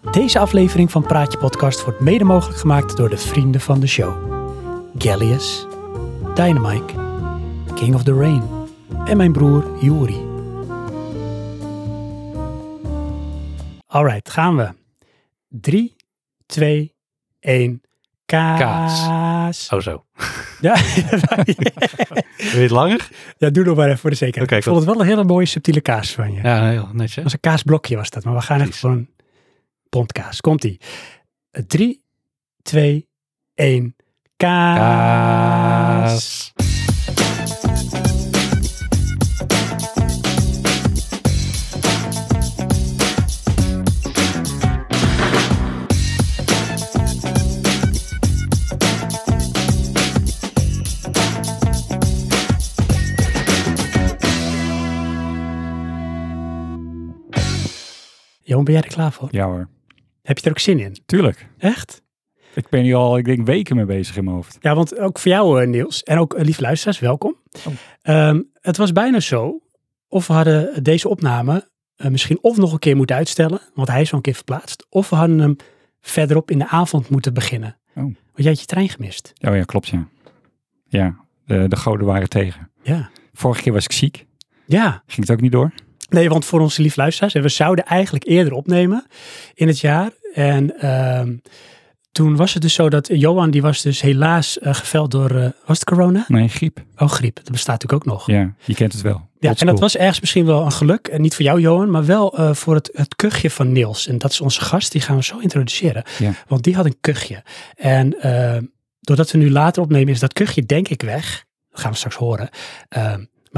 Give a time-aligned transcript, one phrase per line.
[0.00, 4.14] Deze aflevering van Praatje Podcast wordt mede mogelijk gemaakt door de vrienden van de show.
[4.98, 5.66] Gallius,
[6.34, 6.94] Dynamite,
[7.74, 8.42] King of the Rain
[9.04, 10.26] en mijn broer Juri.
[13.86, 14.68] Alright, gaan we.
[15.48, 15.96] 3,
[16.46, 16.94] 2,
[17.40, 17.80] 1.
[18.26, 19.68] Kaas.
[19.72, 20.04] Oh zo.
[20.60, 23.08] Ja, Wil je het langer?
[23.36, 24.46] ja, doe nog maar even voor de zekerheid.
[24.46, 26.40] Oké, ik vond het wel een hele mooie subtiele kaas van je.
[26.42, 27.14] Ja, heel netjes.
[27.14, 28.78] Dat was een kaasblokje was dat, maar we gaan Precies.
[28.80, 29.08] voor een
[29.88, 30.40] pondkaas.
[30.40, 30.80] Komt-ie.
[31.66, 32.02] 3,
[32.62, 33.08] 2,
[33.54, 33.96] 1.
[34.36, 34.78] Kaas.
[34.78, 36.52] Kaas.
[58.48, 59.28] Johan, ben jij er klaar voor?
[59.30, 59.68] Ja hoor,
[60.28, 60.96] Heb je er ook zin in?
[61.06, 61.48] tuurlijk.
[61.58, 62.02] Echt?
[62.54, 64.58] Ik ben hier al, ik denk, weken mee bezig in mijn hoofd.
[64.60, 67.36] Ja, want ook voor jou, eh, Niels, en ook eh, lieve luisteraars, welkom.
[67.66, 67.72] Oh.
[68.02, 69.60] Ehm, het was bijna zo,
[70.08, 74.00] of we hadden deze opname eh, misschien of nog een keer moeten uitstellen, want hij
[74.00, 75.56] is al een keer verplaatst, of we hadden hem
[76.00, 77.78] verderop in de avond moeten beginnen.
[77.94, 78.02] Oh.
[78.02, 79.32] Want jij had je trein gemist.
[79.40, 80.08] Oh ja, klopt ja.
[80.88, 82.70] Ja, de, de goden waren tegen.
[82.82, 83.10] Ja.
[83.32, 84.26] Vorige keer was ik ziek.
[84.66, 85.72] Ja, Ging het ook niet door?
[86.08, 89.06] Nee, want voor onze lieve luisteraars, en we zouden eigenlijk eerder opnemen
[89.54, 90.10] in het jaar.
[90.34, 91.36] En ehm,
[92.12, 95.48] toen was het dus zo dat Johan, die was dus helaas eh, geveld door, eh,
[95.66, 96.24] was het corona?
[96.28, 96.84] Nee, griep.
[96.96, 98.26] Oh, griep, dat bestaat natuurlijk ook nog.
[98.26, 99.28] Ja, je kent het wel.
[99.38, 101.08] Ja, en dat was ergens misschien wel een geluk.
[101.08, 104.06] En niet voor jou, Johan, maar wel eh, voor het, het kuchje van Niels.
[104.06, 106.04] En dat is onze gast, die gaan we zo introduceren.
[106.18, 106.32] Ja.
[106.46, 107.42] Want die had een kuchje.
[107.74, 108.16] En
[109.00, 111.44] doordat we nu later opnemen, is dat kuchje denk ik weg.
[111.70, 112.48] Dat gaan we straks horen.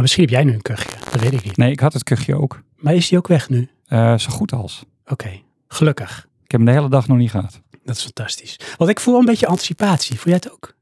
[0.00, 1.56] Maar misschien heb jij nu een kuchje, dat weet ik niet.
[1.56, 2.62] Nee, ik had het kuchje ook.
[2.76, 3.68] Maar is die ook weg nu?
[3.86, 4.84] Eh, zo goed als.
[5.06, 6.28] Oké, gelukkig.
[6.44, 7.60] Ik heb hem de hele dag nog niet gehad.
[7.84, 8.60] Dat is fantastisch.
[8.76, 10.16] Want ik voel een beetje anticipatie.
[10.18, 10.76] Voel jij het ook?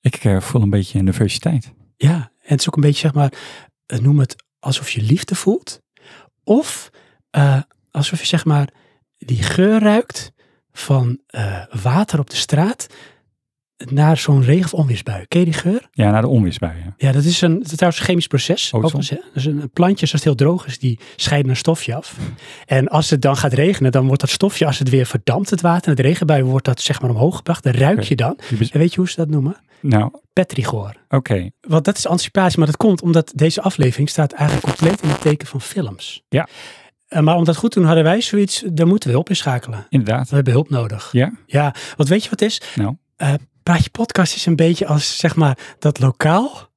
[0.00, 1.72] Ik eh, voel een beetje nervositeit.
[1.96, 3.32] Ja, en het is ook een beetje, zeg maar,
[3.86, 5.82] eh, noem het alsof je liefde voelt.
[6.44, 6.90] Of
[7.90, 8.68] alsof je, zeg maar,
[9.18, 10.32] die geur ruikt
[10.72, 11.20] van
[11.82, 12.86] water op de straat
[13.90, 15.24] naar zo'n regen- of onweersbui.
[15.26, 15.88] Ken je die geur?
[15.90, 16.94] Ja, na de onweersbuien.
[16.96, 18.72] Ja, dat is een, dat is trouwens een chemisch proces.
[18.72, 19.16] Overigens, hè.
[19.16, 22.16] Dat is een, een plantje, als het heel droog is, die scheiden een stofje af.
[22.66, 25.60] En als het dan gaat regenen, dan wordt dat stofje, als het weer verdampt, het
[25.60, 27.62] water, en het regenbui, wordt dat zeg maar omhoog gebracht.
[27.62, 28.38] Dan ruik je dan.
[28.70, 29.56] En weet je hoe ze dat noemen?
[29.80, 30.92] Nou, Petrichor.
[31.08, 31.50] oké.
[31.60, 35.20] Want dat is anticipatie, maar dat komt omdat deze aflevering staat eigenlijk compleet in het
[35.20, 36.22] teken van films.
[36.28, 36.48] Ja.
[37.06, 39.36] Eh, maar om dat goed te doen hadden wij zoiets, daar moeten we hulp in
[39.36, 39.86] schakelen.
[39.88, 40.28] Inderdaad.
[40.28, 41.08] We hebben hulp nodig.
[41.12, 41.32] Ja?
[41.46, 42.62] Ja, want weet je wat het is?
[42.74, 42.96] Nou,
[43.66, 46.68] Praatje podcast is een beetje als zeg maar dat lokaal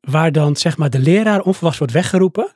[0.00, 2.52] waar dan zeg maar de leraar onverwachts wordt weggeroepen.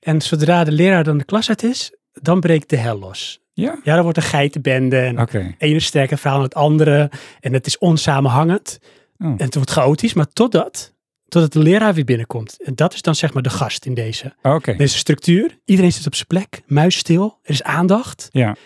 [0.00, 3.40] En zodra de leraar dan de klas uit is, dan breekt de hel los.
[3.52, 3.78] ja?
[3.82, 5.54] Ja, dan wordt een geitenbende en Oké.
[5.58, 7.10] ene sterke verhaal aan het andere.
[7.40, 8.78] En het is onsamenhangend.
[9.18, 9.26] Oh.
[9.26, 10.94] En het wordt chaotisch, maar totdat,
[11.28, 12.62] totdat de leraar weer binnenkomt.
[12.62, 14.76] En dat is dan zeg maar de gast in deze, Oké.
[14.76, 15.58] deze structuur.
[15.64, 18.28] Iedereen zit op zijn plek, muisstil, er is aandacht.
[18.32, 18.56] Ja.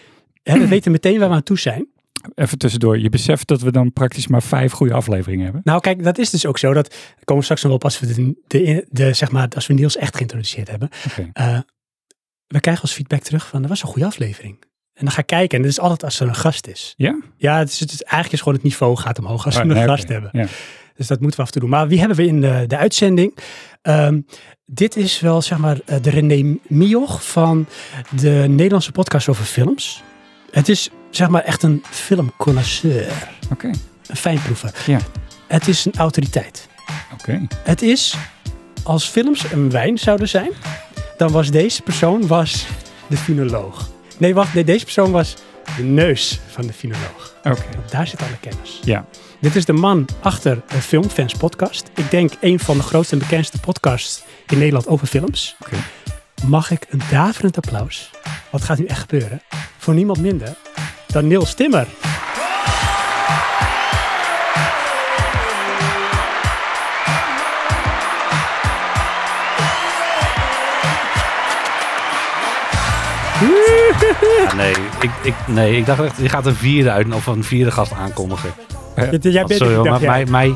[0.42, 1.88] Hè, we weten meteen waar we aan toe zijn.
[2.34, 2.98] Even tussendoor.
[2.98, 5.60] Je beseft dat we dan praktisch maar vijf goede afleveringen hebben.
[5.64, 6.72] Nou kijk, dat is dus ook zo.
[6.72, 6.94] Dat
[7.24, 9.96] komen we straks nog op als we, de, de, de, zeg maar, als we Niels
[9.96, 10.88] echt geïntroduceerd hebben.
[11.32, 11.58] Eh,
[12.46, 14.56] we krijgen als feedback terug van, dat was een goede aflevering.
[14.94, 16.94] En dan ga ik kijken en dat is altijd als er een gast is.
[16.96, 17.20] Ja?
[17.36, 19.68] Ja, het is, het is eigenlijk is gewoon het niveau gaat omhoog als we Oh,
[19.68, 20.30] een nee, gast hebben.
[20.32, 20.46] Ja.
[20.96, 21.78] Dus dat moeten we af en toe doen.
[21.78, 23.36] Maar wie hebben we in de, de uitzending?
[23.82, 24.20] Ehm,
[24.64, 27.66] dit is wel zeg maar eh, de René Mioch van
[28.16, 30.02] de Nederlandse podcast over films.
[30.50, 33.12] Het is zeg maar echt een filmconnoisseur.
[33.52, 33.70] Oké.
[34.06, 34.72] Een fijnproever.
[34.86, 34.98] Ja.
[35.46, 36.68] Het is een autoriteit.
[37.12, 37.46] Oké.
[37.62, 38.16] Het is,
[38.82, 40.50] als films een wijn zouden zijn,
[41.16, 42.66] dan was deze persoon was
[43.06, 43.90] de finoloog.
[44.18, 45.36] Nee, wacht, nee, deze persoon was
[45.76, 47.34] de neus van de finoloog.
[47.42, 47.64] Oké.
[47.90, 48.80] Daar zit alle kennis.
[48.84, 49.06] Ja.
[49.40, 51.90] Dit is de man achter de Filmfans podcast.
[51.94, 55.56] Ik denk een van de grootste en bekendste podcasts in Nederland over films.
[55.60, 55.76] Oké.
[56.46, 58.10] Mag ik een daverend applaus,
[58.50, 59.42] wat gaat nu echt gebeuren,
[59.78, 60.56] voor niemand minder
[61.12, 61.86] dan Niels Timmer.
[74.44, 77.44] Ja, nee, ik, ik, nee, ik dacht echt, je gaat een vierde uit of een
[77.44, 78.50] vierde gast aankondigen.
[79.20, 80.54] Jij bent, Sorry, hoor, dacht, maar mij, mij,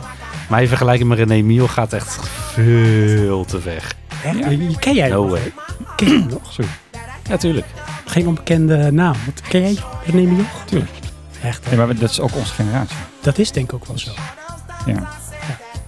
[0.49, 2.19] mij vergelijken met René Mio gaat echt
[2.52, 3.94] veel te weg.
[4.25, 4.76] Ja.
[4.78, 5.31] ken jij No nog?
[5.31, 5.52] way.
[5.96, 6.52] Ken je nog?
[6.52, 6.70] Sorry.
[7.28, 7.66] Ja, tuurlijk.
[8.06, 9.14] Geen onbekende naam.
[9.26, 9.76] Wat, ken jij
[10.06, 10.62] René Mioch?
[10.64, 10.90] Tuurlijk.
[11.43, 11.66] Echt?
[11.66, 12.96] Nee, maar dat is ook onze generatie.
[13.20, 14.10] Dat is denk ik ook wel zo.
[14.87, 15.08] Ja.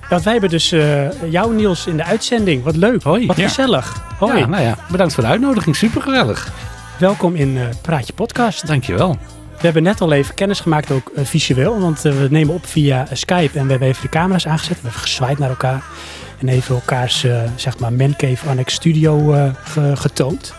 [0.08, 2.62] Want wij hebben dus eh, jou Niels in de uitzending.
[2.62, 3.02] Wat leuk.
[3.02, 3.26] Hoi.
[3.26, 3.46] Wat Ja.
[3.48, 4.02] gezellig.
[4.18, 4.38] Hoi.
[4.38, 5.76] Ja, nou ja, bedankt voor de uitnodiging.
[5.76, 6.52] Super gezellig.
[6.98, 8.66] welkom in eh, Praatje Podcast.
[8.66, 9.18] Dankjewel.
[9.56, 13.06] We hebben net al even kennis gemaakt, ook eh, visueel, want we nemen op via
[13.12, 14.76] Skype en we hebben even de camera's aangezet.
[14.76, 15.82] We hebben gezwaaid naar elkaar
[16.38, 17.26] en even elkaars,
[17.56, 19.32] zeg maar, Mancave Annex Studio
[19.64, 20.54] ge- getoond.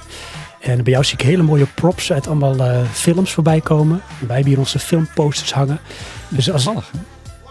[0.65, 4.01] En bij jou zie ik hele mooie props uit allemaal eh, films voorbij komen.
[4.19, 5.79] Wij hebben hier onze filmposters hangen.
[6.29, 6.91] Dus als, Toevallig.
[6.91, 6.99] hè?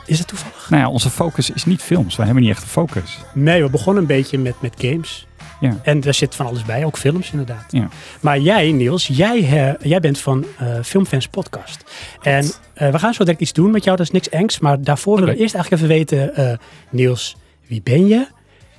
[0.06, 0.70] is het toevallig?
[0.70, 2.16] Nou ja, onze focus is niet films.
[2.16, 3.18] Wij hebben niet echt een focus.
[3.32, 5.26] Nee, we begonnen een beetje met, met games.
[5.60, 5.76] Ja.
[5.82, 7.64] En daar zit van alles bij, ook films inderdaad.
[7.68, 7.88] Ja.
[8.20, 11.84] Maar jij, Niels, jij, jij bent van eh, Filmfans Podcast.
[12.22, 14.58] En eh, we gaan zo direct iets doen met jou, dat is niks engs.
[14.58, 16.58] Maar daarvoor willen we eerst eigenlijk even weten,
[16.90, 18.26] Niels, wie ben je?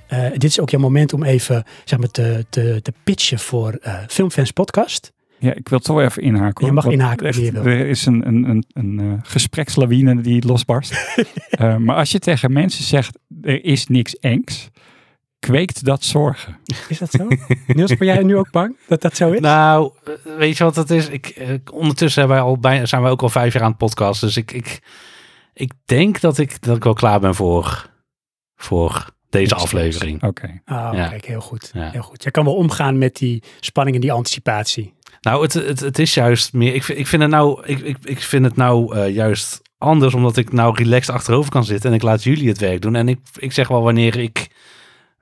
[0.07, 3.77] Eh, dit is ook jouw moment om even zeg maar, te, te, te pitchen voor
[3.81, 5.13] eh, Filmfans Podcast.
[5.39, 6.65] Ja, ik wil toch even inhaken.
[6.65, 6.75] hoor.
[6.75, 7.65] Je mag inhaken echt, je wil.
[7.65, 10.93] Er is een, een, een, een eh, gesprekslawine die losbarst.
[11.49, 14.69] Eh, maar als je tegen mensen zegt, er is niks engs,
[15.39, 16.57] kweekt dat zorgen.
[16.87, 17.27] Is dat zo?
[17.67, 19.39] Niels, ben jij nu ook bang dat dat zo is?
[19.39, 19.91] Nou,
[20.37, 21.07] weet je wat het is?
[21.07, 21.35] Ik,
[21.71, 24.21] ondertussen hebben wij al bijna, zijn wij ook al vijf jaar aan het podcast.
[24.21, 24.79] Dus ik, ik,
[25.53, 27.89] ik denk dat ik, dat ik wel klaar ben voor,
[28.55, 30.23] voor deze aflevering.
[30.23, 30.45] Oké.
[30.65, 31.07] Oh, Ja.
[31.07, 31.69] kijk, heel goed.
[31.73, 31.89] Ja.
[31.91, 32.23] heel goed.
[32.23, 34.93] Jij kan wel omgaan met die spanning en die anticipatie.
[35.21, 36.73] Nou, het, het, het is juist meer.
[36.73, 40.13] Ik, vind- ik vind het nou, ik, ik, ik vind het nou eh, juist anders,
[40.13, 42.95] omdat ik nou relaxed achterover kan zitten en ik laat jullie het werk doen.
[42.95, 44.47] En ik, ik zeg wel wanneer ik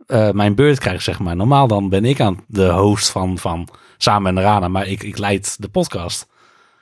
[0.08, 1.36] eh, mijn beurt krijg, zeg maar.
[1.36, 3.68] Normaal dan ben ik aan de host van, van
[3.98, 6.28] Samen en Rana, maar ik, ik leid de podcast.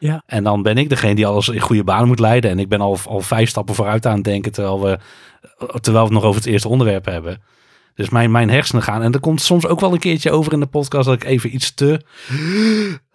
[0.01, 0.23] Ja.
[0.25, 2.51] En dan ben ik degene die alles in goede baan moet leiden.
[2.51, 4.99] En ik ben al, al vijf stappen vooruit aan het denken, terwijl we,
[5.57, 7.41] terwijl we het nog over het eerste onderwerp hebben.
[7.95, 9.01] Dus mijn, mijn hersenen gaan.
[9.01, 11.53] En er komt soms ook wel een keertje over in de podcast dat ik even
[11.55, 12.01] iets te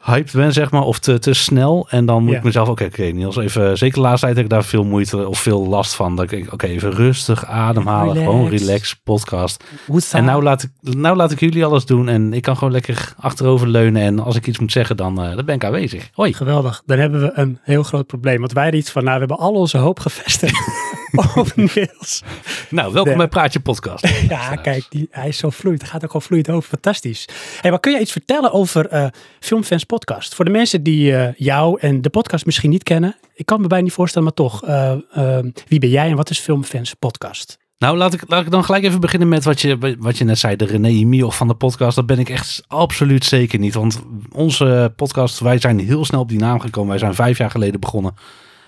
[0.07, 0.83] hyped ben, zeg maar.
[0.83, 1.87] Of te, te snel.
[1.91, 2.39] En dan moet Ja.
[2.39, 5.29] ik mezelf, oké, oké, Niels, even, zeker de laatste tijd heb ik daar veel moeite
[5.29, 6.17] of veel last van.
[6.17, 8.13] Dat ik, oké, even rustig ademhalen.
[8.15, 8.31] Relax.
[8.31, 9.65] Gewoon relax, podcast.
[10.13, 12.09] En nou laat, ik, nou laat ik jullie alles doen.
[12.09, 14.03] En ik kan gewoon lekker achterover leunen.
[14.03, 16.11] En als ik iets moet zeggen, dan, eh, dan ben ik aanwezig.
[16.13, 16.33] Hoi.
[16.33, 16.83] Geweldig.
[16.87, 18.41] Dan hebben we een heel groot probleem.
[18.41, 20.59] Want wij hadden iets van, nou, we hebben al onze hoop gevestigd
[21.37, 22.23] op Niels.
[22.71, 24.09] Nou, welkom bij Praatje Podcast.
[24.29, 25.85] Ja, kijk, die, hij is zo vloeiend.
[25.85, 26.69] Gaat ook gewoon vloeiend over.
[26.69, 27.29] Fantastisch.
[27.61, 29.07] Hey, maar kun je iets vertellen over eh,
[29.41, 29.95] Filmfans Podcast?
[30.05, 33.17] Voor de mensen die eh, jou en de podcast misschien niet kennen.
[33.35, 34.65] Ik kan me bijna niet voorstellen, maar toch.
[34.65, 37.59] eh, eh, wie ben jij en wat is Filmfans Podcast?
[37.79, 40.39] Nou, laat ik, laat ik dan gelijk even beginnen met wat je, wat je net
[40.39, 40.57] zei.
[40.57, 41.97] De René Mioch van de podcast.
[41.97, 43.75] Dat ben ik echt absoluut zeker niet.
[43.75, 44.03] Want
[44.33, 46.91] onze podcast, wij zijn heel snel op die naam gekomen.
[46.91, 48.15] Wij zijn vijf jaar geleden begonnen.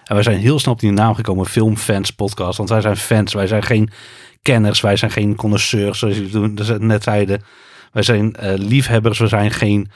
[0.05, 1.47] En wij zijn heel snel op die naam gekomen.
[1.47, 2.57] Filmfans podcast.
[2.57, 3.33] Want wij zijn fans.
[3.33, 3.91] Wij zijn geen
[4.43, 4.81] kenners.
[4.81, 7.43] Wij zijn geen connoisseurs, zoals dus net zeiden.
[7.93, 9.19] Wij zijn liefhebbers.
[9.19, 9.91] We zijn geen...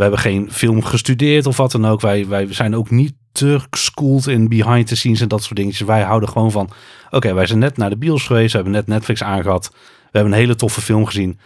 [0.00, 2.00] We hebben geen film gestudeerd of wat dan ook.
[2.00, 5.86] Wij, wij zijn ook niet te geschoold in behind the scenes en dat soort dingetjes.
[5.86, 6.70] Wij houden gewoon van
[7.10, 8.50] Oké, wij zijn net naar de bios geweest.
[8.50, 9.70] We hebben net Netflix aangehad.
[9.72, 9.78] We
[10.18, 11.38] hebben een hele toffe film gezien.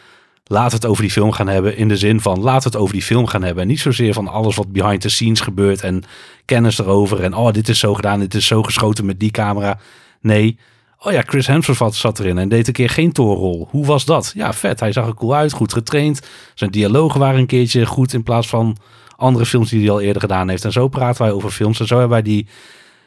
[0.45, 1.77] We het over die film gaan hebben.
[1.77, 3.63] In de zin van, we het over die film gaan hebben.
[3.63, 5.81] En niet zozeer van alles wat behind the scenes gebeurt.
[5.81, 6.03] En
[6.45, 7.23] kennis erover.
[7.23, 8.21] En oh, dit is zo gedaan.
[8.21, 9.79] Dit is zo geschoten met die camera.
[10.21, 10.59] Nee.
[11.05, 13.69] Oh ja, Chris Hemsworth zat erin en deed een keer geen toorrol.
[13.71, 14.33] Hoe was dat?
[14.35, 14.81] Ja, vet.
[14.81, 15.53] Hij zag er cool uit.
[15.53, 16.27] Goed getraind.
[16.55, 18.13] Zijn dialogen waren een keertje goed.
[18.13, 18.77] In plaats van
[19.17, 20.65] andere films die hij al eerder gedaan heeft.
[20.65, 21.81] En zo praten wij over films.
[21.81, 22.47] En zo hebben wij die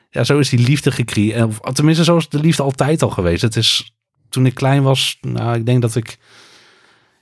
[0.09, 1.43] ja, zo is die liefde gecreëerd.
[1.43, 3.41] Of Tenminste, zo is de liefde altijd al geweest.
[3.41, 3.95] Het is
[4.29, 6.17] toen ik klein was, nou, ik denk dat ik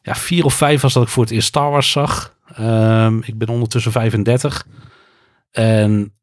[0.02, 2.36] ja, vier of vijf was dat ik voor het eerst Star Wars zag.
[2.56, 4.68] Ehm, ik ben ondertussen 35.
[5.52, 6.14] En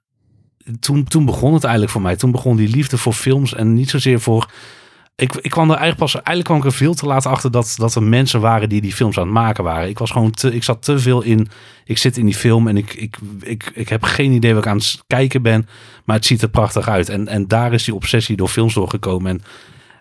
[0.80, 2.16] toen, toen begon het eigenlijk voor mij.
[2.16, 4.50] Toen begon die liefde voor films en niet zozeer voor.
[5.16, 6.14] Ik, ik kwam er eigenlijk pas.
[6.14, 8.92] Eigenlijk kwam ik er veel te laat achter dat, dat er mensen waren die die
[8.92, 9.88] films aan het maken waren.
[9.88, 10.54] Ik was gewoon te.
[10.54, 11.48] Ik zat te veel in.
[11.84, 14.70] Ik zit in die film en ik, ik, ik, ik heb geen idee wat ik
[14.70, 15.68] aan het kijken ben.
[16.04, 17.08] Maar het ziet er prachtig uit.
[17.08, 19.30] En, en daar is die obsessie door films doorgekomen.
[19.30, 19.42] En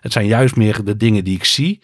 [0.00, 1.82] het zijn juist meer de dingen die ik zie.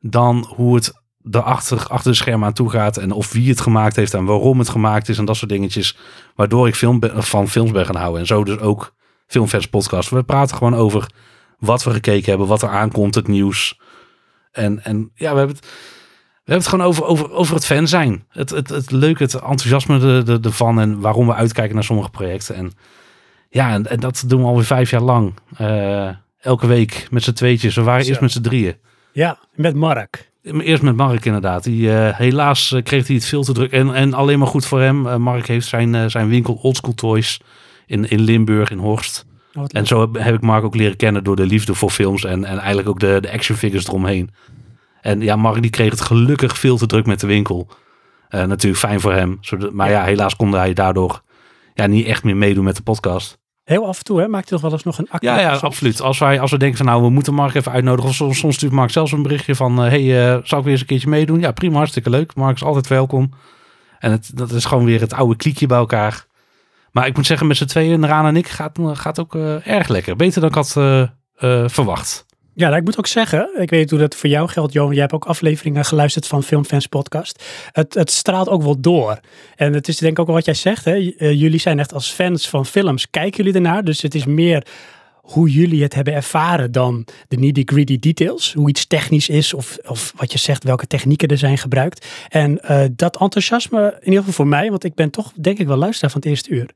[0.00, 2.96] dan hoe het erachter achter de schermen aan toe gaat.
[2.96, 5.18] En of wie het gemaakt heeft en waarom het gemaakt is.
[5.18, 5.96] En dat soort dingetjes.
[6.34, 8.20] Waardoor ik film ben- van films ben gaan houden.
[8.20, 8.94] En zo dus ook
[9.26, 10.10] Filmfans podcast.
[10.10, 11.10] We praten gewoon over
[11.58, 12.46] wat we gekeken hebben.
[12.46, 13.80] Wat er aankomt, het nieuws.
[14.52, 15.66] En, en ja, we hebben het...
[16.44, 18.24] We hebben het gewoon over, over, over het fan zijn.
[18.28, 20.80] Het, het, het leuke, het enthousiasme de, de, ervan.
[20.80, 22.54] En waarom we uitkijken naar sommige projecten.
[22.54, 22.72] En
[23.50, 25.34] ja, en, en dat doen we alweer vijf jaar lang.
[25.56, 26.08] Eh,
[26.40, 27.74] elke week met z'n tweetjes.
[27.74, 28.08] We waren Zo.
[28.08, 28.76] eerst met z'n drieën.
[29.12, 30.32] Ja, met Mark.
[30.44, 31.64] Eerst met Mark inderdaad.
[31.64, 33.72] Die, eh, helaas eh, kreeg hij het veel te druk.
[33.72, 35.06] En, en alleen maar goed voor hem.
[35.06, 37.40] Eh, Mark heeft zijn, zijn winkel Oldschool Toys
[37.86, 39.26] in, in Limburg, in Horst.
[39.54, 42.24] Oh, En zo heb, heb ik Mark ook leren kennen door de liefde voor films.
[42.24, 44.30] En, en eigenlijk ook de, de action figures eromheen.
[45.00, 47.68] En ja, Mark die kreeg het gelukkig veel te druk met de winkel.
[48.28, 49.38] Natuurlijk fijn voor hem.
[49.40, 51.22] Zodat, maar ja, helaas kon hij daardoor
[51.74, 53.38] ja, niet echt meer meedoen met de podcast.
[53.64, 54.28] Heel af en toe, hè?
[54.28, 55.28] Maakt hij toch wel eens nog een actie?
[55.28, 56.00] Ja, ja, absoluut.
[56.00, 58.10] Als wij, als we denken van nou, we moeten Mark even uitnodigen.
[58.10, 59.84] Of soms, soms stuurt Mark zelfs een berichtje van...
[59.84, 61.40] eh, hey, eh, zou ik weer eens een keertje meedoen?
[61.40, 62.34] Ja, prima, hartstikke leuk.
[62.34, 63.30] Mark is altijd welkom.
[63.98, 66.26] En het, dat is gewoon weer het oude kliekje bij elkaar.
[66.92, 69.88] Maar ik moet zeggen, met z'n tweeën, Raan en ik, gaat, gaat ook eh, erg
[69.88, 70.16] lekker.
[70.16, 71.00] Beter dan ik had eh,
[71.36, 72.26] eh, verwacht.
[72.54, 74.92] Ja, nou, ik moet ook zeggen, ik weet niet hoe dat voor jou geldt, Johan.
[74.92, 77.44] Jij hebt ook afleveringen geluisterd van Filmfans Podcast.
[77.72, 79.20] Het, het straalt ook wel door.
[79.56, 80.84] En het is denk ik ook wat jij zegt.
[80.84, 81.14] Hè?
[81.16, 83.84] Eh, jullie zijn echt als fans van films, kijken jullie ernaar.
[83.84, 84.66] Dus het is meer
[85.14, 88.52] hoe jullie het hebben ervaren dan de nitty-gritty details.
[88.52, 92.06] Hoe iets technisch is of, of wat je zegt, welke technieken er zijn gebruikt.
[92.28, 95.66] En eh, dat enthousiasme, in ieder geval voor mij, want ik ben toch denk ik
[95.66, 96.70] wel luisteraar van het eerste uur.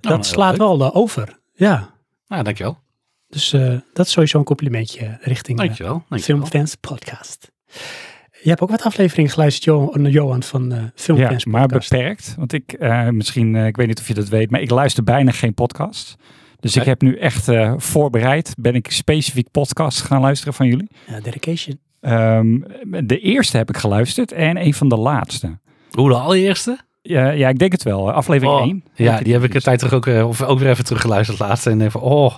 [0.00, 1.38] Dat heel slaat wel eh, over.
[1.52, 1.92] Ja,
[2.28, 2.83] Nou, dankjewel.
[3.34, 5.58] Dus eh, dat is sowieso een complimentje richting...
[5.60, 6.04] eh, Dankjewel.
[6.08, 6.20] dankjewel.
[6.46, 7.50] Filmfans Podcast.
[8.42, 11.90] Je hebt ook wat afleveringen geluisterd, Jo- Johan, van eh Ja, Filmfans maar Podcast.
[11.90, 12.34] beperkt.
[12.38, 15.04] Want ik, eh, misschien, eh, ik weet niet of je dat weet, maar ik luister
[15.04, 16.14] bijna geen podcast.
[16.60, 20.90] Dus ik heb nu echt eh, voorbereid, ben ik specifiek podcast gaan luisteren van jullie.
[21.06, 21.78] Ja, dedication.
[22.00, 22.58] Ehm,
[23.06, 25.58] de eerste heb ik geluisterd en een van de laatste.
[25.90, 26.78] Hoe de allereerste?
[27.02, 28.12] Ja, ja ik denk het wel.
[28.12, 28.84] Aflevering Oh, 1.
[28.94, 31.66] Ja, die heb ik een tijd terug ook, eh, of ook weer even teruggeluisterd laatst.
[31.66, 32.34] En van, oh,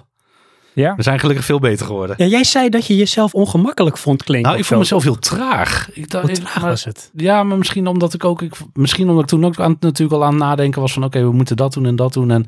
[0.83, 0.95] Ja?
[0.97, 2.16] we zijn gelukkig veel beter geworden.
[2.18, 4.49] Ja, jij zei dat je jezelf ongemakkelijk vond klinken.
[4.49, 5.90] Nou, ik vond mezelf heel traag.
[5.92, 7.11] Ik dacht, Hoe ik- traag maar- was het?
[7.14, 10.25] Ja, maar misschien omdat ik ook, ik, misschien omdat ik toen ook aan, natuurlijk al
[10.25, 12.30] aan het nadenken was van, oké, we moeten dat doen en dat doen.
[12.30, 12.47] En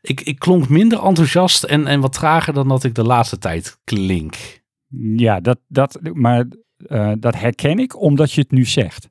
[0.00, 3.78] ik, ik klonk minder enthousiast en, en wat trager dan dat ik de laatste tijd
[3.84, 4.34] klink.
[5.16, 6.44] Ja, dat, dat, maar
[6.86, 9.08] eh, dat herken ik omdat je het nu zegt.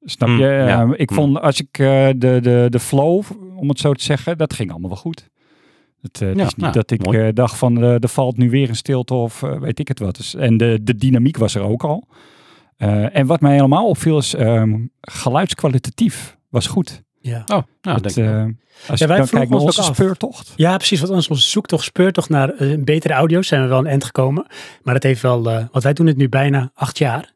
[0.00, 0.44] Snap Mm, je?
[0.46, 0.82] ja.
[0.82, 1.16] Eh, ik Mm.
[1.16, 3.22] vond als ik eh, de, de, de flow,
[3.56, 5.28] om het zo te zeggen, dat ging allemaal wel goed.
[6.12, 7.18] Het, eh, het Ja, is niet nou, dat ik mooi.
[7.26, 10.16] eh, dacht van eh, er valt nu weer een stilte of weet ik het wat.
[10.16, 12.08] Dus, en de, de dynamiek was er ook al.
[12.76, 17.02] Eh, en wat mij helemaal opviel is ehm, geluidskwalitatief was goed.
[17.20, 17.42] Ja.
[17.46, 18.34] Oh, nou, Het, denk ik.
[18.34, 18.42] eh,
[18.90, 19.94] als Ja, je wij dan kijkt naar onze af.
[19.94, 20.52] speurtocht.
[20.56, 21.00] ja, precies.
[21.00, 24.46] Want onze zoektocht speurtocht naar betere audio zijn we wel een eind gekomen.
[24.82, 27.32] Maar dat heeft wel, eh want wij doen het nu bijna acht jaar.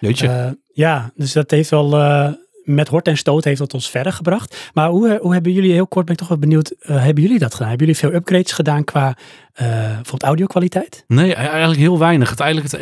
[0.00, 0.28] Jeetje.
[0.28, 2.32] Eh, ja, dus dat heeft wel eh,
[2.68, 4.70] met hort en stoot heeft dat ons verder gebracht.
[4.74, 7.38] Maar hoe, hoe hebben jullie, heel kort ben ik toch wel benieuwd, eh, hebben jullie
[7.38, 7.68] dat gedaan?
[7.68, 9.16] Hebben jullie veel upgrades gedaan qua
[9.56, 11.04] bijvoorbeeld audio-kwaliteit?
[11.06, 12.30] Nee, e- eigenlijk heel weinig.
[12.30, 12.40] Het,
[12.74, 12.80] eh,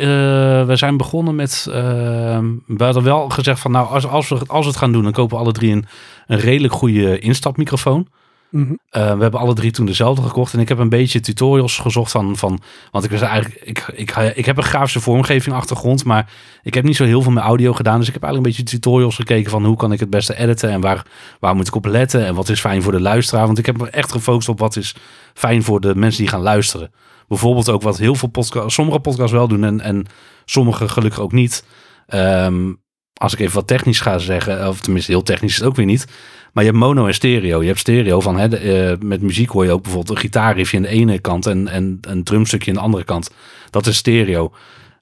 [0.65, 4.71] we zijn begonnen met, we hadden wel gezegd van, nou, als, als, we, als we
[4.71, 5.85] het gaan doen, dan kopen we alle drie een,
[6.27, 8.07] een redelijk goede instapmicrofoon.
[8.49, 8.73] Mhm.
[8.89, 10.53] Eh, we hebben alle drie toen dezelfde gekocht.
[10.53, 12.59] En ik heb een beetje tutorials gezocht van, van
[12.91, 16.31] want ik was eigenlijk, ik, ik, ik heb een grafische vormgeving achtergrond, maar
[16.63, 17.99] ik heb niet zo heel veel met audio gedaan.
[17.99, 20.69] Dus ik heb eigenlijk een beetje tutorials gekeken van hoe kan ik het beste editen
[20.69, 21.05] en waar,
[21.39, 23.45] waar moet ik op letten en wat is fijn voor de luisteraar.
[23.45, 24.95] Want ik heb me echt gefocust op wat is
[25.33, 26.91] fijn voor de mensen die gaan luisteren.
[27.27, 30.05] Bijvoorbeeld ook wat heel veel podcasts, sommige podcasts wel doen en, en
[30.45, 31.65] sommige gelukkig ook niet.
[32.07, 32.73] Ehm,
[33.17, 35.85] als ik even wat technisch ga zeggen, of tenminste heel technisch is het ook weer
[35.85, 36.07] niet.
[36.53, 37.61] Maar je hebt mono en stereo.
[37.61, 40.83] Je hebt stereo van, hè, eh, met muziek hoor je ook bijvoorbeeld een gitaarriffje aan
[40.83, 43.31] de ene kant en, en een drumstukje aan de andere kant.
[43.69, 44.53] Dat is stereo.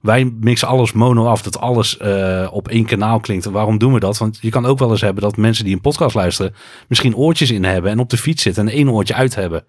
[0.01, 3.45] Wij mixen alles mono af, dat alles eh, op één kanaal klinkt.
[3.45, 4.17] Waarom doen we dat?
[4.17, 6.55] Want je kan ook wel eens hebben dat mensen die een podcast luisteren,
[6.88, 9.63] misschien oortjes in hebben en op de fiets zitten en één oortje uit hebben.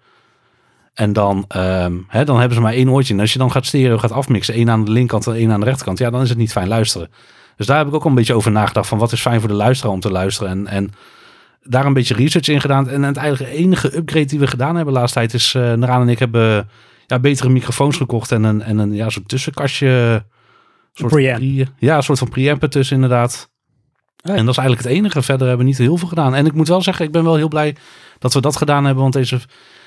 [0.93, 3.13] En dan, ehm, hè, dan hebben ze maar één oortje.
[3.13, 5.59] En als je dan gaat stereo gaat afmixen, één aan de linkerkant en één aan
[5.59, 7.09] de rechterkant, ja, dan is het niet fijn luisteren.
[7.57, 9.49] Dus daar heb ik ook al een beetje over nagedacht van wat is fijn voor
[9.49, 10.49] de luisteraar om te luisteren.
[10.49, 10.91] En, en
[11.63, 12.89] daar een beetje research in gedaan.
[12.89, 16.01] En uiteindelijk de enige upgrade die we gedaan hebben de laatste tijd is, uh, Naraan
[16.01, 16.69] en ik hebben
[17.07, 20.23] ja, betere microfoons gekocht en een, en een ja, zo'n tussenkastje.
[20.93, 21.37] Soort preamp.
[21.37, 23.49] pre- ja, een soort van preamp ertussen inderdaad.
[24.21, 25.21] En dat is eigenlijk het enige.
[25.21, 26.35] Verder hebben we niet heel veel gedaan.
[26.35, 27.75] En ik moet wel zeggen, ik ben wel heel blij
[28.19, 29.01] dat we dat gedaan hebben.
[29.01, 29.39] Want deze,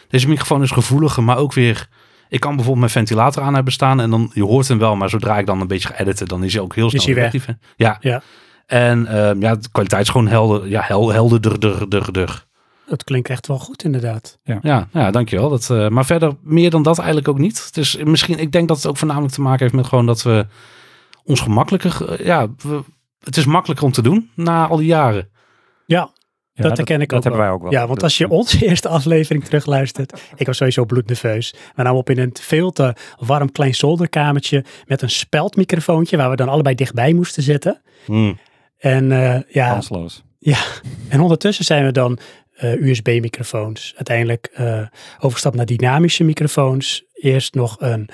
[0.08, 1.88] deze microfoon is gevoeliger, maar ook weer...
[2.30, 5.08] Ik kan bijvoorbeeld mijn ventilator aan hebben staan en dan, je hoort hem wel, maar
[5.08, 7.46] zodra ik dan een beetje ga editen, dan is hij ook heel snel actief.
[7.46, 7.52] hè.
[7.76, 7.96] Ja.
[8.00, 8.22] Ja.
[8.66, 12.44] En ehm, ja, de kwaliteit is gewoon helder, ja, hel, helderder, dur, dur, dur.
[12.86, 14.38] Dat klinkt echt wel goed inderdaad.
[14.62, 15.48] Ja, ja, dankjewel.
[15.48, 17.64] Dat, eh, maar verder meer dan dat eigenlijk ook niet.
[17.66, 20.22] Het is misschien, ik denk dat het ook voornamelijk te maken heeft met gewoon dat
[20.22, 20.46] we
[21.24, 22.82] ons gemakkelijker, ja, we,
[23.24, 25.28] het is makkelijker om te doen na al die jaren.
[25.86, 26.10] Ja,
[26.52, 27.48] Ja, dat herken ik dat ook hebben wel.
[27.48, 27.80] wij ook wel.
[27.80, 31.54] Ja, want als je onze eerste aflevering terugluistert, ik was sowieso bloednerveus.
[31.74, 36.36] We namen op in een veel te warm klein zolderkamertje met een speldmicrofoontje waar we
[36.36, 37.82] dan allebei dichtbij moesten zitten.
[38.78, 40.22] En eh, ja, Kansloos.
[41.08, 42.18] en ondertussen zijn we dan
[42.60, 43.92] eh, USB-microfoons.
[43.96, 44.82] Uiteindelijk eh,
[45.18, 47.04] overgestapt naar dynamische microfoons.
[47.12, 48.08] Eerst nog een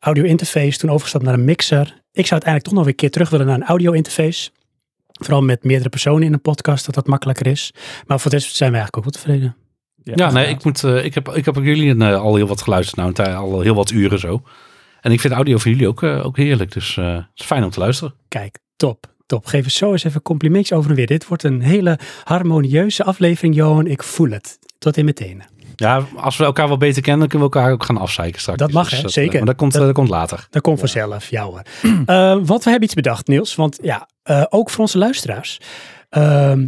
[0.00, 1.86] audio-interface, toen overgestapt naar een mixer.
[2.12, 4.50] Ik zou uiteindelijk toch nog een keer terug willen naar een audio-interface.
[5.18, 7.74] Vooral met meerdere personen in een podcast, dat dat makkelijker is.
[8.06, 9.56] Maar voor dit zijn we eigenlijk ook wel tevreden.
[10.02, 12.62] Ja, nee, ik, moet, eh, ik, heb, ik heb ook jullie eh, al heel wat
[12.62, 14.42] geluisterd, nou, een al heel wat uren zo.
[15.00, 17.64] En ik vind audio van jullie ook, eh, ook heerlijk, dus eh, het is fijn
[17.64, 18.14] om te luisteren.
[18.28, 19.46] Kijk, top, top.
[19.46, 21.06] Geef eens zo eens even complimentjes over en weer.
[21.06, 23.86] Dit wordt een hele harmonieuze aflevering, Johan.
[23.86, 24.58] Ik voel het.
[24.78, 25.42] Tot in meteen.
[25.80, 28.58] Ja, als we elkaar wel beter kennen, dan kunnen we elkaar ook gaan afzeiken straks.
[28.58, 28.96] Dat mag, hè?
[28.96, 29.36] eh, Zeker.
[29.38, 30.46] Maar dat komt, Dat- eh, dat komt later.
[30.50, 31.62] Dat komt vanzelf, ja hoor.
[32.06, 33.54] Eh, want we hebben iets bedacht, Niels.
[33.54, 35.60] Want ja, eh, ook voor onze luisteraars.
[36.08, 36.66] ehm,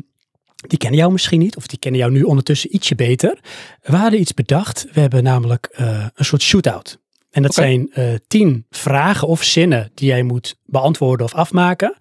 [0.66, 3.38] Die kennen jou misschien niet, of die kennen jou nu ondertussen ietsje beter.
[3.82, 4.86] We hadden iets bedacht.
[4.92, 6.98] We hebben namelijk eh, een soort shootout.
[7.30, 11.96] En dat zijn eh, tien vragen of zinnen die jij moet beantwoorden of afmaken.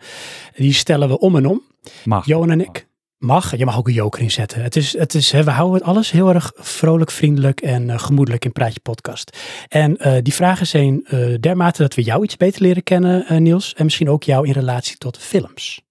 [0.55, 1.61] Die stellen we om en om.
[2.05, 2.25] Mag.
[2.25, 2.87] Johan en ik.
[3.19, 4.63] Mag, je mag ook een joker inzetten.
[4.63, 7.99] Het is, het is, hè, we houden het alles heel erg vrolijk, vriendelijk en eh,
[7.99, 9.37] gemoedelijk in Praatje Podcast.
[9.67, 13.37] En eh, die vragen zijn eh, dermate dat we jou iets beter leren kennen, eh,
[13.37, 13.73] Niels.
[13.73, 15.81] En misschien ook jou in relatie tot films.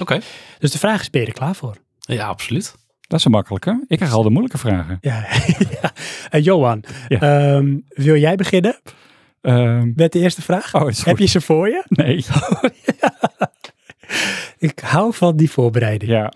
[0.00, 0.20] Oké.
[0.58, 1.76] Dus de vraag is, ben je er klaar voor?
[1.98, 2.74] Ja, absoluut.
[3.00, 3.84] Dat is een makkelijke.
[3.88, 4.98] Ik krijg al de moeilijke vragen.
[5.00, 5.26] Ja,
[5.82, 5.92] ja.
[6.30, 7.18] Eh, Johan, Ja.
[7.20, 8.80] ehm, wil jij beginnen
[9.40, 10.74] Ehm, met de eerste vraag?
[10.74, 11.82] oh, is Heb je ze voor je?
[11.88, 12.24] Nee.
[14.68, 16.10] Ik hou van die voorbereiding.
[16.10, 16.32] Ja.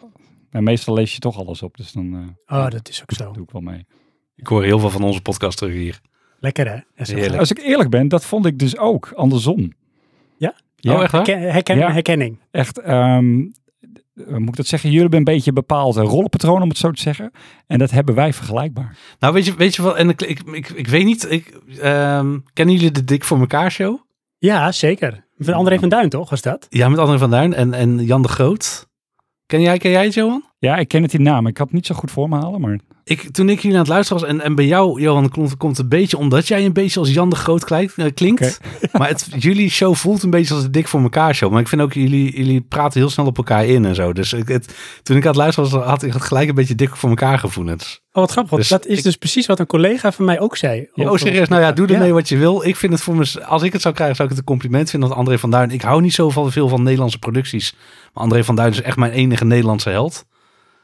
[0.53, 3.33] Nou, meestal lees je toch alles op, dus dan eh, Oh, dat is ook zo.
[3.33, 3.87] doe ik wel mee.
[4.37, 6.01] Ik hoor heel veel van onze podcast terug hier.
[6.41, 6.79] Lekker hè?
[6.95, 7.39] Heerlijk.
[7.39, 9.73] Als ik eerlijk ben, dat vond ik dus ook andersom.
[10.37, 10.55] Ja?
[10.77, 11.27] Ja, Oh, echt waar?
[11.27, 11.93] Herken, herken- Ja.
[11.93, 12.39] Herkenning.
[12.51, 12.79] echt.
[12.81, 13.37] ehm,
[14.15, 14.89] moet ik dat zeggen?
[14.89, 17.31] Jullie hebben een beetje een bepaald rollenpatroon, om het zo te zeggen.
[17.67, 18.97] En dat hebben wij vergelijkbaar.
[19.19, 21.47] Nou, weet je, weet je wel, en ik, ik, ik, ik weet niet, ik,
[21.81, 23.99] ehm, kennen jullie de Dik voor elkaar show?
[24.39, 25.25] Ja, zeker.
[25.39, 26.67] Van André van Duin toch, was dat?
[26.71, 28.89] Ja, met André van Duin en, en Jan de Groot.
[29.53, 30.45] Ken jij, ken jij het, Johan?
[30.59, 31.47] Ja, ik ken het die naam.
[31.47, 33.79] Ik had het niet zo goed voor me halen, maar Ik, toen ik hier aan
[33.79, 36.73] het luisteren was, en, en bij jou, Johan, komt, komt een beetje omdat jij een
[36.73, 37.99] beetje als Jan de Groot klinkt.
[37.99, 38.61] eh, klinkt.
[38.93, 41.51] Maar het, jullie show voelt een beetje als de Dik voor elkaar show.
[41.53, 44.13] Maar ik vind ook, jullie, jullie praten heel snel op elkaar in en zo.
[44.13, 46.75] Dus ik, het, toen ik aan het luisteren was, had ik het gelijk een beetje
[46.75, 48.01] dik voor elkaar gevoelens.
[48.13, 48.57] Oh, wat grappig.
[48.59, 50.89] Dus dat is ik- dus precies wat een collega van mij ook zei.
[50.95, 51.49] Oh, serieus?
[51.49, 52.15] Nou ja, doe ermee Ja.
[52.15, 52.65] wat je wil.
[52.65, 54.91] Ik vind het voor me, als ik het zou krijgen, zou ik het een compliment
[54.91, 55.09] vinden.
[55.09, 57.75] Want André van Duin, ik hou niet zo van veel van Nederlandse producties.
[58.15, 60.25] Maar André van Duin is echt mijn enige Nederlandse held.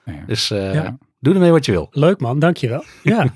[0.05, 0.25] nou ja.
[0.27, 0.99] Dus eh, Ja.
[1.19, 1.87] Doe ermee wat je wil.
[1.91, 2.85] Leuk man, dankjewel.
[3.03, 3.27] Ja.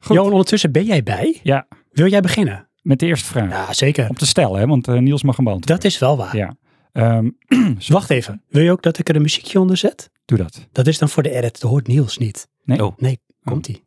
[0.00, 0.16] Goed.
[0.16, 1.40] Johan, ondertussen ben jij bij?
[1.42, 1.66] Ja.
[1.90, 2.68] Wil jij beginnen?
[2.88, 3.50] met de eerste vraag.
[3.50, 4.08] Ja, zeker.
[4.08, 5.76] Om te stellen, hè, want eh, Niels mag hem beantwoorden.
[5.76, 6.36] Dat is wel waar.
[6.36, 6.56] Ja.
[6.92, 7.30] Ehm,
[7.88, 8.42] wacht even.
[8.48, 10.10] Wil je ook dat ik er een muziekje onder zet?
[10.24, 10.68] doe dat.
[10.72, 11.60] Dat is dan voor de edit.
[11.60, 12.48] Dat hoort Niels niet.
[12.64, 12.84] Nee?
[12.84, 12.96] Oh.
[12.96, 13.82] Nee, komt-ie.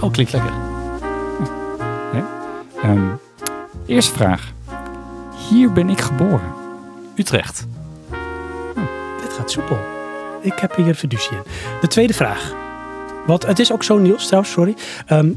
[0.00, 0.52] Oh, klinkt lekker.
[2.82, 3.14] Ehm,
[3.86, 4.54] eerste vraag.
[5.48, 6.52] Hier ben ik geboren.
[7.14, 7.66] Utrecht.
[9.20, 9.78] Dit gaat soepel.
[10.40, 11.42] Ik heb hier fiducie in.
[11.80, 12.54] De tweede vraag.
[13.26, 14.74] Want het is ook zo, Niels, trouwens, sorry.
[15.06, 15.30] Ehm,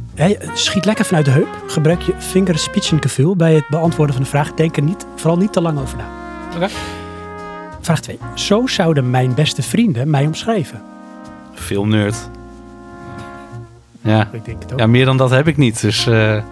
[0.54, 1.64] schiet lekker vanuit de heup.
[1.68, 4.54] Gebruik je vingerspitsengevoel bij het beantwoorden van de vraag.
[4.54, 6.08] Denk er niet, vooral niet te lang over na.
[6.56, 6.68] Oké.
[7.82, 8.20] Vraag 2.
[8.34, 10.82] Zo zouden mijn beste vrienden mij omschrijven.
[11.54, 12.30] Veel nerd.
[14.02, 14.30] Ja.
[14.32, 14.80] Ik denk het ook.
[14.80, 15.82] ja, meer dan dat heb ik niet.
[15.82, 16.44] Dus eh,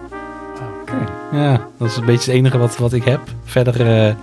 [0.92, 1.36] Oké.
[1.36, 3.20] ja, dat is een beetje het enige wat, wat ik heb.
[3.44, 4.14] Verder, eh,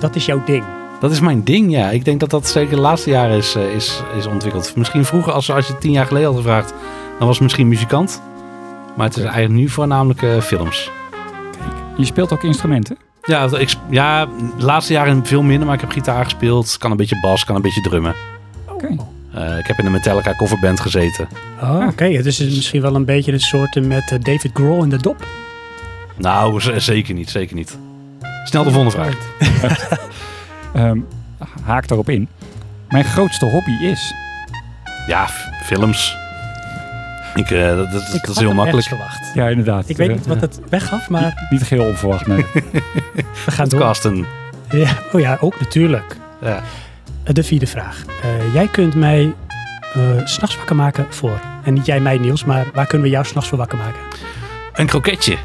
[0.00, 0.64] Dat is jouw ding.
[1.00, 1.90] dat is mijn ding, ja.
[1.90, 4.76] Ik denk dat dat zeker de laatste jaren is, eh, is, is ontwikkeld.
[4.76, 6.74] Misschien vroeger, als, als je het tien jaar geleden had gevraagd,
[7.18, 8.22] dan was het misschien muzikant.
[8.96, 10.90] Maar het is eigenlijk nu voornamelijk eh, films.
[11.96, 12.96] Je speelt ook instrumenten?
[13.22, 14.26] Ja, ik, ja,
[14.58, 16.76] de laatste jaren veel minder, maar ik heb gitaar gespeeld.
[16.78, 18.14] Kan een beetje bas, kan een beetje drummen.
[18.68, 18.96] Oké.
[19.34, 21.28] Eh, ik heb in een Metallica coverband gezeten.
[21.62, 22.04] Oh, oké.
[22.04, 25.26] Het is misschien wel een beetje een soort met David Grohl in de dop.
[26.16, 27.78] Nou, zeker niet, zeker niet.
[28.44, 29.14] Snel de volgende vraag.
[30.74, 30.98] Ehm,
[31.64, 32.28] haak daarop in.
[32.88, 34.14] Mijn grootste hobby is...
[35.06, 35.26] Ja,
[35.64, 36.16] films.
[37.34, 38.86] Ik, eh, dat, dat- dat Ik is had heel makkelijk.
[38.86, 39.30] verwacht.
[39.34, 39.88] Ja, inderdaad.
[39.88, 42.44] Ik weet niet wat het weggaf, maar Niet geheel onverwacht, nee.
[43.44, 43.78] we gaan door.
[43.78, 44.26] Podcasten.
[44.70, 46.16] Ja, oh ja, ook natuurlijk.
[46.42, 46.62] Ja.
[47.24, 48.04] Eh, De vierde vraag.
[48.22, 49.34] Eh, jij kunt mij
[49.94, 51.40] eh, s s'nachts wakker maken voor.
[51.64, 54.00] En niet jij mij, Niels, maar waar kunnen we jou s'nachts voor wakker maken?
[54.72, 55.36] Een kroketje.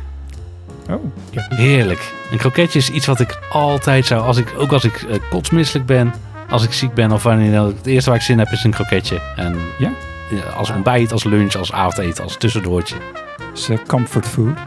[0.90, 1.04] Oh,
[1.50, 2.14] Heerlijk.
[2.32, 5.86] Een kroketje is iets wat ik altijd zou, als ik, ook als ik eh, kotsmisselijk
[5.86, 6.14] ben,
[6.50, 9.22] als ik ziek ben of wanneer het eerste waar ik zin heb is een kroketje.
[9.36, 9.92] En Ja?
[10.58, 12.96] als ontbijt, als lunch, als avondeten, als tussendoortje.
[13.54, 14.58] is eh, comfort food.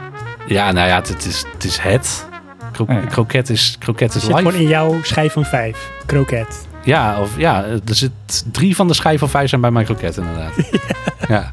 [0.47, 2.25] Ja, nou ja, het, is, het is het.
[2.71, 3.09] Kro Ah, ja.
[3.09, 5.91] Kroket is, kroket is Het zit gewoon in jouw schijf van vijf.
[6.05, 6.67] Kroket.
[6.83, 8.11] Ja, of, ja, er zit
[8.51, 10.53] drie van de schijf van vijf zijn bij mijn kroket inderdaad.
[11.27, 11.49] ja.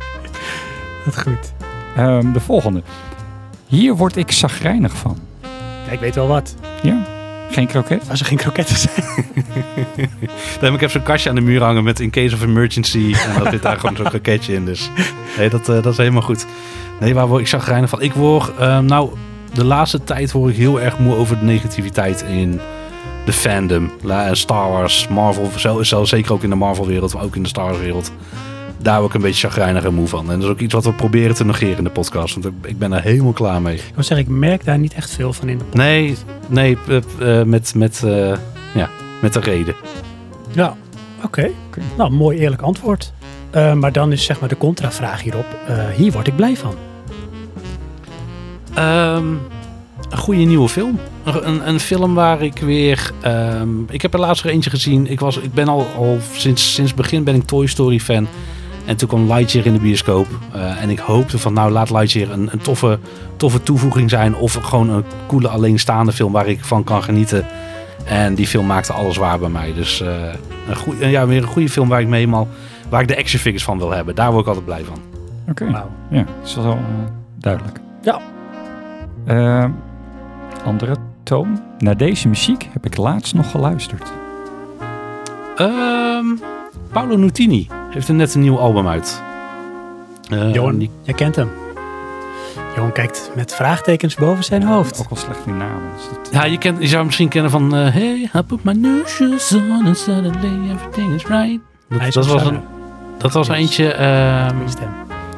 [1.05, 1.53] Wat goed.
[1.97, 2.83] Ehm, de volgende.
[3.69, 5.19] Hier word ik zagrijnig van.
[5.87, 6.55] Ja, ik weet wel wat.
[6.83, 7.07] Ja?
[7.51, 8.03] Geen kroket?
[8.11, 9.05] Als er geen kroketten zijn.
[10.61, 13.15] Dan heb ik even zo'n kastje aan de muur hangen met in case of emergency.
[13.29, 14.65] En dat zit daar gewoon zo'n kroketje in.
[14.65, 14.91] Dus
[15.39, 16.47] nee, dat, eh, dat is helemaal goed.
[17.01, 18.03] Nee, waar word ik zagrijnig van?
[18.03, 19.11] Ik word, ehm, nou,
[19.55, 22.61] de laatste tijd word ik heel erg moe over de negativiteit in
[23.25, 23.91] de fandom.
[24.03, 27.43] La- Star Wars, Marvel, zo, zo, zeker ook in de Marvel wereld, maar ook in
[27.43, 28.13] de Star Wars wereld.
[28.83, 30.31] Daar ik een beetje chagrijnig en moe van.
[30.31, 32.35] En dat is ook iets wat we proberen te negeren in de podcast.
[32.35, 33.75] Want ik- ben er helemaal klaar mee.
[33.75, 35.83] Ik zeggen, ik merk daar niet echt veel van in de podcast.
[35.88, 36.17] Nee,
[36.49, 38.33] nee, eh, eh, met, met, eh,
[38.75, 38.88] ja,
[39.21, 39.75] met de reden.
[40.53, 40.77] Ja,
[41.25, 41.51] oké.
[41.97, 43.12] Nou, mooi eerlijk antwoord.
[43.75, 45.47] Maar dan is zeg maar de contravraag hierop.
[45.97, 46.75] hier word ik blij van.
[48.75, 49.27] Ehm,
[50.11, 50.99] een goede nieuwe film.
[51.25, 53.11] Een, een, film waar ik weer...
[53.21, 55.11] ehm, ik heb er laatst er eentje gezien.
[55.11, 58.27] Ik, was, ik ben al, al sinds, sinds begin ben ik Toy Story fan.
[58.88, 60.27] En toen kwam Lightyear in de bioscoop.
[60.53, 62.98] Eh, en ik hoopte van nou laat Lightyear een, een toffe,
[63.37, 64.35] toffe toevoeging zijn.
[64.35, 67.46] Of gewoon een coole alleenstaande film waar ik van kan genieten.
[68.05, 69.74] En die film maakte alles waar bij mij.
[69.74, 70.09] Dus eh,
[70.68, 72.48] een goeie, ja, weer een goede film waar ik me helemaal...
[72.88, 74.14] Waar ik de action figures van wil hebben.
[74.14, 74.98] Daar word ik altijd blij van.
[75.48, 75.90] Oké, Wauw.
[76.11, 76.79] ja, dat is wel eh,
[77.38, 77.81] duidelijk.
[78.03, 78.20] Ja.
[80.64, 81.61] Andere toon.
[81.79, 84.12] Naar deze muziek heb ik laatst nog geluisterd.
[85.57, 86.27] Ehm,
[86.92, 89.22] Paolo Nutini heeft er net een nieuw album uit.
[90.31, 91.48] Eh, Johan, die- jij kent hem.
[92.77, 95.01] Johan kijkt met vraagtekens boven zijn hoofd.
[95.01, 95.83] Ook al slecht in namen.
[95.96, 97.77] dus dat- ja, je, kent, je zou hem misschien kennen van...
[97.77, 101.59] eh, hey, I put my new shoes on and suddenly everything is right.
[101.88, 102.61] Dat, is was, een,
[103.18, 103.57] dat was Yes.
[103.57, 103.92] eentje...
[103.92, 104.88] ehm, stem.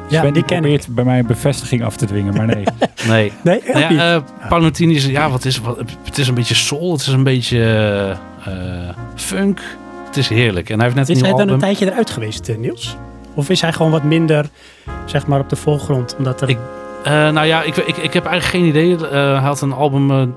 [0.07, 0.61] Ja, Sven die ken ik.
[0.61, 2.63] probeert bij mij een bevestiging af te dwingen, maar nee.
[3.07, 3.31] nee.
[3.43, 3.89] Nee, ja,
[4.49, 5.05] eh, is...
[5.05, 6.91] Ja, wat is, wat, het is een beetje soul.
[6.91, 7.63] Het is een beetje
[8.45, 9.61] eh, funk.
[10.11, 10.69] Het is heerlijk.
[10.69, 12.97] En hij heeft net een is hij dan een tijdje eruit geweest, eh, Niels?
[13.33, 14.49] Of is hij gewoon wat minder,
[15.05, 16.15] zeg maar, op de voorgrond?
[16.17, 16.49] Omdat er...
[16.49, 16.57] Ik-
[17.03, 19.07] Eh, nou ja, ik, ik, ik heb eigenlijk geen idee.
[19.07, 20.33] Eh, hij had een album,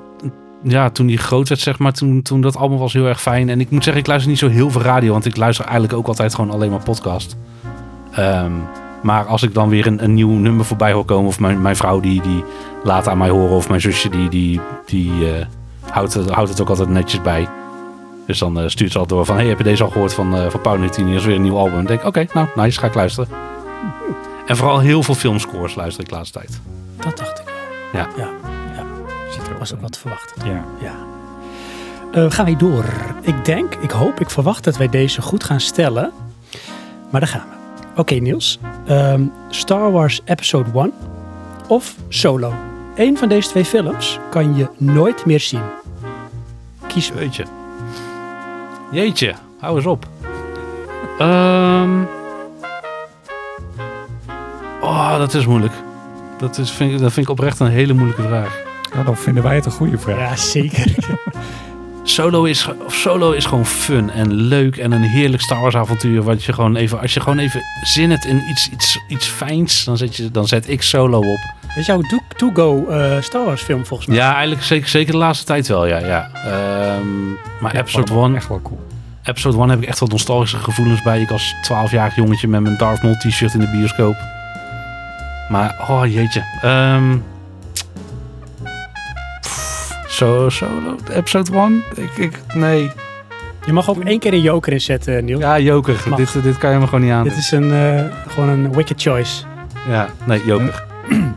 [0.63, 1.93] ja, toen hij groot werd, zeg maar.
[1.93, 3.49] Toen, toen dat album was heel erg fijn.
[3.49, 5.13] En ik moet zeggen, ik luister niet zo heel veel radio.
[5.13, 7.37] Want ik luister eigenlijk ook altijd gewoon alleen maar podcast.
[8.13, 8.53] Ehm,
[9.03, 11.27] maar als ik dan weer een, een nieuw nummer voorbij hoor komen...
[11.29, 12.45] of mijn, mijn vrouw die, die
[12.85, 13.57] laat aan mij horen...
[13.57, 15.11] of mijn zusje die, die, die
[15.91, 17.49] houdt, het, houdt het ook altijd netjes bij.
[18.27, 19.37] Dus dan eh, stuurt ze altijd door van...
[19.37, 21.11] hey, heb je deze al gehoord van, eh van Paul Nutini?
[21.11, 21.75] Dat is weer een nieuw album.
[21.75, 23.29] Dan denk ik, oké, nou, nice, ga ik luisteren.
[24.47, 26.61] En vooral heel veel filmscores luister ik de laatste tijd.
[26.97, 28.03] Dat dacht ik wel.
[28.03, 28.09] Ja.
[28.17, 28.29] ja.
[29.31, 30.47] Zit er Was ook wat te verwachten.
[30.47, 30.65] Ja.
[30.81, 30.95] Ja.
[32.13, 32.85] Eh, gaan wij door.
[33.21, 36.13] Ik denk, ik hoop, ik verwacht dat wij deze goed gaan stellen.
[37.11, 38.01] Maar daar gaan we.
[38.01, 38.59] Oké, Niels.
[38.87, 40.93] Ehm, Star Wars Episode 1
[41.69, 42.53] of Solo.
[42.95, 45.63] Eén van deze twee films kan je nooit meer zien.
[46.87, 47.45] Kies Jeetje.
[48.91, 50.07] Jeetje, hou eens op.
[51.19, 52.03] Ehm.
[54.81, 55.73] Oh, dat is moeilijk.
[56.39, 58.63] Dat, is, vind ik, dat vind ik oprecht een hele moeilijke vraag.
[58.95, 60.19] Ja, dan vinden wij het een goede vraag.
[60.19, 60.95] Ja, zeker.
[62.07, 66.23] Solo is, of solo is gewoon fun en leuk en een heerlijk Star Wars avontuur.
[66.23, 69.85] Wat je gewoon even, als je gewoon even zin hebt in iets, iets, iets fijns,
[69.85, 71.55] dan zet, je, dan zet ik solo op.
[71.75, 74.17] Dit is jouw Do- To-Go eh, Star Wars film volgens mij.
[74.19, 75.99] Ja, eigenlijk zeker, zeker de laatste tijd wel, ja.
[75.99, 76.31] ja.
[76.45, 77.29] Ehm,
[77.61, 78.87] maar Ja, episode allemaal 1 Echt wel cool.
[79.25, 81.21] Episode 1 heb ik echt wel nostalgische gevoelens bij.
[81.21, 84.17] Ik als 12-jarig jongetje met mijn Darth Maul t-shirt in de bioscoop.
[85.49, 86.45] Maar, oh jeetje.
[86.63, 87.17] Ehm
[89.41, 91.83] pff, zo, solo, episode 1?
[91.97, 92.91] Ik, ik, nee.
[93.67, 95.41] Je mag ook één keer een joker inzetten, Niels.
[95.41, 95.97] Ja, Joker.
[96.17, 97.23] Dit, dit kan je me gewoon niet aan.
[97.25, 99.43] Dit is een, eh, gewoon een wicked choice.
[99.89, 100.85] Ja, nee, Joker.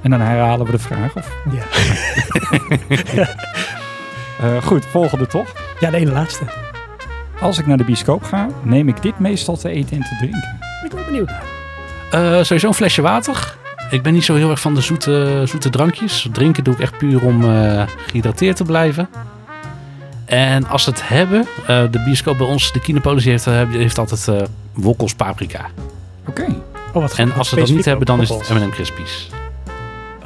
[0.08, 1.15] En dan herhalen we de vraag.
[1.15, 1.32] Of?
[1.52, 1.65] Ja.
[4.41, 5.54] Eh, goed, volgende toch?
[5.80, 6.43] Ja, de ene laatste.
[7.39, 10.60] Als ik naar de bioscoop ga, neem ik dit meestal te eten en te drinken.
[10.84, 11.43] Ik ben benieuwd naar.
[12.12, 13.56] Eh, sowieso een flesje water.
[13.89, 16.30] Ik ben niet zo heel erg van de zoete, zoete drankjes.
[16.32, 19.10] Drinken doe ik echt puur om eh, gehydrateerd te blijven.
[20.26, 23.98] En als ze het hebben, eh, de bioscoop bij ons, de Kinepolis, die heeft, heeft
[23.98, 25.65] altijd eh wokkels paprika.
[26.28, 26.46] Oké.
[26.93, 29.30] Oh, wat En als ze dat niet hebben, dan is het M&M Crispies.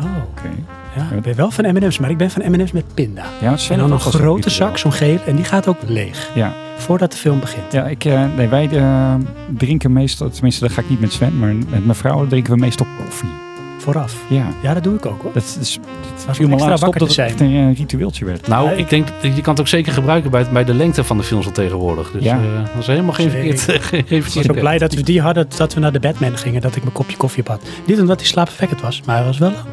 [0.04, 0.50] Oh, Oké.
[0.96, 1.16] ja.
[1.16, 3.24] Ik ben wel van M&M's, maar ik ben van M&M's met pinda.
[3.42, 6.30] Ja, En dan een ook grote zak, zo'n geel, en die gaat ook leeg.
[6.36, 6.54] Ja.
[6.78, 7.72] Voordat de film begint.
[7.72, 9.14] Ja, ik, eh, nee, wij eh,
[9.58, 12.60] drinken meestal, tenminste dat ga ik niet met Sven, maar met mijn vrouw drinken we
[12.60, 13.30] meestal koffie.
[13.78, 14.16] Vooraf.
[14.30, 15.32] Ja, Ja, dat doe ik ook hoor.
[15.34, 15.80] dat, is, Als
[16.26, 18.48] dat viel me extra laatst op dat het een eh, ritueeltje werd.
[18.48, 20.74] Nou, Ja, ik ik- denk, dat je kan het ook zeker gebruiken bij, bij de
[20.74, 22.12] lengte van de films al tegenwoordig.
[22.12, 22.36] Dus Ja.
[22.36, 22.42] eh,
[22.74, 23.68] dat is helemaal geen verkeerd,
[24.12, 24.60] Ik was idee.
[24.60, 27.18] blij dat we die hadden, dat we naar de Batman gingen, dat ik mijn kopje
[27.18, 27.62] koffie had.
[27.86, 29.66] Niet omdat hij slaapverwekkend was, maar hij was wel lang.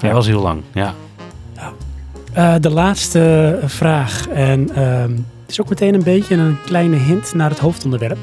[0.00, 0.94] Hij was heel lang, ja.
[2.36, 4.28] Eh, de laatste vraag.
[4.28, 8.18] En ehm, het is ook meteen een beetje een kleine hint naar het hoofdonderwerp.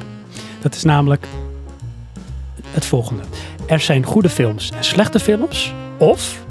[0.61, 1.27] Dat is namelijk
[2.71, 3.23] het volgende.
[3.65, 5.73] Er zijn goede films en slechte films.
[5.97, 6.43] Of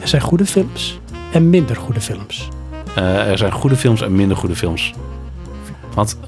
[0.00, 1.00] er zijn goede films
[1.32, 2.48] en minder goede films.
[2.94, 4.92] Eh, er zijn goede films en minder goede films.
[5.94, 6.18] Want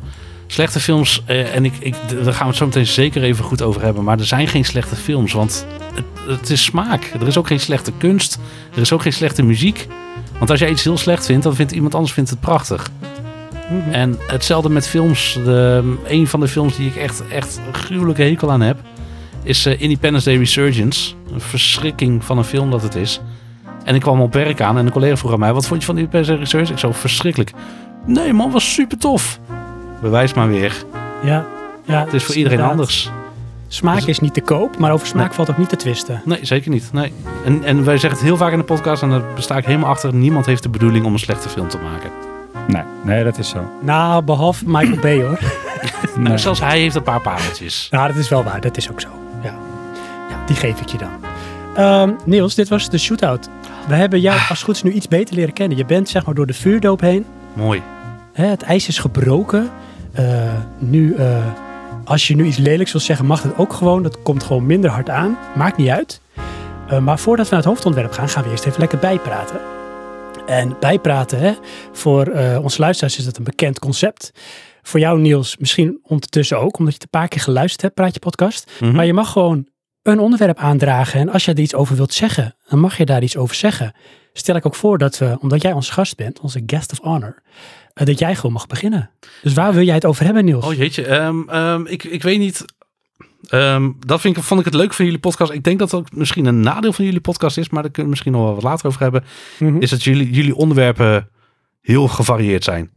[0.54, 3.62] slechte films, eh, en ik, ik, daar gaan we het zo meteen zeker even goed
[3.62, 4.04] over hebben.
[4.04, 7.12] Maar er zijn geen slechte films, want het, het is smaak.
[7.20, 8.38] Er is ook geen slechte kunst.
[8.74, 9.86] Er is ook geen slechte muziek.
[10.38, 12.90] Want als jij iets heel slecht vindt, dan vindt iemand anders vindt het prachtig.
[13.90, 15.38] En hetzelfde met films.
[15.44, 18.78] De, een van de films die ik echt, echt een gruwelijke hekel aan heb,
[19.42, 21.14] is eh, Independence Day Resurgence.
[21.32, 23.20] Een verschrikking van een film dat het is.
[23.84, 25.86] En ik kwam op werk aan en een collega vroeg aan mij: Wat vond je
[25.86, 26.72] van Independence Day Resurgence?
[26.72, 27.52] Ik zo verschrikkelijk.
[28.06, 29.40] Nee, man, was super tof.
[30.04, 30.84] Bewijs maar weer.
[31.22, 31.44] Ja,
[31.84, 32.78] ja, Het is voor iedereen inderdaad.
[32.80, 33.10] anders.
[33.68, 35.34] Smaak Dus- is niet te koop, maar over smaak Nee.
[35.34, 36.22] valt ook niet te twisten.
[36.24, 36.88] Nee, zeker niet.
[36.92, 37.12] Nee.
[37.44, 39.88] En, en wij zeggen het heel vaak in de podcast, en daar sta ik helemaal
[39.90, 40.14] achter.
[40.14, 42.10] Niemand heeft de bedoeling om een slechte film te maken.
[42.66, 43.70] Nee, nee, dat is zo.
[43.80, 45.38] Nou, behalve Michael Bay hoor.
[46.16, 46.24] Nee.
[46.24, 47.88] Nou, zelfs hij heeft een paar pareltjes.
[47.90, 48.60] Nou, dat is wel waar.
[48.60, 49.08] Dat is ook zo.
[49.42, 49.54] Ja,
[50.30, 51.08] ja die geef ik je dan.
[51.76, 53.48] Ehm, Niels, dit was de shootout.
[53.88, 55.76] We hebben jou als het goed is nu iets beter leren kennen.
[55.78, 57.24] Je bent zeg maar door de vuurdoop heen.
[57.52, 57.82] Mooi.
[58.32, 59.70] Hè, het ijs is gebroken.
[60.14, 61.46] Eh, nu, eh,
[62.04, 64.02] als je nu iets lelijks wil zeggen, mag het ook gewoon.
[64.02, 65.38] Dat komt gewoon minder hard aan.
[65.56, 66.20] Maakt niet uit.
[66.88, 69.60] Eh, maar voordat we naar het hoofdontwerp gaan, gaan we eerst even lekker bijpraten.
[70.46, 71.52] En bijpraten, hè,
[71.92, 72.26] voor
[72.62, 74.32] onze luisteraars is dat een bekend concept.
[74.82, 78.20] Voor jou, Niels, misschien ondertussen ook, omdat je het een paar keer geluisterd hebt, Praatje
[78.20, 78.70] Podcast.
[78.80, 78.94] Mhm.
[78.94, 79.68] Maar je mag gewoon
[80.02, 81.20] een onderwerp aandragen.
[81.20, 83.94] En als je er iets over wilt zeggen, dan mag je daar iets over zeggen.
[84.32, 87.42] Stel ik ook voor dat we, omdat jij ons gast bent, onze guest of honor,
[87.94, 89.10] eh, dat jij gewoon mag beginnen.
[89.42, 90.64] Dus waar wil jij het over hebben, Niels?
[90.64, 92.64] Oh jeetje, ehm, ehm, ik, ik weet niet.
[93.48, 95.52] Ehm, dat vind ik, vond ik het leuk van jullie podcast.
[95.52, 98.10] Ik denk dat dat misschien een nadeel van jullie podcast is, maar daar kunnen we
[98.10, 99.24] misschien nog wel wat later over hebben.
[99.58, 99.76] Mhm.
[99.78, 101.28] Is dat jullie, jullie onderwerpen
[101.80, 102.90] heel gevarieerd zijn.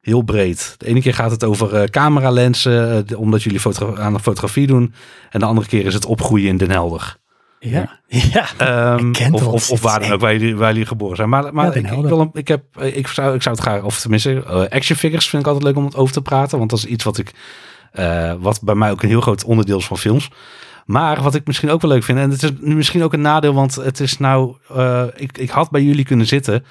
[0.00, 0.74] Heel breed.
[0.78, 3.60] De ene keer gaat het over eh, cameralensen, eh, omdat jullie
[3.96, 4.94] aan de fotografie doen.
[5.30, 7.16] En de andere keer is het opgroeien in Den Helder.
[7.70, 8.00] Ja.
[8.32, 8.46] ja.
[8.56, 11.28] Ehm, of, of, of waar dan ook, waar jullie, waar jullie geboren zijn.
[11.28, 13.82] Maar, maar Ja, ik, wil een, ik, heb, eh, ik, zou, ik zou het graag,
[13.82, 16.58] of tenminste, eh, action figures vind ik altijd leuk om het over te praten.
[16.58, 17.32] Want dat is iets wat ik,
[17.92, 20.30] eh, wat bij mij ook een heel groot onderdeel is van films.
[20.86, 23.20] Maar wat ik misschien ook wel leuk vind, en het is nu misschien ook een
[23.20, 24.56] nadeel, want het is nou,
[25.14, 26.64] ik, ik had bij jullie kunnen zitten,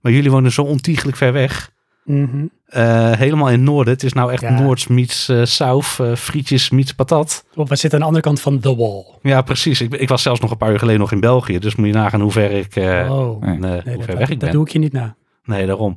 [0.00, 1.70] maar jullie wonen zo ontiegelijk ver weg.
[2.04, 2.46] Mhm.
[2.66, 3.92] Eh, helemaal in het noorden.
[3.92, 4.60] Het is nou echt Ja.
[4.60, 7.44] Noords meets eh South, eh, frietjes meets patat.
[7.52, 9.04] Klopt, we zitten aan de andere kant van The Wall.
[9.22, 9.80] Ja, precies.
[9.80, 11.92] Ik, ik was zelfs nog een paar uur geleden nog in België, dus moet je
[11.92, 13.58] nagaan hoe ver ik, eh, oh, nee.
[13.58, 14.52] nee, hoe dat, ver weg ik dat ben.
[14.52, 15.16] doe ik je niet na.
[15.44, 15.96] Nee, daarom.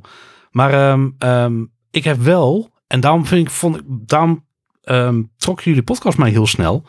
[0.50, 4.44] Maar ehm, ehm, ik heb wel, en daarom, vind ik, vond ik, daarom
[4.82, 6.84] ehm, trok jullie podcast mij heel snel.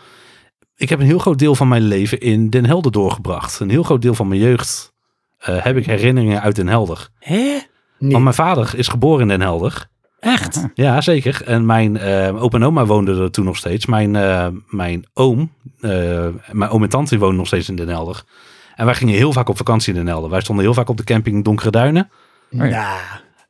[0.75, 3.60] Ik heb een heel groot deel van mijn leven in Den Helder doorgebracht.
[3.60, 4.93] Een heel groot deel van mijn jeugd
[5.38, 7.10] eh, heb ik herinneringen uit Den Helder.
[7.19, 7.58] Hè?
[7.99, 8.12] Nee.
[8.12, 9.88] Want mijn vader is geboren in Den Helder.
[10.19, 10.67] Echt?
[10.73, 11.41] Ja, zeker.
[11.45, 13.85] En mijn eh, opa en oma woonden er toen nog steeds.
[13.85, 18.23] Mijn, eh, mijn oom, eh, mijn oom en tante woonden nog steeds in Den Helder.
[18.75, 20.29] En wij gingen heel vaak op vakantie in Den Helder.
[20.29, 22.09] Wij stonden heel vaak op de camping Donkere Duinen.
[22.49, 22.97] ja.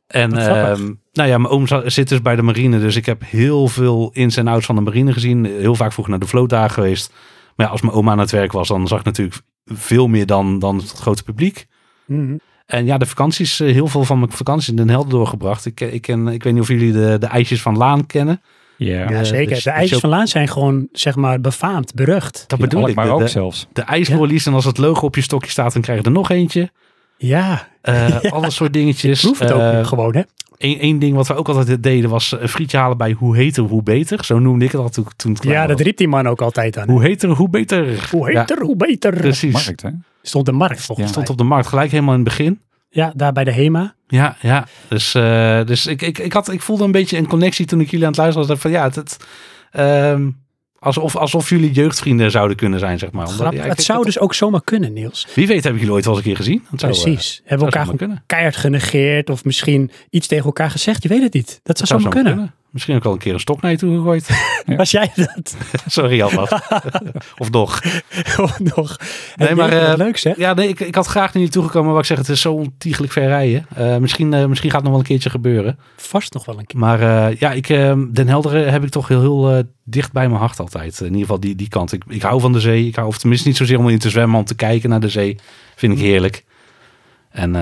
[0.06, 2.80] En ehm, nou ja, mijn oom zit dus bij de marine.
[2.80, 5.44] Dus ik heb heel veel ins en outs van de marine gezien.
[5.44, 7.12] Heel vaak vroeg naar de vlootdagen geweest.
[7.56, 10.26] Maar ja, als mijn oma aan het werk was, dan zag ik natuurlijk veel meer
[10.26, 11.66] dan, dan het grote publiek.
[12.06, 12.36] mhm.
[12.70, 15.66] En ja, de vakanties, eh, heel veel van mijn vakanties in Den Helder doorgebracht.
[15.66, 18.40] Ik, ik, ken, ik weet niet of jullie de, de ijsjes van Laan kennen.
[18.76, 19.48] Ja, ja, Eh, zeker.
[19.54, 22.44] dus- de dus ijsjes ook- van Laan zijn gewoon, zeg maar, befaamd, berucht.
[22.46, 22.94] Dat bedoel ik.
[22.94, 23.66] maar De, ook de, zelfs.
[23.72, 26.30] de ijsrollies en als het logo op je stokje staat, dan krijg je er nog
[26.30, 26.70] eentje.
[27.16, 28.28] Ja, Eh Ja.
[28.30, 29.20] Alle soort dingetjes.
[29.20, 30.22] proef het ook Eh, gewoon, hè?
[30.58, 33.62] Eén één ding wat we ook altijd deden was een frietje halen bij hoe heter,
[33.62, 34.24] hoe beter.
[34.24, 36.42] Zo noemde ik het al toen, toen het klein Ja, dat riep die man ook
[36.42, 36.88] altijd aan.
[36.90, 38.08] Hoe heter, hoe beter.
[38.10, 39.12] Hoe Ja, heter, hoe beter.
[39.12, 39.52] precies.
[39.52, 39.88] Markt, hè?
[40.22, 41.12] Stond de markt volgens Ja.
[41.12, 42.60] Stond op de markt gelijk helemaal in het begin.
[42.90, 43.94] Ja, daar bij de HEMA.
[44.06, 44.66] Ja, ja.
[44.88, 47.90] Dus, eh, dus ik, ik, ik, had, ik voelde een beetje een connectie toen ik
[47.90, 48.58] jullie aan het luisteren was.
[48.58, 49.16] Van ja, het, het,
[49.70, 50.30] ehm,
[50.78, 53.28] alsof, alsof jullie jeugdvrienden zouden kunnen zijn, zeg maar.
[53.28, 55.26] Omdat- ja, het zou dus ook zomaar kunnen, Niels.
[55.34, 56.64] Wie weet heb ik jullie ooit wel eens een keer gezien.
[56.70, 57.40] Dat zou, eh, Precies.
[57.44, 58.22] Hebben we elkaar kunnen.
[58.26, 61.02] keihard genegeerd of misschien iets tegen elkaar gezegd?
[61.02, 61.60] Je weet het niet.
[61.62, 62.54] Dat zou Dat zou zomaar zomaar kunnen.
[62.70, 64.28] Misschien ook al een keer een stok naar je toe gegooid.
[64.76, 65.56] Was jij dat?
[65.86, 66.52] Sorry alvast.
[67.38, 67.80] of nog.
[68.38, 68.96] Of nog?
[69.36, 70.36] Nee, maar, eh, leuk zeg.
[70.36, 71.90] Ja, nee, ik, ik had graag naar jullie toegekomen.
[71.90, 73.66] Maar ik zeg, het is zo ontiegelijk ver rijden.
[73.74, 75.78] Eh, misschien, eh, misschien gaat het nog wel een keertje gebeuren.
[75.96, 76.78] Vast nog wel een keer.
[76.78, 77.00] Maar
[77.38, 77.66] ja, ik,
[78.14, 81.00] Den Helder heb ik toch heel, heel dicht bij mijn hart altijd.
[81.00, 81.92] In ieder geval die, die kant.
[81.92, 82.86] Ik, ik hou van de zee.
[82.86, 85.08] Ik hou, of tenminste niet zozeer om in te zwemmen, om te kijken naar de
[85.08, 85.38] zee.
[85.76, 86.44] Vind ik heerlijk.
[87.30, 87.52] En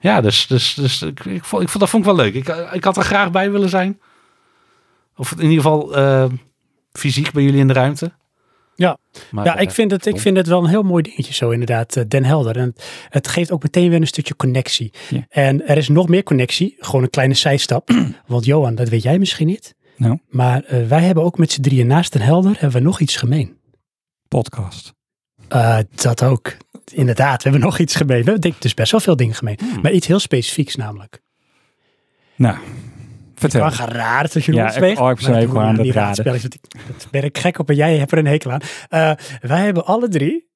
[0.00, 2.34] ja, dus, dus, dus ik, ik, vond, ik vond, dat vond ik wel leuk.
[2.34, 3.98] Ik, ik had er graag bij willen zijn.
[5.18, 6.24] Of in ieder geval eh,
[6.92, 8.12] fysiek bij jullie in de ruimte.
[8.74, 8.98] Ja.
[9.30, 11.50] maar, ja, eh, ik vind, het, ik vind het wel een heel mooi dingetje zo
[11.50, 12.56] inderdaad, eh, Den Helder.
[12.56, 12.74] En
[13.08, 14.92] het, geeft ook meteen weer een stukje connectie.
[15.08, 15.26] Ja.
[15.28, 17.90] En er is nog meer connectie, gewoon een kleine zijstap.
[18.26, 19.74] Want Johan, dat weet jij misschien niet.
[19.98, 23.00] Nou, Maar eh, wij hebben ook met z'n drieën naast Den Helder hebben we nog
[23.00, 23.56] iets gemeen.
[24.28, 24.94] podcast.
[25.48, 26.56] Eh, dat ook.
[26.92, 28.18] Inderdaad, we hebben nog iets gemeen.
[28.18, 29.58] We hebben denk ik dus best wel veel dingen gemeen.
[29.60, 29.80] Hmm.
[29.82, 31.20] Maar iets heel specifieks namelijk.
[32.36, 32.56] Nou,
[33.38, 33.64] vertel.
[33.64, 36.24] Het was raar dat je Ja, ik- oh, ik ben hekel aan dat die raden.
[36.24, 38.60] Dat ben ik gek op en jij hebt er een hekel aan.
[38.88, 40.48] Eh, wij hebben alle drie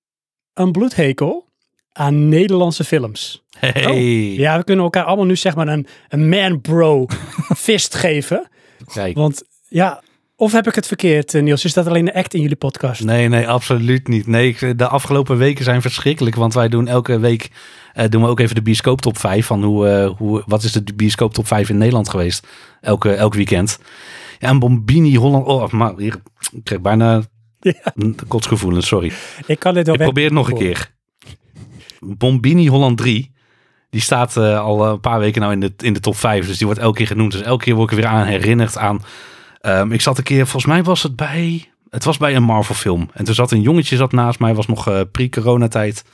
[0.55, 1.49] een bloedhekel
[1.93, 3.43] aan Nederlandse films.
[3.59, 4.33] Hey.
[4.35, 7.07] Ja, we kunnen elkaar allemaal nu zeg maar een, een man-bro
[7.57, 8.49] fist geven.
[8.93, 9.17] Kijk.
[9.17, 10.03] Want ja,
[10.37, 11.65] of heb ik het verkeerd, eh, Niels?
[11.65, 13.05] Is dat alleen een act in jullie podcast?
[13.05, 14.27] Nee, nee, absoluut niet.
[14.27, 16.37] Nee, ik- de afgelopen weken zijn verschrikkelijk.
[16.37, 17.51] Want wij doen elke week
[17.93, 19.47] eh, doen we ook even de bioscoop top 5.
[19.47, 22.47] Van hoe, eh, hoe, wat is de bioscoop top 5 in Nederland geweest?
[22.81, 23.79] Elke, elk weekend.
[24.39, 25.47] Ja, en Bombini, Holland.
[25.47, 26.17] Oh, maar hier,
[26.53, 27.23] ik krijg bijna
[27.71, 27.93] Ja.
[28.29, 29.13] Kotsgevoelens, sorry.
[29.47, 30.91] Ik kan dit wel Ik probeer het nog een keer.
[32.01, 33.31] Bombini Holland 3.
[33.91, 36.47] Die staat eh, al een paar weken nou in de, in de top 5.
[36.47, 37.33] Dus die wordt elke keer genoemd.
[37.33, 39.05] Dus elke keer word ik er weer aan herinnerd aan.
[39.61, 41.71] Ehm, ik zat een keer, volgens mij was het bij.
[41.91, 43.11] Het was bij een Marvel film.
[43.13, 44.55] En toen zat een jongetje zat naast mij.
[44.55, 46.05] Was nog pre-coronatijd.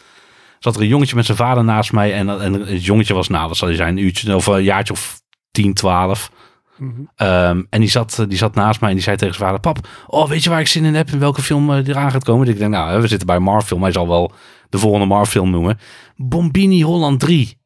[0.59, 2.15] Zat er een jongetje met zijn vader naast mij.
[2.15, 3.97] En, en het jongetje was, nou, wat zal hij zijn?
[3.97, 6.31] Een uurtje of een jaartje of 10, 12.
[6.77, 6.93] Mhm.
[7.17, 9.89] Ehm, en die zat, die zat naast mij en die zei tegen zijn vader: Pap,
[10.07, 11.11] oh, weet je waar ik zin in heb?
[11.11, 12.45] In welke film eh, die eraan gaat komen?
[12.45, 13.81] Dus ik denk, nou, we zitten bij een Marvel.
[13.81, 14.33] Hij zal wel
[14.69, 15.79] de volgende Marvel film noemen.
[16.17, 17.58] Bombini Holland 3.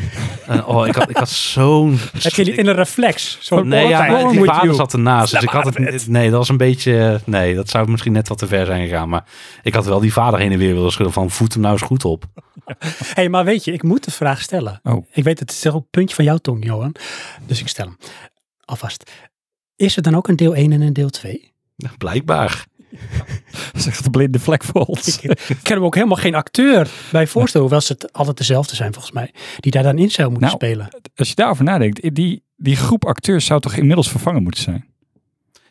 [0.46, 1.98] En, oh, ik had, ik had zo'n...
[2.18, 3.38] Heb je niet in een reflex?
[3.40, 4.74] Zo Nee, ja, die vader you?
[4.74, 5.32] zat ernaast.
[5.32, 7.20] Dus ik had het Nee, dat was een beetje...
[7.24, 9.08] Nee, dat zou misschien net wat te ver zijn gegaan.
[9.08, 9.24] Maar
[9.62, 11.30] ik had wel die vader heen en weer willen schudden van...
[11.30, 12.24] Voet hem nou eens goed op.
[13.14, 14.80] hey, maar weet je, ik moet de vraag stellen.
[14.82, 15.06] Oh.
[15.12, 16.94] Ik weet, het is ook een puntje van jouw tong, Johan.
[17.46, 17.96] Dus ik stel hem.
[18.64, 19.10] Alvast.
[19.76, 21.52] Is er dan ook een deel 1 en een deel 2?
[21.98, 22.66] Blijkbaar.
[23.74, 25.06] Zegt de blinde vlekvolt.
[25.22, 27.66] Ik, ik kan hem ook helemaal geen acteur bij voorstellen.
[27.66, 29.32] Hoewel ze het altijd dezelfde zijn volgens mij.
[29.60, 30.88] Die daar dan in zou moeten Nou, spelen.
[31.16, 34.86] Als je daarover nadenkt, die, die groep acteurs zou toch inmiddels vervangen moeten zijn?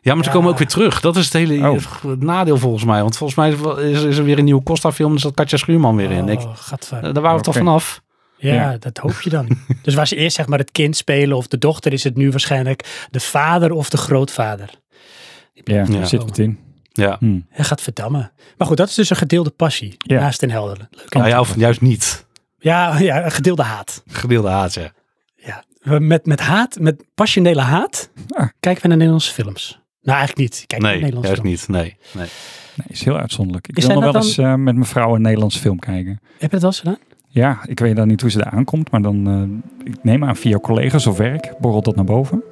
[0.00, 0.36] Ja, maar ze Ja.
[0.36, 1.00] komen ook weer terug.
[1.00, 1.78] Dat is het hele Oh.
[2.06, 3.02] het nadeel volgens mij.
[3.02, 5.12] Want volgens mij is, is er weer een nieuwe Costa-film.
[5.12, 6.28] Er zat Katja Schuurman weer in.
[6.28, 6.54] Ik, Oh,
[6.90, 8.02] daar waren we toch vanaf.
[8.36, 8.76] Ja, Ja.
[8.78, 9.48] dat hoop je dan.
[9.82, 12.30] dus waar ze eerst zeg maar het kind spelen of de dochter, is het nu
[12.30, 14.70] waarschijnlijk de vader of de grootvader.
[15.52, 15.84] Ja, Ja.
[15.84, 16.58] daar zit wat in.
[16.98, 17.16] Ja.
[17.20, 17.40] Hm.
[17.48, 18.32] Hij gaat verdammen.
[18.56, 20.20] Maar goed, dat is dus een gedeelde passie Ja.
[20.20, 20.88] naast Den Helder.
[20.90, 21.14] Leuk.
[21.14, 22.26] Nou ja, of juist niet.
[22.58, 24.02] Ja, ja, een gedeelde haat.
[24.06, 24.92] Gedeelde haat, ja.
[25.36, 25.64] Ja.
[25.98, 28.48] Met, met haat, met passionele haat, Ah.
[28.60, 29.80] kijken we naar Nederlandse films.
[30.02, 30.64] Nou, eigenlijk niet.
[30.66, 31.66] Kijk naar Nee, Nederlandse juist films.
[31.66, 31.76] niet.
[31.82, 32.28] Nee, nee.
[32.74, 33.68] Nee, is heel uitzonderlijk.
[33.68, 36.20] Ik Is wil nog wel eens eh, met mijn vrouw een Nederlandse film kijken.
[36.38, 36.98] Heb je dat wel eens gedaan?
[37.28, 39.26] Ja, ik weet dan niet hoe ze daar aankomt, maar dan,
[39.84, 42.42] eh, ik neem aan via collega's of werk, borrelt dat naar boven.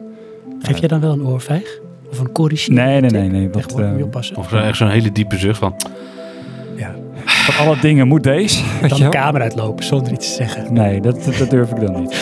[0.59, 1.79] Geef jij dan wel een oorvijg?
[2.11, 2.73] Of een corrigie?
[2.75, 3.51] Nee, nee, nee, nee.
[3.77, 4.37] Eh, oppassen.
[4.37, 5.75] Of zo- echt zo'n hele diepe zucht van...
[6.77, 6.95] Ja.
[7.25, 8.63] van alle dingen moet deze.
[8.89, 10.73] Dan de kamer uitlopen zonder iets te zeggen.
[10.73, 12.17] Nee, dat, dat, dat durf ik dan niet.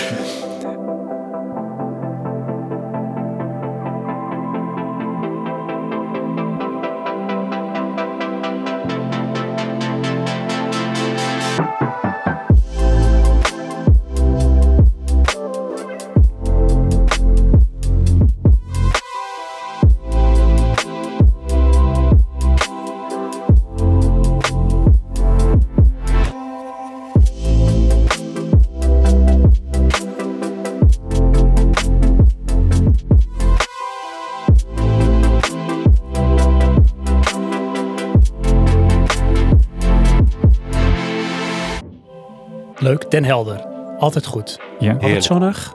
[43.15, 43.61] Den Helder.
[43.99, 44.59] Altijd goed.
[44.79, 45.25] Ja, Altijd Heerlijk.
[45.25, 45.75] zonnig.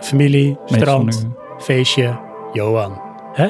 [0.00, 1.26] Familie, strand,
[1.58, 2.18] feestje,
[2.52, 3.00] Johan.
[3.32, 3.48] Hè?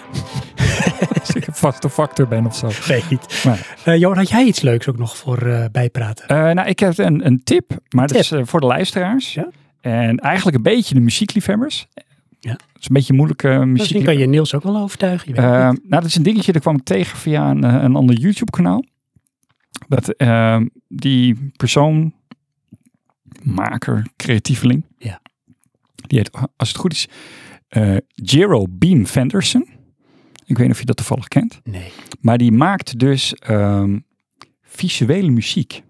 [1.21, 2.69] Als ik een vaste factor ben of zo.
[2.89, 3.43] Nee, niet.
[3.45, 6.29] Maar, Eh, Johan, had jij iets leuks ook nog voor eh, bijpraten?
[6.29, 8.21] eh, nou, ik heb een, een tip, maar dat Tip?
[8.21, 9.35] is eh, voor de luisteraars.
[9.35, 9.49] Ja.
[9.81, 11.87] En eigenlijk een beetje de muziekliefhebbers.
[12.41, 12.51] Ja.
[12.51, 14.05] Het is een beetje moeilijke Misschien muziek.
[14.05, 15.29] kan je Niels ook wel overtuigen.
[15.35, 15.89] Je weet het niet.
[15.89, 18.85] nou, dat is een dingetje, dat kwam ik tegen via een, een ander YouTube-kanaal.
[19.89, 20.15] Dat
[20.89, 22.13] die persoon,
[23.47, 25.21] maker, creatieveling, Ja.
[25.95, 27.09] die heet, als het goed is,
[27.69, 29.69] eh Jero Beam Fenderson.
[30.45, 31.61] Ik weet niet of je dat toevallig kent.
[31.65, 31.91] Nee.
[32.21, 33.99] Maar die maakt dus ehm,
[34.63, 35.83] visuele muziek.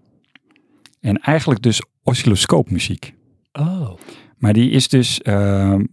[0.99, 3.13] En eigenlijk dus oscilloscoopmuziek.
[3.51, 3.91] Oh.
[4.37, 5.83] Maar die is dus, ehm,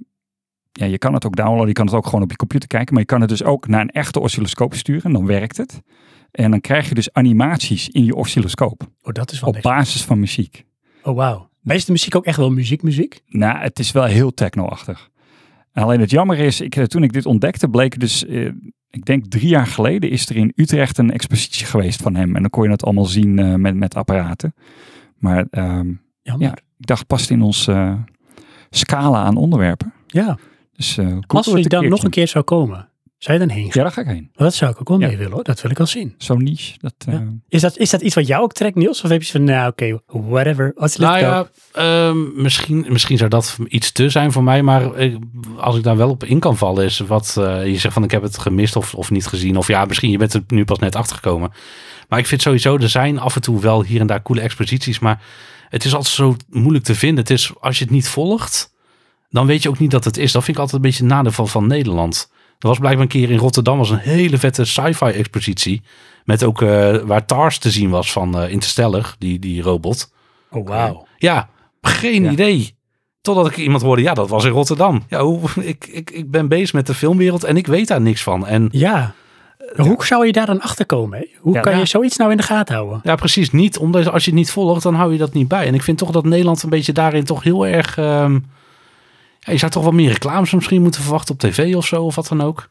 [0.73, 2.93] ja, je kan het ook downloaden, je kan het ook gewoon op je computer kijken,
[2.93, 5.81] maar je kan het dus ook naar een echte oscilloscoop sturen en dan werkt het.
[6.31, 10.05] En dan krijg je dus animaties in je oscilloscoop oh, dat is wel op basis
[10.05, 10.65] van muziek.
[11.03, 11.51] Oh, wauw.
[11.65, 13.21] Maar is de muziek ook echt wel muziek, muziek?
[13.29, 15.11] Nou, het is wel heel techno-achtig.
[15.73, 18.51] Alleen het jammer is, ik, eh, toen ik dit ontdekte, bleek dus, eh,
[18.91, 22.37] ik denk drie jaar geleden, is er in Utrecht een expositie geweest van hem.
[22.37, 24.55] En dan kon je het allemaal zien eh, met, met apparaten.
[25.19, 27.95] Maar ehm, ja, ik dacht, past in ons eh,
[28.71, 29.93] scala aan onderwerpen.
[30.07, 30.39] Ja.
[30.73, 32.89] Dus eh, Als hij dan nog een keer zou komen,
[33.25, 33.73] zou je dan heen gaan?
[33.75, 34.31] Ja, daar ga ik heen.
[34.35, 35.07] Maar dat zou ik ook wel Ja.
[35.07, 35.45] mee willen hoor.
[35.45, 36.15] Dat wil ik wel zien.
[36.19, 36.75] Zo'n niche.
[36.81, 37.21] Dat, eh.
[37.49, 39.03] Is dat, is dat iets wat jou ook trekt, Niels?
[39.03, 40.73] Of heb je van, nou oké, whatever.
[40.75, 44.63] Let's, Nou ja, ehm, misschien, misschien zou dat iets te zijn voor mij.
[44.63, 45.19] Maar ik-
[45.57, 48.11] als ik daar wel op in kan vallen is wat eh, je zegt van ik
[48.11, 49.57] heb het gemist of, of niet gezien.
[49.57, 51.53] Of ja, misschien je bent er nu pas net achter gekomen.
[52.09, 54.99] Maar ik vind sowieso, er zijn af en toe wel hier en daar coole exposities.
[54.99, 55.23] Maar
[55.69, 57.19] het is altijd zo moeilijk te vinden.
[57.19, 58.73] Het is, als je het niet volgt,
[59.31, 60.33] dan weet je ook niet dat het is.
[60.33, 62.31] Dat vind ik altijd een beetje een nadeel van, van Nederland.
[62.59, 65.83] Er was blijkbaar een keer in Rotterdam was een hele vette sci-fi expositie.
[66.25, 70.13] Met ook eh, waar Tars te zien was van eh, Interstellar, die, die robot.
[70.51, 71.07] oh, wauw.
[71.17, 71.49] Ja,
[71.83, 72.31] geen Ja.
[72.31, 72.77] idee.
[73.21, 75.03] Totdat ik iemand hoorde, ja, dat was in Rotterdam.
[75.09, 78.23] Ja, hoe, ik, ik, ik ben bezig met de filmwereld en ik weet daar niks
[78.23, 78.47] van.
[78.47, 79.15] En Ja,
[79.77, 81.19] Hoe zou je daar dan achter komen?
[81.19, 81.25] hè?
[81.41, 83.01] Hoe Ja, kan je zoiets nou in de gaten houden?
[83.03, 83.51] Ja, precies.
[83.51, 85.67] Niet, omdat als je het niet volgt, dan hou je dat niet bij.
[85.67, 87.99] En ik vind toch dat Nederland een beetje daarin toch heel erg...
[87.99, 88.39] ehm,
[89.45, 92.15] ja, je zou toch wel meer reclames misschien moeten verwachten op tv of zo, of
[92.15, 92.71] wat dan ook.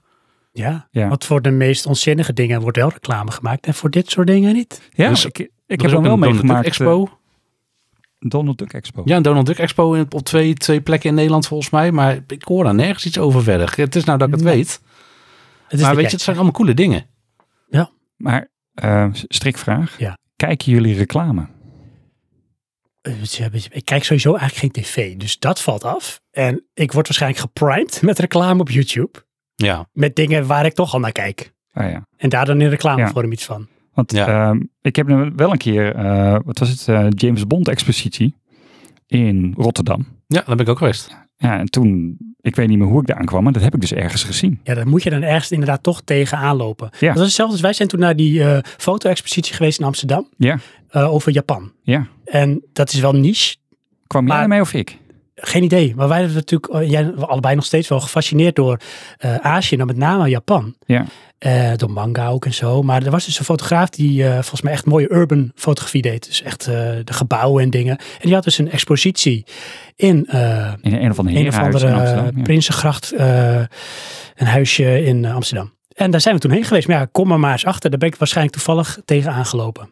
[0.52, 1.08] Ja, Ja.
[1.08, 4.54] want voor de meest onzinnige dingen wordt wel reclame gemaakt en voor dit soort dingen
[4.54, 4.90] niet.
[4.94, 6.66] Ja, Dus ik, ik Er heb ook wel een Donald Duck meegemaakt.
[6.66, 7.04] Expo.
[7.04, 7.10] eh,
[8.20, 9.02] Donald Duck Expo.
[9.06, 11.92] Ja, een Donald Duck Expo in, op twee, twee plekken in Nederland volgens mij.
[11.92, 13.74] Maar ik hoor daar nergens iets over verder.
[13.76, 14.56] Het is nou dat ik het Nee.
[14.56, 14.82] weet.
[15.68, 17.06] Het is maar weet je, het zijn allemaal coole dingen.
[18.18, 20.00] Maar eh, strikvraag.
[20.00, 20.18] Ja.
[20.36, 21.48] Kijken jullie reclame?
[23.04, 26.22] Eh, Ik kijk sowieso eigenlijk geen tv, dus dat valt af.
[26.32, 29.24] En ik word waarschijnlijk geprimed met reclame op YouTube.
[29.56, 31.54] Ja, Met dingen waar ik toch al naar kijk.
[31.72, 32.08] Ah ja.
[32.18, 33.68] En daar dan in reclamevorm iets van.
[33.94, 34.28] Want Ja.
[34.50, 38.36] ehm, ik heb nu wel een keer, eh, wat was het, eh, James Bond expositie
[39.08, 40.08] in Rotterdam.
[40.28, 41.22] ja daar ben ik ook geweest.
[41.38, 43.82] Ja, en toen, ik weet niet meer hoe ik daar aankwam, maar dat heb ik
[43.82, 44.60] dus ergens gezien.
[44.64, 46.90] Ja, dan moet je dan ergens inderdaad toch tegenaan lopen.
[47.00, 47.08] Ja.
[47.08, 50.28] Dat is hetzelfde als wij zijn toen naar die eh, foto-expositie geweest in Amsterdam.
[50.38, 50.60] Ja.
[50.90, 51.72] eh, over Japan.
[51.82, 52.08] Ja.
[52.26, 53.56] En dat is wel niche.
[54.08, 54.98] Kwam jij Maar- ermee of ik?
[55.36, 55.96] Geen idee.
[55.96, 58.78] Maar wij hebben natuurlijk, eh, jij allebei nog steeds wel gefascineerd door
[59.18, 60.76] eh Azië, en met name Japan.
[60.86, 61.06] Ja.
[61.38, 62.82] Eh, door manga ook en zo.
[62.82, 66.26] Maar er was dus een fotograaf die eh, volgens mij echt mooie urban fotografie deed.
[66.26, 67.98] Dus echt eh, de gebouwen en dingen.
[67.98, 69.46] En die had dus een expositie
[69.96, 72.38] in eh, In een of andere een of herenhuis andere in Amsterdam.
[72.38, 72.42] ja.
[72.44, 73.56] Prinsengracht, eh,
[74.36, 75.74] een huisje in Amsterdam.
[75.96, 76.88] En daar zijn we toen heen geweest.
[76.88, 77.90] Maar ja, kom er maar eens achter.
[77.90, 79.90] Daar ben ik waarschijnlijk toevallig tegen aangelopen.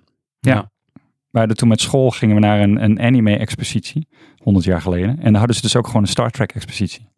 [1.32, 4.08] We hadden toen met school gingen we naar een, een anime-expositie,
[4.38, 5.10] 100 jaar geleden.
[5.20, 7.10] En daar hadden ze dus ook gewoon een Star Trek-expositie.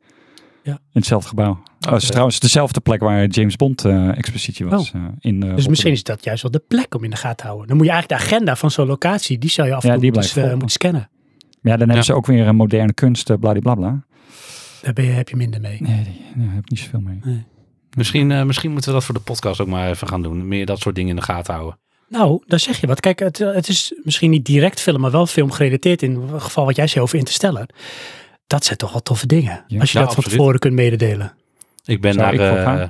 [0.64, 0.72] Ja.
[0.72, 1.62] In hetzelfde gebouw.
[1.80, 2.12] Dat was Oké.
[2.12, 4.92] trouwens dezelfde plek waar James Bond-expositie was.
[4.94, 7.38] eh, in, eh, Dus misschien is dat juist wel de plek om in de gaten
[7.38, 7.68] te houden.
[7.68, 9.94] Dan moet je eigenlijk de agenda van zo'n locatie, die zou je af en Ja,
[9.94, 11.10] toe die moeten, eh, moeten scannen.
[11.62, 12.02] Ja, dan hebben Ja.
[12.02, 14.04] ze ook weer een moderne kunst, uh, bladibladbla.
[14.82, 15.78] Daar ben je, heb je minder mee.
[15.82, 16.04] Nee,
[16.36, 17.46] daar heb ik niet zoveel mee.
[17.98, 20.48] Misschien, eh, misschien moeten we dat voor de podcast ook maar even gaan doen.
[20.48, 21.80] Meer dat soort dingen in de gaten houden.
[22.14, 23.00] Nou, daar zeg je wat.
[23.00, 26.02] Kijk, het, het is misschien niet direct film, maar wel film gerelateerd.
[26.02, 27.68] In het geval wat jij zei over Interstellar.
[28.48, 29.64] Dat zijn toch wel toffe dingen.
[29.68, 29.80] Ja.
[29.80, 31.34] Als je Ja, dat van tevoren kunt mededelen.
[31.86, 32.90] Ik ben Zou naar ik eh,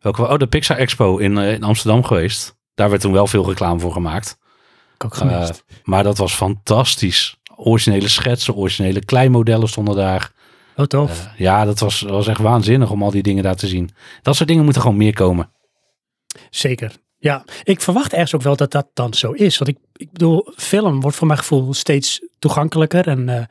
[0.00, 2.56] welke, oh, de Pixar Expo in, eh, in Amsterdam geweest.
[2.74, 4.38] Daar werd toen wel veel reclame voor gemaakt.
[4.94, 5.16] Ik ook.
[5.16, 5.48] Eh,
[5.82, 7.36] maar dat was fantastisch.
[7.56, 10.32] Originele schetsen, originele kleinmodellen stonden daar.
[10.76, 11.24] oh, tof.
[11.24, 13.90] Eh, ja, dat was, was echt waanzinnig om al die dingen daar te zien.
[14.22, 15.50] Dat soort dingen moeten gewoon meer komen.
[16.50, 16.92] Zeker.
[17.18, 19.58] Ja, ik verwacht ergens ook wel dat dat dan zo is.
[19.58, 23.44] Want ik, ik bedoel, film wordt voor mijn gevoel steeds toegankelijker en eh,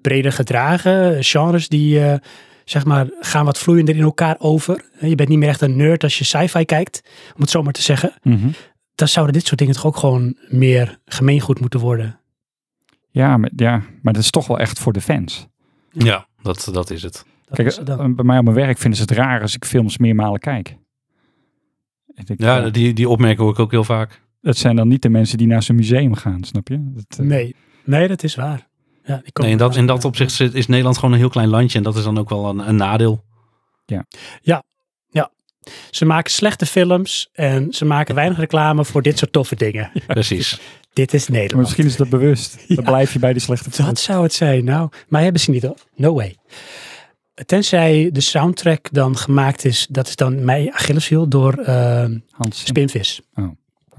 [0.00, 1.24] breder gedragen.
[1.24, 2.18] Genres die, eh,
[2.64, 4.84] zeg maar, gaan wat vloeiender in elkaar over.
[5.00, 7.02] Je bent niet meer echt een nerd als je sci-fi kijkt,
[7.34, 8.12] om het zo maar te zeggen.
[8.22, 8.48] Mhm.
[8.94, 12.20] Dan zouden dit soort dingen toch ook gewoon meer gemeengoed moeten worden.
[13.10, 15.46] ja, maar, ja, maar dat is toch wel echt voor de fans.
[15.92, 17.12] Ja, dat, dat is het.
[17.44, 17.98] Dat Kijk, is het dan.
[18.00, 20.76] eh, bij mij op mijn werk vinden ze het raar als ik films meermalen kijk.
[22.24, 24.20] Denk, Ja, ja, die, die opmerking hoor ik ook heel vaak.
[24.40, 26.92] Het zijn dan niet de mensen die naar zo'n museum gaan, snap je?
[26.94, 27.54] Dat, eh, Nee,
[27.84, 28.68] nee, dat is waar.
[29.04, 31.28] Ja, die komen Nee, in dat, in dat opzicht zit- is Nederland gewoon een heel
[31.28, 31.78] klein landje.
[31.78, 33.24] En dat is dan ook wel een, een nadeel.
[35.90, 39.90] Ze maken slechte films en ze maken weinig reclame voor dit soort toffe dingen.
[40.06, 40.60] Precies.
[40.92, 41.62] Dit is Maar Nederland.
[41.66, 42.64] misschien is dat bewust.
[42.68, 42.82] Dan Ja.
[42.82, 44.02] blijf je bij die slechte Dat films.
[44.02, 44.64] zou het zijn.
[44.64, 45.68] Nou, maar hebben ze niet.
[45.96, 46.36] No way.
[47.46, 52.52] Tenzij de soundtrack dan gemaakt is, dat is dan mijn Achilleshiel door Hans Zimmer.
[52.52, 53.20] Spinvis.
[53.34, 53.50] Oh.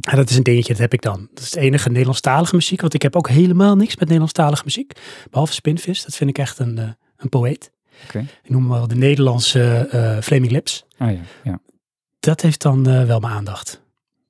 [0.02, 1.28] En dat is een dingetje, dat heb ik dan.
[1.34, 4.94] Dat is het enige Nederlandstalige muziek, want ik heb ook helemaal niks met Nederlandstalige muziek.
[5.30, 7.72] Behalve Spinvis, dat vind ik echt een, eh, een poëet.
[8.06, 8.20] Oké.
[8.20, 10.86] Ik noem hem wel de Nederlandse eh Flaming Lips.
[10.98, 11.60] Ah ja, ja.
[12.20, 13.82] Dat heeft dan eh, wel mijn aandacht.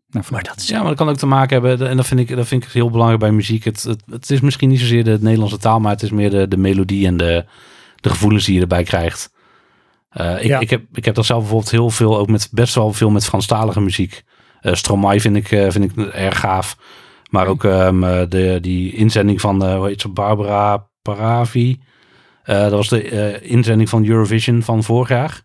[0.10, 1.90] Nou, Maar dat is Ja, maar dat kan ook te maken hebben.
[1.90, 3.64] En dat vind ik, dat vind ik heel belangrijk bij muziek.
[3.64, 6.48] Het, het, het is misschien niet zozeer de Nederlandse taal, maar het is meer de,
[6.48, 7.46] de melodie en de,
[8.04, 9.32] de gevoelens die je erbij krijgt.
[10.10, 10.60] Eh, ik, Ja.
[10.60, 13.26] ik, heb, ik heb dat zelf bijvoorbeeld heel veel, ook met best wel veel met
[13.26, 14.24] Franstalige muziek.
[14.62, 16.78] Eh Stromae vind ik, eh, vind ik erg gaaf.
[17.30, 21.80] Maar ook ehm, eh, de, die inzending van, eh hoe heet ze, Barbara Paravi.
[22.44, 25.42] Eh, dat was de eh, inzending van Eurovision van vorig jaar.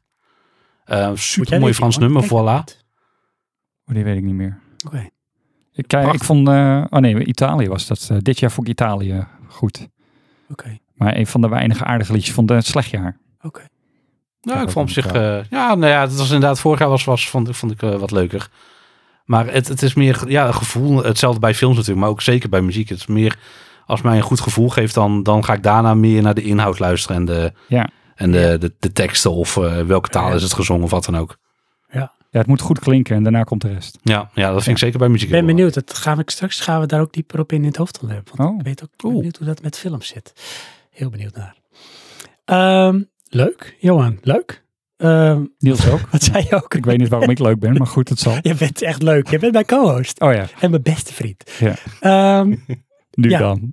[0.85, 2.77] Eh super mooi Frans nummer, voilà.
[3.87, 4.59] Oh, die weet ik niet meer.
[4.87, 5.09] Oké.
[5.73, 8.11] Ik, kijk, ik vond, eh, oh nee, Italië was dat.
[8.19, 9.89] dit jaar vond ik Italië goed.
[10.51, 10.79] Oké.
[10.99, 13.17] Maar een van de weinige aardige liedjes vond het slecht jaar.
[13.43, 13.61] Oké.
[13.61, 13.67] Ja,
[14.55, 15.07] Ja, ik dat vond op zich.
[15.07, 17.73] ik eh, ja, nou ja, het was inderdaad vorig jaar was, was vond, ik- vond
[17.73, 18.49] ik eh, wat leuker.
[19.25, 21.03] Maar het, het is meer ja, een gevoel.
[21.05, 22.89] Hetzelfde bij films natuurlijk, maar ook zeker bij muziek.
[22.89, 23.39] Het is meer
[23.87, 26.79] als mij een goed gevoel geeft, dan, dan ga ik daarna meer naar de inhoud
[26.79, 27.89] luisteren en de, Ja.
[28.15, 30.35] en de, de, de teksten of eh, welke taal Ja.
[30.35, 31.37] is het gezongen of wat dan ook.
[32.31, 33.99] Ja, het moet goed klinken en daarna komt de rest.
[34.03, 35.29] Ja, ja dat vind ik zeker bij muziek.
[35.29, 35.75] Ik ben benieuwd.
[35.75, 38.31] Dat gaan we straks gaan we daar ook dieper op in in het hoofdonderwerp.
[38.35, 38.59] Want Oh.
[38.59, 40.33] ik weet ook ik ben benieuwd hoe dat met films zit.
[40.99, 41.57] Heel benieuwd naar.
[42.45, 44.19] Ehm, leuk, Johan.
[44.23, 44.65] Leuk.
[44.97, 46.01] Ehm, Niels ook.
[46.13, 46.75] wat zei je ook?
[46.75, 48.39] Ik weet niet waarom ik leuk ben, maar goed, het zal.
[48.43, 49.29] Je bent echt leuk.
[49.29, 50.21] Je bent mijn co-host.
[50.21, 51.51] Oh ja, En mijn beste vriend.
[51.59, 51.75] Ja.
[52.01, 52.49] Ehm,
[53.21, 53.39] nu Ja.
[53.39, 53.73] dan.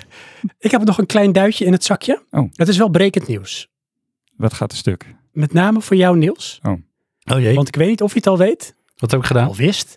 [0.58, 2.24] ik heb nog een klein duitje in het zakje.
[2.30, 2.50] Oh.
[2.52, 3.68] Het is wel brekend nieuws.
[4.36, 5.14] Wat gaat een stuk?
[5.32, 6.58] Met name voor jou, Niels.
[6.62, 6.78] Oh
[7.40, 8.74] jee, Want ik weet niet of je het al weet.
[8.96, 9.46] wat heb ik gedaan?
[9.46, 9.96] Al wist.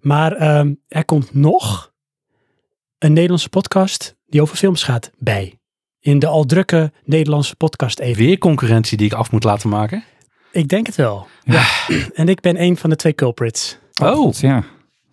[0.00, 1.92] Maar ehm, er komt nog
[2.98, 5.60] een Nederlandse podcast die over films gaat bij.
[6.02, 8.24] In de al drukke Nederlandse podcast even.
[8.24, 10.04] Weer concurrentie die ik af moet laten maken.
[10.52, 11.26] Ik denk het wel.
[11.44, 11.64] Ja.
[12.14, 13.78] En ik ben een van de twee culprits.
[14.02, 14.64] Oh, God, ja.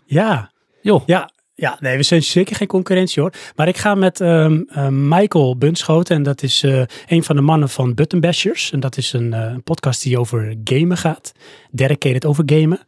[0.06, 1.02] Ja, joh.
[1.06, 1.78] ja, ja.
[1.80, 3.34] Nee, we zijn zeker geen concurrentie hoor.
[3.56, 6.16] Maar ik ga met ehm, eh, Michael Bunschoten.
[6.16, 8.72] En dat is eh, een van de mannen van Button Bashers.
[8.72, 11.32] En dat is een eh, een podcast die over gamen gaat.
[11.72, 12.80] Dedicated over gamen.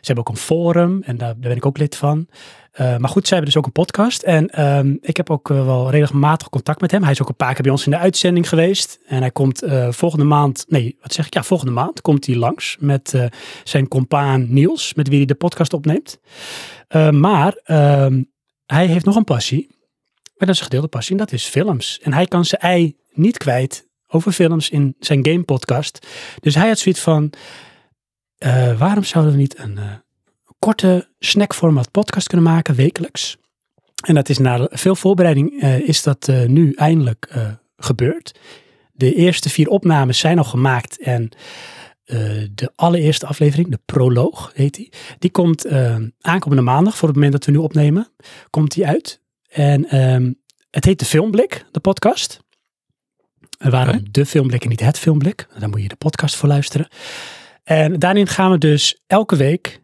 [0.00, 2.28] Ze hebben ook een forum en daar, daar ben ik ook lid van.
[2.80, 4.22] Eh, maar goed, zij hebben dus ook een podcast.
[4.22, 7.02] En ehm, ik heb ook eh, wel regelmatig contact met hem.
[7.02, 8.98] Hij is ook een paar keer bij ons in de uitzending geweest.
[9.06, 11.34] En hij komt eh, volgende maand, nee, wat zeg ik?
[11.34, 13.30] Ja, volgende maand komt hij langs met
[13.64, 16.20] zijn compaan Niels, met wie hij de podcast opneemt.
[17.10, 18.22] Maar ehm,
[18.66, 19.66] hij heeft nog een passie.
[20.36, 21.98] En dat is een gedeelde passie en dat is films.
[22.02, 26.06] En hij kan zijn ei niet kwijt over films in zijn game podcast.
[26.40, 27.32] Dus hij had zoiets van,
[28.78, 29.78] waarom zouden we niet een
[30.60, 33.36] korte snackformat podcast kunnen maken, wekelijks?
[34.04, 38.38] En dat is na veel voorbereiding eh, is dat eh, nu eindelijk eh, gebeurd.
[38.92, 41.28] De eerste vier opnames zijn al gemaakt en
[42.54, 45.66] de allereerste aflevering, de proloog heet die, die komt
[46.20, 48.08] aankomende maandag, voor het moment dat we nu opnemen,
[48.50, 49.20] komt die uit.
[49.48, 50.32] En ehm,
[50.70, 52.40] het heet de Filmblik, de podcast.
[53.58, 55.46] En waarom de Filmblik en niet het Filmblik?
[55.58, 56.88] Daar moet je de podcast voor luisteren.
[57.64, 59.79] En daarin gaan we dus elke week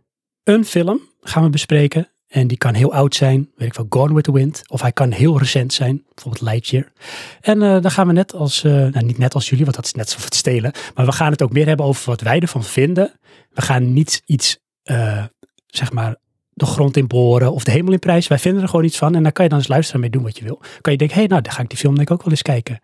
[0.46, 2.08] een film gaan we bespreken.
[2.26, 4.62] En die kan heel oud zijn, weet ik wel, Gone with the Wind.
[4.66, 6.92] Of hij kan heel recent zijn, bijvoorbeeld Lightyear.
[7.40, 9.84] En eh, dan gaan we net als, eh, nou niet net als jullie, want dat
[9.84, 10.72] is net zo het stelen.
[10.94, 13.12] Maar we gaan het ook meer hebben over wat wij ervan vinden.
[13.52, 15.24] We gaan niet iets, eh,
[15.66, 16.16] zeg maar,
[16.52, 18.28] de grond in boren of de hemel in prijs.
[18.28, 19.14] Wij vinden er gewoon iets van.
[19.14, 20.60] En dan kan je dan eens luisteren mee doen wat je wil.
[20.80, 22.30] Kan je denken, hé, hey, nou, dan ga ik die film denk ik ook wel
[22.30, 22.80] eens kijken.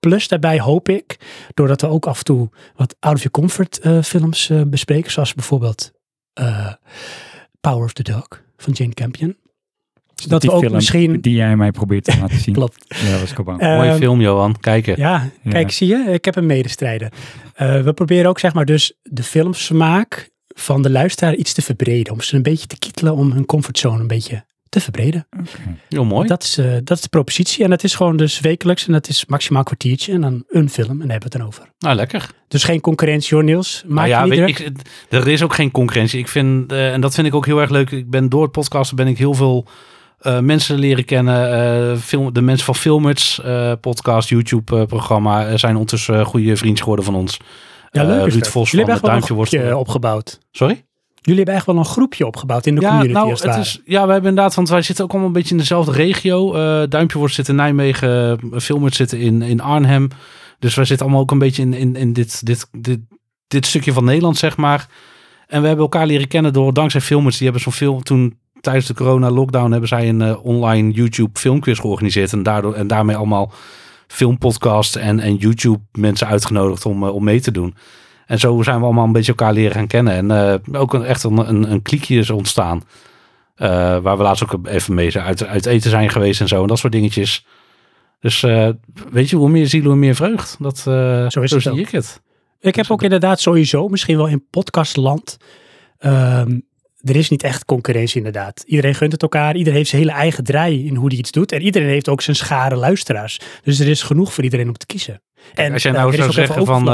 [0.00, 1.16] Plus daarbij hoop ik,
[1.54, 5.10] doordat we ook af en toe wat out of your comfort films bespreken.
[5.10, 5.90] Zoals bijvoorbeeld
[6.32, 6.72] eh,
[7.60, 8.26] Power of the Dog
[8.56, 9.36] van Jane Campion.
[10.28, 11.20] Dat die we ook film misschien...
[11.20, 12.54] die jij mij probeert te laten zien.
[12.54, 12.84] Klopt.
[12.88, 13.56] Ja, dat was Cobaan.
[13.56, 14.60] Mooie Ehm, film, Johan.
[14.60, 14.94] Kijken.
[14.98, 15.50] Ja, Ja.
[15.50, 17.12] kijk, zie je, ik heb een medestrijder.
[17.54, 22.12] Eh, we proberen ook, zeg maar, dus de filmsmaak van de luisteraar iets te verbreden.
[22.12, 25.26] Om ze een beetje te kietelen, om hun comfortzone een beetje te verbreden.
[25.88, 26.28] Heel mooi.
[26.28, 27.64] Dat, is, eh, dat is de propositie.
[27.64, 28.86] En dat is gewoon dus wekelijks.
[28.86, 30.12] En dat is maximaal een kwartiertje.
[30.12, 30.90] En dan een film.
[30.90, 31.72] En daar hebben we het dan over.
[31.78, 32.30] Nou, lekker.
[32.48, 33.82] Dus geen concurrentie hoor, Niels.
[33.86, 36.18] Maak Nou je ja, niet weet, ik, er is ook geen concurrentie.
[36.18, 37.90] Ik vind, eh, en dat vind ik ook heel erg leuk.
[37.90, 39.66] Ik ben door het podcasten ben ik heel veel
[40.18, 42.00] eh, mensen leren kennen.
[42.00, 43.40] Film, de mensen van Filmers
[43.80, 47.36] podcast, YouTube programma zijn ondertussen goede vrienden geworden van ons.
[47.90, 48.46] Ja, leuk Ruud.
[48.46, 49.78] Vos van een Duimpje Worstelen.
[49.78, 50.38] opgebouwd.
[50.50, 50.84] Sorry?
[51.20, 53.14] Jullie hebben echt wel een groepje opgebouwd in de Ja, community.
[53.14, 53.68] nou, als het het ware.
[53.68, 56.54] is, ja, we hebben inderdaad, want wij zitten ook allemaal een beetje in dezelfde regio.
[56.54, 60.08] Eh Duimpje wordt zit in Nijmegen, uh, Filmers zitten in, in Arnhem.
[60.58, 62.98] Dus wij zitten allemaal ook een beetje in, in, in dit, dit, dit,
[63.48, 64.88] dit stukje van Nederland, zeg maar.
[65.46, 68.86] En we hebben elkaar leren kennen door, dankzij Filmers, die hebben zo'n film, toen tijdens
[68.86, 72.32] de corona-lockdown hebben zij een eh, online YouTube filmquiz georganiseerd.
[72.32, 73.52] En, daardoor, en daarmee allemaal
[74.06, 77.74] filmpodcast en, en YouTube mensen uitgenodigd om, eh, om mee te doen.
[78.30, 80.12] En zo zijn we allemaal een beetje elkaar leren gaan kennen.
[80.12, 82.82] En eh, ook een, echt een, een, een kliekje is ontstaan.
[83.54, 83.68] Eh,
[83.98, 86.62] waar we laatst ook even mee zijn uit, uit eten zijn geweest en zo.
[86.62, 87.46] En dat soort dingetjes.
[88.20, 88.68] Dus eh,
[89.10, 90.56] weet je, hoe meer ziel, hoe meer vreugd.
[90.58, 91.78] Dat, Zo is het zie ook.
[91.78, 92.20] ik het.
[92.60, 95.36] Ik heb ook inderdaad sowieso, misschien wel in podcastland.
[95.98, 96.58] ehm,
[97.00, 98.62] er is niet echt concurrentie inderdaad.
[98.66, 99.56] Iedereen gunt het elkaar.
[99.56, 101.52] Iedereen heeft zijn hele eigen draai in hoe hij iets doet.
[101.52, 103.40] En iedereen heeft ook zijn schare luisteraars.
[103.62, 105.22] Dus er is genoeg voor iedereen om te kiezen.
[105.54, 106.84] En Als jij nou is zou zeggen van...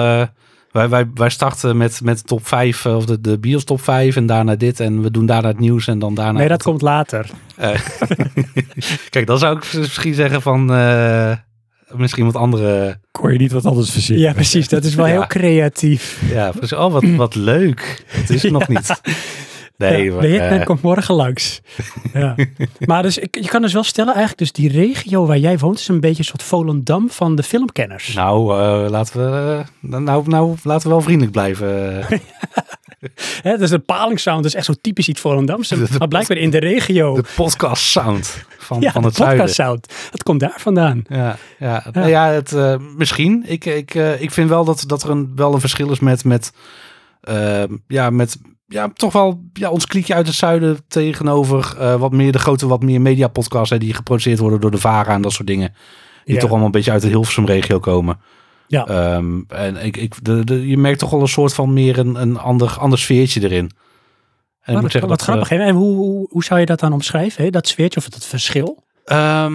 [0.67, 3.81] eh, wij, wij, wij starten met, met de top 5, of de, de BIOS top
[3.81, 4.81] 5 en daarna dit.
[4.81, 6.39] En we doen daarna het nieuws en dan daarna...
[6.39, 7.31] nee, dat komt later.
[7.57, 7.81] Eh,
[9.11, 10.73] Kijk, dan zou ik misschien zeggen van...
[10.75, 11.33] eh,
[11.95, 12.99] misschien wat andere...
[13.11, 14.25] Kon je niet wat anders verzinnen?
[14.27, 14.69] Ja, precies.
[14.69, 15.13] Dat is wel Ja.
[15.13, 16.23] heel creatief.
[16.31, 16.77] Ja, precies.
[16.77, 18.05] oh, wat, wat leuk.
[18.07, 19.01] Het is nog niet.
[19.77, 21.61] Nee, Ja, maar, de hitman eh, komt morgen langs.
[22.13, 22.35] Ja.
[22.87, 25.79] maar dus, ik, je kan dus wel stellen, eigenlijk dus die regio waar jij woont
[25.79, 28.15] is een beetje een soort Volendam van de filmkenners.
[28.15, 31.69] Nou, eh, laten we, eh, nou, nou, laten we wel vriendelijk blijven.
[33.43, 35.73] Hè, dat is een palingsound, dat is echt zo typisch iets Volendams.
[35.99, 37.15] Maar blijkbaar in de regio.
[37.15, 39.39] De podcast sound van, ja, van de het zuiden.
[39.39, 39.87] podcast sound.
[40.11, 41.05] Dat komt daar vandaan.
[41.09, 41.85] Ja, ja.
[41.93, 43.45] Nou ja het, eh, misschien.
[43.47, 46.53] Ik, ik, ik vind wel dat, dat er een, wel een verschil is met, met,
[47.87, 52.33] ja, met ja, toch wel ja, ons kliekje uit het zuiden tegenover eh, wat meer
[52.33, 55.47] de grote, wat meer mediapodcasts hè, die geproduceerd worden door de VARA en dat soort
[55.49, 55.75] dingen.
[56.25, 56.41] Die Ja.
[56.41, 58.19] toch allemaal een beetje uit de Hilversum regio komen.
[58.69, 58.87] Ja.
[58.87, 62.15] Ehm, en ik, ik, de, de, je merkt toch wel een soort van meer een,
[62.21, 63.71] een ander, ander sfeertje erin.
[64.61, 65.49] En ik moet dat, zeggen wat dat, grappig.
[65.49, 65.57] hè?
[65.59, 67.45] En hoe, hoe, hoe zou je dat dan omschrijven?
[67.45, 67.51] Hè?
[67.51, 68.83] Dat sfeertje of het verschil?
[69.05, 69.55] eh, ehm,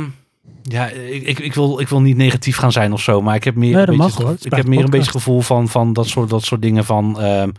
[0.64, 3.44] ja, ik, ik, ik, wil, ik wil niet negatief gaan zijn of zo, maar ik
[3.44, 5.68] heb meer, Nee, een dat beetje, het- ik heb meer een beetje het gevoel van,
[5.70, 7.50] van dat, soort, dat soort dingen van ehm,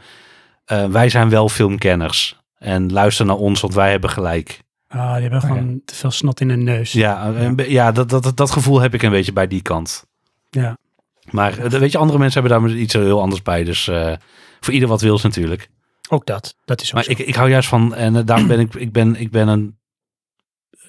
[0.65, 2.41] eh, wij zijn wel filmkenners.
[2.59, 4.61] En luister naar ons, want wij hebben gelijk.
[4.89, 5.55] Ah, die hebben Oh, ja.
[5.55, 6.93] gewoon te veel snot in hun neus.
[6.93, 10.05] Ja, een be- ja dat, dat, dat, gevoel heb ik een beetje bij die kant.
[10.51, 10.77] Ja.
[11.31, 13.65] Maar eh, weet je, andere mensen hebben daar iets heel anders bij.
[13.65, 14.13] Dus eh,
[14.61, 15.71] voor ieder wat wils natuurlijk.
[16.09, 16.57] Ook dat.
[16.65, 17.11] Dat is ook Maar zo.
[17.11, 19.77] ik, ik hou juist van, en eh, daarom ben ik, ik ben, ik ben een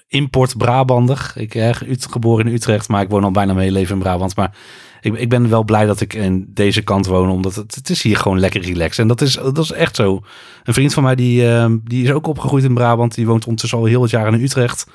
[0.08, 1.32] import Brabander.
[1.34, 1.74] Ik ben
[2.10, 4.36] geboren in Utrecht, maar ik woon al bijna mijn hele leven in Brabant.
[4.36, 4.56] Maar
[5.04, 8.02] ik, ik ben wel blij dat ik in deze kant woon, omdat het, het is
[8.02, 8.98] hier gewoon lekker relaxed.
[8.98, 10.22] En dat is, dat is echt zo.
[10.64, 13.14] Een vriend van mij, die, eh, die is ook opgegroeid in Brabant.
[13.14, 14.86] Die woont ondertussen al heel het jaar in Utrecht.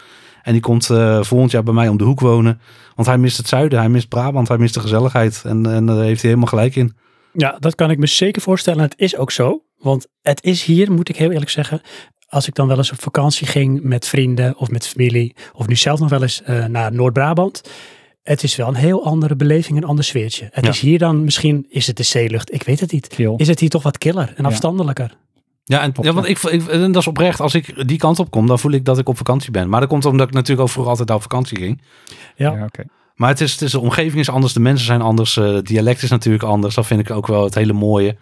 [0.44, 2.62] En die komt eh, volgend jaar bij mij om de hoek wonen.
[2.96, 5.42] Want hij mist het zuiden, hij mist Brabant, hij mist de gezelligheid.
[5.46, 6.96] En, en daar heeft hij helemaal gelijk in.
[7.34, 8.82] Ja, dat kan ik me zeker voorstellen.
[8.82, 9.64] Het is ook zo.
[9.78, 11.82] Want het is hier, moet ik heel eerlijk zeggen.
[12.28, 15.36] Als ik dan wel eens op vakantie ging met vrienden of met familie.
[15.54, 17.62] Of nu zelf nog wel eens eh, naar Noord-Brabant.
[18.24, 20.50] Het is wel een heel andere beleving, een ander sfeertje.
[20.52, 20.72] Het Ja.
[20.72, 22.54] is hier dan, misschien is het de zeelucht.
[22.54, 23.20] Ik weet het niet.
[23.38, 24.50] Is het hier toch wat killer en Ja.
[24.50, 25.16] afstandelijker?
[25.64, 27.40] Ja, en, ja, want ik, ik, en dat is oprecht.
[27.40, 29.70] Als ik die kant op kom, dan voel ik dat ik op vakantie ben.
[29.70, 31.82] Maar dat komt omdat ik natuurlijk ook vroeger altijd op vakantie ging.
[32.36, 32.52] Ja.
[32.56, 32.84] Ja, oké.
[33.16, 35.66] Maar het is, het is, de omgeving is anders, de mensen zijn anders, eh, het
[35.68, 36.76] dialect is natuurlijk anders.
[36.76, 38.18] Dat vind ik ook wel het hele mooie.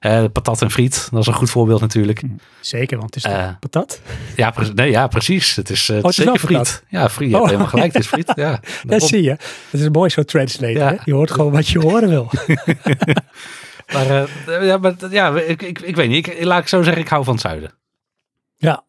[0.00, 2.22] Eh, patat en friet, dat is een goed voorbeeld natuurlijk.
[2.60, 4.00] Zeker, want het is Eh, patat.
[4.36, 5.56] Ja, pre- nee, ja precies.
[5.56, 6.84] Het is, het Oh, is het is zeker friet.
[6.88, 7.34] Ja, friet.
[7.34, 7.44] Oh.
[7.44, 7.92] helemaal gelijk.
[7.92, 8.32] Het is friet.
[8.36, 9.08] Ja, daarom.
[9.08, 9.30] zie je.
[9.70, 10.72] Het is mooi zo translate.
[10.72, 10.98] Ja.
[11.04, 12.30] Je hoort gewoon wat je horen wil.
[13.94, 14.10] maar,
[14.46, 16.26] eh, ja, maar ja, ik, ik, ik weet niet.
[16.26, 17.72] Ik, laat ik zo zeggen, ik hou van het zuiden.
[18.56, 18.84] Ja.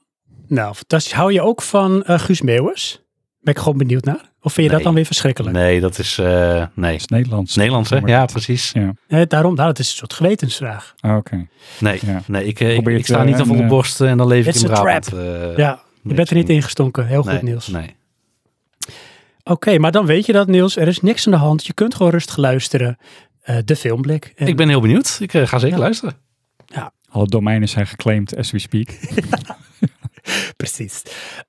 [0.48, 1.14] Nou, fantastisch.
[1.14, 3.02] Hou je ook van Guus Meeuwers?
[3.42, 4.30] Ben ik gewoon benieuwd naar.
[4.42, 5.56] Of vind je dat dan weer verschrikkelijk?
[5.56, 6.18] Nee, dat is...
[6.18, 6.92] eh, nee.
[6.92, 7.56] Het is Nederlands.
[7.56, 7.98] Nederlands, hè?
[7.98, 8.72] Ja, dat- precies.
[8.72, 10.94] Ja, Eh, daarom, nou, het is een soort gewetensvraag.
[11.00, 11.48] Ah, oké.
[11.80, 12.22] Nee, Ja.
[12.28, 14.56] nee ik, eh, ik, sta eh, niet aan een, eh, borst en dan leef ik
[14.56, 15.14] in Brabant.
[15.14, 17.06] eh, ja, je bent er niet ingestonken.
[17.08, 17.68] Heel goed, nee, Niels.
[17.68, 17.96] Nee.
[19.44, 20.76] Oké, maar dan weet je dat, Niels.
[20.78, 21.66] Er is niks aan de hand.
[21.66, 22.98] Je kunt gewoon rustig luisteren.
[23.42, 24.34] Eh, de filmblik.
[24.36, 25.18] En- Ik ben heel benieuwd.
[25.22, 25.84] Ik ga zeker Ja.
[25.84, 26.14] luisteren.
[27.10, 28.88] Alle domeinen zijn geclaimd as we speak.
[30.58, 31.02] Precies.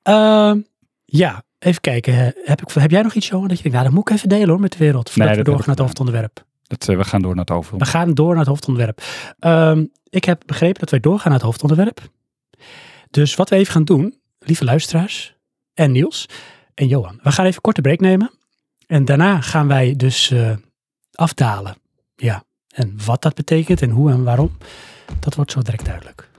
[0.02, 0.60] Ehm,
[1.04, 2.14] ja, even kijken.
[2.44, 3.48] Heb, ik, heb jij nog iets, Johan?
[3.48, 5.10] Dat je denkt, nou, dat moet ik even delen hoor met de wereld.
[5.10, 6.44] Voordat Nee, we doorgaan naar het hoofdonderwerp.
[6.62, 7.78] Dat, eh, we gaan door naar het overal.
[7.78, 9.02] We gaan door naar het hoofdonderwerp.
[9.38, 12.00] Ehm, ik heb begrepen dat wij doorgaan naar het hoofdonderwerp.
[13.10, 15.34] Dus wat we even gaan doen, lieve luisteraars
[15.74, 16.28] en Niels
[16.74, 17.18] en Johan.
[17.22, 18.30] We gaan even een korte break nemen.
[18.86, 20.50] En daarna gaan wij dus eh,
[21.12, 21.74] afdalen.
[22.16, 24.56] Ja, en wat dat betekent en hoe en waarom,
[25.20, 26.30] dat wordt zo direct duidelijk.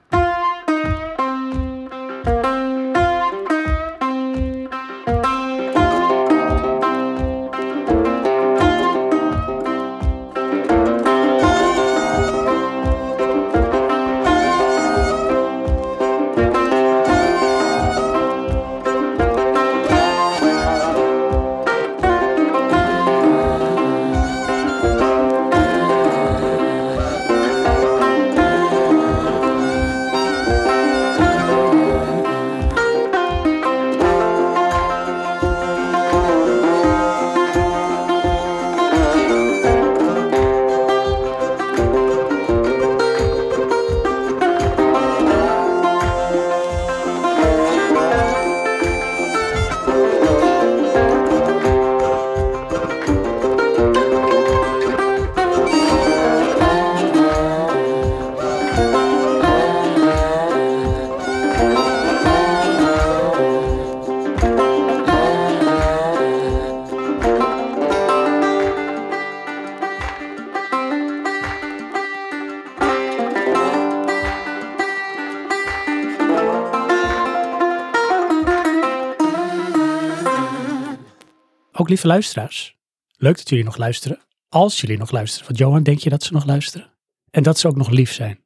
[81.84, 82.78] Ook lieve luisteraars,
[83.18, 84.20] leuk dat jullie nog luisteren.
[84.50, 85.48] Als jullie nog luisteren.
[85.48, 86.92] Want Johan, denk je dat ze nog luisteren?
[87.32, 88.40] En dat ze ook nog lief zijn.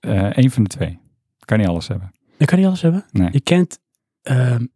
[0.00, 0.98] Eh Eén van de twee.
[1.38, 2.12] Kan niet alles hebben.
[2.38, 3.04] Dat kan niet alles hebben.
[3.10, 3.28] Nee.
[3.32, 3.78] Je kent
[4.22, 4.66] ehm,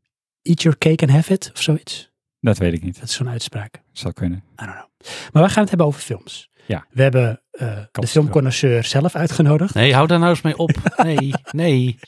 [0.43, 2.11] Eat Your Cake and Have It of zoiets.
[2.41, 2.95] Dat weet ik niet.
[3.01, 3.82] Dat is zo'n uitspraak.
[3.93, 4.39] Zou kunnen.
[4.39, 4.89] I don't know.
[5.32, 6.51] Maar wij gaan het hebben over films.
[6.66, 6.86] Ja.
[6.91, 9.74] We hebben eh, de filmconnoisseur zelf uitgenodigd.
[9.74, 10.70] Nee, hou daar nou eens mee op.
[10.97, 11.99] Nee, nee.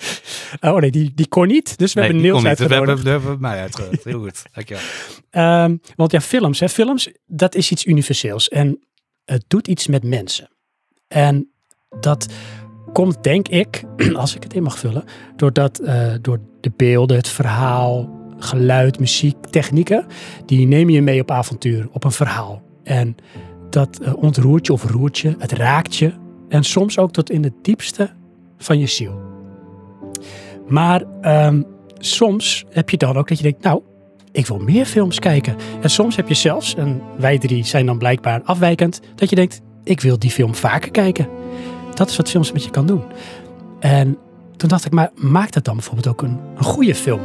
[0.60, 1.78] Oh nee, die, die kon niet.
[1.78, 2.58] Dus we nee, hebben Niels niet.
[2.58, 2.86] We uitgenodigd.
[2.86, 4.04] hebben, we hebben mij uitgenodigd.
[4.04, 4.42] Heel goed.
[4.54, 4.82] Dankjewel.
[5.30, 8.48] Ehm, want ja, films, hè, films, dat is iets universeels.
[8.48, 8.80] En
[9.24, 10.50] het doet iets met mensen.
[11.08, 11.50] En
[12.00, 12.26] dat
[12.92, 13.84] komt, denk ik,
[14.14, 15.04] als ik het in mag vullen,
[15.36, 20.06] doordat, eh, door de beelden, het verhaal, geluid, muziek, technieken,
[20.46, 22.62] die nemen je mee op avontuur, op een verhaal.
[22.82, 23.16] En
[23.70, 26.12] dat eh, ontroert je of roert je, het raakt je.
[26.48, 28.10] En soms ook tot in het diepste
[28.58, 29.29] van je ziel.
[30.70, 31.62] Maar ehm,
[31.98, 33.82] soms heb je dan ook dat je denkt, nou,
[34.32, 35.56] ik wil meer films kijken.
[35.80, 39.60] En soms heb je zelfs, en wij drie zijn dan blijkbaar afwijkend, dat je denkt,
[39.84, 41.28] ik wil die film vaker kijken.
[41.94, 43.02] Dat is wat films met je kan doen.
[43.80, 44.18] En
[44.56, 47.20] toen dacht ik, maar maakt dat dan bijvoorbeeld ook een, een goede film?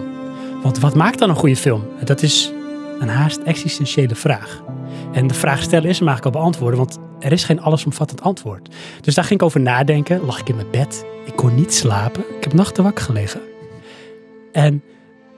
[0.62, 1.84] Want wat maakt dan een goede film?
[2.04, 2.52] Dat is
[3.00, 4.64] een haast existentiële vraag.
[5.12, 8.70] En de vraag stellen is hem eigenlijk al beantwoorden, want er is geen allesomvattend antwoord.
[9.02, 12.24] Dus daar ging ik over nadenken, lag ik in mijn bed, ik kon niet slapen,
[12.38, 13.42] ik heb nachten wakker gelegen.
[14.52, 14.84] En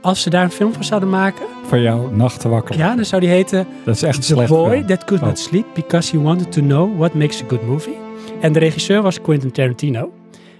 [0.01, 2.77] als ze daar een film van zouden maken, Voor jou nachten wakker.
[2.77, 4.87] ja, dan zou die heten Dat is echt The slecht Boy film.
[4.87, 5.27] That Could Oh.
[5.27, 7.97] Not Sleep Because He Wanted to Know What Makes a Good Movie.
[8.41, 10.11] En de regisseur was Quentin Tarantino,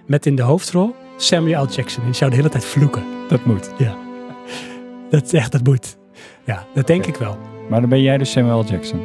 [0.05, 1.67] met in de hoofdrol Samuel L.
[1.67, 1.99] Jackson.
[2.03, 3.03] En die zou de hele tijd vloeken.
[3.29, 3.69] Dat moet.
[5.09, 5.97] Dat is echt, dat moet.
[6.43, 7.37] Ja, dat denk ik wel.
[7.69, 8.65] Maar dan ben jij dus Samuel L.
[8.69, 9.01] Jackson.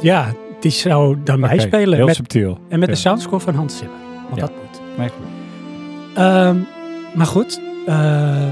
[0.00, 0.32] Ja,
[0.62, 1.96] die zou dan mij spelen.
[1.96, 2.58] Heel Met, subtiel.
[2.68, 2.94] en met Ja.
[2.94, 3.96] de soundscore van Hans Zimmer.
[4.28, 4.46] Want Ja.
[4.46, 4.80] dat moet.
[4.98, 5.26] Nee, goed.
[6.16, 6.56] Ehm,
[7.14, 8.48] maar goed, eh,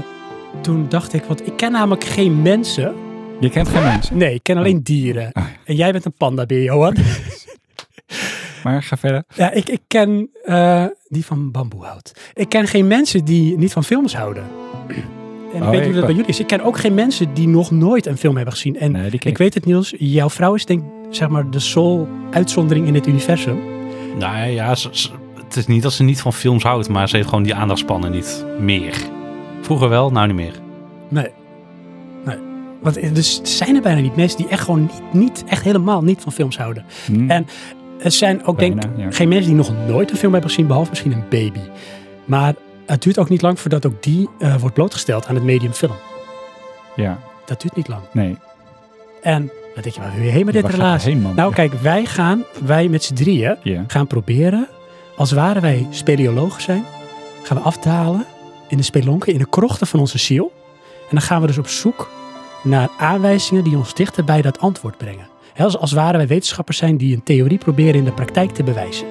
[0.61, 2.93] toen dacht ik, want ik ken namelijk geen mensen.
[3.39, 4.17] Je kent geen mensen.
[4.17, 5.31] Nee, ik ken alleen dieren.
[5.31, 5.43] Ah.
[5.65, 6.95] En jij bent een pandabeer, Johan.
[8.63, 9.23] Maar ga verder.
[9.35, 12.11] Ja, ik, ik ken eh, die van bamboehout.
[12.33, 14.43] Ik ken geen mensen die niet van films houden.
[15.53, 16.39] En ik Oh, weet niet hoe dat bij jullie is.
[16.39, 18.77] Ik ken ook geen mensen die nog nooit een film hebben gezien.
[18.79, 22.87] En Nee, ik weet het Niels, jouw vrouw is denk zeg maar de sole uitzondering
[22.87, 23.59] in dit universum.
[24.19, 25.09] Nou ja, ze- ze-
[25.45, 28.11] het is niet dat ze niet van films houdt, maar ze heeft gewoon die aandachtspannen
[28.11, 28.93] niet meer.
[29.61, 30.53] Vroeger wel, nou niet meer.
[31.09, 31.27] Nee.
[32.25, 32.37] Nee.
[32.81, 36.01] Want er- dus zijn er bijna niet mensen die echt gewoon niet, niet echt helemaal
[36.01, 36.85] niet van films houden.
[37.05, 37.29] Hm.
[37.29, 37.45] En
[38.03, 39.11] Er zijn ook denk ik Bijna, ja.
[39.11, 41.59] geen mensen die nog nooit een film hebben gezien, behalve misschien een baby.
[42.25, 42.53] Maar
[42.91, 45.95] het duurt ook niet lang voordat ook die eh, wordt blootgesteld aan het medium film.
[46.95, 48.01] Ja, Dat duurt niet lang.
[48.11, 48.37] nee.
[49.21, 51.35] En wat denk je, waar wil je heen met dit Waar heen, man?
[51.35, 53.83] Nou kijk, wij gaan, wij met z'n drieën, Ja.
[53.87, 54.67] gaan proberen,
[55.15, 56.83] als ware wij speleologen zijn,
[57.43, 58.25] gaan we afdalen
[58.67, 60.51] in de spelonken, in de krochten van onze ziel.
[61.01, 62.09] En dan gaan we dus op zoek
[62.63, 65.27] naar aanwijzingen die ons dichter bij dat antwoord brengen.
[65.53, 68.63] Hè, als, als ware wij wetenschappers zijn die een theorie proberen in de praktijk te
[68.63, 69.07] bewijzen.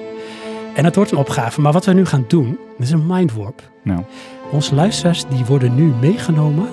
[0.75, 1.61] En dat wordt een opgave.
[1.61, 3.61] Maar wat we nu gaan doen, dat is een mindwarp.
[3.83, 4.03] Nou,
[4.51, 6.67] Onze luisteraars die worden nu meegenomen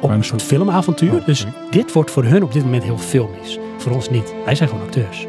[0.00, 1.14] op een soort filmavontuur.
[1.14, 3.58] Oh, dus dit wordt voor hun op dit moment heel filmisch.
[3.78, 4.34] Voor ons niet.
[4.44, 5.26] Wij zijn gewoon acteurs.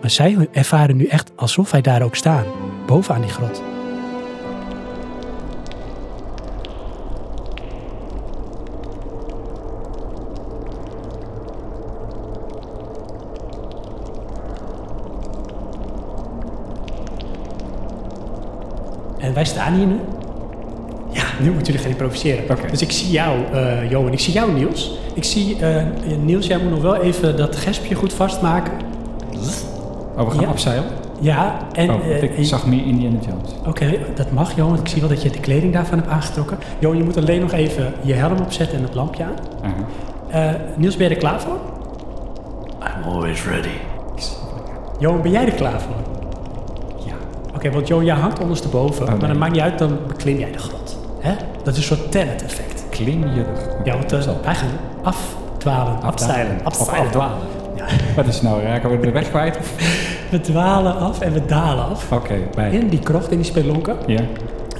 [0.00, 2.44] Maar zij ervaren nu echt alsof wij daar ook staan.
[2.86, 3.62] Bovenaan die grot.
[19.34, 19.96] En wij staan hier nu.
[21.10, 22.44] Ja, nu moeten jullie gaan improviseren.
[22.50, 22.70] Oké.
[22.70, 24.12] Dus ik zie jou, eh Johan.
[24.12, 24.98] Ik zie jou, Niels.
[25.14, 25.82] Ik zie, eh,
[26.22, 28.72] Niels, jij moet nog wel even dat gespje goed vastmaken.
[30.16, 30.48] oh, we gaan Ja.
[30.50, 30.84] opzeilen?
[31.20, 31.90] Ja, en...
[31.90, 33.50] Oh, eh, ik eh, zag meer Indiana Jones.
[33.66, 34.70] Oké, dat mag, Johan.
[34.70, 36.58] want Ik zie wel dat je de kleding daarvan hebt aangetrokken.
[36.78, 39.34] Johan, je moet alleen nog even je helm opzetten en het lampje aan.
[39.62, 39.74] Aha.
[40.50, 41.58] Eh, Niels, ben je er klaar voor?
[42.80, 43.68] I'm always ready.
[44.98, 45.94] Johan, ben jij er klaar voor?
[47.72, 49.04] Want Johan, jij hangt ondersteboven.
[49.04, 49.28] Maar nee.
[49.28, 50.98] dat maakt niet uit, dan beklim jij de grot.
[51.20, 51.34] Hè?
[51.62, 52.84] Dat is een soort Tenet-effect.
[52.90, 53.80] Klim je de...
[53.84, 54.36] Ja, want eh, Zo.
[54.42, 54.68] wij gaan
[55.02, 57.30] afdwalen, afstijlen, afdwalen.
[57.76, 57.86] Ja,
[58.16, 58.62] Wat is nou?
[58.62, 59.58] Raken we de weg kwijt?
[60.30, 62.12] we dwalen af en we dalen af.
[62.12, 62.70] Oké, bij.
[62.70, 63.96] In die krocht, in die spelonken.
[64.06, 64.20] Ja.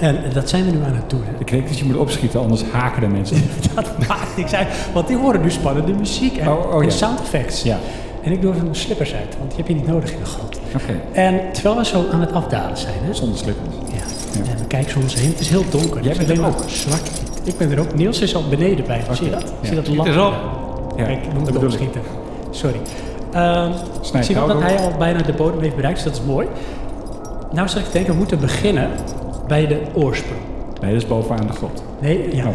[0.01, 1.23] En dat zijn we nu aan het doen.
[1.25, 1.31] Hè?
[1.39, 3.37] Ik denk dat je moet opschieten, anders haken de mensen.
[3.75, 7.21] Dat maakt niks uit, want die horen nu spannende muziek en, Oh, oh, en sound
[7.21, 7.63] effects.
[7.63, 7.79] Ja.
[8.25, 10.25] En ik doe even mijn slippers uit, want die heb je niet nodig in de
[10.25, 10.59] grot.
[10.75, 11.01] Oké.
[11.13, 13.15] En terwijl we zo aan het afdalen zijn, hè?
[13.15, 13.69] Zonder slippers.
[13.93, 14.41] Ja.
[14.51, 15.29] En we kijken zo om ons heen.
[15.31, 16.03] Het is heel donker.
[16.03, 17.11] Jij Het bent er maar zwart.
[17.45, 17.95] Ik ben er ook.
[17.95, 19.03] Niels is al beneden bij.
[19.13, 19.43] Zie je dat?
[19.43, 19.49] Ja.
[19.61, 20.09] Zie je dat Het lamp?
[20.09, 20.33] is op.
[20.97, 22.01] Ja, Kijk, ik moet het opschieten.
[22.51, 22.81] Sorry.
[23.33, 23.71] Ehm,
[24.01, 26.23] Snijd ik zie ook touw dat hij al bijna de bodem heeft bereikt, dus dat
[26.23, 26.47] is mooi.
[27.53, 28.91] Nou zou ik denken, we moeten beginnen
[29.49, 30.41] bij de oorsprong.
[30.81, 31.83] Nee, dat is bovenaan de grot.
[32.01, 32.55] Nee, ja, Oh.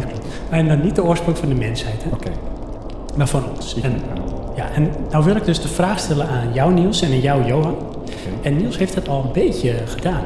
[0.50, 2.10] En dan niet de oorsprong van de mensheid, hè?
[2.12, 2.30] Oké.
[3.16, 3.76] maar van ons.
[3.82, 3.94] En.
[4.60, 7.46] Ja, en nou wil ik dus de vraag stellen aan jou Niels en aan jou
[7.46, 7.76] Johan.
[8.42, 10.24] En Niels heeft het al een beetje gedaan.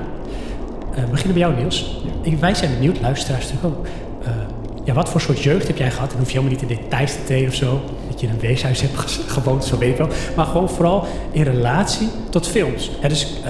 [0.95, 2.01] Eh, we beginnen bij jou Niels.
[2.05, 2.11] Ja.
[2.30, 3.87] Ik, wij zijn benieuwd, luisteraars natuurlijk ook.
[4.24, 4.32] Eh,
[4.85, 6.12] ja, wat voor soort jeugd heb jij gehad?
[6.12, 7.80] En hoef je helemaal niet in details te treden of zo.
[8.11, 10.09] Dat je in een weeshuis hebt gewoond, zo weet ik wel.
[10.37, 12.91] Maar gewoon vooral in relatie tot films.
[13.01, 13.41] Hè, dus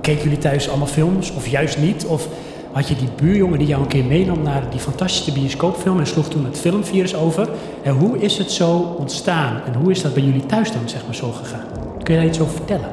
[0.00, 2.06] keken jullie thuis allemaal films of juist niet?
[2.06, 2.28] Of
[2.74, 6.28] had je die buurjongen die jou een keer meenam naar die fantastische bioscoopfilm en sloeg
[6.28, 7.48] toen het filmvirus over?
[7.82, 9.62] En hoe is het zo ontstaan?
[9.66, 11.66] En hoe is dat bij jullie thuis dan zeg maar zo gegaan?
[12.02, 12.90] Kun je daar iets over vertellen?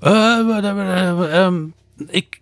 [0.00, 1.64] Eh, eh, eh, eh, ehm,
[2.06, 2.40] ik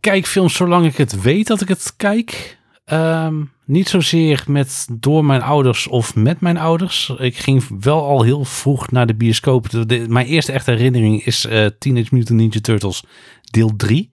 [0.00, 2.60] kijk films zolang ik het weet dat ik het kijk.
[2.92, 7.12] Ehm, niet zozeer met door mijn ouders of met mijn ouders.
[7.18, 9.70] Ik ging wel al heel vroeg naar de bioscoop.
[9.70, 13.04] De- de- mijn eerste echte herinnering is eh, Teenage Mutant Ninja Turtles
[13.50, 14.10] deel 3.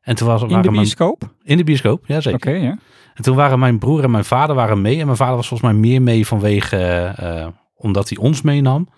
[0.00, 1.32] En toen was, In de mijn, bioscoop?
[1.42, 2.50] in de bioscoop, ja zeker.
[2.50, 2.78] Oké, ja.
[3.14, 4.98] En toen waren mijn broer en mijn vader waren mee.
[4.98, 6.76] En mijn vader was volgens mij meer mee vanwege,
[7.16, 7.46] eh,
[7.76, 8.88] omdat hij ons meenam.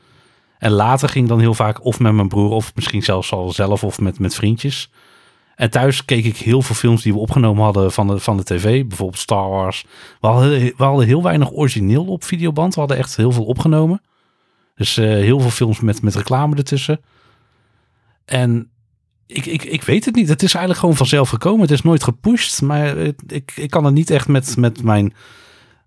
[0.58, 3.84] En later ging dan heel vaak of met mijn broer of misschien zelfs al zelf
[3.84, 4.90] of met, met vriendjes.
[5.60, 8.44] En thuis keek ik heel veel films die we opgenomen hadden van de, van de
[8.44, 8.86] tv.
[8.86, 9.84] Bijvoorbeeld Star Wars.
[10.20, 12.74] We hadden, we hadden heel weinig origineel op videoband.
[12.74, 14.02] We hadden echt heel veel opgenomen.
[14.74, 17.00] Dus eh, heel veel films met, met reclame ertussen.
[18.24, 18.70] En
[19.26, 20.28] ik, ik, ik weet het niet.
[20.28, 21.60] Het is eigenlijk gewoon vanzelf gekomen.
[21.60, 22.62] Het is nooit gepusht.
[22.62, 22.96] Maar
[23.26, 25.14] ik, ik kan het niet echt met, met mijn...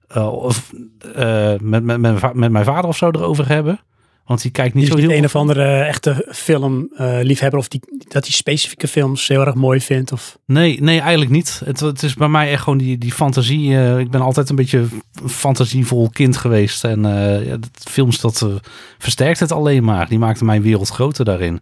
[0.08, 0.74] eh, of,
[1.16, 3.80] eh, met, met, met, met mijn vader of zo erover hebben.
[4.26, 7.68] Want die kijkt niet Niet zo niet heel een veel of andere echte filmliefhebber of
[7.68, 10.12] die, dat die specifieke films heel erg mooi vindt.
[10.12, 11.62] Of, Nee, nee, eigenlijk niet.
[11.66, 13.78] Het, het is bij mij echt gewoon die, die fantasie.
[13.78, 14.86] eh, ik ben altijd een beetje
[15.22, 16.84] een fantasievol kind geweest.
[16.84, 18.50] En eh, ja, dat, films, dat eh,
[18.98, 20.08] versterkt het alleen maar.
[20.08, 21.62] Die maakten mijn wereld groter daarin.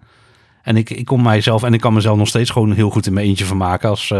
[0.63, 3.13] En ik, ik kon mijzelf, en ik kan mezelf nog steeds gewoon heel goed in
[3.13, 3.89] mijn eentje vermaken.
[3.89, 4.13] Als,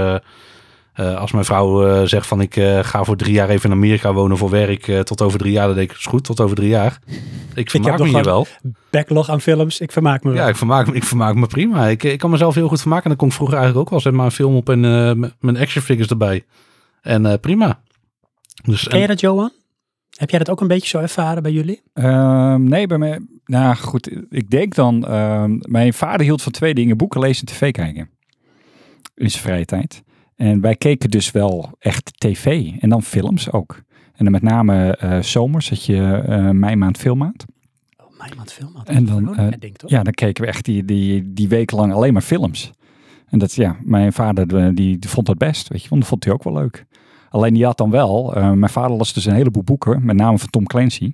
[0.94, 3.76] eh, als mijn vrouw eh, zegt van ik eh, ga voor drie jaar even in
[3.76, 4.88] Amerika wonen voor werk.
[4.88, 7.00] eh, tot over drie jaar, dan denk ik, is goed, tot over drie jaar.
[7.56, 8.48] Ik vermaak me hier wel-
[8.90, 10.42] backlog aan films, ik vermaak me wel.
[10.42, 11.88] Ja, ik vermaak, me- ik vermaak me prima.
[11.88, 13.04] Ik, ik kan mezelf heel goed vermaken.
[13.04, 14.80] En dan kon ik vroeger eigenlijk ook wel eens maar een film op en
[15.40, 16.46] mijn action figures erbij.
[17.02, 17.82] En eh, prima.
[18.64, 19.52] Dus, Ken je en- dat, Johan?
[20.12, 21.82] Heb jij dat ook een beetje zo ervaren bij jullie?
[21.94, 23.20] Ehm, nee, bij mij.
[23.46, 25.06] Nou goed, ik denk dan.
[25.08, 28.10] ehm, mijn vader hield van twee dingen: boeken lezen en tv kijken.
[29.16, 30.04] In zijn vrije tijd.
[30.42, 33.82] En wij keken dus wel echt tv en dan films ook.
[34.14, 37.46] En dan met name eh zomers, dat je eh mei maand filmmaand.
[37.98, 38.76] Oh, mijn maand film.
[38.76, 38.90] had.
[38.90, 39.90] En dan, eh, ding, toch?
[39.90, 42.72] Ja, dan keken we echt die, die, die week lang alleen maar films.
[43.30, 46.24] En dat, ja, mijn vader die, die vond dat best, weet je, want dat vond
[46.24, 46.86] hij ook wel leuk.
[47.30, 50.50] Alleen die had dan wel, mijn vader las dus een heleboel boeken, met name van
[50.50, 51.14] Tom Clancy.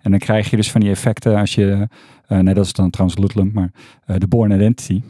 [0.00, 1.88] En dan krijg je dus van die effecten als je,
[2.26, 3.70] eh, nee dat is dan trouwens Ludlum, maar
[4.18, 5.02] de Born Identity.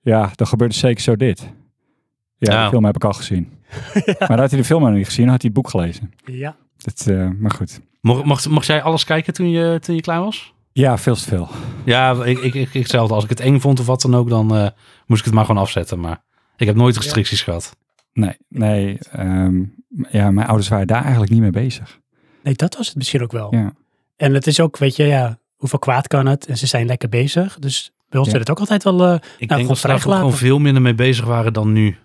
[0.00, 1.58] Ja, dan gebeurt dus zeker zo dit.
[2.48, 3.48] Ja, de film heb ik al gezien.
[4.28, 6.12] Maar had hij de film nog niet gezien, had hij het boek gelezen.
[6.24, 6.56] Ja.
[6.76, 7.80] Dat, eh, maar goed.
[8.00, 10.52] mocht, mocht, mocht jij alles kijken toen je, toen je klein was?
[10.72, 11.48] Ja, veel te veel.
[11.84, 13.14] Ja, ik, ik, ik, hetzelfde.
[13.14, 14.68] Als ik het eng vond of wat dan ook, dan eh,
[15.06, 16.00] moest ik het maar gewoon afzetten.
[16.00, 16.22] Maar
[16.56, 17.76] ik heb nooit restricties gehad.
[18.12, 18.98] Nee, nee.
[19.12, 19.62] ehm,
[20.10, 21.98] ja, mijn ouders waren daar eigenlijk niet mee bezig.
[22.42, 23.54] Nee, dat was het misschien ook wel.
[23.54, 23.72] Ja.
[24.16, 26.46] En het is ook, weet je, ja, hoeveel kwaad kan het?
[26.46, 27.58] En ze zijn lekker bezig.
[27.58, 28.34] Dus bij ons Ja.
[28.34, 29.04] werd het ook altijd wel...
[29.06, 31.96] eh, Ik gewoon denk dat ze daar gewoon veel minder mee bezig waren dan nu.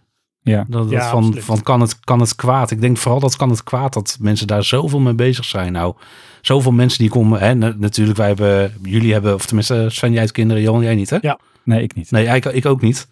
[0.45, 0.65] Ja.
[0.67, 1.43] Dat, dat Ja, van, absoluut.
[1.43, 2.71] van kan, het, kan het kwaad.
[2.71, 5.71] Ik denk vooral dat kan het kwaad dat mensen daar zoveel mee bezig zijn.
[5.71, 5.93] Nou,
[6.41, 7.39] zoveel mensen die komen.
[7.39, 10.95] Hè, na- natuurlijk, wij hebben, jullie hebben, of tenminste, Sven, jij hebt kinderen, Johan, jij
[10.95, 11.17] niet, hè?
[11.21, 11.39] Ja.
[11.63, 12.11] Nee, ik niet.
[12.11, 13.07] Nee, ik, ik ook niet.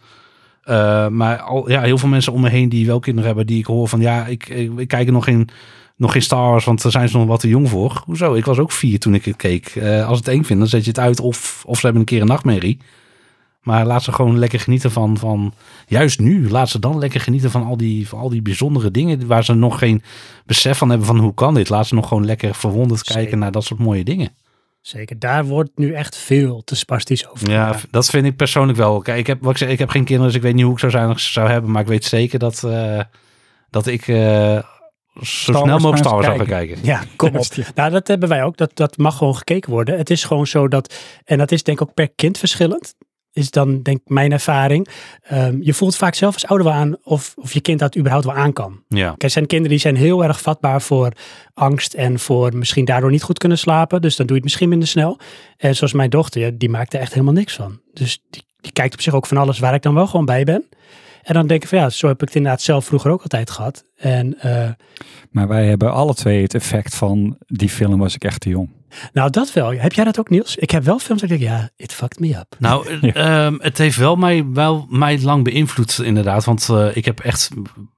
[0.64, 3.60] Eh, maar al, ja, heel veel mensen om me heen die wel kinderen hebben, die
[3.60, 5.50] ik hoor van ja, ik, ik, ik kijk er nog geen,
[5.96, 8.02] nog geen Star Wars, want daar zijn ze nog wat te jong voor.
[8.06, 8.34] Hoezo?
[8.34, 9.68] Ik was ook vier toen ik het keek.
[9.68, 12.08] Eh, als het eng vindt, dan zet je het uit of, of ze hebben een
[12.08, 12.80] keer een nachtmerrie.
[13.64, 15.54] Maar laat ze gewoon lekker genieten van, van,
[15.88, 19.28] juist nu, laat ze dan lekker genieten van al, die, van al die bijzondere dingen
[19.28, 20.04] waar ze nog geen
[20.46, 21.70] besef van hebben van hoe kan dit.
[21.70, 23.22] Laat ze nog gewoon lekker verwonderd Zeker.
[23.22, 24.30] kijken naar dat soort mooie dingen.
[24.82, 27.50] zeker, daar wordt nu echt veel te spastisch over.
[27.50, 27.82] Ja, gedaan.
[27.92, 29.02] dat vind ik persoonlijk wel.
[29.02, 30.74] Kijk, ik heb, wat ik, zeg, ik heb geen kinderen, dus ik weet niet hoe
[30.74, 31.72] ik zou zijn als ik ze zou hebben.
[31.72, 33.00] Maar ik weet zeker dat, eh,
[33.70, 34.58] dat ik eh,
[35.22, 36.76] zo snel mogelijk Star Wars zou gaan kijken.
[36.76, 36.86] kijken.
[36.86, 37.46] Ja, kom op.
[37.76, 38.58] Nou, dat hebben wij ook.
[38.58, 39.98] Dat, dat mag gewoon gekeken worden.
[39.98, 40.96] Het is gewoon zo dat,
[41.26, 42.96] en dat is denk ik ook per kind verschillend.
[43.34, 44.88] Is dan denk ik mijn ervaring.
[45.22, 48.26] Ehm, je voelt vaak zelf als ouder wel aan of, of je kind dat überhaupt
[48.26, 48.84] wel aan kan.
[48.88, 51.12] Ja, Kijk, er zijn kinderen die zijn heel erg vatbaar voor
[51.54, 54.02] angst en voor misschien daardoor niet goed kunnen slapen.
[54.02, 55.20] Dus dan doe je het misschien minder snel.
[55.58, 57.80] En zoals mijn dochter, ja, die maakt er echt helemaal niks van.
[57.94, 60.44] Dus die, die kijkt op zich ook van alles waar ik dan wel gewoon bij
[60.44, 60.66] ben.
[61.24, 63.50] En dan denk ik van ja, zo heb ik het inderdaad zelf vroeger ook altijd
[63.50, 63.84] gehad.
[63.96, 64.70] En eh,
[65.32, 68.70] Maar wij hebben alle twee het effect van die film was ik echt te jong.
[69.14, 69.72] nou, dat wel.
[69.72, 70.56] Heb jij dat ook, Niels?
[70.56, 72.56] Ik heb wel films dat ik denk, ja, it fucked me up.
[72.60, 76.46] nou, eh, ehm, het heeft wel mij, wel mij lang beïnvloed inderdaad.
[76.46, 77.50] Want eh, ik heb echt,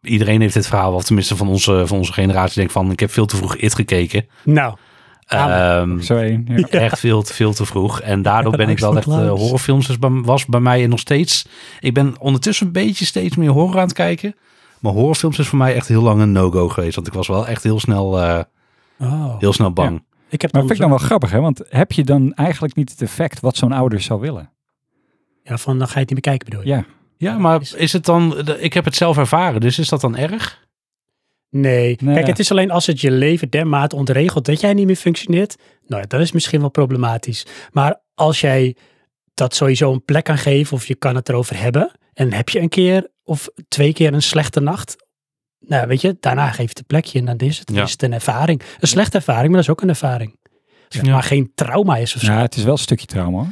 [0.02, 3.12] iedereen heeft dit verhaal, of tenminste van onze, van onze generatie, denk van, ik heb
[3.12, 4.26] veel te vroeg It gekeken.
[4.44, 4.76] Nou,
[5.26, 5.92] Amen.
[5.96, 6.46] Ehm, Zo één.
[6.58, 6.68] Ja.
[6.80, 8.02] echt veel, te- veel te vroeg.
[8.02, 11.48] En daardoor ben ik wel echt, eh, horrorfilms bij- was bij mij nog steeds.
[11.80, 14.36] Ik ben ondertussen een beetje steeds meer horror aan het kijken.
[14.80, 16.96] Maar horrorfilms is voor mij echt heel lang een no-go geweest.
[16.96, 18.40] Want ik was wel echt heel snel, eh,
[19.00, 19.40] oh.
[19.40, 20.04] heel snel bang.
[20.30, 21.40] ik heb Maar dan vind ik dan wel grappig, hè?
[21.40, 24.50] Want heb je dan eigenlijk niet het effect wat zo'n ouder zou willen?
[25.44, 26.74] Ja, van dan ga je het niet meer kijken bedoel je?
[26.76, 26.86] Ja.
[27.18, 28.48] Ja, maar is het dan...
[28.60, 30.65] Ik heb het zelf ervaren, dus is dat dan erg?
[31.62, 31.98] Nee.
[32.02, 32.16] Nee.
[32.16, 35.56] Kijk, het is alleen als het je leven dermate ontregelt dat jij niet meer functioneert.
[35.88, 37.46] Nou ja, dat is misschien wel problematisch.
[37.72, 38.76] Maar als jij
[39.34, 41.92] dat sowieso een plek aan geven of je kan het erover hebben.
[42.14, 44.96] En heb je een keer of twee keer een slechte nacht.
[45.60, 47.84] Nou, weet je, daarna geef je het een plekje en dan is het, Ja.
[47.84, 48.62] is het een ervaring.
[48.80, 50.36] Een slechte ervaring, maar dat is ook een ervaring.
[50.88, 51.12] Als het Ja.
[51.12, 52.32] maar geen trauma is of zo.
[52.32, 53.48] Ja, het is wel een stukje trauma.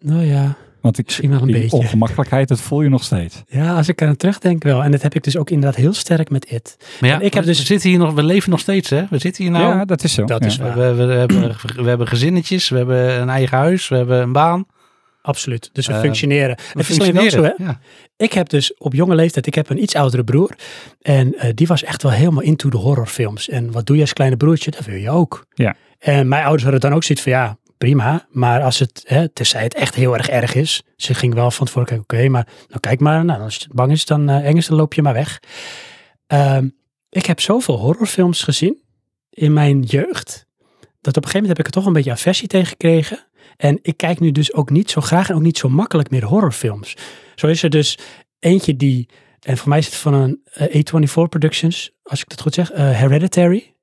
[0.00, 0.56] Nou ja,
[0.88, 1.76] Want ik, Misschien wel een die beetje.
[1.76, 3.42] ongemakkelijkheid, dat voel je nog steeds.
[3.48, 4.82] ja, als ik aan het terugdenk wel.
[4.82, 6.76] En dat heb ik dus ook inderdaad heel sterk met It.
[7.00, 8.90] Maar ja, En ik heb we- dus- we zitten hier nog, we leven nog steeds,
[8.90, 9.04] hè?
[9.10, 9.76] We zitten hier nou.
[9.76, 10.24] ja, dat is zo.
[10.24, 10.46] Dat ja.
[10.46, 10.76] is we, waar.
[10.96, 14.66] we, we, hebben, we hebben gezinnetjes, we hebben een eigen huis, we hebben een baan.
[15.22, 15.70] Absoluut.
[15.72, 16.56] Dus we Eh, functioneren.
[16.56, 17.52] We het is alleen wel zo, hè?
[17.56, 17.80] Ja.
[18.16, 20.50] Ik heb dus op jonge leeftijd, ik heb een iets oudere broer.
[21.02, 23.48] En eh, die was echt wel helemaal into de horrorfilms.
[23.48, 24.70] En wat doe je als kleine broertje?
[24.70, 25.46] Dat wil je ook.
[25.54, 25.74] Ja.
[25.98, 28.26] En mijn ouders hadden dan ook zoiets van, ja, prima.
[28.30, 30.82] Maar als het, hè, het echt heel erg erg is.
[30.96, 33.24] Ze ging wel van tevoren kijken, oké, maar nou kijk maar.
[33.24, 35.40] Nou, als het bang is, dan eh, eng is, dan loop je maar weg.
[36.26, 36.68] Ehm,
[37.10, 38.82] ik heb zoveel horrorfilms gezien
[39.30, 40.46] in mijn jeugd.
[41.00, 43.26] Dat op een gegeven moment heb ik er toch een beetje aversie tegen gekregen.
[43.56, 46.24] En ik kijk nu dus ook niet zo graag en ook niet zo makkelijk meer
[46.24, 46.96] horrorfilms.
[47.34, 47.98] Zo is er dus
[48.38, 49.08] eentje die,
[49.40, 52.70] en voor mij is het van een eh, A24 Productions, als ik dat goed zeg,
[52.70, 53.74] eh, Hereditary.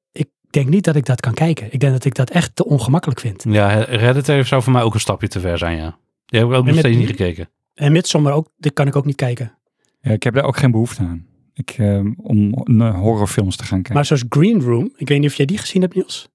[0.55, 1.67] Ik denk niet dat ik dat kan kijken.
[1.71, 3.43] Ik denk dat ik dat echt te ongemakkelijk vind.
[3.49, 5.97] ja, Hereditary zou voor mij ook een stapje te ver zijn, ja.
[6.25, 7.49] Die heb ik ook nog met- steeds niet gekeken.
[7.73, 9.57] En Midsommar ook, dit kan ik ook niet kijken.
[10.01, 11.25] Ja, ik heb daar ook geen behoefte aan.
[11.53, 13.93] Ik, eh, om horrorfilms te gaan kijken.
[13.93, 16.27] Maar zoals Green Room, ik weet niet of jij die gezien hebt, Niels.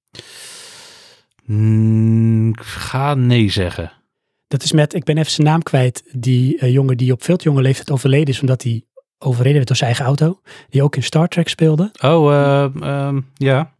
[1.45, 3.93] Mm, ik ga nee zeggen.
[4.49, 7.37] Dat is met, ik ben even zijn naam kwijt, die eh, jongen die op veel
[7.37, 8.83] te jonge leeftijd overleden is, omdat hij
[9.19, 10.41] overreden werd door zijn eigen auto.
[10.69, 11.91] Die ook in Star Trek speelde.
[12.03, 13.79] Oh, eh, ehm, ja.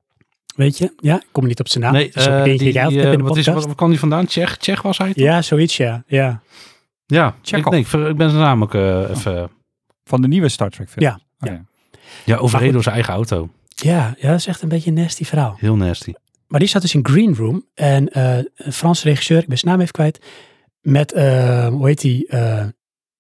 [0.61, 0.93] Weet je?
[1.01, 1.93] Ja, ik kom niet op zijn naam.
[1.93, 3.91] nee, Dat is ook eh, die, eh, heb in de wat, is, wat, wat kwam
[3.91, 4.27] die vandaan?
[4.27, 4.57] Tsjech?
[4.57, 5.07] Tsjech was hij?
[5.13, 5.23] toch?
[5.25, 6.03] Ja, zoiets ja.
[6.07, 6.43] ja.
[7.07, 9.51] Ja, ik, nee, ik, ver- ik ben zijn naam ook eh, even...
[10.05, 11.05] Van de nieuwe Star Trek film.
[11.07, 11.65] Ja, ja.
[12.25, 12.37] ja.
[12.37, 13.49] Overreden door zijn eigen auto.
[13.75, 15.55] Ja, ja, dat is echt een beetje een nasty verhaal.
[15.59, 16.13] Heel nasty.
[16.49, 17.65] Maar die zat dus in Green Room.
[17.75, 20.21] En eh, een Franse regisseur, ik ben zijn naam even kwijt.
[20.81, 22.27] Met, eh, hoe heet die?
[22.27, 22.65] eh,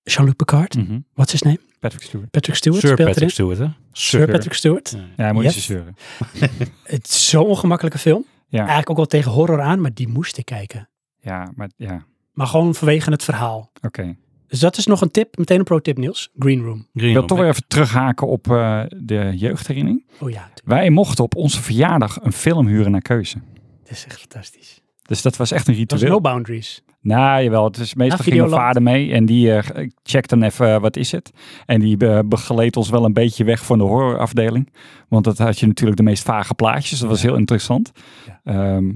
[0.03, 0.74] Jean-Luc Picard.
[0.76, 0.99] Mhm.
[1.14, 1.61] What's his name?
[1.81, 2.31] Patrick Stewart.
[2.31, 3.55] Patrick Stewart Sir speelt Patrick erin.
[3.55, 3.66] Stewart, hè?
[3.93, 4.91] Sir Patrick Stewart.
[4.91, 5.22] Ja.
[5.24, 5.55] Hij moet Yes.
[5.55, 5.97] niet zeuren.
[6.85, 8.24] Het is zo'n ongemakkelijke film.
[8.49, 8.59] Ja.
[8.59, 10.89] Eigenlijk ook wel tegen horror aan, maar die moest ik kijken.
[11.20, 13.70] Ja, maar ja, Maar gewoon vanwege het verhaal.
[13.83, 14.16] oké.
[14.47, 16.31] Dus dat is nog een tip, meteen een pro-tip Niels.
[16.39, 16.74] Green Room.
[16.76, 17.26] Green Ik wil Room.
[17.26, 20.05] toch weer even terughaken op eh, de jeugdherinnering.
[20.20, 23.39] Oh ja, Wij mochten op onze verjaardag een film huren naar keuze.
[23.83, 24.81] dat is echt fantastisch.
[25.03, 26.12] Dus dat was echt een Dat was ritueel.
[26.20, 26.83] no boundaries.
[27.03, 27.64] Nou, jawel.
[27.64, 30.96] Het is meestal ging mijn vader mee en die eh checkt dan even eh, wat
[30.96, 31.30] is het.
[31.66, 34.72] En die eh, begeleed ons wel een beetje weg van de horrorafdeling.
[35.09, 36.98] Want dat had je natuurlijk de meest vage plaatjes.
[36.98, 37.90] Dat was heel interessant.
[38.26, 38.40] Ja.
[38.44, 38.92] Ehm, dus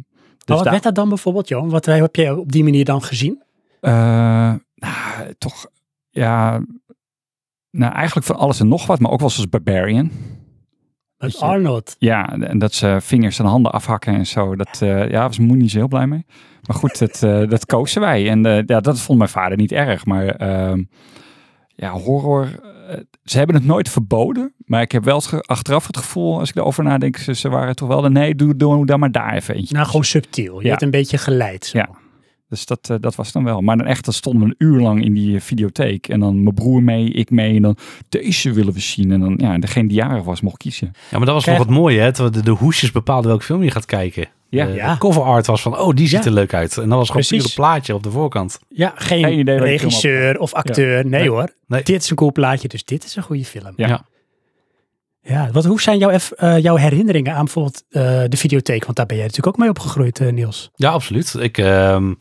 [0.46, 1.68] maar wat daar- werd dat dan bijvoorbeeld, Johan?
[1.70, 3.42] Wat heb je op die manier dan gezien?
[3.80, 3.92] Eh,
[4.74, 5.66] nou, toch,
[6.11, 6.61] ja,
[7.70, 10.11] nou eigenlijk van alles en nog wat, maar ook wel zoals Barbarian.
[11.16, 11.96] Met je- Arnold.
[11.98, 14.57] Ja, en dat ze vingers en handen afhakken en zo.
[14.57, 16.26] Dat eh, ja, was Moe niet zo heel blij mee.
[16.66, 18.28] Maar goed, dat, eh, dat kozen wij.
[18.30, 20.04] En eh, ja, dat vond mijn vader niet erg.
[20.06, 20.82] Maar ehm,
[21.74, 22.48] ja, horror.
[22.88, 24.52] eh, ze hebben het nooit verboden.
[24.64, 27.76] Maar ik heb wel het achteraf het gevoel, als ik erover nadenk, ze, ze waren
[27.76, 29.74] toch wel de nee, doe, doe dan maar daar even eentje.
[29.74, 30.58] Nou, gewoon subtiel.
[30.58, 30.70] Je Ja.
[30.70, 31.66] hebt een beetje geleid.
[31.66, 31.78] Zo.
[31.78, 31.88] Ja.
[32.48, 33.60] Dus dat, eh, dat was dan wel.
[33.60, 36.08] Maar dan echt, dan stonden we een uur lang in die videotheek.
[36.08, 37.56] En dan mijn broer mee, ik mee.
[37.56, 37.76] En dan
[38.08, 39.12] deze willen we zien.
[39.12, 40.90] En dan, ja, degene die jarig was, mocht kiezen.
[41.10, 42.10] Ja, maar dat was Krijg- nog wat mooie, hè?
[42.10, 44.26] De, de hoesjes bepaalden welke film je gaat kijken.
[44.55, 44.66] Ja.
[44.66, 44.92] De, Ja.
[44.92, 46.24] de cover art was van, oh, die ziet Ja.
[46.24, 46.76] er leuk uit.
[46.78, 48.59] En dat was gewoon een plaatje op de voorkant.
[48.68, 51.07] Ja, geen, Geen idee regisseur of acteur.
[51.07, 51.30] Nee, Nee.
[51.30, 51.48] hoor.
[51.66, 51.82] Nee.
[51.82, 53.72] Dit is een cool plaatje, dus dit is een goede film.
[53.76, 53.88] Ja.
[53.88, 54.05] Ja.
[55.26, 58.84] Ja, wat, hoe zijn jouw, eh, jouw herinneringen aan bijvoorbeeld eh, de videotheek?
[58.84, 60.70] Want daar ben jij natuurlijk ook mee opgegroeid, eh, Niels.
[60.74, 61.34] Ja, absoluut.
[61.40, 62.12] Ik, ehm,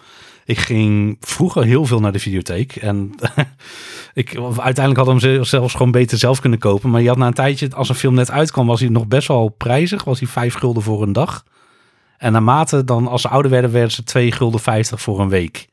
[0.46, 2.76] ik ging vroeger heel veel naar de videotheek.
[2.76, 3.12] En
[4.14, 6.90] ik, uiteindelijk had hem ze- zelfs gewoon beter zelf kunnen kopen.
[6.90, 9.28] Maar je had na een tijdje, als een film net uitkwam, was hij nog best
[9.28, 10.04] wel prijzig.
[10.04, 11.44] Was hij vijf gulden voor een dag.
[12.24, 15.68] En naarmate dan, als ze ouder werden, werden ze 2 gulden 50 voor een week.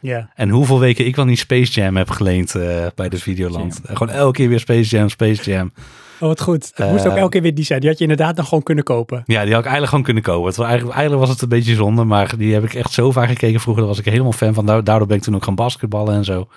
[0.00, 0.28] Ja.
[0.34, 3.80] En hoeveel weken ik wel niet Space Jam heb geleend eh, bij de Videoland.
[3.84, 5.72] Gewoon elke keer weer Space Jam, Space Jam.
[6.20, 6.72] Oh, wat goed.
[6.74, 7.80] Het moest Eh, ook elke keer weer die zijn.
[7.80, 9.22] Die had je inderdaad dan gewoon kunnen kopen.
[9.26, 10.46] Ja, die had ik eigenlijk gewoon kunnen kopen.
[10.46, 13.10] Het was eigenlijk, eigenlijk was het een beetje zonde, maar die heb ik echt zo
[13.12, 13.82] vaak gekeken vroeger.
[13.82, 14.66] Daar was ik helemaal fan van.
[14.66, 16.48] Daar- Daardoor ben ik toen ook gaan basketballen en zo.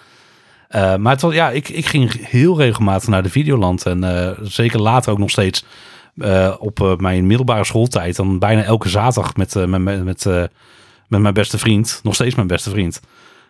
[0.68, 3.86] Eh, maar het was, ja, ik, ik ging heel regelmatig naar de Videoland.
[3.86, 5.66] En eh, zeker later ook nog steeds
[6.18, 8.16] eh, op eh, mijn middelbare schooltijd.
[8.16, 10.26] Dan bijna elke zaterdag met, eh, met, met,
[11.08, 12.00] met, mijn beste vriend.
[12.04, 13.02] Nog steeds mijn beste vriend.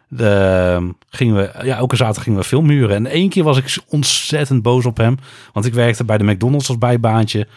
[0.08, 2.96] De, gingen we, ja, elke zaterdag gingen we film huren.
[2.96, 5.18] En één keer was ik ontzettend boos op hem.
[5.54, 7.48] Want ik werkte bij de McDonald's als bijbaantje.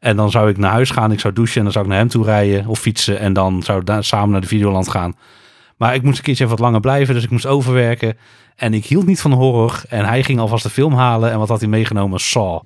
[0.00, 2.00] En dan zou ik naar huis gaan, ik zou douchen en dan zou ik naar
[2.00, 3.18] hem toe rijden of fietsen.
[3.18, 5.14] En dan zou ik samen naar de Videoland gaan.
[5.76, 8.16] Maar ik moest een keertje even wat langer blijven, dus ik moest overwerken.
[8.56, 9.82] En ik hield niet van horror.
[9.88, 11.30] En hij ging alvast de film halen.
[11.30, 12.20] En wat had hij meegenomen?
[12.20, 12.60] Saw.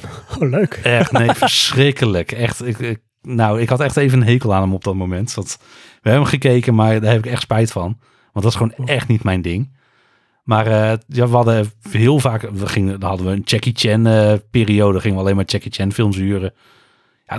[0.38, 0.80] Oh, leuk.
[0.82, 2.32] Echt, nee, verschrikkelijk.
[2.32, 5.34] Echt, ik, nou, ik had echt even een hekel aan hem op dat moment.
[5.34, 5.44] We
[5.92, 7.98] hebben hem gekeken, maar daar heb ik echt spijt van.
[8.32, 9.76] Want dat is gewoon echt niet mijn ding.
[10.44, 14.06] Maar eh, ja, we hadden heel vaak, we gingen, dan hadden we een Jackie Chan
[14.06, 16.52] eh, periode, gingen we alleen maar Jackie Chan films huren.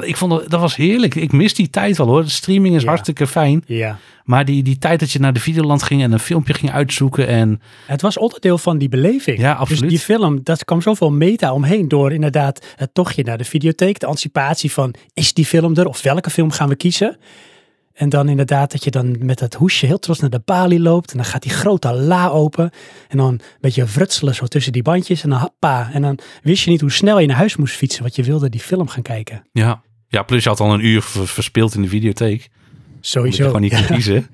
[0.02, 1.16] Ja, ik vond dat, dat was heerlijk.
[1.16, 2.24] Ik mis die tijd wel hoor.
[2.24, 2.88] De streaming is Ja.
[2.88, 3.64] hartstikke fijn.
[3.66, 3.98] Ja.
[4.24, 7.28] Maar die, die tijd dat je naar de Videoland ging en een filmpje ging uitzoeken
[7.28, 9.38] en Het was onderdeel van die beleving.
[9.40, 9.90] Ja, Dus absoluut.
[9.90, 14.00] die film, dat kwam zoveel meta omheen door inderdaad het tochtje naar de videotheek.
[14.00, 17.18] De anticipatie van, is die film er of welke film gaan we kiezen?
[17.94, 21.12] En dan inderdaad dat je dan met dat hoesje heel trots naar de balie loopt.
[21.12, 22.70] En dan gaat die grote la open.
[23.08, 25.24] En dan een beetje frutselen zo tussen die bandjes.
[25.24, 25.90] En dan hoppa.
[25.94, 28.02] En dan wist je niet hoe snel je naar huis moest fietsen.
[28.02, 29.48] Want je wilde die film gaan kijken.
[29.52, 29.82] ja.
[30.08, 32.50] Ja, plus je had al een uur ver- verspeeld in de videotheek.
[32.50, 33.46] Omdat je Sowieso.
[33.46, 33.82] gewoon niet Ja.
[33.82, 34.28] kiezen.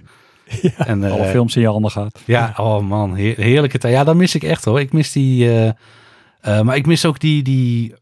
[0.78, 2.20] En, eh, Alle films in je handen gaat.
[2.26, 3.93] Ja, oh man, heer- heerlijke tijd.
[3.93, 4.80] Ja, dat mis ik echt hoor.
[4.80, 5.68] Ik mis die, eh,
[6.41, 7.93] eh, maar ik mis ook die, die,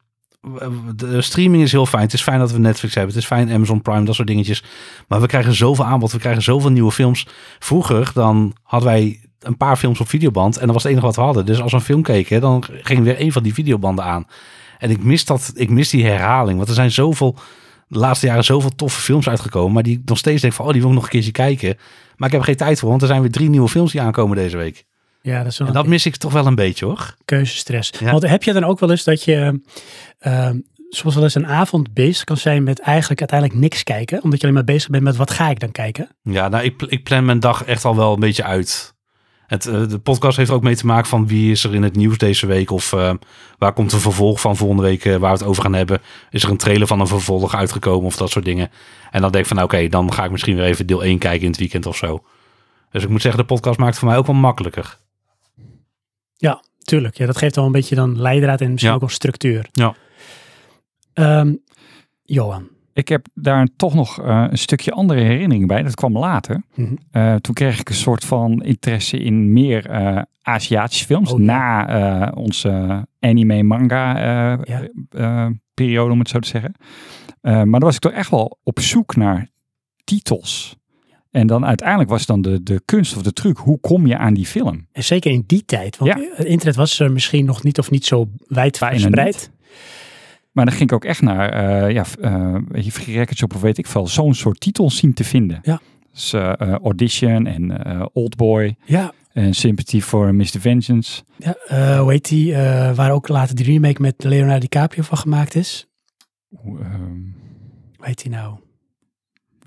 [0.95, 2.03] de streaming is heel fijn.
[2.03, 3.13] Het is fijn dat we Netflix hebben.
[3.13, 4.63] Het is fijn Amazon Prime, dat soort dingetjes.
[5.07, 7.27] Maar we krijgen zoveel aanbod, we krijgen zoveel nieuwe films.
[7.59, 11.15] Vroeger dan hadden wij een paar films op videoband en dat was het enige wat
[11.15, 11.45] we hadden.
[11.45, 14.25] Dus als we een film keken, dan ging weer een van die videobanden aan.
[14.77, 17.35] En ik mis dat, ik mis die herhaling, want er zijn zoveel
[17.87, 20.81] de laatste jaren zoveel toffe films uitgekomen, maar die nog steeds denk van, oh, die
[20.81, 21.77] wil ik nog een keertje kijken.
[22.15, 24.37] Maar ik heb geen tijd voor, want er zijn weer drie nieuwe films die aankomen
[24.37, 24.85] deze week.
[25.27, 27.15] Ja, dat is wel En een dat mis ik toch wel een beetje hoor.
[27.25, 27.91] keuzestress.
[27.99, 28.11] Ja.
[28.11, 29.61] Want heb je dan ook wel eens dat je
[30.19, 30.49] eh,
[30.89, 34.23] soms wel eens een avond bezig kan zijn met eigenlijk uiteindelijk niks kijken.
[34.23, 36.09] Omdat je alleen maar bezig bent met wat ga ik dan kijken.
[36.21, 38.95] Ja, nou, ik, ik plan mijn dag echt al wel een beetje uit.
[39.47, 41.95] Het, eh, de podcast heeft ook mee te maken van wie is er in het
[41.95, 42.71] nieuws deze week.
[42.71, 43.13] Of eh,
[43.57, 46.01] waar komt een vervolg van volgende week eh, waar we het over gaan hebben.
[46.29, 48.69] Is er een trailer van een vervolg uitgekomen of dat soort dingen.
[49.11, 51.17] En dan denk ik van nou, oké, dan ga ik misschien weer even deel 1
[51.17, 52.23] kijken in het weekend of zo.
[52.91, 54.97] Dus ik moet zeggen, de podcast maakt het voor mij ook wel makkelijker.
[56.37, 57.17] Ja, tuurlijk.
[57.17, 58.95] Ja, dat geeft wel een beetje dan leidraad en misschien Ja.
[58.95, 59.67] ook wel structuur.
[59.71, 59.95] Ja.
[61.13, 61.53] Ehm,
[62.23, 62.67] Johan.
[62.93, 65.83] Ik heb daar toch nog eh, een stukje andere herinnering bij.
[65.83, 66.61] Dat kwam later.
[66.75, 66.95] Mhm.
[67.11, 71.31] Eh, toen kreeg ik een soort van interesse in meer eh, Aziatische films.
[71.31, 71.45] Oh, ja.
[71.45, 74.87] Na onze anime-manga eh, Ja.
[75.09, 76.73] eh, periode, om het zo te zeggen.
[77.41, 79.49] Maar dan was ik toch echt wel op zoek naar
[80.03, 80.75] titels.
[81.37, 83.57] En dan uiteindelijk was dan de, de kunst of de truc.
[83.57, 84.87] Hoe kom je aan die film?
[84.91, 85.97] En zeker in die tijd.
[85.97, 86.27] Want Ja.
[86.35, 89.51] het internet was er misschien nog niet of niet zo wijd Bijna verspreid.
[90.51, 92.05] Maar dan ging ik ook echt naar, eh ja,
[92.67, 95.59] weet je, Free Records Shop of weet ik veel, zo'n soort titels zien te vinden.
[95.61, 95.79] Ja.
[96.11, 97.73] Dus eh, eh, Audition en
[98.13, 100.45] Oldboy Ja, en Sympathy for Mr.
[100.59, 101.23] Vengeance.
[101.37, 102.53] ja hoe heet die?
[102.95, 105.87] waar ook later die remake met Leonardo DiCaprio van gemaakt is.
[106.55, 107.01] Hoe, ehm,
[107.97, 108.57] Hoe heet die nou?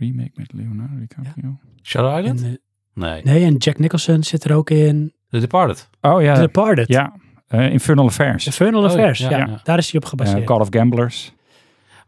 [0.00, 1.58] Remake met Leonardo DiCaprio.
[1.82, 2.58] Shutter En, Island?
[2.94, 3.22] Nee.
[3.22, 5.12] nee, en Jack Nicholson zit er ook in.
[5.28, 5.88] The Departed.
[6.00, 6.88] Oh ja, The Departed.
[6.88, 7.12] ja.
[7.48, 8.46] eh, Infernal Affairs.
[8.46, 8.92] Infernal Oh, ja.
[8.92, 9.18] Affairs.
[9.18, 9.60] Ja, Ja, ja.
[9.64, 10.48] daar is hij op gebaseerd.
[10.48, 11.32] God of Gamblers.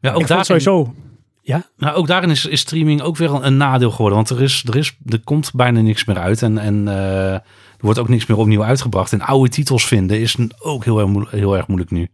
[0.01, 0.95] Ja, ook ik vond daarin, sowieso...
[1.76, 4.16] nou, ook daarin is, is streaming ook weer een, een nadeel geworden.
[4.16, 6.43] Want er, is, er, is, er komt bijna niks meer uit.
[6.43, 7.43] En, en eh, er
[7.80, 9.12] wordt ook niks meer opnieuw uitgebracht.
[9.12, 12.09] En oude titels vinden is ook heel erg, moe- heel erg moeilijk nu.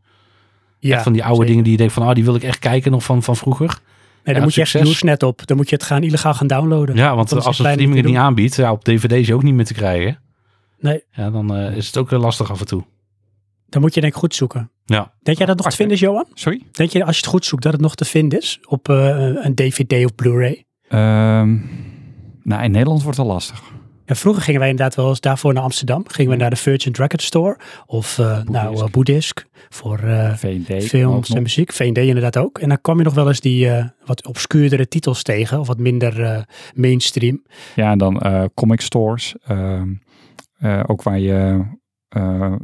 [0.79, 1.49] Ja, Echt van die oude zeker.
[1.49, 3.79] dingen die je denkt van, oh, die wil ik echt kijken nog van, van vroeger.
[4.29, 4.91] Nee, dan Ja, moet je echt succes.
[4.91, 5.47] Usenet op.
[5.47, 6.97] Dan moet je het gaan illegaal gaan downloaden.
[6.97, 9.55] Ja, want als bijna streaming het niet aanbiedt, ja, op dvd is je ook niet
[9.55, 10.19] meer te krijgen.
[10.79, 11.05] Nee.
[11.11, 12.85] Ja, dan eh, is het ook eh, lastig af en toe.
[13.69, 14.71] Dan moet je denk ik goed zoeken.
[14.85, 15.13] Ja.
[15.23, 16.27] Denk jij dat nog te vinden is, Johan?
[16.35, 16.63] Sorry?
[16.73, 18.97] Denk je als je het goed zoekt dat het nog te vinden is op eh,
[19.35, 20.65] een DVD of Blu-ray?
[20.89, 21.57] Ehm,
[22.43, 23.63] nou, in Nederland wordt het al lastig.
[24.09, 26.09] Ja, vroeger gingen wij inderdaad wel eens daarvoor naar Amsterdam.
[26.09, 27.57] Gingen we naar de Virgin Record Store
[27.87, 30.35] of eh nou uh, Boeddhisk voor eh,
[30.81, 31.73] films en muziek.
[31.73, 32.59] V&D inderdaad ook.
[32.59, 33.71] En dan kwam je nog wel eens die
[34.05, 36.45] wat obscuurdere titels tegen of wat minder
[36.75, 37.43] mainstream.
[37.75, 38.23] Ja, en dan
[38.55, 39.35] comic stores.
[39.47, 39.89] ehm,
[40.59, 41.65] eh, ook waar je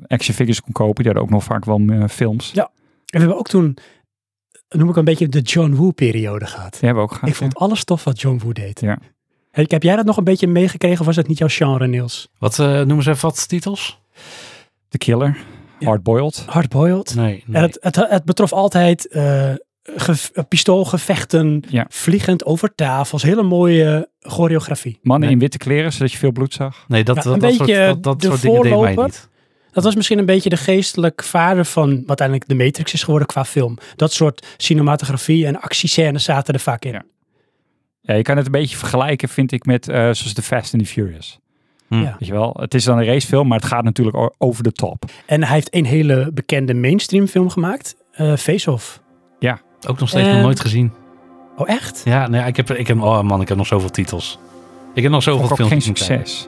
[0.06, 1.04] action figures kon kopen.
[1.04, 2.50] Die hadden ook nog vaak wel films.
[2.52, 2.62] Ja.
[2.62, 2.70] En
[3.06, 3.76] we hebben ook toen,
[4.68, 6.72] noem ik een beetje de John Woo periode gehad.
[6.72, 7.28] Die hebben we ook gehad.
[7.28, 8.80] Ik vond alles tof wat John Woo deed.
[8.80, 8.98] Ja.
[9.62, 12.28] Heb jij dat nog een beetje meegekregen of was dat niet jouw genre, Niels?
[12.38, 13.98] Wat eh, noemen ze even wat titels?
[14.88, 15.36] The Killer.
[15.78, 15.86] Ja.
[15.86, 16.44] Hardboiled.
[16.46, 17.14] Hardboiled.
[17.14, 17.26] Nee.
[17.46, 17.56] nee.
[17.56, 19.52] En het, het, het betrof altijd eh,
[19.82, 21.86] ge- pistoolgevechten, Ja.
[21.88, 23.22] vliegend over tafels.
[23.22, 24.98] Hele mooie choreografie.
[25.02, 25.32] Mannen Nee.
[25.36, 26.84] in witte kleren, zodat je veel bloed zag.
[26.88, 28.94] nee, dat, Ja, dat, een dat soort, beetje dat, dat de soort dingen deed mij
[28.94, 29.28] niet.
[29.72, 33.28] Dat was misschien een beetje de geestelijk vader van wat uiteindelijk de Matrix is geworden
[33.28, 33.78] qua film.
[33.96, 36.92] Dat soort cinematografie en actiescènes zaten er vaak in.
[36.92, 37.04] Ja.
[38.06, 40.82] Ja, je kan het een beetje vergelijken, vind ik, met eh, zoals The Fast and
[40.82, 41.38] the Furious.
[41.88, 41.94] Hm.
[41.94, 42.16] Ja.
[42.18, 45.04] Weet je wel, het is dan een racefilm, maar het gaat natuurlijk over de top.
[45.26, 47.96] En hij heeft een hele bekende mainstream film gemaakt.
[48.12, 49.02] eh Face Off.
[49.88, 50.92] Ook nog steeds En- nog nooit gezien.
[51.56, 52.02] Oh echt?
[52.04, 54.38] Ja, nee, ik heb, ik heb, oh man, ik heb nog zoveel titels.
[54.94, 55.70] Ik heb nog zoveel films.
[55.70, 56.46] geen succes.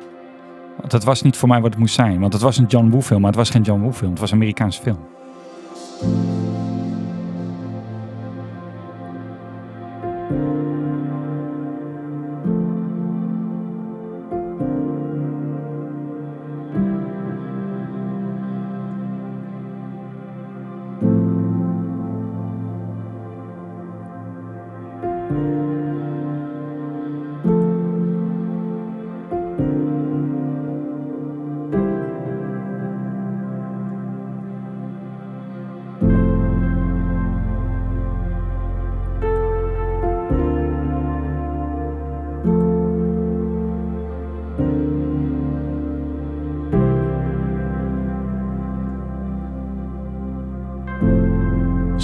[0.79, 2.21] Want dat was niet voor mij wat het moest zijn.
[2.21, 4.11] Want het was een John Woo film, maar het was geen John Woo film.
[4.11, 4.99] Het was een Amerikaanse film.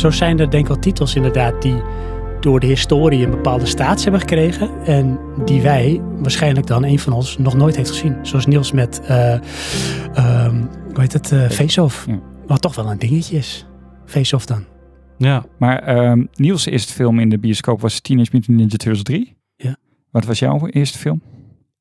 [0.03, 1.83] Zo zijn er denk ik wel titels inderdaad die
[2.41, 4.71] door de historie een bepaalde status hebben gekregen.
[4.85, 8.27] En die wij, waarschijnlijk dan een van ons, nog nooit heeft gezien.
[8.27, 9.41] Zoals Niels met, ehm,
[10.93, 12.07] hoe heet het, eh Face-Off.
[12.07, 12.21] Ja.
[12.47, 13.67] Wat toch wel een dingetje is.
[14.07, 14.65] Face-Off dan.
[15.19, 15.45] Ja.
[15.59, 19.37] Maar ehm Niels' eerste film in de bioscoop was Teenage Mutant Ninja Turtles 3.
[19.57, 19.77] Ja.
[20.11, 21.23] Wat was jouw eerste film?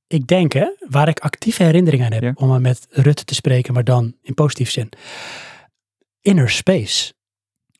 [0.07, 2.31] Ik denk, hè, waar ik actieve herinneringen aan heb, Ja.
[2.35, 4.89] om met Rutte te spreken, maar dan in positief zin.
[6.22, 7.14] Inner Space.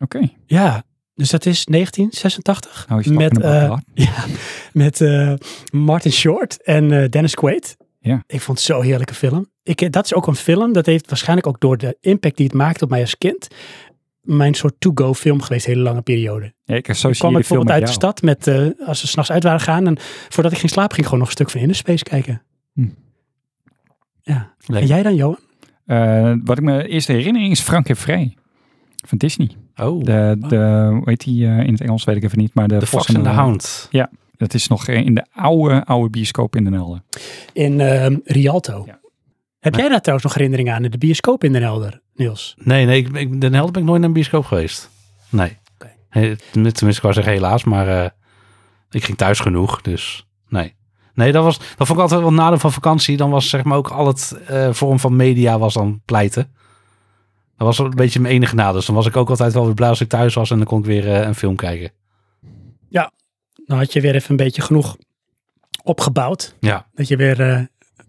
[0.02, 0.30] Oké.
[0.46, 0.84] Ja,
[1.16, 2.86] dus dat is 1986.
[2.88, 3.82] Nou, is met, what?
[3.94, 4.26] ja,
[4.74, 5.34] met eh,
[5.72, 7.78] Martin Short en eh, Dennis Quaid.
[8.00, 8.24] Ja.
[8.28, 9.50] Ik vond het zo'n heerlijke film.
[9.64, 12.56] Ik, dat is ook een film, dat heeft waarschijnlijk ook door de impact die het
[12.56, 13.48] maakte op mij als kind,
[14.22, 16.54] mijn soort to-go film geweest, een hele lange periode.
[16.64, 18.48] Ja, ik Ik associeer kwam film bijvoorbeeld uit de stad met,
[18.86, 19.98] als we s'nachts uit waren gegaan en
[20.30, 22.42] voordat ik ging slapen ging ik gewoon nog een stuk van Inner Space kijken.
[22.74, 22.88] Hm.
[24.22, 24.54] Ja.
[24.66, 25.40] En jij dan, Johan?
[26.44, 28.36] Wat ik me eerste herinnering is Frank en Vrij.
[29.02, 29.50] Van Disney.
[29.76, 32.54] Oh, De, de, hoe heet die eh, in het Engels, weet ik even niet.
[32.54, 33.90] Maar de, de Fox de eh, Hound.
[34.38, 37.02] Dat is nog in de oude, oude bioscoop in Den Helder.
[37.54, 38.84] In ehm, Rialto.
[38.86, 39.00] Ja.
[39.60, 42.56] Heb jij daar trouwens nog herinneringen aan in de bioscoop in Den Helder, Niels?
[42.58, 44.90] Nee, nee, ik, ik, Den Helder ben ik nooit naar een bioscoop geweest.
[45.30, 45.58] Nee.
[45.74, 45.92] Oké.
[46.10, 48.10] Hey, tenminste, ik wou zeggen helaas, maar eh,
[48.90, 50.76] ik ging thuis genoeg, dus nee.
[51.14, 53.18] Nee, dat, was, dat vond ik altijd wel nadeel van vakantie.
[53.18, 56.52] Dan was zeg maar ook al het eh, vorm van media was dan pleiten.
[57.62, 58.74] Dat was een beetje mijn enige nadeel.
[58.74, 60.66] Dus dan was ik ook altijd wel weer blij als ik thuis was en dan
[60.66, 61.92] kon ik weer eh, een film kijken.
[63.66, 64.98] Dan had je weer even een beetje genoeg
[65.84, 66.56] opgebouwd.
[66.60, 67.62] Ja, Dat je weer eh,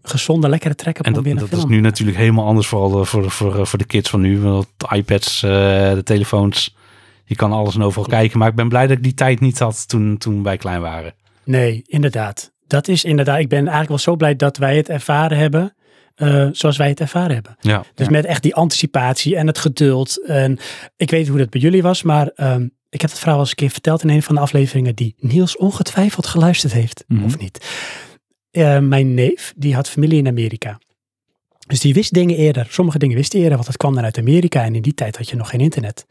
[0.03, 3.66] gezonde, lekkere trek hebt en dat, dat is nu natuurlijk helemaal anders voor, voor, voor,
[3.66, 4.41] voor de kids van nu.
[4.41, 5.51] Want de iPads, eh,
[5.93, 6.77] de telefoons,
[7.24, 8.39] je kan alles en overal kijken.
[8.39, 11.15] Maar ik ben blij dat ik die tijd niet had toen, toen wij klein waren.
[11.45, 12.53] Nee, inderdaad.
[12.66, 15.74] Dat is inderdaad, ik ben eigenlijk wel zo blij dat wij het ervaren hebben
[16.15, 17.57] eh, zoals wij het ervaren hebben.
[17.61, 18.13] Ja, Dus Ja.
[18.13, 20.25] met echt die anticipatie en het geduld.
[20.27, 20.59] En
[20.97, 23.51] ik weet hoe dat bij jullie was, maar ehm, ik heb het verhaal al eens
[23.51, 27.25] een keer verteld in een van de afleveringen die Niels ongetwijfeld geluisterd heeft, Mhm.
[27.25, 27.67] of niet.
[28.51, 30.79] Eh, mijn neef, die had familie in Amerika.
[31.67, 32.67] Dus die wist dingen eerder.
[32.71, 34.65] Sommige dingen wist hij eerder, want het kwam dan uit Amerika.
[34.65, 36.07] En in die tijd had je nog geen internet.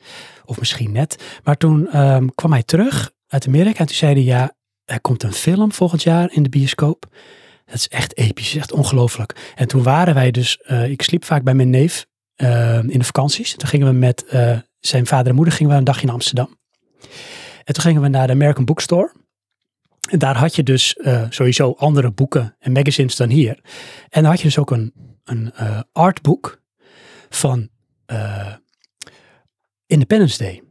[0.46, 1.24] Of misschien net.
[1.44, 4.56] Maar toen ehm, kwam hij terug uit Amerika en toen zei hij, ja,
[4.86, 7.06] er komt een film volgend jaar in de bioscoop.
[7.72, 9.54] Dat is echt episch, echt ongelooflijk.
[9.56, 13.04] En toen waren wij dus, eh, ik sliep vaak bij mijn neef eh, in de
[13.04, 13.56] vakanties.
[13.56, 16.58] Toen gingen we met eh, zijn vader en moeder gingen we een dagje naar Amsterdam.
[17.64, 19.14] En toen gingen we naar de American Bookstore.
[20.10, 20.98] En daar had je dus
[21.30, 23.60] sowieso andere boeken en magazines dan hier.
[24.10, 24.94] En dan had je dus ook een,
[25.24, 25.54] een
[25.92, 26.62] artboek
[27.30, 27.70] van
[29.86, 30.64] Independence Day.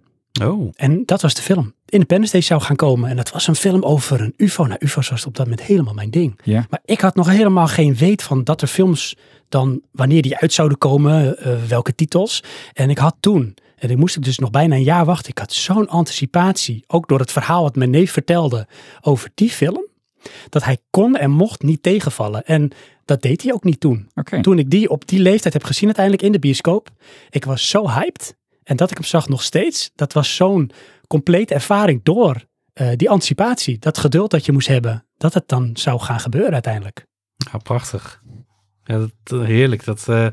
[0.42, 1.74] Oh, En dat was de film.
[1.86, 3.10] Independence Day zou gaan komen.
[3.10, 4.64] En dat was een film over een UFO.
[4.64, 6.40] Nou, UFO's was op dat moment helemaal mijn ding.
[6.44, 6.66] Ja.
[6.70, 9.16] Maar ik had nog helemaal geen weet van dat er films
[9.48, 12.42] dan, wanneer die uit zouden komen, eh, welke titels.
[12.72, 15.30] En ik had toen, en ik moest ik dus nog bijna een jaar wachten.
[15.30, 18.66] Ik had zo'n anticipatie, ook door het verhaal wat mijn neef vertelde
[19.00, 19.88] over die film.
[20.48, 22.44] Dat hij kon en mocht niet tegenvallen.
[22.44, 22.70] En
[23.04, 24.08] dat deed hij ook niet toen.
[24.40, 26.90] Toen ik die op die leeftijd heb gezien uiteindelijk in de bioscoop.
[27.30, 28.36] Ik was zo hyped.
[28.70, 29.90] En dat ik hem zag nog steeds.
[29.94, 30.70] Dat was zo'n
[31.06, 33.78] complete ervaring door eh, die anticipatie.
[33.78, 35.06] Dat geduld dat je moest hebben.
[35.16, 37.06] Dat het dan zou gaan gebeuren uiteindelijk.
[37.52, 38.22] ja, prachtig.
[38.84, 39.84] Ja, dat, eh, heerlijk.
[39.84, 40.26] Dat, eh,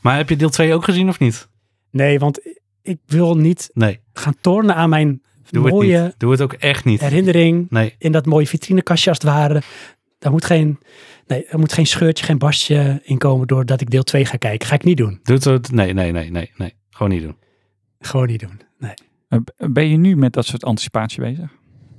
[0.00, 1.48] maar heb je deel 2 ook gezien of niet?
[1.90, 2.40] Nee, want
[2.82, 6.14] ik wil niet Nee, gaan tornen aan mijn doe het mooie niet.
[6.18, 7.00] Doe het ook echt niet.
[7.00, 7.70] herinnering.
[7.70, 9.62] Nee, In dat mooie vitrinekastje als het ware.
[10.18, 10.78] Daar moet geen,
[11.26, 14.68] nee, er moet geen scheurtje, geen barstje in komen doordat ik deel 2 ga kijken.
[14.68, 15.20] Ga ik niet doen.
[15.22, 16.74] doe het, nee, nee, nee, nee, nee.
[16.90, 17.36] Gewoon niet doen.
[18.00, 18.60] Gewoon niet doen.
[18.78, 18.94] Nee.
[19.56, 21.50] Ben je nu met dat soort anticipatie bezig?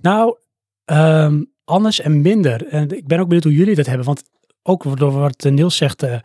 [0.01, 0.37] Nou,
[0.85, 2.67] ehm, anders en minder.
[2.67, 4.05] En ik ben ook benieuwd hoe jullie dat hebben.
[4.05, 4.23] Want
[4.63, 6.19] ook door wat Niels zegt, eh,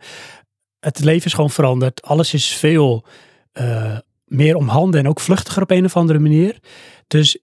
[0.79, 2.01] het leven is gewoon veranderd.
[2.01, 3.05] Alles is veel
[3.51, 6.59] eh, meer om handen en ook vluchtiger op een of andere manier.
[7.07, 7.37] Dus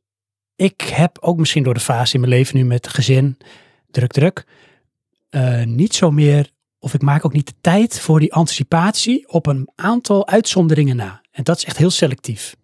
[0.57, 3.39] ik heb ook misschien door de fase in mijn leven nu met gezin,
[3.91, 4.47] druk, druk,
[5.31, 9.47] eh, niet zo meer, of ik maak ook niet de tijd voor die anticipatie op
[9.47, 11.23] een aantal uitzonderingen na.
[11.35, 12.57] En dat is echt heel selectief.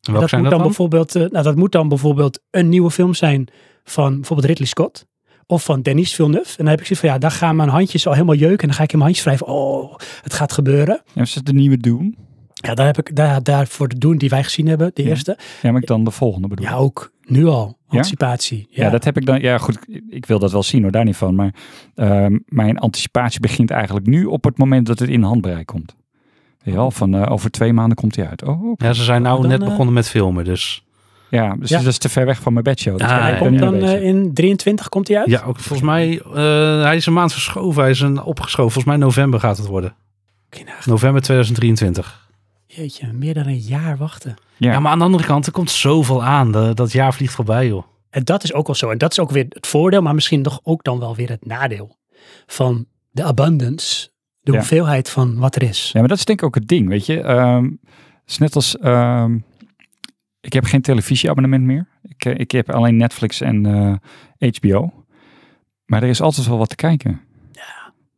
[0.00, 0.62] En dat moet dat dan dan?
[0.62, 3.48] bijvoorbeeld, eh, nou, dat moet dan bijvoorbeeld een nieuwe film zijn
[3.84, 5.06] van bijvoorbeeld Ridley Scott.
[5.46, 6.48] Of van Denis Villeneuve.
[6.48, 8.58] En dan heb ik zoiets van, ja, daar gaan mijn handjes al helemaal jeuken.
[8.58, 9.46] En dan ga ik in mijn handjes wrijven.
[9.46, 11.02] Oh, het gaat gebeuren.
[11.14, 12.16] Ja, is het de nieuwe Doen?
[12.54, 15.08] Ja, daar heb ik daar, daarvoor de doen die wij gezien hebben, de Ja.
[15.08, 15.38] eerste.
[15.62, 16.64] Ja, maar ik dan de volgende bedoel.
[16.66, 17.78] Ja, ook nu al.
[17.88, 18.66] Anticipatie.
[18.70, 18.84] Ja.
[18.84, 19.40] Ja, dat heb ik dan.
[19.40, 19.78] Ja, goed.
[20.08, 21.34] Ik wil dat wel zien hoor, daar niet van.
[21.34, 21.54] Maar
[21.94, 25.96] ehm, mijn anticipatie begint eigenlijk nu op het moment dat het in handbereik komt.
[26.74, 28.42] Wel, van eh, over twee maanden komt hij uit.
[28.44, 28.72] Oh.
[28.76, 30.84] Ja, ze zijn nou Dan, net eh, begonnen met filmen, dus...
[31.30, 31.78] ja, dus Ja.
[31.78, 32.98] dat is te ver weg van mijn bedshow.
[32.98, 35.28] Dat Ah, hij ja, komt dan eh, in 23 komt hij uit.
[35.30, 37.82] Ja, ook volgens mij, eh, hij is een maand verschoven.
[37.82, 38.72] Hij is een opgeschoven.
[38.72, 39.94] Volgens mij november gaat het worden.
[40.84, 42.28] November 2023.
[42.66, 44.34] Jeetje, meer dan een jaar wachten.
[44.56, 44.72] Ja.
[44.72, 44.80] Ja.
[44.80, 46.52] maar aan de andere kant, er komt zoveel aan.
[46.52, 47.82] De- dat jaar vliegt voorbij, joh.
[48.10, 48.90] En dat is ook wel zo.
[48.90, 51.46] En dat is ook weer het voordeel, maar misschien toch ook dan wel weer het
[51.46, 51.96] nadeel
[52.46, 54.08] van de abundance.
[54.46, 54.58] De Ja.
[54.58, 55.90] hoeveelheid van wat er is.
[55.92, 57.20] Ja, maar dat is denk ik ook het ding, weet je.
[57.20, 59.38] Ehm, het is net als, ehm,
[60.40, 61.88] ik heb geen televisieabonnement meer.
[62.02, 63.66] Ik, eh, ik heb alleen Netflix en
[64.38, 65.04] eh, HBO.
[65.84, 67.20] Maar er is altijd wel wat te kijken.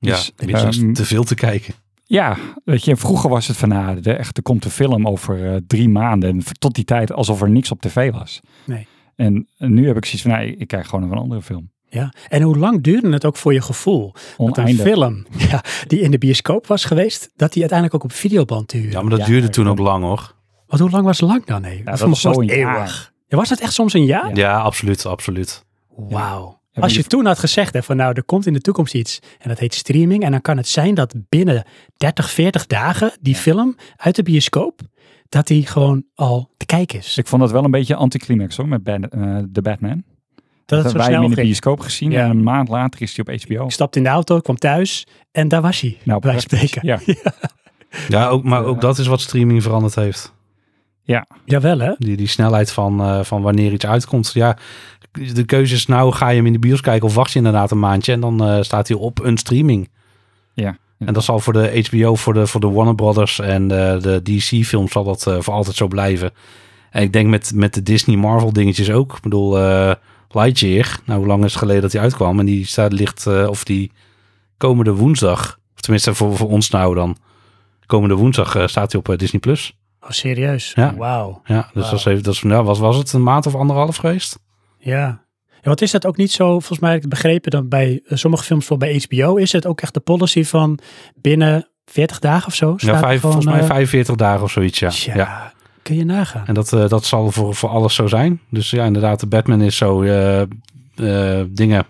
[0.00, 1.74] Dus, ja, ehm, te veel te kijken.
[2.04, 5.52] Ja, weet je, vroeger was het van, nou, de, echt, er komt een film over
[5.54, 6.30] eh, drie maanden.
[6.30, 8.40] En tot die tijd alsof er niks op tv was.
[8.64, 8.86] Nee.
[9.16, 11.70] En, nu heb ik zoiets van, nou, ik kijk gewoon naar een andere film.
[11.90, 12.12] Ja.
[12.28, 14.12] En hoe lang duurde het ook voor je gevoel?
[14.12, 14.86] Dat een Oneindig.
[14.86, 18.90] film ja, die in de bioscoop was geweest, dat die uiteindelijk ook op videoband duurde.
[18.90, 20.34] Ja, maar dat Ja, duurde toen ook lang, hoor.
[20.66, 21.60] Want hoe lang was lang dan?
[21.60, 21.82] Nee?
[21.84, 22.76] dat is zo was een jaar.
[22.76, 23.12] eeuwig.
[23.26, 24.28] Ja, was dat echt soms een jaar?
[24.28, 24.34] Ja.
[24.34, 25.64] Ja, absoluut, absoluut.
[25.96, 26.56] Wauw.
[26.72, 29.18] Ja, Als je toen had gezegd hè, van nou, er komt in de toekomst iets
[29.38, 30.22] en dat heet streaming.
[30.24, 31.64] En dan kan het zijn dat binnen
[31.96, 34.80] 30, 40 dagen die film uit de bioscoop,
[35.28, 37.18] dat die gewoon al te kijken is.
[37.18, 40.04] Ik vond dat wel een beetje anticlimax hoor, met Ban- eh, The Batman.
[40.68, 42.24] Dat Dat zo wij in de bioscoop gezien Ja.
[42.24, 43.64] en een maand later is hij op HBO.
[43.64, 45.98] Ik stapte in de auto, kwam thuis en daar was hij.
[46.02, 46.86] Nou, bij praktisch, spreken.
[46.88, 47.14] Ja.
[48.08, 50.36] Ja, ook, maar ook dat is wat streaming veranderd heeft.
[51.44, 51.92] Jawel hè?
[51.98, 54.30] Die, die snelheid van, eh, van wanneer iets uitkomt.
[54.34, 54.56] Ja,
[55.34, 57.70] de keuze is nou, ga je hem in de bios kijken of wacht je inderdaad
[57.70, 59.88] een maandje en dan eh, staat hij op een streaming.
[60.54, 60.76] Ja.
[60.98, 64.22] En dat zal voor de HBO, voor de, voor de Warner Brothers en de, de
[64.22, 66.30] DC-films zal dat eh, voor altijd zo blijven.
[66.90, 69.16] En ik denk met, met de Disney Marvel dingetjes ook.
[69.16, 69.92] Ik bedoel, eh,
[70.28, 72.38] Lightyear, nou hoe lang is het geleden dat hij uitkwam?
[72.38, 73.92] En die staat ligt, eh, of die
[74.56, 77.16] komende woensdag, of tenminste voor, voor ons nou dan,
[77.86, 79.40] komende woensdag eh, staat hij op eh, Disney+.
[79.40, 79.76] Plus.
[80.00, 80.72] Oh, serieus?
[80.74, 80.94] Ja.
[80.96, 81.40] Wauw.
[81.44, 81.90] Ja, dus Wauw.
[81.90, 84.38] dat is even, dat is, nou, was, was het een maand of anderhalf geweest?
[84.78, 84.98] Ja.
[84.98, 85.20] ja.
[85.62, 88.44] Wat is dat ook niet zo, volgens mij heb ik het begrepen, dat bij sommige
[88.44, 90.78] films, voor bij HBO, is het ook echt de policy van
[91.14, 92.70] binnen 40 dagen of zo?
[92.70, 94.90] Ja, staat vijf, van, volgens mij eh, 45 dagen of zoiets, ja.
[95.14, 95.52] Ja.
[95.88, 96.46] Kun je nagaan.
[96.46, 98.40] En dat, eh, dat zal voor, voor alles zo zijn.
[98.50, 101.86] Dus ja, inderdaad, de Batman is zo eh, eh, dingen.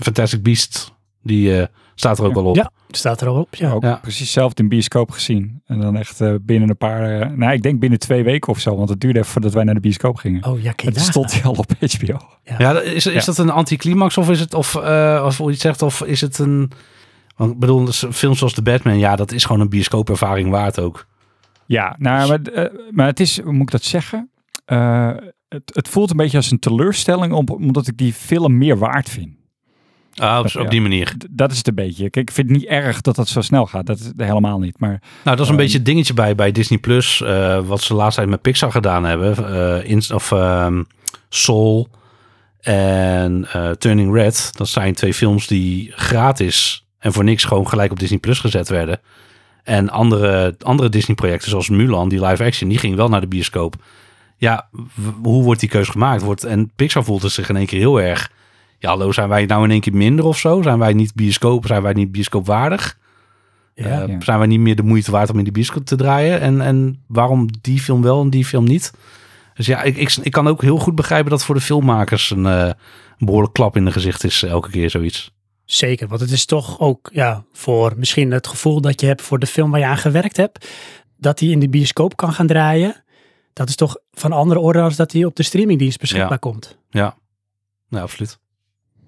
[0.00, 0.92] Fantastic Beast,
[1.22, 2.40] die eh, staat er ook Ja.
[2.40, 2.56] al op.
[2.56, 3.54] Ja, staat er al op.
[3.54, 3.70] Ja.
[3.72, 3.94] Ook Ja.
[4.02, 5.62] precies hetzelfde in bioscoop gezien.
[5.66, 8.58] En dan echt eh, binnen een paar, eh, nou ik denk binnen twee weken of
[8.60, 8.76] zo.
[8.76, 10.44] Want het duurde even voordat wij naar de bioscoop gingen.
[10.46, 12.18] Oh ja, je het stond hij al op HBO.
[12.58, 13.20] Ja, is, is Ja.
[13.24, 16.20] dat een anticlimax of is het, of eh, als hoe je het zegt, of is
[16.20, 16.70] het een...
[17.36, 20.80] Want ik bedoel, dus films zoals de Batman, ja, dat is gewoon een bioscoopervaring waard
[20.80, 21.06] ook.
[21.66, 24.30] Ja, nou, maar, eh, maar het is, hoe moet ik dat zeggen?
[24.64, 25.10] Eh,
[25.48, 29.08] het, het voelt een beetje als een teleurstelling om, omdat ik die film meer waard
[29.08, 29.34] vind.
[30.14, 31.14] Ah, op, op die manier.
[31.30, 32.10] Dat is het een beetje.
[32.10, 33.86] Kijk, ik vind het niet erg dat dat zo snel gaat.
[33.86, 34.78] Dat is helemaal niet.
[34.80, 37.20] Maar Nou, dat is een Ehm, beetje het dingetje bij, bij Disney Plus.
[37.22, 39.84] eh, wat ze de laatste tijd met Pixar gedaan hebben.
[39.86, 40.82] in, of ehm,
[41.28, 41.88] Soul
[42.60, 43.46] en
[43.78, 44.50] Turning Red.
[44.56, 48.68] Dat zijn twee films die gratis en voor niks gewoon gelijk op Disney Plus gezet
[48.68, 49.00] werden.
[49.66, 53.74] En andere, andere Disney-projecten zoals Mulan, die live action, die ging wel naar de bioscoop.
[54.36, 54.68] Ja,
[55.22, 56.22] hoe wordt die keuze gemaakt?
[56.22, 58.30] Wordt, en Pixar voelt het zich in één keer heel erg.
[58.78, 60.62] Ja, hallo, zijn wij nou in één keer minder of zo?
[60.62, 61.66] Zijn wij niet bioscoop?
[61.66, 62.98] Zijn wij niet bioscoopwaardig?
[63.74, 63.84] Ja.
[63.84, 64.20] Eh, Ja.
[64.20, 66.40] Zijn wij niet meer de moeite waard om in de bioscoop te draaien?
[66.40, 68.92] En, en waarom die film wel en die film niet?
[69.54, 72.46] Dus ja, ik, ik, ik kan ook heel goed begrijpen dat voor de filmmakers een,
[72.46, 72.64] eh,
[73.18, 75.34] een behoorlijk klap in de gezicht is eh, elke keer zoiets.
[75.66, 79.38] Zeker, want het is toch ook ja, voor misschien het gevoel dat je hebt voor
[79.38, 80.68] de film waar je aan gewerkt hebt,
[81.16, 83.04] dat die in de bioscoop kan gaan draaien.
[83.52, 86.36] Dat is toch van andere orde als dat die op de streamingdienst beschikbaar Ja.
[86.36, 86.78] komt.
[86.90, 87.16] Ja,
[87.88, 88.38] ja absoluut.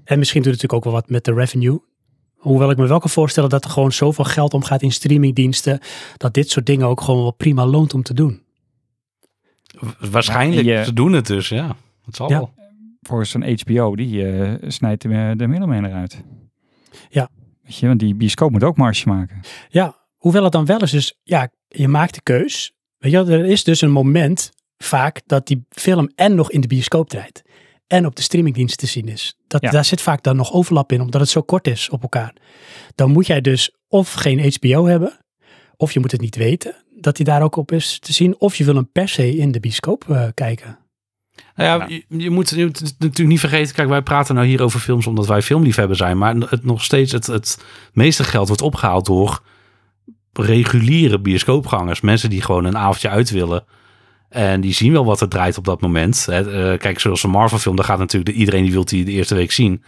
[0.04, 1.78] En misschien doet het natuurlijk ook wel wat met de revenue.
[2.36, 5.80] Hoewel ik me wel kan voorstellen dat er gewoon zoveel geld omgaat in streamingdiensten,
[6.16, 8.42] dat dit soort dingen ook gewoon wel prima loont om te doen.
[10.10, 11.76] Waarschijnlijk, Ja, je- ze doen het dus, ja.
[12.04, 12.38] Het zal Ja.
[12.38, 12.56] wel.
[13.02, 16.22] voor zo'n HBO, die eh, snijdt de, de middelman eruit.
[17.10, 17.28] Ja.
[17.62, 19.40] Weet je, want die bioscoop moet ook marge maken.
[19.68, 22.72] Ja, hoewel het dan wel is, dus ja, je maakt de keus.
[22.98, 26.66] Weet je er is dus een moment vaak dat die film en nog in de
[26.66, 27.42] bioscoop draait.
[27.86, 29.36] En op de streamingdienst te zien is.
[29.46, 29.70] Dat, Ja.
[29.70, 32.34] Daar zit vaak dan nog overlap in, omdat het zo kort is op elkaar.
[32.94, 35.18] Dan moet jij dus of geen HBO hebben,
[35.76, 38.40] of je moet het niet weten dat die daar ook op is te zien.
[38.40, 40.78] Of je wil hem per se in de bioscoop eh, kijken.
[41.56, 41.86] Nou ja, Ja.
[41.88, 43.74] Je, je moet je moet het natuurlijk niet vergeten.
[43.74, 46.18] Kijk, wij praten nou hier over films omdat wij filmliefhebber zijn.
[46.18, 49.42] Maar het nog steeds het, het meeste geld wordt opgehaald door
[50.32, 52.00] reguliere bioscoopgangers.
[52.00, 53.64] Mensen die gewoon een avondje uit willen.
[54.28, 56.26] En die zien wel wat er draait op dat moment.
[56.28, 56.44] Eh,
[56.78, 59.34] kijk, zoals een Marvel film, daar gaat natuurlijk de, iedereen die wil die de eerste
[59.34, 59.82] week zien.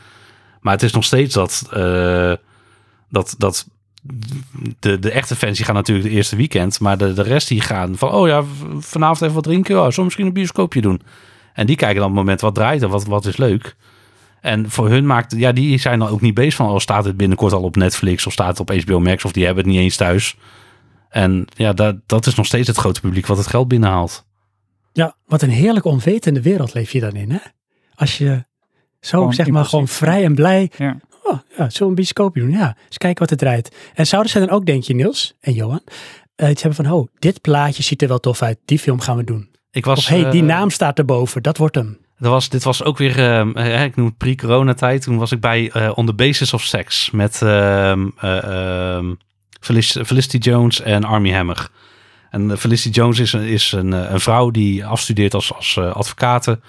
[0.60, 2.32] Maar het is nog steeds dat, eh,
[3.08, 3.68] dat, dat
[4.78, 6.80] de, de echte fans die gaan natuurlijk de eerste weekend.
[6.80, 8.44] Maar de, de rest die gaan van, oh ja,
[8.78, 9.74] vanavond even wat drinken.
[9.74, 11.02] Oh, zullen we misschien een bioscoopje doen?
[11.52, 13.76] En die kijken dan op het moment wat draait er, wat, wat is leuk.
[14.40, 17.16] En voor hun maakt, ja, die zijn dan ook niet bezig van, oh, staat het
[17.16, 19.82] binnenkort al op Netflix of staat het op HBO Max of die hebben het niet
[19.82, 20.36] eens thuis.
[21.08, 24.26] En ja, dat, dat is nog steeds het grote publiek wat het geld binnenhaalt.
[24.92, 27.38] Ja, wat een heerlijk onwetende wereld leef je dan in, hè?
[27.94, 28.44] Als je
[29.00, 30.70] zo, Gewoon zeg maar, gewoon vrij en blij.
[30.76, 30.96] Ja.
[31.22, 32.50] Oh, ja, zo'n bioscoopje doen.
[32.50, 33.76] Ja, eens kijken wat het draait.
[33.94, 35.82] En zouden ze dan ook, denk je, Niels en Johan,
[36.34, 38.58] eh, iets hebben van, oh, dit plaatje ziet er wel tof uit.
[38.64, 39.49] Die film gaan we doen.
[39.72, 41.42] Ik was, Of, hey, die eh, naam staat erboven.
[41.42, 41.98] Dat wordt hem.
[42.18, 43.18] Dat was, dit was ook weer,
[43.54, 45.02] eh, ik noem het pre-corona-tijd.
[45.02, 49.14] Toen was ik bij eh, On the Basis of Sex met ehm, eh, ehm,
[49.60, 51.68] Felic- Felicity Jones en Army Hammer.
[52.30, 56.60] En Felicity Jones is, een- is een, een vrouw die afstudeert als, als advocate.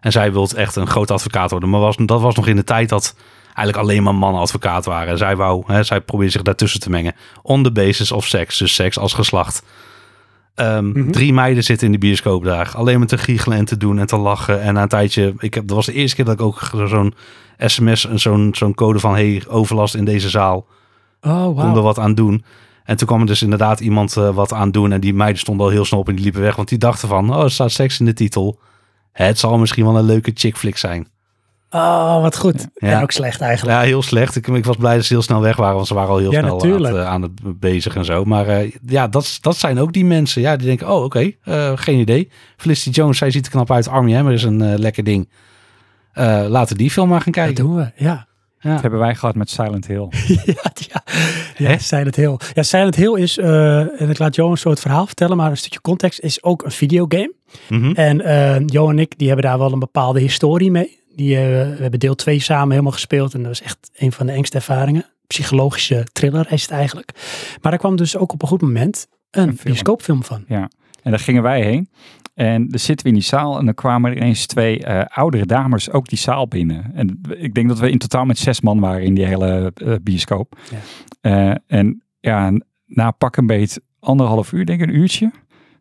[0.00, 1.70] En zij wil echt een groot advocaat worden.
[1.70, 5.08] Maar was, dat was nog in de tijd dat eigenlijk alleen maar mannen advocaat waren.
[5.08, 7.14] En zij wou, hè, zij probeerde zich daartussen te mengen.
[7.42, 9.62] On the basis of sex, dus seks als geslacht.
[10.54, 11.10] Ehm, Mhm.
[11.10, 12.72] Drie meiden zitten in de bioscoop daar.
[12.76, 14.60] Alleen maar te giechelen en te doen en te lachen.
[14.62, 17.14] En na een tijdje, ik heb, dat was de eerste keer dat ik ook zo'n
[17.58, 20.66] sms, en zo'n zo'n code van hey, overlast in deze zaal.
[21.20, 22.44] Oh, Kom er wat aan doen.
[22.84, 24.92] En toen kwam er dus inderdaad iemand eh, wat aan doen.
[24.92, 26.56] En die meiden stonden al heel snel op en die liepen weg.
[26.56, 28.58] Want die dachten van, oh, er staat seks in de titel.
[29.12, 31.08] Het zal misschien wel een leuke chick flick zijn.
[31.70, 32.66] Oh, wat goed.
[32.74, 32.88] Ja.
[32.90, 33.78] Ja, ook slecht eigenlijk.
[33.78, 34.36] Ja, heel slecht.
[34.36, 36.32] Ik, ik was blij dat ze heel snel weg waren, want ze waren al heel
[36.32, 38.24] Ja, snel aan het, eh, aan het bezig en zo.
[38.24, 40.42] Maar eh, ja, dat, dat zijn ook die mensen.
[40.42, 42.30] Ja, die denken, oh, oké, eh, geen idee.
[42.56, 43.88] Felicity Jones, zij ziet er knap uit.
[43.88, 45.28] Army Hammer is een eh, lekker ding.
[46.12, 47.64] Eh, laten we die film maar gaan Dat kijken.
[47.64, 48.28] doen we, ja.
[48.62, 48.72] Ja.
[48.72, 50.08] Dat hebben wij gehad met Silent Hill.
[50.44, 51.02] ja, ja.
[51.56, 51.78] ja?
[51.78, 52.36] Silent Hill.
[52.54, 55.56] Ja, Silent Hill is, eh, en ik laat Johan zo het verhaal vertellen, maar een
[55.56, 57.32] stukje context is ook een videogame.
[57.68, 57.92] Mhm.
[57.92, 60.99] En eh, Johan en ik, die hebben daar wel een bepaalde historie mee.
[61.14, 64.26] Die, eh, we hebben deel 2 samen helemaal gespeeld en dat was echt een van
[64.26, 65.04] de engste ervaringen.
[65.26, 67.12] Psychologische thriller is het eigenlijk.
[67.62, 69.64] Maar daar kwam dus ook op een goed moment een, Een film.
[69.64, 70.44] bioscoopfilm van.
[70.48, 70.70] Ja.
[71.02, 71.88] En daar gingen wij heen.
[72.34, 75.46] En dan zitten we in die zaal en dan kwamen er ineens twee eh, oudere
[75.46, 76.90] dames ook die zaal binnen.
[76.94, 79.94] En ik denk dat we in totaal met zes man waren in die hele eh,
[80.02, 80.58] bioscoop.
[81.20, 81.58] Ja.
[81.66, 82.52] En ja,
[82.86, 85.30] na pak een beet anderhalf uur, denk ik, een uurtje,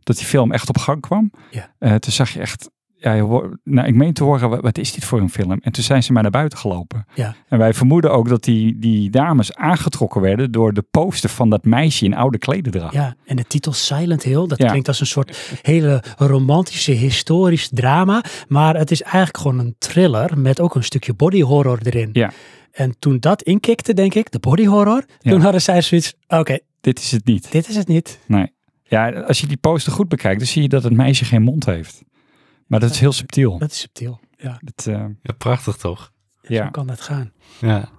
[0.03, 1.31] dat die film echt op gang kwam.
[1.51, 1.99] Ja.
[1.99, 2.69] Toen zag je echt,
[3.01, 3.13] ja,
[3.63, 5.51] nou, ik meen te horen, wat, wat is dit voor een film?
[5.51, 7.05] En toen zijn ze maar naar buiten gelopen.
[7.15, 7.35] Ja.
[7.47, 11.63] En wij vermoeden ook dat die, die dames aangetrokken werden door de poster van dat
[11.65, 12.93] meisje in oude klederdracht.
[12.93, 14.67] Ja, en de titel Silent Hill, dat Ja.
[14.69, 18.23] klinkt als een soort hele romantische, historisch drama.
[18.47, 22.09] Maar het is eigenlijk gewoon een thriller met ook een stukje body horror erin.
[22.13, 22.31] Ja.
[22.71, 25.31] En toen dat inkikte, denk ik, de body horror, Ja.
[25.31, 27.51] toen hadden zij zoiets, oké, Dit is het niet.
[27.51, 28.19] dit is het niet.
[28.27, 28.51] Nee.
[28.83, 31.65] Ja, als je die poster goed bekijkt, dan zie je dat het meisje geen mond
[31.65, 32.03] heeft.
[32.69, 33.57] Maar dat is heel subtiel.
[33.57, 34.19] Dat is subtiel.
[34.37, 36.11] Ja, Dat, eh, Ja, prachtig toch?
[36.41, 36.63] Ja.
[36.63, 37.31] zo kan dat gaan.
[37.59, 37.89] Ja.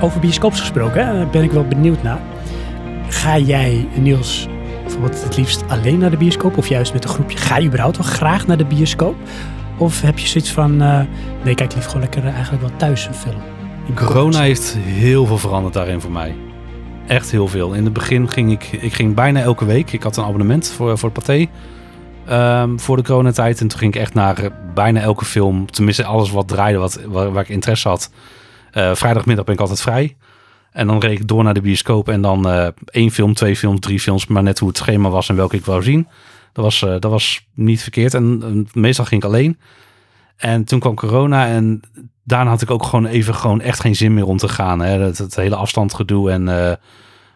[0.00, 2.20] Over bioscoops gesproken, daar ben ik wel benieuwd naar.
[3.08, 4.48] Ga jij, Niels,
[4.82, 7.38] bijvoorbeeld het liefst alleen naar de bioscoop of juist met een groepje?
[7.38, 9.16] Ga je überhaupt wel graag naar de bioscoop?
[9.78, 11.00] Of heb je zoiets van, eh,
[11.44, 13.42] nee, kijk liever gewoon lekker eh, eigenlijk wel thuis een film?
[13.94, 16.34] Corona heeft heel veel veranderd daarin voor mij.
[17.06, 17.72] Echt heel veel.
[17.72, 19.92] In het begin ging ik, ik ging bijna elke week.
[19.92, 21.46] Ik had een abonnement voor, voor het Pathé.
[22.26, 23.60] ehm, voor de coronatijd.
[23.60, 25.70] En toen ging ik echt naar eh, bijna elke film.
[25.70, 28.10] Tenminste, alles wat draaide, wat, waar, waar ik interesse had.
[28.70, 30.16] Eh, vrijdagmiddag ben ik altijd vrij.
[30.70, 32.08] En dan reed ik door naar de bioscoop.
[32.08, 34.26] En dan eh, één film, twee films, drie films.
[34.26, 36.08] Maar net hoe het schema was en welke ik wou zien.
[36.52, 38.14] Dat was, eh, dat was niet verkeerd.
[38.14, 39.58] En meestal ging ik alleen.
[40.36, 41.46] En toen kwam corona.
[41.46, 41.80] En
[42.24, 44.80] daarna had ik ook gewoon even gewoon echt geen zin meer om te gaan.
[44.80, 44.98] Hè.
[44.98, 46.78] Het, hele afstandgedoe en,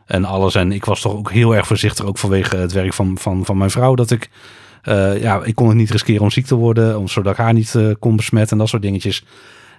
[0.07, 0.55] en alles.
[0.55, 2.05] En ik was toch ook heel erg voorzichtig.
[2.05, 3.95] Ook vanwege het werk van, van, van mijn vrouw.
[3.95, 4.31] Dat ik,
[5.21, 6.99] ja, ik kon het niet riskeren om ziek te worden.
[6.99, 9.25] Om, zodat ik haar niet kon besmetten en dat soort dingetjes.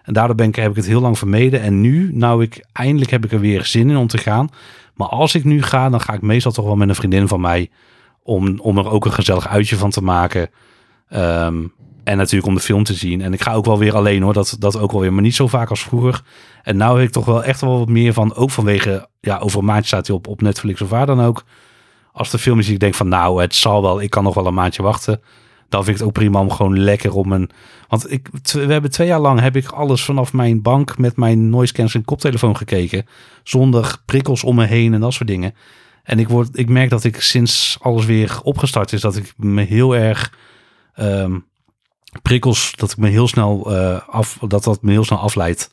[0.04, 1.62] En daardoor ben ik, heb ik het heel lang vermeden.
[1.62, 4.50] En nu, nou ik, eindelijk heb ik er weer zin in om te gaan.
[4.94, 7.42] Maar als ik nu ga, dan ga ik meestal toch wel met een vriendin van
[7.42, 7.70] mij.
[8.24, 10.50] Om, om er ook een gezellig uitje van te maken.
[11.10, 11.64] Ehm,
[12.04, 13.22] En natuurlijk om de film te zien.
[13.22, 15.14] En ik ga ook wel weer alleen hoor, dat, dat ook wel weer.
[15.14, 16.22] Maar niet zo vaak als vroeger.
[16.64, 19.70] En nou heb ik toch wel echt wel wat meer van, ook vanwege, ja, over
[19.70, 21.44] een staat hij op, op Netflix of waar dan ook.
[22.12, 24.48] Als de film is, ik denk van, nou, het zal wel, ik kan nog wel
[24.48, 25.22] een maandje wachten.
[25.74, 27.50] Dan vind ik het ook prima om gewoon lekker om een...
[27.88, 31.50] Want ik, we hebben twee jaar lang heb ik alles vanaf mijn bank met mijn
[31.50, 33.06] noise cancelling koptelefoon gekeken.
[33.44, 35.56] Zonder prikkels om me heen en dat soort dingen.
[36.04, 39.62] En ik, word, ik merk dat ik sinds alles weer opgestart is, dat ik me
[39.62, 40.34] heel erg
[40.94, 41.40] ehm,
[42.22, 45.72] prikkels, dat ik me heel snel eh, af, dat dat me heel snel afleidt.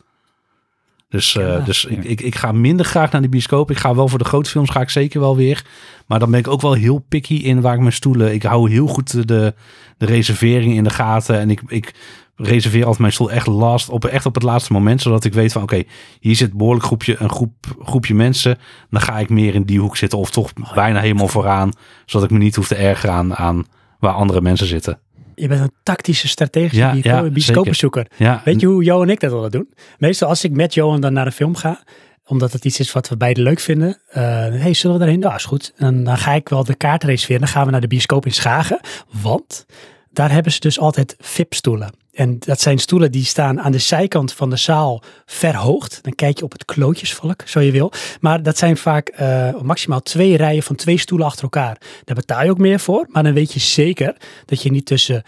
[1.10, 1.88] Dus, eh, Ja, dus ja.
[1.88, 3.70] ik, ik, ik ga minder graag naar de bioscoop.
[3.70, 5.64] Ik ga wel voor de grote films, ga ik zeker wel weer.
[6.06, 8.32] Maar dan ben ik ook wel heel picky in waar ik mijn stoelen.
[8.32, 9.54] Ik hou heel goed de,
[9.98, 11.38] de, reservering in de gaten.
[11.38, 11.94] En ik, ik
[12.36, 15.02] reserveer altijd mijn stoel echt, last, op, echt op het laatste moment.
[15.02, 15.82] Zodat ik weet van oké,
[16.20, 18.58] hier zit een behoorlijk groepje, een groep, groepje mensen.
[18.90, 20.18] Dan ga ik meer in die hoek zitten.
[20.18, 21.70] Of toch bijna helemaal vooraan.
[22.06, 23.66] Zodat ik me niet hoef te ergeren aan, aan
[23.98, 24.98] waar andere mensen zitten.
[25.40, 28.06] Je bent een tactische, strategische Ja, ja, bioscoopbezoeker.
[28.16, 29.68] Ja, Weet je hoe Johan en ik dat willen doen?
[29.98, 31.82] Meestal als ik met Johan dan naar een film ga,
[32.24, 33.98] omdat het iets is wat we beide leuk vinden.
[34.08, 35.20] eh hey, zullen we daarheen?
[35.20, 35.72] Nou, is goed.
[35.76, 37.40] En dan ga ik wel de kaart reserveren.
[37.40, 38.80] Dan gaan we naar de bioscoop in Schagen.
[39.22, 39.66] Want
[40.12, 41.90] daar hebben ze dus altijd VIP-stoelen.
[42.20, 45.98] En dat zijn stoelen die staan aan de zijkant van de zaal verhoogd.
[46.02, 47.92] Dan kijk je op het klootjesvolk, zo je wil.
[48.20, 51.80] Maar dat zijn vaak eh, maximaal twee rijen van twee stoelen achter elkaar.
[52.04, 53.06] Daar betaal je ook meer voor.
[53.08, 55.22] Maar dan weet je zeker dat je niet tussen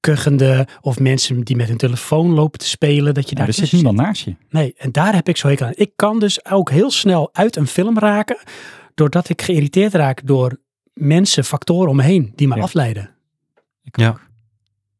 [0.00, 3.54] kuchende of mensen die met hun telefoon lopen te spelen, dat je Ja, daar er
[3.54, 4.34] zit niemand naast je.
[4.50, 5.72] Nee, en daar heb ik zo hekel aan.
[5.74, 8.38] Ik kan dus ook heel snel uit een film raken,
[8.94, 10.58] doordat ik geïrriteerd raak door
[10.92, 12.62] mensen, factoren om me heen die me Ja.
[12.62, 13.10] afleiden.
[13.82, 14.08] Ik Ja.
[14.08, 14.26] ook.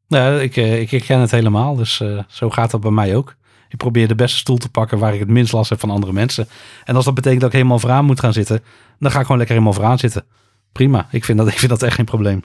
[0.09, 1.77] Nou, ik, eh, ik herken het helemaal.
[1.77, 3.37] Dus eh, zo gaat dat bij mij ook.
[3.69, 6.13] Ik probeer de beste stoel te pakken waar ik het minst last heb van andere
[6.13, 6.49] mensen.
[6.85, 8.63] En als dat betekent dat ik helemaal vooraan moet gaan zitten,
[8.99, 10.25] dan ga ik gewoon lekker helemaal vooraan zitten.
[10.73, 11.09] Prima.
[11.11, 12.43] Ik vind dat, ik vind dat echt geen probleem.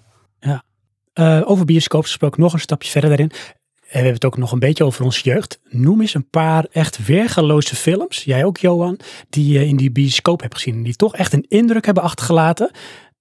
[1.13, 3.31] Eh, over bioscoop gesproken, nog een stapje verder daarin.
[3.31, 5.59] En we hebben het ook nog een beetje over onze jeugd.
[5.69, 8.99] Noem eens een paar echt weergaloze films, jij ook Johan,
[9.29, 10.83] die je in die bioscoop hebt gezien.
[10.83, 12.71] Die toch echt een indruk hebben achtergelaten,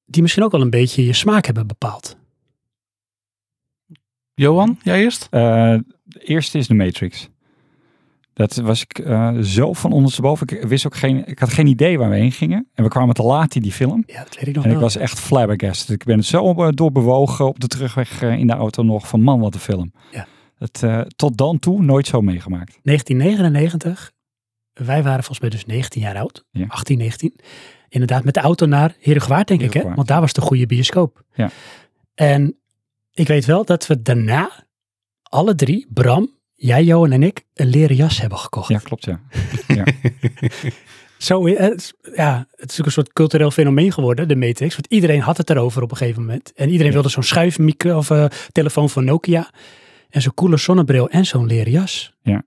[0.05, 2.17] die misschien ook wel een beetje je smaak hebben bepaald.
[4.35, 5.27] Johan, jij eerst?
[5.31, 7.31] Eh, de eerste is de Matrix.
[8.35, 10.49] Dat was ik eh, zo van ondersteboven.
[10.49, 12.69] Ik wist ook geen, ik had geen idee waar we heen gingen.
[12.75, 14.03] En we kwamen te laat in die film.
[14.07, 15.95] Ja, dat weet ik nog En ik was echt flabbergasted.
[15.95, 19.55] Ik ben zo eh, doorbewogen op de terugweg in de auto nog van man wat
[19.55, 19.93] een film.
[20.11, 20.27] Ja.
[20.59, 22.79] Het, eh, tot dan toe nooit zo meegemaakt.
[22.83, 24.13] 1999.
[24.73, 26.45] Wij waren volgens mij dus 19 jaar oud.
[26.51, 26.65] Ja.
[26.69, 27.35] 18, 19.
[27.89, 29.73] Inderdaad, met de auto naar Herengewaard, denk ik.
[29.73, 29.95] Hè?
[29.95, 31.23] Want daar was de goede bioscoop.
[31.35, 31.51] Ja.
[32.15, 32.57] En
[33.13, 34.51] ik weet wel dat we daarna
[35.23, 38.69] alle drie, Bram, jij, Johan en ik, een leren jas hebben gekocht.
[38.69, 39.21] Ja, klopt ja.
[41.19, 44.75] Zo, eh, het is- ja, het is ook een soort cultureel fenomeen geworden, de Matrix.
[44.75, 46.53] Want iedereen had het erover op een gegeven moment.
[46.55, 46.93] En iedereen Ja.
[46.93, 49.51] wilde zo'n schuifmicro of eh, telefoon van Nokia.
[50.11, 52.13] En zo'n coole zonnebril en zo'n leren jas.
[52.23, 52.43] Ja.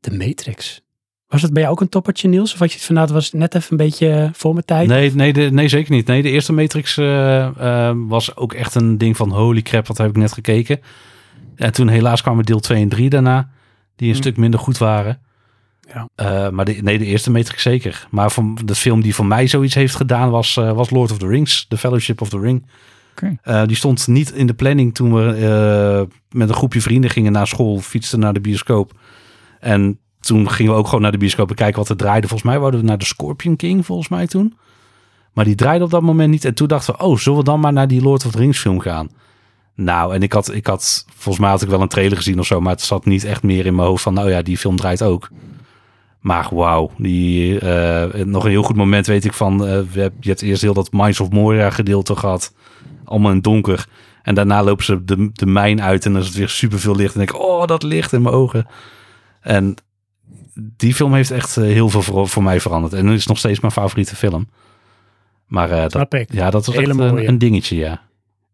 [0.00, 0.80] De Matrix.
[1.32, 2.52] Was het bij jou ook een toppertje, Niels?
[2.52, 4.88] Of had je het van, nou, was net even een beetje eh, voor mijn tijd?
[4.88, 6.06] Nee, nee, de, nee, zeker niet.
[6.06, 9.98] Nee, de eerste Matrix eh, eh, was ook echt een ding van holy crap, wat
[9.98, 10.80] heb ik net gekeken.
[11.56, 13.50] En toen helaas kwamen deel 2 en 3 daarna,
[13.96, 14.20] die een Hm.
[14.20, 15.20] stuk minder goed waren.
[16.16, 16.50] Ja.
[16.50, 18.06] Maar de, nee, de eerste Matrix zeker.
[18.10, 21.26] Maar van de film die voor mij zoiets heeft gedaan was, was Lord of the
[21.26, 22.66] Rings, The Fellowship of the Ring.
[23.10, 23.36] Oké.
[23.42, 27.46] Eh, die stond niet in de planning toen we met een groepje vrienden gingen naar
[27.46, 28.92] school, fietsten naar de bioscoop.
[29.60, 32.28] En toen gingen we ook gewoon naar de bioscoop en kijken wat er draaide.
[32.28, 34.54] Volgens mij wouden we naar de Scorpion King, volgens mij toen.
[35.32, 36.44] Maar die draaide op dat moment niet.
[36.44, 38.58] En toen dachten we, oh, zullen we dan maar naar die Lord of the Rings
[38.58, 39.08] film gaan?
[39.74, 42.46] Nou, en ik had, ik had, volgens mij had ik wel een trailer gezien of
[42.46, 44.76] zo, maar het zat niet echt meer in mijn hoofd van, nou ja, die film
[44.76, 45.28] draait ook.
[46.20, 50.18] Maar wauw, die, eh, nog een heel goed moment weet ik van, eh, we hebben,
[50.20, 52.54] je hebt eerst heel dat Minds of Moria gedeelte gehad,
[53.04, 53.86] allemaal in donker.
[54.22, 56.96] En daarna lopen ze de, de mijn uit en dan is het weer super veel
[56.96, 57.12] licht.
[57.12, 58.66] En denk ik, oh, dat licht in mijn ogen.
[59.40, 59.74] En
[60.54, 62.92] die film heeft echt eh, heel veel voor, voor mij veranderd.
[62.92, 64.48] En het is nog steeds mijn favoriete film.
[65.46, 68.02] Maar eh, dat, ja, dat was Hele echt een, een dingetje, ja.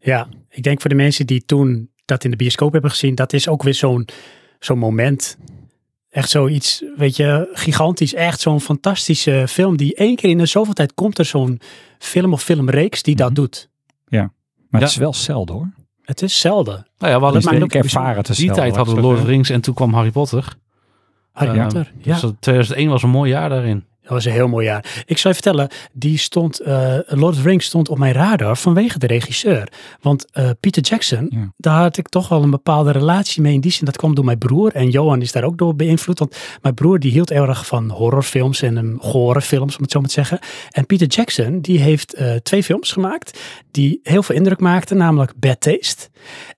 [0.01, 3.33] Ja, ik denk voor de mensen die toen dat in de bioscoop hebben gezien, dat
[3.33, 4.09] is ook weer zo'n
[4.59, 5.37] zo'n moment.
[6.11, 8.15] Echt zoiets, weet je, gigantisch.
[8.15, 11.61] Echt zo'n fantastische film die één keer in de zoveel tijd komt er zo'n
[11.99, 13.35] film of filmreeks die dat Mhm.
[13.41, 13.69] doet.
[14.09, 14.21] Maar
[14.81, 14.87] Ja.
[14.87, 15.71] het is wel zelden hoor.
[16.03, 16.87] Het is zelden.
[16.99, 19.01] Nou ja, we hadden ik ook ervaar het te die zelden, tijd hadden we.
[19.01, 20.57] Lord of the Rings en toen kwam Harry Potter.
[21.39, 21.61] Harry.
[21.61, 21.93] Potter.
[22.03, 23.85] Dus dat 2001 was een mooi jaar daarin.
[24.09, 25.03] Dat was een heel mooi jaar.
[25.07, 28.57] Ik zal je vertellen, die stond, eh, Lord of the Rings stond op mijn radar
[28.57, 29.69] vanwege de regisseur.
[30.01, 31.53] Want eh, Peter Jackson, Ja.
[31.57, 33.85] daar had ik toch wel een bepaalde relatie mee in die zin.
[33.85, 36.19] Dat kwam door mijn broer en Johan is daar ook door beïnvloed.
[36.19, 39.91] Want mijn broer die hield heel erg van horrorfilms en um, gore films, om het
[39.93, 40.39] zo maar te zeggen.
[40.71, 43.39] En Peter Jackson, die heeft eh, twee films gemaakt
[43.71, 46.09] die heel veel indruk maakten, namelijk Bad Taste.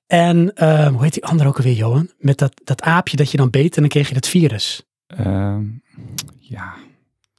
[0.07, 0.53] En
[0.93, 2.11] hoe heet die andere ook alweer, Johan?
[2.19, 4.83] Met dat, dat aapje dat je dan beet en dan kreeg je dat virus.
[5.07, 5.63] Ehm,
[6.39, 6.75] ja,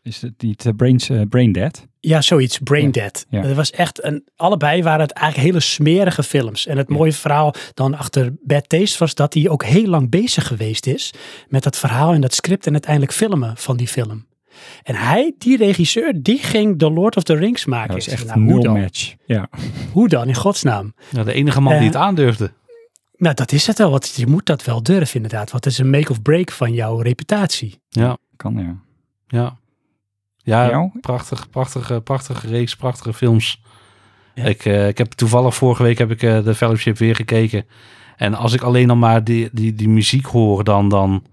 [0.03, 1.87] is het niet eh, brains, eh, Brain Dead?
[1.99, 2.57] Ja, zoiets.
[2.59, 3.25] Brain Ja, Dead.
[3.29, 3.41] ja.
[3.41, 4.27] Dat was echt een.
[4.35, 6.67] Allebei waren het eigenlijk hele smerige films.
[6.67, 6.95] En het Ja.
[6.95, 11.13] mooie verhaal dan achter Bad Taste was dat hij ook heel lang bezig geweest is
[11.47, 14.25] met dat verhaal en dat script en uiteindelijk filmen van die film.
[14.83, 17.87] En hij, die regisseur, die ging The Lord of the Rings maken.
[17.89, 18.79] dat is echt nou, hoe dan?
[18.79, 19.13] match.
[19.25, 19.49] Ja,
[19.91, 20.93] Hoe dan, in godsnaam?
[21.09, 22.51] Ja, de enige man Eh, die het aandurfde.
[23.17, 23.91] Nou, dat is het wel.
[23.91, 25.51] Want je moet dat wel durven, inderdaad.
[25.51, 27.81] Want het is een make of break van jouw reputatie.
[27.89, 28.75] Ja, kan ja.
[29.27, 29.59] ja.
[30.43, 30.91] Ja, Jou?
[31.01, 33.61] prachtig, prachtige, prachtige reeks, prachtige films.
[34.33, 34.43] Ja.
[34.43, 37.65] Ik, eh, ik heb toevallig vorige week heb ik eh, de Fellowship weer gekeken.
[38.17, 41.23] En als ik alleen al maar die, die, die muziek hoor, dan, dan,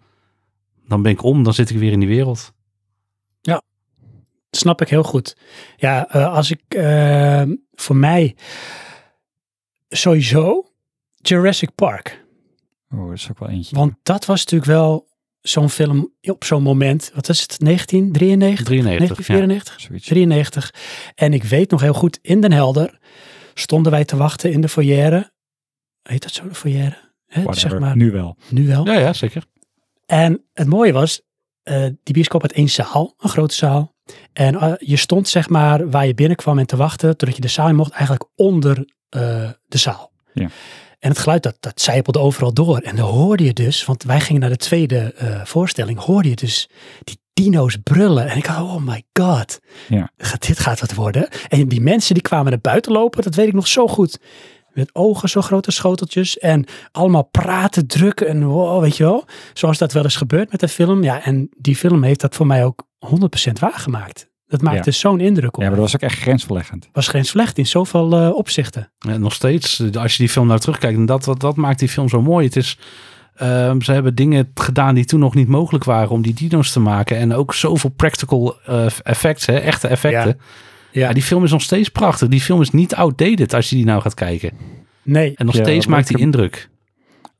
[0.87, 1.43] dan ben ik om.
[1.43, 2.53] Dan zit ik weer in die wereld.
[4.51, 5.37] Snap ik heel goed.
[5.77, 7.43] Ja, eh, als ik eh,
[7.75, 8.37] voor mij
[9.89, 10.67] sowieso
[11.15, 12.25] Jurassic Park.
[12.91, 13.77] Oh, dat is ook wel eentje.
[13.77, 15.09] Want dat was natuurlijk wel
[15.41, 17.11] zo'n film op zo'n moment.
[17.15, 17.57] Wat is het?
[17.59, 18.67] 1993?
[18.67, 19.27] 93.
[19.27, 19.35] ja.
[19.35, 19.81] 1994?
[19.81, 20.07] Zoiets.
[20.07, 20.75] 93.
[21.15, 22.99] En ik weet nog heel goed, in Den Helder
[23.55, 25.31] stonden wij te wachten in de foyer.
[26.03, 27.13] Heet dat zo, de foyer?
[27.27, 28.37] Hè, zeg maar, Nu wel.
[28.49, 28.87] nu wel.
[28.87, 29.45] Ja, ja, zeker.
[30.07, 31.21] En het mooie was,
[31.63, 33.95] eh, die bioscoop had één zaal, een grote zaal.
[34.33, 37.49] En eh, je stond zeg maar waar je binnenkwam en te wachten, totdat je de
[37.49, 38.77] zaal mocht, eigenlijk onder
[39.09, 40.13] eh, de zaal.
[40.33, 40.49] Ja.
[40.99, 42.79] En het geluid, dat, dat zijpelde overal door.
[42.79, 46.37] En dan hoorde je dus, want wij gingen naar de tweede eh, voorstelling, hoorde je
[46.37, 46.69] dus
[47.05, 48.29] die dino's brullen.
[48.29, 49.59] En ik had, oh my god,
[49.89, 50.11] Ja.
[50.17, 51.29] gaat, dit gaat wat worden.
[51.49, 54.19] En die mensen die kwamen naar buiten lopen, dat weet ik nog zo goed.
[54.73, 59.25] Met ogen zo grote schoteltjes en allemaal praten, drukken en wow, weet je wel.
[59.53, 61.03] Zoals dat wel eens gebeurt met de film.
[61.03, 62.87] Ja, en die film heeft dat voor mij ook
[63.49, 64.28] 100% waargemaakt.
[64.49, 66.89] Dat maakte zo'n indruk op Ja, maar dat was ook echt grensverleggend.
[66.93, 68.91] was geen slecht in zoveel eh, opzichten.
[69.09, 71.89] En nog steeds, als je die film nou terugkijkt, en dat, dat, dat maakt die
[71.89, 72.47] film zo mooi.
[72.47, 72.79] Het is,
[73.35, 76.81] ehm, ze hebben dingen gedaan die toen nog niet mogelijk waren om die dino's te
[76.81, 77.17] maken.
[77.17, 80.37] En ook zoveel practical eh, effects, hè, echte effecten.
[80.93, 81.07] Ja.
[81.07, 82.29] Ja, die film is nog steeds prachtig.
[82.29, 84.53] Die film is niet outdated als je die nou gaat kijken.
[85.03, 85.33] nee.
[85.37, 86.69] En nog Ja, steeds maakt die ik- indruk.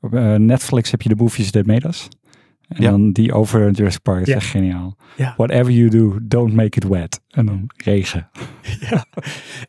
[0.01, 2.07] Op eh, Netflix heb je de Movies That Made Us.
[2.69, 2.89] En Ja.
[2.89, 4.21] dan die over Jurassic Park.
[4.21, 4.35] Is Ja.
[4.35, 4.95] echt geniaal.
[5.15, 5.33] Ja.
[5.37, 7.21] Whatever you do, don't make it wet.
[7.29, 8.29] En dan regen.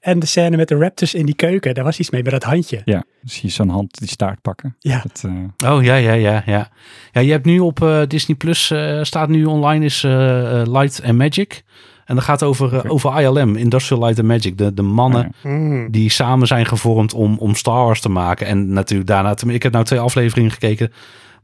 [0.01, 2.43] En de scène met de raptors in die keuken, daar was iets mee met dat
[2.43, 2.83] handje.
[2.85, 4.77] Ja, zie je zo'n hand die staart pakken.
[4.79, 5.03] Ja.
[5.03, 5.25] Dat,
[5.61, 6.69] eh, Oh ja, ja, ja, ja.
[7.13, 11.19] Ja, je hebt nu op eh, Disney Plus eh, staat nu online is Light and
[11.19, 11.63] Magic.
[12.05, 14.59] En dat gaat over, over ILM, Industrial Light and Magic.
[14.59, 15.51] De, de mannen oh ja.
[15.51, 15.91] Mm.
[15.91, 18.47] die samen zijn gevormd om, om Star Wars te maken.
[18.47, 20.93] En natuurlijk daarna, ik heb nou twee afleveringen gekeken.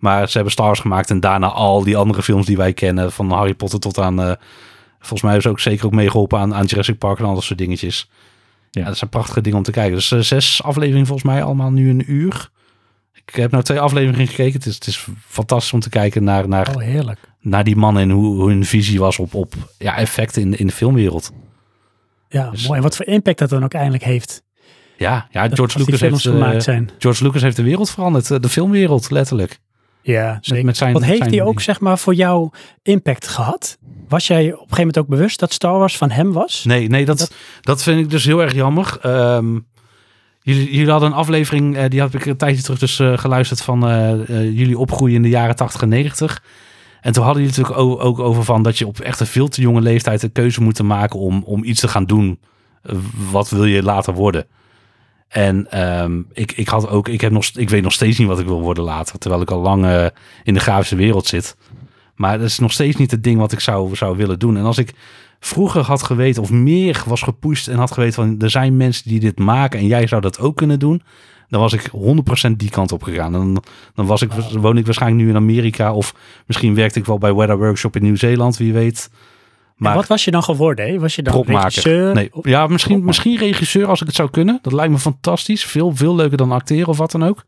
[0.06, 3.12] Maar ze hebben Star Wars gemaakt en daarna al die andere films die wij kennen.
[3.12, 4.32] Van Harry Potter tot aan, eh,
[4.98, 7.42] volgens mij hebben ze ook zeker ook meegeholpen aan, aan Jurassic Park en al dat
[7.42, 8.10] soort dingetjes.
[8.70, 8.80] Ja.
[8.82, 8.88] Ja.
[8.88, 9.94] dat zijn prachtige dingen om te kijken.
[9.94, 12.50] Dus eh, zes afleveringen volgens mij allemaal nu een uur.
[13.12, 14.52] Ik heb nou twee afleveringen gekeken.
[14.52, 17.20] Het is, het is fantastisch om te kijken naar, naar, Oh, heerlijk.
[17.40, 20.66] naar die mannen en hoe, hoe hun visie was op, op ja, effecten in, in
[20.66, 21.32] de filmwereld.
[22.28, 22.76] Ja, Dus- mooi.
[22.76, 24.42] En wat voor impact dat dan ook eindelijk heeft.
[24.98, 26.90] Ja, ja George Lucas heeft, gemaakt zijn.
[26.98, 28.42] George Lucas heeft de wereld veranderd.
[28.42, 29.58] De filmwereld, letterlijk.
[30.12, 30.64] Ja, zeker.
[30.64, 32.50] met zijn- Wat heeft zijn hij ook, zeg maar, voor jou
[32.82, 33.78] impact gehad?
[34.08, 36.64] Was jij op een gegeven moment ook bewust dat Star Wars van hem was?
[36.64, 37.82] Nee, nee dat, Dat- dat...
[37.82, 38.98] vind ik dus heel erg jammer.
[39.02, 39.58] Ehm,
[40.42, 43.60] jullie, jullie hadden een aflevering, eh, die had ik een tijdje terug dus eh, geluisterd
[43.62, 46.42] van eh, jullie opgroeien in de jaren 80 en 90.
[47.00, 49.60] En toen hadden jullie natuurlijk ook, over van dat je op echt een veel te
[49.60, 52.40] jonge leeftijd een keuze moet maken om, om iets te gaan doen.
[53.30, 54.46] Wat wil je later worden?
[55.28, 58.38] En ehm, ik, ik, had ook, ik, heb nog, ik weet nog steeds niet wat
[58.38, 59.18] ik wil worden later.
[59.18, 60.06] Terwijl ik al lang eh,
[60.44, 61.56] in de grafische wereld zit.
[62.14, 64.56] Maar dat is nog steeds niet het ding wat ik zou, zou willen doen.
[64.56, 64.94] En als ik
[65.40, 69.20] vroeger had geweten of meer was gepusht en had geweten van er zijn mensen die
[69.20, 71.02] dit maken en jij zou dat ook kunnen doen.
[71.48, 71.90] Dan was ik
[72.48, 73.32] 100% die kant op gegaan.
[73.32, 73.62] Dan,
[73.94, 76.14] dan was ik, woon ik waarschijnlijk nu in Amerika of
[76.46, 79.10] misschien werkte ik wel bij Weather Workshop in Nieuw-Zeeland, wie weet.
[79.76, 81.00] Maar wat was je dan geworden?
[81.00, 82.14] Was je dan regisseur?
[82.14, 84.58] Nee, ja, misschien, misschien regisseur als ik het zou kunnen.
[84.62, 85.64] Dat lijkt me fantastisch.
[85.64, 87.44] Veel, veel leuker dan acteren of wat dan ook.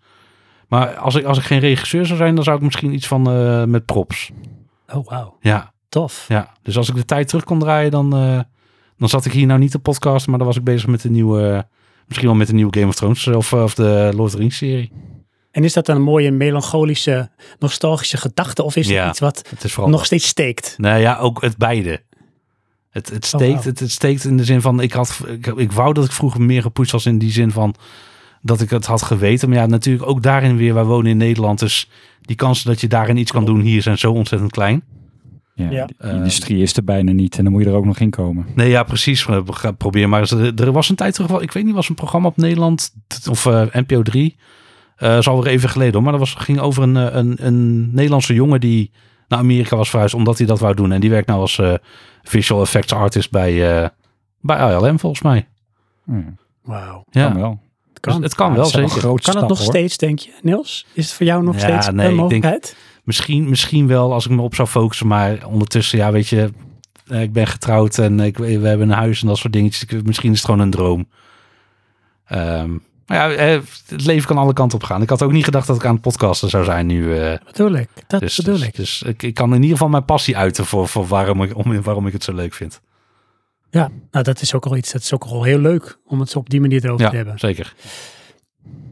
[0.68, 3.30] Maar als ik, als ik geen regisseur zou zijn, dan zou ik misschien iets van
[3.30, 4.30] eh, met props.
[4.94, 5.36] Oh, wauw.
[5.40, 6.24] Ja, Tof.
[6.28, 6.52] ja.
[6.62, 8.40] Dus als ik de tijd terug kon draaien, dan, eh,
[8.98, 11.10] dan zat ik hier nou niet te podcast, maar dan was ik bezig met de
[11.10, 11.66] nieuwe,
[12.06, 14.56] misschien wel met de nieuwe Game of Thrones of, of de Lord of the Rings
[14.56, 14.92] serie.
[15.50, 18.62] En is dat dan een mooie melancholische, nostalgische gedachte?
[18.62, 19.08] Of is het Ja.
[19.08, 20.74] iets wat Het nog steeds steekt?
[20.78, 22.02] Nou ja, ook het beide.
[22.90, 25.72] Het, het, Oh, steekt, het, het steekt in de zin van, ik, had, ik, ik
[25.72, 27.74] wou dat ik vroeger meer gepusht was in die zin van
[28.42, 29.48] dat ik het had geweten.
[29.48, 31.90] Maar ja, natuurlijk ook daarin weer, wij wonen in Nederland, dus
[32.20, 34.82] die kansen dat je daarin iets kan doen hier zijn zo ontzettend klein.
[35.54, 35.86] Ja, Ja.
[35.86, 38.10] De Eh, industrie is er bijna niet en dan moet je er ook nog in
[38.10, 38.46] komen.
[38.54, 39.26] Nee, ja, precies.
[39.26, 40.30] We gaan proberen maar eens.
[40.30, 42.94] Er was een tijd terug, wel- ik weet niet, was een programma op Nederland
[43.30, 44.36] of eh, NPO 3.
[44.96, 46.02] eh is alweer even geleden hoor.
[46.02, 48.90] Maar dat was, ging over een, eh, een, een Nederlandse jongen die
[49.28, 50.92] naar Amerika was verhuisd omdat hij dat wou doen.
[50.92, 51.74] En die werkt nou als eh,
[52.28, 53.88] visual effects artist bij, eh,
[54.40, 55.48] bij ILM volgens mij.
[56.06, 56.24] Ja,
[56.62, 57.04] Wauw.
[57.10, 57.60] Ja, kan wel.
[57.88, 58.14] Het kan.
[58.14, 59.02] Dus het kan Ja, wel het zijn zeker.
[59.02, 59.66] kan het stappen, nog hoor.
[59.68, 60.86] steeds, denk je, Niels?
[60.92, 62.76] Is het voor jou nog Ja, steeds nee, ik een denk- mogelijkheid?
[63.04, 65.06] Misschien, misschien wel als ik me op zou focussen.
[65.06, 66.52] Maar ondertussen, ja, weet je,
[67.06, 69.82] eh, ik ben getrouwd en ik, we hebben een huis en dat soort dingetjes.
[69.84, 71.08] Ik- Misschien is het gewoon een droom.
[72.24, 72.70] Ehm,
[73.08, 75.02] maar ja, eh, het leven kan alle kanten op gaan.
[75.02, 77.14] Ik had ook niet gedacht dat ik aan het podcasten zou zijn nu.
[77.18, 77.88] eh, Dat bedoel ik.
[78.06, 78.76] Dat dus bedoel dus, ik.
[78.76, 81.82] dus ik, ik kan in ieder geval mijn passie uiten voor, voor waarom, ik, om,
[81.82, 82.80] waarom ik het zo leuk vind.
[83.70, 84.92] Ja, nou dat is ook al iets.
[84.92, 87.16] Dat is ook al heel leuk om het zo op die manier erover te Ja,
[87.16, 87.38] hebben.
[87.38, 87.74] zeker.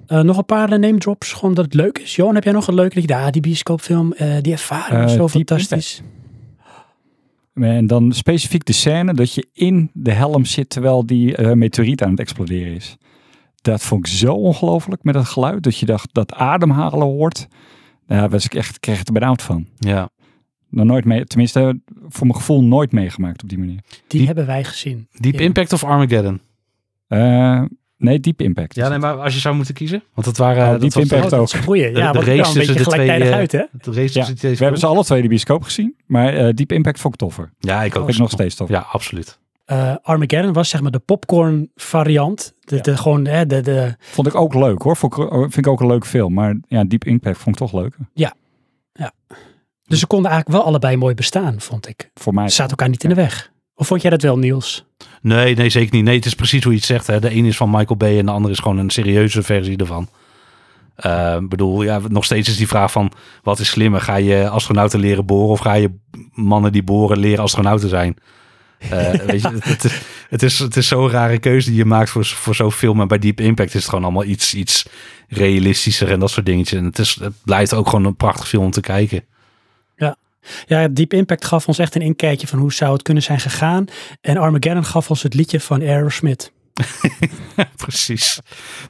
[0.06, 2.16] Eh, nog een paar name drops, gewoon dat het leuk is.
[2.16, 2.94] Johan, heb jij nog een leuke?
[2.94, 6.02] dat je- Ja, die bioscoopfilm, eh, die ervaring Eh, zo fantastisch.
[7.54, 12.02] En dan specifiek de scène dat je in de helm zit terwijl die eh, meteoriet
[12.02, 12.96] aan het exploderen is.
[13.66, 15.62] Dat vond ik zo ongelooflijk met het geluid.
[15.62, 17.46] Dat je dacht dat ademhalen hoort.
[18.06, 19.66] Daar was ik echt, kreeg ik er benauwd van.
[19.78, 20.08] Ja.
[20.70, 23.80] Nog nooit mee, tenminste voor mijn gevoel nooit meegemaakt op die manier.
[24.06, 25.08] Die, hebben wij gezien.
[25.12, 25.40] Deep Ja.
[25.40, 26.40] Impact of Armageddon?
[27.08, 27.62] Eh,
[27.96, 28.74] nee, Deep Impact.
[28.74, 30.02] Ja, nee, maar als je zou moeten kiezen.
[30.14, 30.64] Want het waren...
[30.64, 31.62] Oh, dat Deep was- Impact Oh, dat ook.
[31.64, 31.92] goeie.
[31.92, 33.58] de Ja, want race tussen beetje de twee, uit, hè?
[33.58, 35.96] De race Ja, tussen die twee we hebben ze alle twee de bioscoop gezien.
[36.06, 37.52] Maar eh Deep Impact vond ik toffer.
[37.58, 38.02] Ja, ik ook.
[38.04, 38.68] Vind ik nog steeds tof.
[38.68, 39.38] Ja, absoluut.
[39.66, 42.54] Eh, Armageddon was zeg maar de popcorn variant.
[42.60, 42.82] De, Ja.
[42.82, 44.96] de, gewoon, hè, de, de, Vond ik ook leuk hoor.
[44.96, 46.34] Vond ik, vind ik ook een leuk film.
[46.34, 47.96] Maar ja, Deep Impact vond ik toch leuk.
[49.88, 52.10] dus ze konden eigenlijk wel allebei mooi bestaan, vond ik.
[52.14, 52.48] Voor mij.
[52.48, 53.50] Ze zaten elkaar niet in de weg.
[53.74, 54.84] Of vond jij dat wel, Niels?
[55.20, 56.04] Nee, nee, zeker niet.
[56.04, 57.06] Nee, het is precies hoe je het zegt.
[57.06, 57.20] Hè.
[57.20, 60.08] De een is van Michael Bay en de andere is gewoon een serieuze versie ervan.
[60.96, 63.12] Eh, Ik bedoel, ja, nog steeds is die vraag van...
[63.42, 64.00] wat is slimmer?
[64.00, 65.48] Ga je astronauten leren boren...
[65.50, 65.90] of ga je
[66.32, 68.16] mannen die boren leren astronauten zijn?
[68.78, 71.84] Eh, weet je, het, het, is- het, is, het is zo'n rare keuze die je
[71.84, 73.00] maakt voor, voor zo'n film.
[73.00, 74.86] En bij Deep Impact is het gewoon allemaal iets, iets
[75.28, 76.10] realistischer...
[76.10, 76.78] en dat soort dingetjes.
[76.78, 79.24] En het, is, het blijft ook gewoon een prachtig film om te kijken.
[80.66, 83.84] Ja, Deep Impact gaf ons echt een inkijkje van hoe zou het kunnen zijn gegaan.
[84.20, 86.52] En Armageddon gaf ons het liedje van Aerosmith.
[87.76, 88.40] Precies.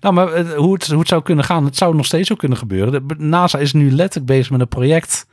[0.01, 2.39] Nou, maar eh, hoe het, hoe het zou kunnen gaan, het zou nog steeds ook
[2.39, 3.09] kunnen gebeuren.
[3.09, 5.27] De NASA is nu letterlijk bezig met een project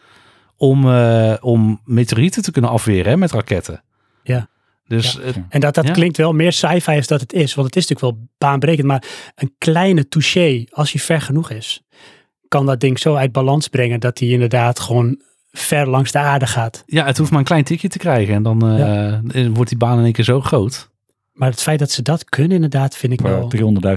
[0.57, 3.83] om, eh, om meteorieten te kunnen afweren hè, met raketten.
[4.87, 5.21] Dus Ja.
[5.21, 5.93] het- En dat, dat Ja.
[5.93, 7.53] klinkt wel meer sci-fi als dat het is.
[7.53, 8.87] Want het is natuurlijk wel baanbrekend.
[8.87, 9.03] Maar
[9.35, 11.81] een kleine touché, als hij ver genoeg is,
[12.47, 16.47] kan dat ding zo uit balans brengen dat hij inderdaad gewoon ver langs de aarde
[16.47, 16.83] gaat.
[16.85, 19.97] ja, het hoeft maar een klein tikje te krijgen en dan eh, wordt die baan
[19.97, 20.91] in één keer zo groot.
[21.33, 23.47] Maar het feit dat ze dat kunnen inderdaad, vind ik eh, wel...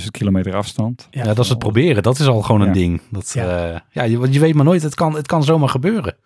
[0.00, 1.08] 300.000 kilometer afstand.
[1.10, 2.02] Ja, dat is het proberen.
[2.02, 3.00] Dat is al gewoon een ding.
[3.10, 3.66] Dat, Ja.
[3.68, 3.84] ja.
[3.90, 6.16] ja, je, want je weet maar nooit, het kan, het kan zomaar gebeuren.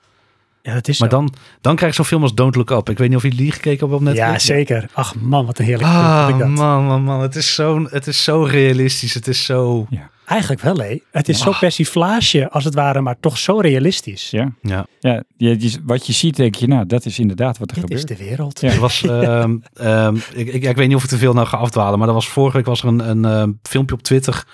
[0.62, 1.16] Ja, dat is Maar zo.
[1.16, 2.88] dan, dan krijg je zo'n film als Don't Look Up.
[2.90, 4.28] Ik weet niet of jullie die gekeken hebben op Netflix.
[4.46, 4.88] Ja, zeker.
[4.92, 6.48] Ach man, wat een heerlijk film Ah, vind ik dat.
[6.56, 7.20] man, man, man.
[7.20, 9.14] Het is, zo, het is zo realistisch.
[9.14, 9.86] Het is zo...
[10.24, 11.00] Eigenlijk wel, hé.
[11.10, 11.58] Het is zo'n Ah.
[11.58, 14.30] persiflage als het ware, maar toch zo realistisch.
[14.30, 14.52] Ja.
[14.62, 14.86] Ja.
[15.00, 17.90] Ja, je, je- wat je ziet, denk je, nou, dat is inderdaad wat er Dit
[17.90, 18.18] is gebeurt.
[18.20, 18.60] de wereld.
[18.60, 18.70] Ja.
[18.72, 21.56] Er was, ehm, ehm, ik, ik, ik weet niet of ik te veel nou ga
[21.56, 24.44] afdwalen, maar er was vorige week was er een, een ehm, filmpje op Twitter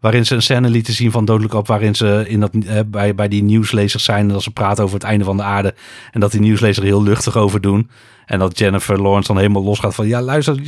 [0.00, 3.14] waarin ze een scène lieten zien van Dodelijk Op, waarin ze in dat, eh, bij,
[3.14, 5.74] bij die nieuwslezers zijn en dat ze praten over het einde van de aarde
[6.10, 7.90] en dat die nieuwslezer heel luchtig over doen
[8.26, 10.60] en dat Jennifer Lawrence dan helemaal losgaat van ja luister,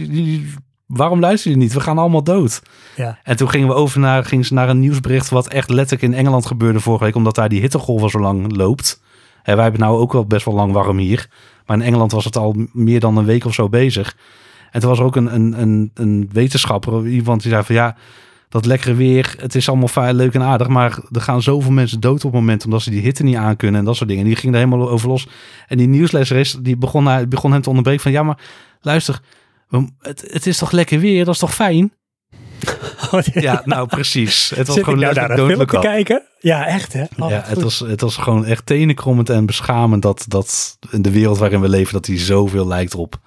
[0.86, 1.72] waarom luister je niet?
[1.72, 2.62] We gaan allemaal dood.
[2.96, 3.18] Ja.
[3.22, 6.18] En toen gingen we over naar, gingen ze naar een nieuwsbericht wat echt letterlijk in
[6.18, 9.02] Engeland gebeurde vorige week, omdat daar die hittegolf al zo lang loopt.
[9.42, 11.28] En wij hebben nou ook wel best wel lang warm hier.
[11.66, 14.16] Maar in Engeland was het al meer dan een week of zo bezig.
[14.70, 17.96] En toen was er ook een, een, een, een wetenschapper, iemand die zei van ja,
[18.50, 22.00] dat lekkere weer, het is allemaal fijn, leuk en aardig, maar er gaan zoveel mensen
[22.00, 24.24] dood op het moment omdat ze die hitte niet aankunnen en dat soort dingen.
[24.24, 25.28] En die ging er helemaal over los.
[25.66, 28.38] En die nieuwslezer is, die begon, haar- begon hem te onderbreken van ja, maar
[28.80, 29.20] luister,
[29.98, 31.92] het, het is toch lekker weer, dat is toch fijn?
[33.32, 34.50] Ja, nou precies.
[34.54, 36.22] Het was Zit gewoon nou naar film look te kijken?
[36.40, 37.04] Ja, echt hè?
[37.18, 41.10] Oh, ja, het was, het was gewoon echt tenenkrommend en beschamend dat, dat in de
[41.10, 43.20] wereld waarin we leven, dat die zoveel lijkt op.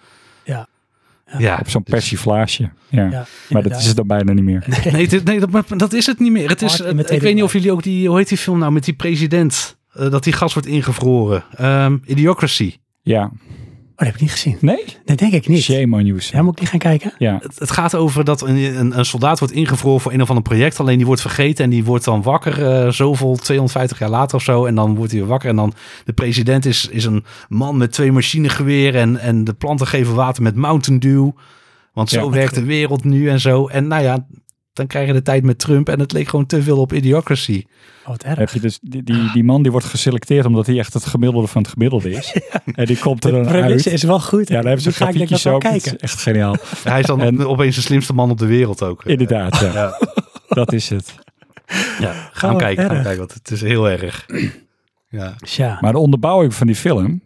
[1.37, 1.57] Ja.
[1.59, 2.69] Op zo'n dus- persiflage.
[2.89, 3.09] Ja.
[3.09, 4.65] Ja, maar dat is het dan bijna niet meer.
[4.91, 6.49] Nee, dit, nee dat, maar dat is het niet meer.
[6.49, 8.83] Het is, ik weet niet of jullie ook die, hoe heet die film nou, met
[8.83, 11.43] die president, eh, dat die gas wordt ingevroren.
[11.55, 12.75] Ehm, Idiocracy.
[13.01, 13.31] Ja,
[13.95, 14.57] dat heb ik niet gezien.
[14.61, 14.83] Nee?
[15.05, 15.63] Nee, denk ik niet.
[15.63, 16.19] Shame on you.
[16.31, 17.13] Ja, moet ik die gaan kijken?
[17.17, 17.39] Ja.
[17.41, 20.43] Het, het gaat over dat een, een, een soldaat wordt ingevroren voor een of ander
[20.43, 20.79] project.
[20.79, 24.43] Alleen die wordt vergeten en die wordt dan wakker eh, zoveel, 250 jaar later of
[24.43, 24.65] zo.
[24.65, 25.49] En dan wordt hij weer wakker.
[25.49, 25.73] En dan
[26.05, 29.01] de president is, is een man met twee machinegeweren.
[29.01, 31.29] En, en de planten geven water met Mountain Dew.
[31.93, 32.29] Want zo Ja.
[32.29, 33.67] werkt de wereld nu en zo.
[33.67, 34.25] En nou ja,
[34.73, 35.89] dan krijg je de tijd met Trump.
[35.89, 37.63] En het leek gewoon te veel op Idiocracy.
[38.01, 38.53] Oh, wat Heb erg.
[38.53, 41.61] je dus die, die, die man die wordt geselecteerd omdat hij echt het gemiddelde van
[41.61, 42.35] het gemiddelde is.
[42.75, 43.85] En die komt er De dan uit.
[43.85, 44.47] is wel goed.
[44.47, 45.63] Ja, daar hebben ze Dan ik grafiekjes ook.
[45.63, 45.97] Is kijken.
[45.99, 46.55] echt geniaal.
[46.83, 49.03] Hij is dan En- opeens de slimste man op de wereld ook.
[49.05, 49.71] Inderdaad, ja.
[49.73, 49.99] Ja,
[50.47, 51.15] Dat is het.
[51.99, 52.29] ja.
[52.31, 52.85] gaan Oh, kijken.
[52.85, 54.25] Gaan kijken, want het is heel erg.
[55.09, 55.35] Ja.
[55.37, 57.21] Tja, Maar de onderbouwing van die film,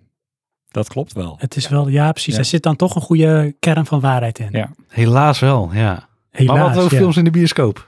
[0.71, 1.35] dat klopt wel.
[1.39, 2.33] het is wel, ja precies.
[2.33, 2.39] Ja.
[2.39, 4.47] Er zit dan toch een goede kern van waarheid in.
[4.51, 4.69] Ja.
[4.87, 6.06] Helaas wel, ja.
[6.37, 6.97] Helaas, maar wat over ja.
[6.97, 7.87] films in de bioscoop?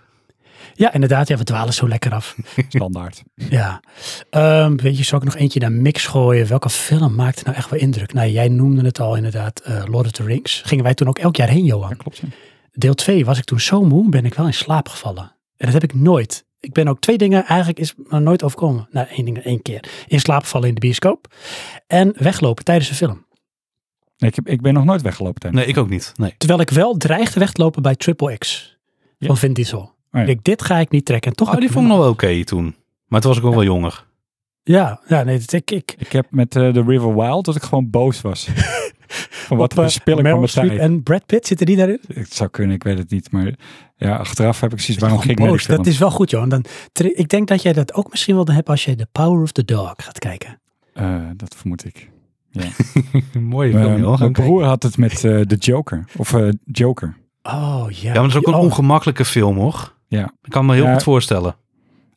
[0.74, 1.28] Ja, inderdaad.
[1.28, 2.36] Ja, we dwalen zo lekker af.
[2.70, 3.24] Standaard.
[3.36, 3.82] Ja.
[4.30, 6.48] Ehm, weet je, zou ik nog eentje naar mix gooien?
[6.48, 8.14] Welke film maakte nou echt wel indruk?
[8.14, 10.62] Nou, jij noemde het al inderdaad, eh, Lord of the Rings.
[10.66, 11.98] Gingen wij toen ook elk jaar heen, Johan.
[11.98, 12.18] Klopt.
[12.18, 12.28] Ja.
[12.72, 15.36] Deel 2 was ik toen zo moe, ben ik wel in slaap gevallen.
[15.58, 16.46] En dat heb ik nooit.
[16.60, 18.88] Ik ben ook twee dingen, eigenlijk is me nooit overkomen.
[18.92, 19.84] Nou, één ding, één keer.
[20.08, 21.34] In slaap vallen in de bioscoop.
[21.88, 23.26] En weglopen tijdens de film.
[24.20, 25.64] Nee, ik, heb, ik ben nog nooit weggelopen tijdens.
[25.64, 26.12] Nee, ik ook niet.
[26.16, 26.34] Nee.
[26.38, 28.78] Terwijl ik wel dreigde weg te lopen bij Triple X.
[29.18, 29.28] Ja.
[29.28, 29.94] Van Vin Diesel.
[30.12, 30.20] ja.
[30.20, 31.32] Ik denk, dit ga ik niet trekken.
[31.32, 32.76] En toch Oh, die vond ik nog wel oké toen.
[33.08, 34.08] Maar toen was ik ook wel jonger.
[34.64, 37.64] Ja, ja nee, dat, ik, ik, Ik heb met eh, The River Wild dat ik
[37.64, 38.48] gewoon boos was.
[39.50, 40.78] Van wat op, eh, van mijn tijd.
[40.80, 42.00] en Brad Pitt, zitten die daarin?
[42.14, 43.32] Het zou kunnen, ik weet het niet.
[43.32, 43.54] Maar
[43.96, 45.66] ja, achteraf heb ik zoiets, waarom ging Boos?
[45.66, 46.50] Dat is wel goed, joh.
[46.50, 49.52] Dan, ik denk dat jij dat ook misschien wel hebt als je The Power of
[49.52, 50.60] the Dog gaat kijken.
[50.94, 52.10] Eh, dat vermoed ik.
[53.40, 54.20] Mooie Mijn- film, joh.
[54.20, 54.44] mijn kijken.
[54.44, 56.06] broer had het met eh The Joker.
[56.18, 57.18] Of eh, Joker.
[57.44, 57.98] Oh ja.
[58.02, 59.94] Ja, maar dat is ook een Oh, ongemakkelijke film, hoor.
[60.08, 60.24] Ja.
[60.44, 60.94] Ik kan me heel Ja.
[60.94, 61.56] goed voorstellen.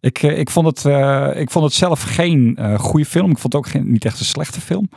[0.01, 3.31] Ik, eh, ik, vond het, eh, ik vond het zelf geen eh goede film.
[3.31, 4.89] Ik vond het ook geen, niet echt een slechte film.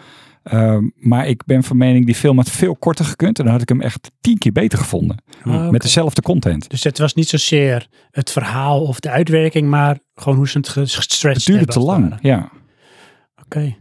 [0.44, 3.38] Ehm, maar ik ben van mening, die film had veel korter gekund.
[3.40, 5.22] En dan had ik hem echt tien keer beter gevonden.
[5.46, 5.70] oh.
[5.70, 6.70] Met dezelfde content.
[6.70, 10.70] Dus het was niet zozeer het verhaal of de uitwerking, maar gewoon hoe ze het
[10.70, 12.50] gestretched Het duurde hebben, te lang, ja.
[13.46, 13.76] Oké.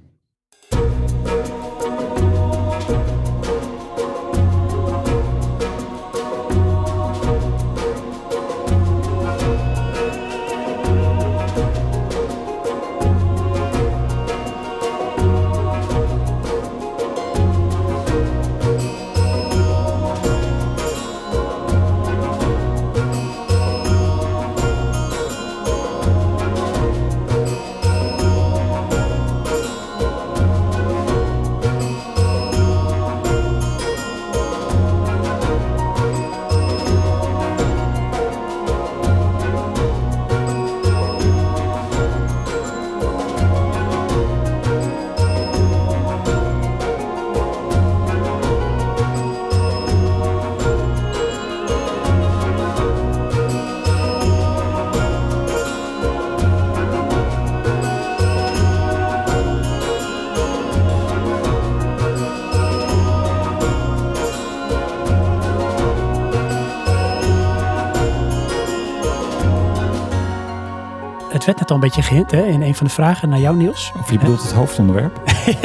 [71.45, 73.57] Het werd net al een beetje gehint hè, in een van de vragen naar jou,
[73.57, 73.93] Niels.
[74.01, 75.21] Of je bedoelt het hoofdonderwerp?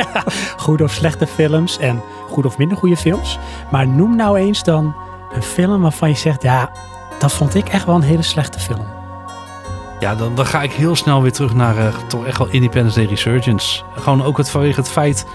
[0.58, 3.40] Goede of slechte films en goede of minder goede films.
[3.72, 4.96] Maar noem nou eens dan
[5.34, 6.72] een film waarvan je zegt, ja,
[7.20, 8.86] dat vond ik echt wel een hele slechte film.
[10.00, 13.00] Ja, dan, dan ga ik heel snel weer terug naar eh, toch echt wel Independence
[13.00, 13.84] Day Resurgence.
[13.96, 15.26] Gewoon ook het, vanwege het feit...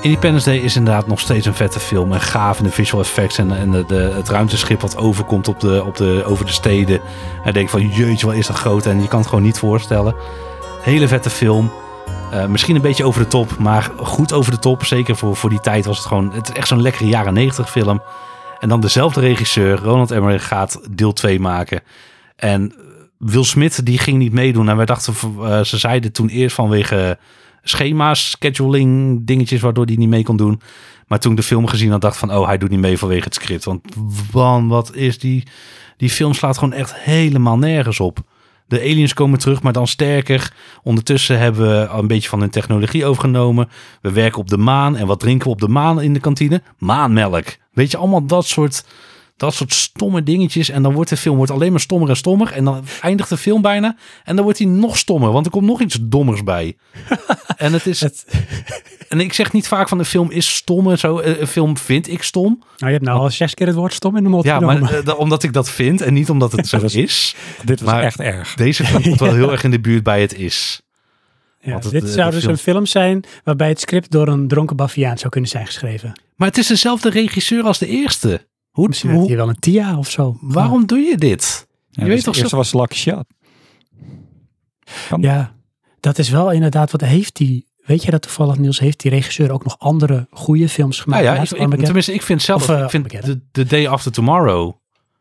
[0.00, 2.12] Independence Day is inderdaad nog steeds een vette film.
[2.12, 5.84] En gaaf in de visual effects en, en de, het ruimteschip wat overkomt op de,
[5.84, 7.00] op de, over de steden.
[7.44, 8.86] En denk van jeetje, wat is dat groot.
[8.86, 10.14] En je kan het gewoon niet voorstellen.
[10.82, 11.72] Hele vette film.
[12.32, 14.84] Eh, misschien een beetje over de top, maar goed over de top.
[14.84, 16.32] Zeker voor, voor die tijd was het gewoon...
[16.32, 18.02] Het is echt zo'n lekkere jaren 90 film.
[18.58, 21.82] En dan dezelfde regisseur, Ronald Emmerich, gaat deel 2 maken.
[22.36, 22.74] En
[23.18, 24.68] Will Smith die ging niet meedoen.
[24.68, 27.18] En wij dachten, eh, ze zeiden toen eerst vanwege
[27.68, 30.60] schema's, scheduling, dingetjes waardoor hij niet mee kon doen.
[31.06, 33.24] Maar toen ik de film gezien had, dacht van, oh, hij doet niet mee vanwege
[33.24, 33.64] het script.
[33.64, 33.82] Want
[34.32, 35.42] man, wat is die...
[35.96, 38.18] Die film slaat gewoon echt helemaal nergens op.
[38.66, 40.52] De aliens komen terug, maar dan sterker.
[40.82, 43.68] Ondertussen hebben we een beetje van hun technologie overgenomen.
[44.00, 44.96] We werken op de maan.
[44.96, 46.62] En wat drinken we op de maan in de kantine?
[46.78, 47.56] Maanmelk.
[47.72, 48.84] Weet je, allemaal dat soort,
[49.38, 50.68] dat soort stomme dingetjes.
[50.68, 52.52] En dan wordt de film wordt alleen maar stommer en stommer.
[52.52, 53.96] En dan eindigt de film bijna.
[54.24, 56.76] En dan wordt hij nog stommer, want er komt nog iets dommers bij.
[57.56, 58.00] en het is...
[58.00, 58.24] Het,
[59.08, 61.18] En ik zeg niet vaak van de film is stom en zo.
[61.18, 62.44] Eh, Een film vind ik stom.
[62.58, 64.80] nou, je hebt nou al zes keer het woord stom in de mond Ja, genomen.
[64.80, 67.34] maar eh, da- omdat ik dat vind en niet omdat het zo is-.
[67.64, 68.54] Dit was Maar- echt erg.
[68.54, 70.80] Deze film komt wel heel erg in de buurt bij het is.
[71.60, 74.28] Ja, het, dit eh, zou de dus film- een film zijn waarbij het script door
[74.28, 76.20] een dronken baviaan zou kunnen zijn geschreven.
[76.36, 78.46] Maar het is dezelfde regisseur als de eerste.
[78.78, 80.36] Hoe, Misschien hoe- hij wel een Tia of zo.
[80.40, 81.66] waarom doe je dit?
[81.90, 83.24] Ja, weet dus toch de eerste zo- was Lucky Shot.
[85.20, 85.54] Ja,
[86.00, 87.66] dat is wel inderdaad wat heeft die.
[87.84, 91.22] Weet je dat toevallig, Niels, heeft die regisseur ook nog andere goede films gemaakt?
[91.24, 94.12] Nou ja, ik, ik, tenminste, ik vind zelf, Of, eh, ik vind The Day After
[94.12, 94.72] Tomorrow,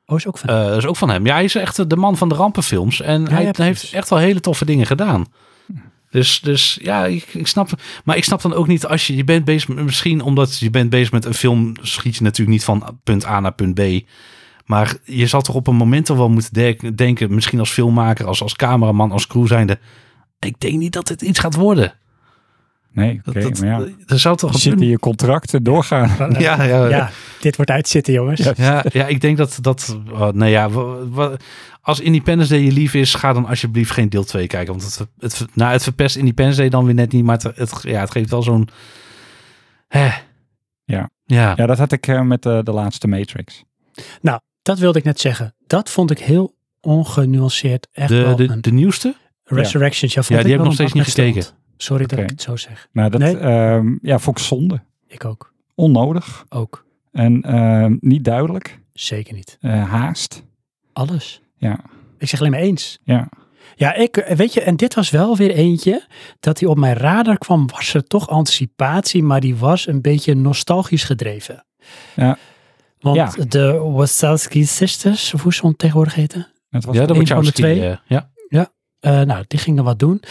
[0.05, 0.49] Oh, is ook van.
[0.49, 1.25] eh, dat is ook van hem.
[1.25, 3.01] Ja, hij is echt de man van de rampenfilms.
[3.01, 5.25] En Ja, hij ja, heeft echt wel hele toffe dingen gedaan.
[6.09, 7.69] Dus, dus ja, ik, ik snap.
[8.03, 10.69] Maar ik snap dan ook niet als je, je bent bezig met, misschien omdat je
[10.69, 13.81] bent bezig met een film, schiet je natuurlijk niet van punt A naar punt B.
[14.65, 18.41] Maar je zal toch op een moment wel moeten denken, denken misschien als filmmaker, als,
[18.41, 19.79] als cameraman, als crew zijnde.
[20.39, 21.93] Ik denk niet dat dit iets gaat worden.
[22.91, 23.87] Nee, oké, Dat, dat, maar ja.
[24.05, 26.09] er zou toch Zit in je contracten doorgaan.
[26.39, 27.09] Ja, ja, ja,
[27.39, 28.39] dit wordt uitzitten, jongens.
[28.39, 28.53] Ja.
[28.55, 29.97] Ja, ja, ik denk dat dat.
[30.11, 30.69] oh, nou ja,
[31.87, 34.73] als Independence Day je lief is, ga dan alsjeblieft geen deel 2 kijken.
[34.73, 37.79] Want het, het, nou, het verpest Independence Day dan weer net niet, maar het, het,
[37.81, 38.69] ja, het geeft wel zo'n.
[39.87, 40.09] Hè.
[40.83, 41.09] Ja.
[41.25, 41.53] Ja.
[41.55, 43.63] Ja, dat had ik eh, met de, de laatste Matrix.
[44.61, 45.55] Dat wilde ik net zeggen.
[45.67, 47.87] Dat vond ik heel ongenuanceerd.
[47.91, 49.15] Echt De, wel de, een de nieuwste?
[49.43, 50.13] Resurrections.
[50.13, 51.55] Ja, Ja, die heb ik nog steeds niet stront.
[51.77, 52.87] Sorry dat ik het zo zeg.
[52.91, 53.37] Nou, dat Nee.
[53.37, 54.81] ehm, ja, vond ik zonde.
[55.07, 55.53] Ik ook.
[55.75, 56.45] Onnodig.
[56.49, 56.85] Ook.
[57.11, 58.79] En ehm, niet duidelijk.
[58.93, 59.57] Zeker niet.
[59.61, 60.43] Eh, haast.
[60.93, 61.41] Alles.
[61.57, 61.79] Ja.
[62.17, 62.99] Ik zeg alleen maar eens.
[63.03, 63.29] Ja.
[63.75, 66.07] Ja, ik, eh, weet je, en dit was wel weer eentje
[66.39, 70.35] dat hij op mijn radar kwam, was er toch anticipatie, maar die was een beetje
[70.35, 71.65] nostalgisch gedreven.
[72.15, 72.37] Ja.
[72.99, 73.31] Want Ja.
[73.47, 77.43] de Wachowski Sisters, of hoe ze tegenwoordig heten, Het was Ja, dat een moet van
[77.43, 77.97] de twee.
[78.07, 78.31] ja.
[78.99, 80.21] eh, nou, die gingen wat doen.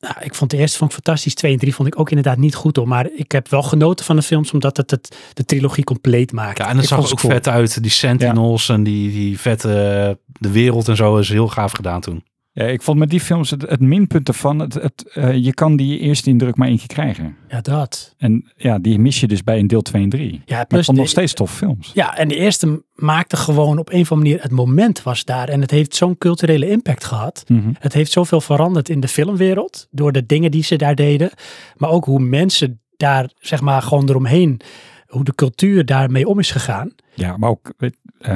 [0.00, 2.36] Nou, ik vond de eerste vond ik fantastisch, twee en drie vond ik ook inderdaad
[2.36, 5.44] niet goed hoor, maar ik heb wel genoten van de films omdat het, het de
[5.44, 6.58] trilogie compleet maakt.
[6.58, 7.32] ja, en het Ik zag ook cool.
[7.32, 7.82] vet uit.
[7.82, 10.18] Die Sentinels en die, die vette.
[10.26, 12.24] De wereld en zo is heel gaaf gedaan toen.
[12.58, 15.76] Ja, ik vond met die films het, het minpunt ervan, het, het, eh, je kan
[15.76, 17.36] die eerste indruk maar één keer krijgen.
[17.48, 18.14] Ja, dat.
[18.16, 20.30] En ja, die mis je dus bij een deel 2 en 3.
[20.32, 21.90] Maar Ja, plus vond nog steeds tof films.
[21.94, 25.48] Ja, en de eerste maakte gewoon op een of andere manier, het moment was daar.
[25.48, 27.44] En het heeft zo'n culturele impact gehad.
[27.48, 27.70] Mhm.
[27.78, 29.88] Het heeft zoveel veranderd in de filmwereld.
[29.90, 31.30] Door de dingen die ze daar deden.
[31.76, 34.60] Maar ook hoe mensen daar, zeg maar, gewoon eromheen.
[35.06, 36.90] Hoe de cultuur daarmee om is gegaan.
[37.14, 37.88] Ja, maar ook, eh,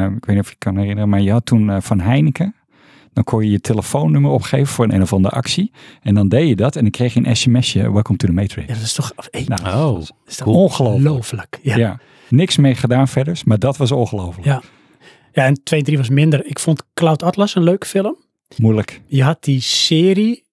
[0.03, 2.55] ik weet niet of je kan herinneren, maar je had toen eh, van Heineken,
[3.13, 5.73] dan kon je je telefoonnummer opgeven voor een, een of andere actie.
[6.03, 8.69] En dan deed je dat en dan kreeg je een sms'je, welcome to the Matrix.
[8.69, 11.59] Ja, dat is toch, hey, Nou, Oh, dat is ongelooflijk.
[11.63, 11.77] Ja.
[11.77, 11.99] Ja.
[12.29, 14.47] niks mee gedaan verder, maar dat was ongelooflijk.
[14.47, 14.63] Ja.
[15.33, 16.47] ja, en 2 en 3 was minder.
[16.47, 18.17] Ik vond Cloud Atlas een leuke film.
[18.57, 19.03] Moeilijk.
[19.07, 20.45] Je had die serie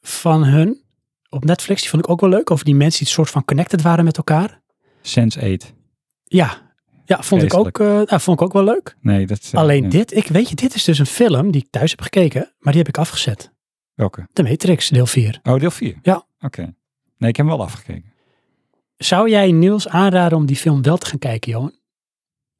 [0.00, 0.82] van hun
[1.28, 1.80] op Netflix.
[1.80, 2.50] Die vond ik ook wel leuk.
[2.50, 4.60] Over die mensen die soort van connected waren met elkaar.
[5.02, 5.72] Sense 8.
[6.24, 6.67] Ja,
[7.08, 8.96] ja vond, ik ook, eh, nou, vond ik ook wel leuk.
[9.00, 9.52] Nee, dat is...
[9.52, 12.00] eh, Alleen dit, ik weet je, dit is dus een film die ik thuis heb
[12.00, 12.52] gekeken.
[12.58, 13.52] Maar die heb ik afgezet.
[13.94, 14.26] Welke?
[14.32, 15.40] De Matrix, deel 4.
[15.42, 15.94] Oh, deel 4?
[16.02, 16.26] Ja.
[16.40, 16.60] Oké.
[17.18, 18.12] Nee, ik heb hem wel afgekeken.
[18.96, 21.72] Zou jij Niels aanraden om die film wel te gaan kijken, Johan?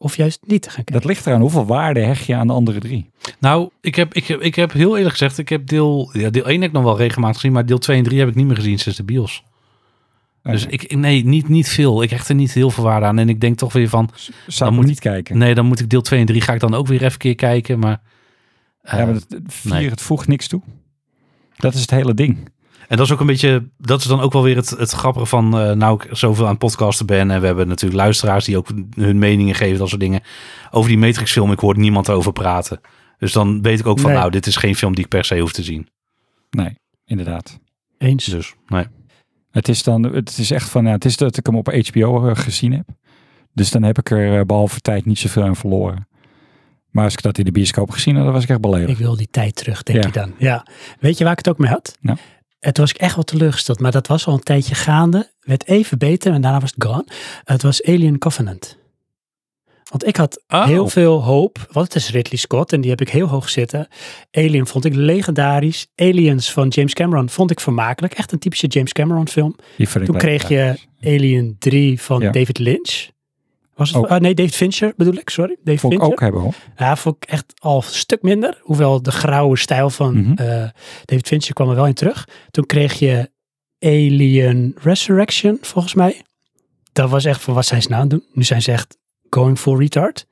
[0.01, 0.95] Of juist niet te gaan kijken?
[0.95, 3.11] Dat ligt eraan hoeveel waarde hecht je aan de andere drie.
[3.41, 6.47] Nou, ik heb, ik, heb, ik heb heel eerlijk gezegd, ik heb deel, ja, deel
[6.49, 8.47] 1 heb ik nog wel regelmatig gezien, maar deel 2 en 3 heb ik niet
[8.47, 9.43] meer gezien sinds de bios.
[10.53, 12.03] Dus ik, nee, niet, niet veel.
[12.03, 13.19] Ik hecht er niet heel veel waarde aan.
[13.19, 14.11] En ik denk toch weer van,
[14.47, 15.39] Zou dan moet- niet kijken.
[15.39, 17.19] nee, dan moet ik deel 2 en 3 ga ik dan ook weer even een
[17.19, 17.79] keer kijken.
[17.79, 18.01] Maar,
[18.81, 19.89] eh, ja, maar dat, vier, nee.
[19.91, 20.62] het voegt niks toe.
[21.57, 22.49] Dat is het hele ding.
[22.89, 25.27] En dat is ook een beetje, dat is dan ook wel weer het, het grappige
[25.27, 27.31] van, eh, nou ik zoveel aan het podcasten ben.
[27.31, 30.20] En we hebben natuurlijk luisteraars die ook hun meningen geven, dat soort dingen.
[30.70, 32.81] Over die Matrix film, ik hoor niemand over praten.
[33.19, 34.19] Dus dan weet ik ook van, Nee.
[34.19, 35.89] nou dit is geen film die ik per se hoef te zien.
[36.51, 37.59] Nee, inderdaad.
[37.99, 38.25] Eens.
[38.25, 38.85] Dus, nee.
[39.51, 42.35] Het is dan, het is echt van, ja, het is dat ik hem op HBO
[42.35, 42.89] gezien heb.
[43.53, 46.09] Dus dan heb ik er eh, behalve tijd niet zoveel aan verloren.
[46.91, 48.91] Maar als ik dat in de bioscoop gezien had, dan was ik echt beledigd.
[48.91, 50.07] Ik wil die tijd terug, denk Ja.
[50.07, 50.35] je dan.
[50.39, 50.66] Ja.
[51.01, 51.99] Weet je waar ik het ook mee had?
[52.61, 53.81] Toen was ik echt wel teleurgesteld.
[53.81, 55.31] Maar dat was al een tijdje gaande.
[55.41, 57.07] Werd even beter en daarna was het gone.
[57.45, 58.78] Het was Alien Covenant.
[59.89, 60.65] Want ik had Oh.
[60.66, 61.66] heel veel hoop.
[61.73, 63.89] Want het is Ridley Scott en die heb ik heel hoog zitten.
[64.31, 65.86] Alien vond ik legendarisch.
[65.97, 68.12] Aliens van James Cameron vond ik vermakelijk.
[68.15, 69.56] Echt een typische James Cameron film.
[69.77, 72.31] Die vind ik Toen kreeg je Alien 3 van Ja.
[72.31, 73.09] David Lynch.
[73.74, 74.06] Was het?
[74.09, 75.31] Ah, nee, David Fincher bedoel ik.
[75.31, 75.56] Sorry.
[75.65, 76.16] David Vond ik Fincher.
[76.16, 76.55] ook hebben hoor.
[76.77, 78.59] Ja, vond ik echt al een stuk minder.
[78.62, 80.32] Hoewel de grauwe stijl van Mhm.
[80.32, 80.69] eh,
[81.05, 82.28] David Fincher kwam er wel in terug.
[82.51, 83.31] Toen kreeg je
[83.81, 86.23] Alien Resurrection, volgens mij.
[86.93, 88.28] Dat was echt van wat zijn ze nou aan het doen?
[88.32, 88.98] Nu zijn ze echt
[89.31, 90.27] going for retard.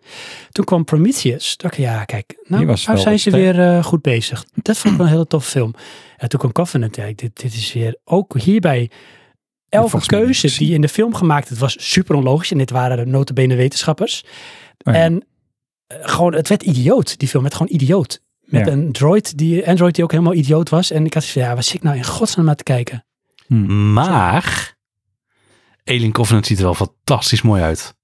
[0.51, 1.56] Toen kwam Prometheus.
[1.56, 4.44] Dacht ik, ja, kijk, nou, nou zijn ze weer eh, goed bezig.
[4.55, 5.74] Dat vond ik wel een hele toffe film.
[6.16, 6.97] En toen kwam Covenant.
[6.97, 8.90] Ja, dit, dit is weer ook hierbij.
[9.68, 12.51] Elke keuze die in de film gemaakt is, was super onlogisch.
[12.51, 14.24] En dit waren de notabene wetenschappers.
[14.85, 15.01] Oh ja.
[15.01, 15.24] En
[15.86, 17.18] eh, gewoon, het werd idioot.
[17.18, 18.23] Die film werd gewoon idioot.
[18.40, 18.73] Met Ja.
[18.73, 20.90] een droid die, Android die ook helemaal idioot was.
[20.90, 23.05] En ik had zoiets van, ja, wat zit ik nou in godsnaam naar te kijken?
[23.47, 23.93] Hm.
[23.93, 24.77] Maar
[25.85, 27.95] Alien Covenant ziet er wel fantastisch mooi uit.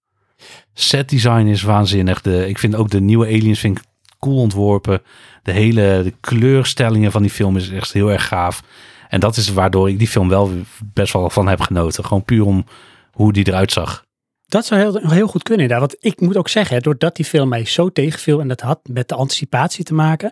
[0.75, 2.21] Set design is waanzinnig.
[2.21, 3.85] De, ik vind ook de nieuwe aliens vind ik
[4.19, 5.03] cool ontworpen.
[5.43, 8.63] De hele de kleurstellingen van die film is echt heel erg gaaf.
[9.09, 10.51] En dat is waardoor ik die film wel
[10.93, 12.05] best wel van heb genoten.
[12.05, 12.65] Gewoon puur om
[13.13, 14.05] hoe die eruit zag.
[14.47, 15.91] Dat zou heel, heel goed kunnen inderdaad.
[15.91, 19.09] Want ik moet ook zeggen, doordat die film mij zo tegenviel en dat had met
[19.09, 20.31] de anticipatie te maken,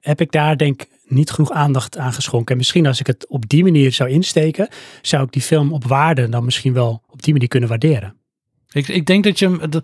[0.00, 2.52] heb ik daar denk ik niet genoeg aandacht aan geschonken.
[2.52, 4.68] En misschien als ik het op die manier zou insteken,
[5.02, 8.17] zou ik die film op waarde dan misschien wel op die manier kunnen waarderen.
[8.70, 9.70] Ik, ik denk dat je hem.
[9.70, 9.82] de-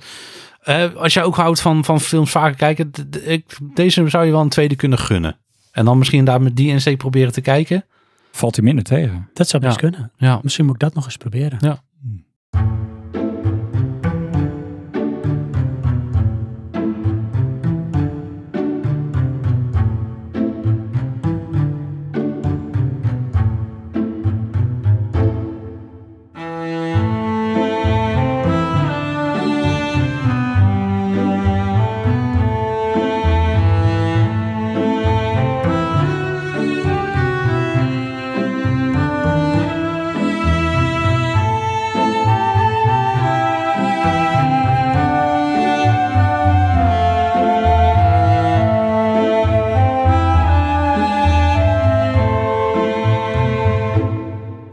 [0.61, 2.91] eh, als jij ook houdt van, van films vaker kijken.
[3.25, 5.37] ik, deze zou je wel een tweede kunnen gunnen.
[5.73, 7.85] En dan misschien daar met die insteek proberen te kijken.
[8.33, 9.29] Valt hij minder tegen.
[9.35, 9.89] Dat zou best Ja.
[9.89, 10.13] kunnen.
[10.17, 10.39] Ja.
[10.43, 11.59] Misschien moet ik dat nog eens proberen.
[11.61, 11.83] Ja.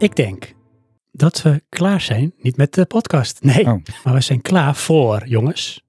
[0.01, 0.53] Ik denk
[1.11, 3.43] dat we klaar zijn, niet met de podcast.
[3.43, 3.81] Nee, Oh.
[4.03, 5.83] maar we zijn klaar voor, jongens,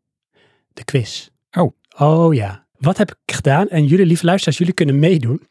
[0.72, 1.28] de quiz.
[1.50, 1.72] Oh.
[1.98, 2.66] Oh ja.
[2.78, 3.68] Wat heb ik gedaan?
[3.68, 5.46] En jullie, lieve luisteraars, jullie kunnen meedoen.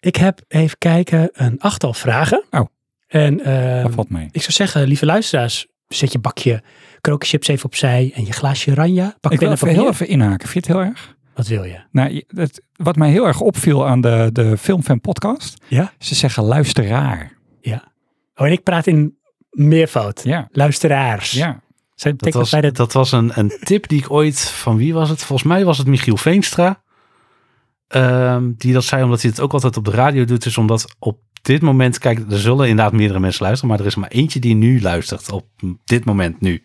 [0.00, 2.44] Ik heb even kijken een achttal vragen.
[2.50, 2.66] Oh.
[3.06, 3.36] En
[3.82, 4.28] Dat valt mee.
[4.30, 6.62] ik zou zeggen, lieve luisteraars, zet je bakje
[7.00, 9.14] krokenchips even opzij en je glaasje oranje.
[9.20, 10.48] Pak Ik wil even heel even inhaken.
[10.48, 11.16] Vind je het heel erg?
[11.34, 11.80] Wat wil je?
[11.90, 15.64] Nou, het, wat mij heel erg opviel aan de, de Filmfan podcast.
[15.68, 15.92] Ja?
[15.98, 17.40] Ze zeggen luisteraar.
[18.34, 19.18] Oh, en ik praat in
[19.50, 20.20] meervoud.
[20.24, 20.48] Ja.
[20.50, 21.30] Luisteraars.
[21.30, 21.62] Ja.
[21.94, 24.94] Zij Dat betekent was, de dat was een, een tip die ik ooit, van wie
[24.94, 25.22] was het?
[25.22, 26.82] Volgens mij was het Michiel Veenstra.
[27.88, 30.42] Ehm, die dat zei, omdat hij het ook altijd op de radio doet.
[30.42, 33.70] Dus omdat op dit moment, kijk, er zullen inderdaad meerdere mensen luisteren.
[33.70, 35.32] Maar er is maar eentje die nu luistert.
[35.32, 35.46] Op
[35.84, 36.62] dit moment nu.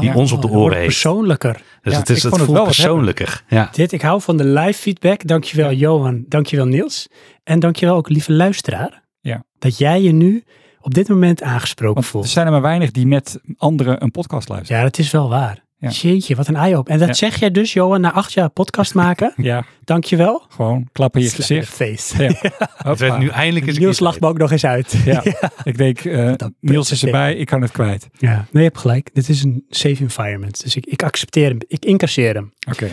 [0.00, 0.86] die ons op de dat oren heeft.
[0.86, 1.62] persoonlijker.
[1.82, 3.44] Dus Ja, het, is, ik het vond het voelt wel wat persoonlijker.
[3.48, 3.68] Ja.
[3.72, 5.26] Dit, ik hou van de live feedback.
[5.26, 7.08] Dankjewel Johan, dankjewel Niels.
[7.44, 9.04] En dankjewel ook lieve luisteraar.
[9.20, 9.44] Ja.
[9.58, 10.44] Dat jij je nu
[10.88, 14.48] op dit moment aangesproken Want er zijn er maar weinig die met anderen een podcast
[14.48, 14.76] luisteren.
[14.78, 15.66] Ja, dat is wel waar.
[15.80, 15.88] Ja.
[15.90, 16.92] Jeetje, wat een eye-open.
[16.92, 17.14] En dat Ja.
[17.14, 19.32] zeg jij dus, Johan, na acht jaar podcast maken.
[19.50, 20.42] Ja, Dankjewel.
[20.48, 21.68] gewoon klappen in je gezicht.
[21.74, 22.22] face.
[22.22, 22.34] Ja.
[22.76, 24.94] Het werd nu eindelijk eens een Niels lacht me ook nog eens uit.
[25.04, 25.22] Ja.
[25.64, 28.08] Ik denk, eh, Niels is erbij, ik kan het kwijt.
[28.18, 29.10] Ja, nee, je hebt gelijk.
[29.14, 30.62] Dit is een safe environment.
[30.62, 31.58] Dus ik, ik accepteer hem.
[31.66, 32.52] Ik incasseer hem.
[32.70, 32.88] Oké,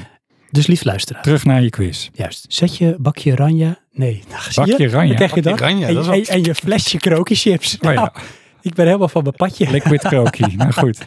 [0.55, 1.21] Dus lief luisteraar.
[1.23, 2.09] terug naar je quiz.
[2.13, 2.45] Juist.
[2.47, 3.77] Zet je bakje oranje.
[3.91, 4.89] Nee, nou, zie je?
[4.89, 5.53] Bakje je Bakje dan?
[5.53, 7.77] oranje, en, dat en, wel- en je flesje krokenchips.
[7.81, 8.09] Oh ja, Nou,
[8.61, 9.71] ik ben helemaal van mijn padje.
[9.71, 10.55] liquid krokie.
[10.57, 11.05] nou goed.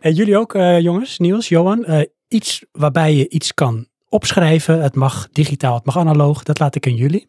[0.00, 1.84] En jullie ook, eh, jongens, Niels, Johan.
[1.84, 4.82] eh, iets waarbij je iets kan opschrijven.
[4.82, 6.42] Het mag digitaal, het mag analoog.
[6.42, 7.28] Dat laat ik aan jullie.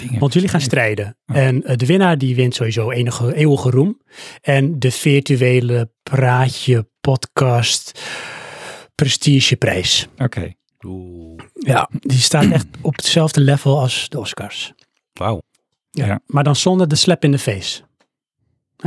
[0.00, 0.18] Dingen.
[0.20, 1.16] Want jullie gaan strijden.
[1.26, 1.36] Oh.
[1.36, 4.00] En eh, de winnaar die wint sowieso enige eeuwige roem.
[4.42, 8.00] En de virtuele praatje podcast
[9.02, 10.08] prestigeprijs.
[10.18, 10.52] Oké,
[10.86, 14.72] Oeh, Ja, die staat echt op hetzelfde level als de Oscars.
[15.12, 15.40] wauw.
[15.90, 16.20] Ja.
[16.26, 17.82] Maar dan zonder de slap in the face.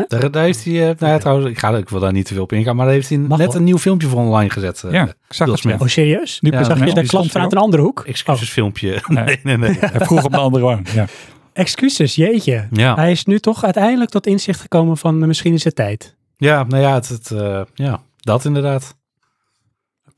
[0.07, 2.33] Daar, daar heeft hij, eh, nou ja, trouwens, ik, ga, ik wil daar niet te
[2.33, 3.55] veel op ingaan, maar daar heeft hij Mag net wel.
[3.55, 4.83] een nieuw filmpje voor online gezet.
[4.83, 5.65] eh, ja, ik zag het.
[5.81, 6.39] Oh, serieus?
[6.39, 8.03] Nu Ja, Zag een je de klant vanuit een andere hoek?
[8.07, 9.01] Excuusfilmpje.
[9.07, 9.25] Nee.
[9.25, 9.77] Nee, nee, nee.
[9.91, 10.89] Hij vroeg op de andere wang.
[10.91, 11.05] Ja.
[11.53, 12.67] Excuses, jeetje.
[12.71, 12.95] Ja.
[12.95, 16.15] Hij is nu toch uiteindelijk tot inzicht gekomen van eh, misschien is het tijd.
[16.37, 18.97] ja, nou ja, het, het, eh, ja, dat inderdaad.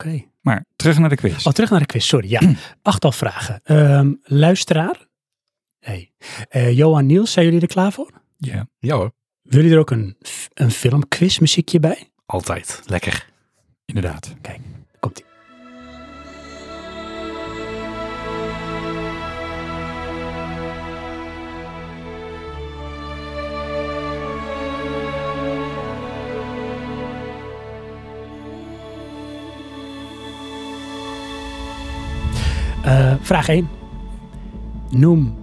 [0.06, 0.24] Oké.
[0.40, 1.46] Maar terug naar de quiz.
[1.46, 2.30] Oh, terug naar de quiz, sorry.
[2.30, 2.40] Ja,
[2.82, 3.60] achttal vragen.
[3.64, 5.06] Ehm, luisteraar.
[5.78, 6.12] Hey.
[6.48, 8.10] Eh, Johan Niels, zijn jullie er klaar voor?
[8.36, 8.68] Ja.
[8.78, 9.12] Ja hoor.
[9.42, 10.16] Willen jullie er ook een,
[10.54, 12.10] een filmquiz muziekje bij?
[12.26, 12.82] Altijd.
[12.86, 13.30] Lekker.
[13.84, 14.34] Inderdaad.
[14.42, 14.81] Ie.
[32.82, 33.68] Eh, vraag 1.
[34.90, 35.34] Noem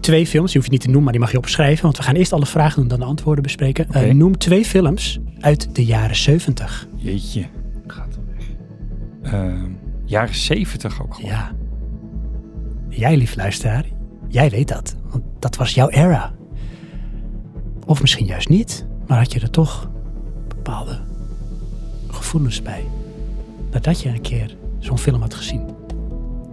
[0.00, 0.46] twee films.
[0.46, 1.82] Die hoef je niet te noemen, maar die mag je opschrijven.
[1.82, 3.90] Want we gaan eerst alle vragen doen, dan de antwoorden bespreken.
[3.90, 6.86] Eh, noem twee films uit de jaren 70.
[6.94, 7.46] Jeetje.
[7.86, 8.46] Gaat er weg.
[9.32, 9.70] Ehm,
[10.04, 11.30] jaren zeventig ook gewoon.
[11.30, 11.52] Ja.
[12.88, 13.84] Jij, lief luisteraar,
[14.28, 14.96] jij weet dat.
[15.10, 16.34] Want dat was jouw era.
[17.86, 19.90] Of misschien juist niet, maar had je er toch
[20.48, 21.00] bepaalde
[22.08, 22.84] gevoelens bij.
[23.70, 25.62] Nadat je een keer zo'n film had gezien.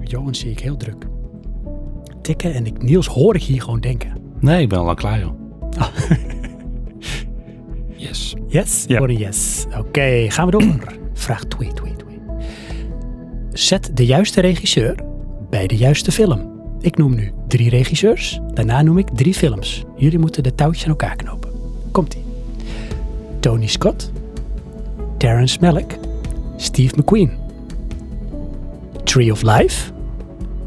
[0.03, 1.07] Johan zie ik heel druk.
[2.21, 4.13] Tikken en ik, Niels hoor ik hier gewoon denken.
[4.39, 5.33] Nee, ik ben al lang klaar, joh.
[8.03, 8.35] Yes.
[8.47, 8.83] Yes?
[8.87, 8.97] Ja.
[8.97, 9.65] Voor een yes.
[9.77, 10.63] Oké, gaan we door.
[11.13, 12.19] Vraag 2, 2, 2.
[13.51, 14.95] Zet de juiste regisseur
[15.49, 16.51] bij de juiste film.
[16.79, 18.39] Ik noem nu drie regisseurs.
[18.53, 19.83] Daarna noem ik drie films.
[19.95, 21.49] Jullie moeten de touwtjes aan elkaar knopen.
[21.91, 22.23] Komt-ie.
[23.39, 24.11] Tony Scott.
[25.17, 25.97] Terrence Malick.
[26.57, 27.31] Steve McQueen.
[29.03, 29.92] Tree of Life.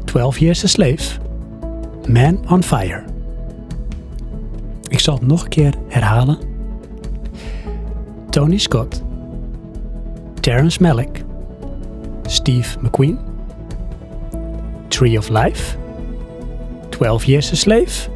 [0.07, 1.19] 12 Years a Slave.
[2.07, 3.03] Man on Fire.
[4.87, 6.37] Ik zal het nog een keer herhalen.
[8.29, 9.03] Tony Scott,
[10.39, 11.23] Terrence Malick,
[12.25, 13.19] Steve McQueen,
[14.87, 15.77] Tree of Life,
[16.89, 18.09] 12 Years a Slave,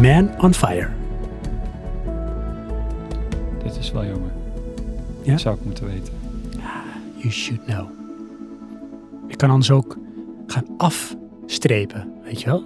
[0.00, 0.88] Man on Fire.
[3.62, 4.30] Dit is wel jammer.
[5.22, 5.32] Ja?
[5.32, 6.12] Dat zou ik moeten weten.
[7.16, 7.88] You should know.
[9.28, 9.96] Je kan anders ook
[10.54, 12.64] gaan afstrepen, weet je wel?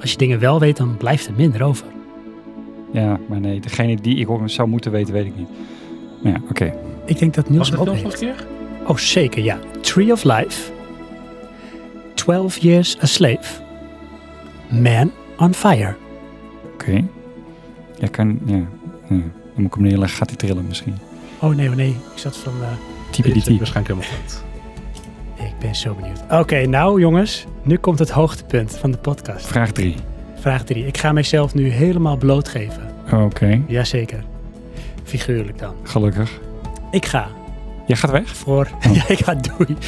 [0.00, 1.86] Als je dingen wel weet, dan blijft er minder over.
[2.92, 5.48] Ja, maar nee, degene die ik ook zou moeten weten, weet ik niet.
[6.22, 6.74] Maar ja, oké.
[7.04, 8.18] Ik denk dat Niels hem ook nog heeft.
[8.18, 8.46] keer?
[8.86, 9.58] Oh, zeker, ja.
[9.80, 10.72] Tree of Life,
[12.14, 13.62] 12 Years a Slave,
[14.68, 15.94] Man on Fire.
[16.72, 17.04] Oké.
[17.98, 18.38] Ja, kan...
[18.44, 18.54] Ja.
[18.56, 18.66] ja.
[19.08, 19.22] Dan
[19.54, 20.18] moet ik hem neerleggen.
[20.18, 20.94] Gaat hij trillen misschien?
[21.40, 22.52] Oh nee, oh nee, ik zat van...
[22.62, 22.68] eh,
[23.10, 23.58] Type die is type.
[23.58, 24.42] waarschijnlijk helemaal goed.
[25.60, 26.20] Ik ben zo benieuwd.
[26.30, 29.46] Oké, nou jongens, nu komt het hoogtepunt van de podcast.
[29.46, 29.96] Vraag 3.
[30.40, 30.86] Vraag 3.
[30.86, 32.94] Ik ga mijzelf nu helemaal blootgeven.
[33.12, 34.24] Oké, Jazeker.
[35.04, 35.74] Figuurlijk dan.
[35.82, 36.40] gelukkig.
[36.90, 37.28] Ik ga
[37.86, 38.28] Jij gaat weg?
[38.36, 38.68] voor...
[38.86, 38.94] Oh.
[38.94, 39.76] ja, ik ga doei.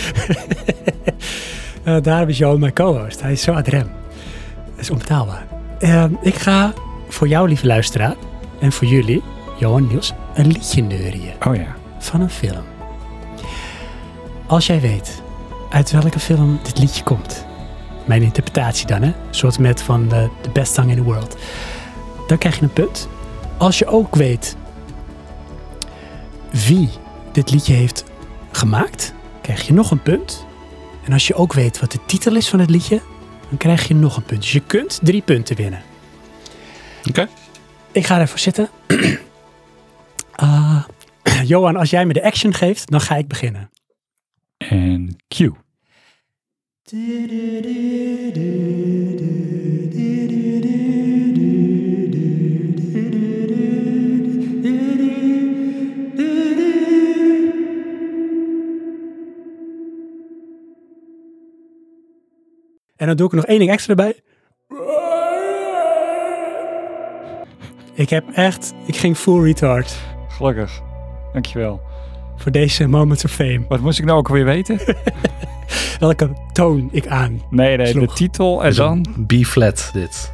[1.82, 3.22] Eh, daarom is Johan mijn co-host.
[3.22, 3.90] Hij is zo ad rem.
[4.70, 5.46] Dat is onbetaalbaar.
[5.78, 6.72] Ehm, ik ga
[7.08, 8.14] voor jou, lieve luisteraar,
[8.60, 9.22] en voor jullie,
[9.58, 11.32] Johan Niels, een liedje neurien.
[11.46, 11.76] Oh ja.
[11.98, 12.62] van een film.
[14.46, 15.21] Als jij weet
[15.72, 17.46] uit welke film dit liedje komt,
[18.04, 21.36] mijn interpretatie dan, hè, een soort met van de The Best Song in the World,
[22.26, 23.08] dan krijg je een punt.
[23.58, 24.56] Als je ook weet
[26.50, 26.90] wie
[27.32, 28.04] dit liedje heeft
[28.52, 30.46] gemaakt, krijg je nog een punt.
[31.04, 33.00] En als je ook weet wat de titel is van het liedje,
[33.48, 34.40] dan krijg je nog een punt.
[34.40, 35.82] Dus je kunt drie punten winnen.
[37.08, 37.28] Oké.
[37.92, 38.68] Ik ga ervoor zitten.
[40.34, 40.84] Ah,
[41.44, 43.70] Johan, als jij me de action geeft, dan ga ik beginnen.
[44.56, 45.61] En Q.
[46.92, 46.98] En
[63.06, 64.20] dan doe ik er nog één ding extra bij.
[67.94, 69.96] Ik heb echt, ik ging full retard
[70.28, 70.82] Gelukkig.
[71.32, 71.80] Dankjewel.
[72.36, 73.64] voor deze moments of fame.
[73.68, 74.78] Wat moest ik nou ook weer weten?
[75.98, 77.42] Welke toon ik aan?
[77.50, 79.06] Nee, nee, de titel en Is dan...
[79.26, 80.32] B-flat dit.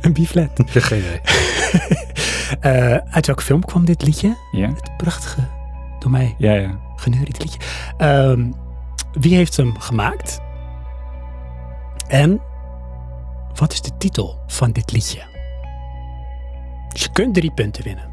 [0.00, 0.50] Een B-flat.
[0.66, 1.20] Geen idee.
[2.60, 4.36] Eh, uit welke film kwam dit liedje?
[4.52, 4.68] Ja?
[4.68, 5.40] Het prachtige,
[5.98, 6.78] door mij Ja, ja.
[6.96, 7.58] geneuried liedje.
[7.96, 8.50] Ehm,
[9.12, 10.40] wie heeft hem gemaakt?
[12.08, 12.40] En
[13.54, 15.22] wat is de titel van dit liedje?
[16.92, 18.08] Dus je kunt drie punten winnen.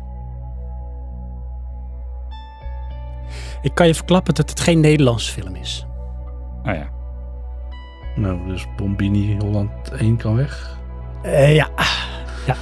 [3.62, 5.86] Ik kan je verklappen dat het geen Nederlandse film is.
[6.68, 6.90] Oh ja.
[8.16, 10.78] Nou, dus Bombini Holland 1 kan weg.
[11.24, 11.70] Eh, ja.
[12.46, 12.56] ja,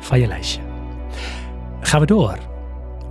[0.00, 0.60] van je lijstje.
[1.80, 2.38] Gaan we door.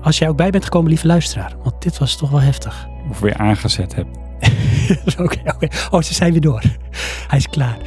[0.01, 2.87] Als jij ook bij bent gekomen, lieve luisteraar, want dit was toch wel heftig.
[3.09, 4.07] Of weer aangezet heb.
[5.17, 5.67] Oké, oké.
[5.91, 6.61] Oh, ze zijn weer door.
[7.27, 7.77] Hij is klaar.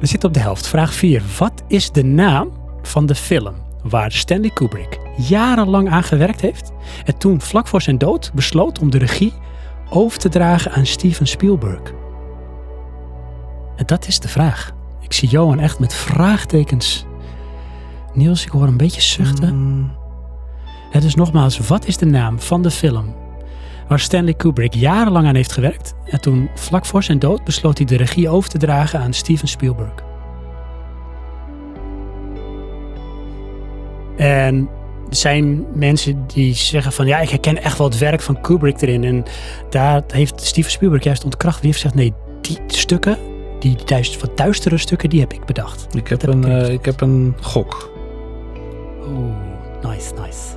[0.00, 0.66] We zitten op de helft.
[0.66, 1.22] Vraag 4.
[1.38, 2.50] Wat is de naam
[2.82, 6.72] van de film waar Stanley Kubrick jarenlang aan gewerkt heeft
[7.04, 9.32] en toen vlak voor zijn dood besloot om de regie
[9.92, 11.92] over te dragen aan Steven Spielberg?
[13.76, 14.72] En dat is de vraag.
[15.00, 17.06] Ik zie Johan echt met vraagtekens.
[18.12, 19.54] Niels, ik hoor een beetje zuchten.
[19.56, 19.92] Mm,
[20.92, 23.14] Ja, dus nogmaals, wat is de naam van de film
[23.88, 27.86] waar Stanley Kubrick jarenlang aan heeft gewerkt en toen vlak voor zijn dood besloot hij
[27.86, 29.94] de regie over te dragen aan Steven Spielberg?
[34.16, 34.68] En
[35.16, 39.04] zijn mensen die zeggen van ja, ik herken echt wel het werk van Kubrick erin.
[39.04, 39.24] En
[39.70, 41.60] daar heeft Steven Spielberg juist ontkracht.
[41.60, 43.18] Die heeft gezegd nee, die stukken,
[43.58, 45.86] die duist, wat duistere stukken, die heb ik bedacht.
[45.94, 47.90] ik, heb Dat heb een, ik eh, ik heb een gok.
[49.06, 49.34] Oeh,
[49.82, 50.56] nice, nice.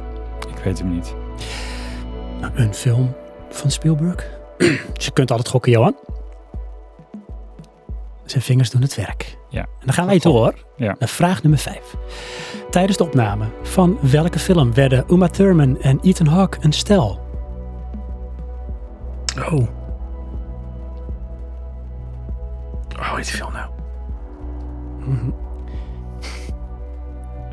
[0.58, 1.14] Ik weet hem niet.
[2.42, 3.14] Nou, een film
[3.50, 4.28] van Spielberg.
[4.58, 5.96] dus je kunt altijd gokken, Johan.
[8.26, 9.38] Zijn vingers doen het werk.
[9.50, 9.62] Ja.
[9.62, 10.96] En dan gaan wij door Ja.
[11.00, 11.96] naar vraag nummer 5.
[12.70, 17.20] Tijdens de opname van welke film werden Uma Thurman en Ethan Hawke een stel?
[19.52, 19.68] Oh.
[23.16, 23.70] Heet die film nou?
[25.00, 25.30] Mhm.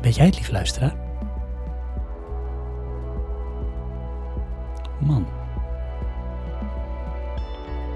[0.01, 0.93] Weet jij het, lieve luisteraar?
[4.99, 5.27] Man.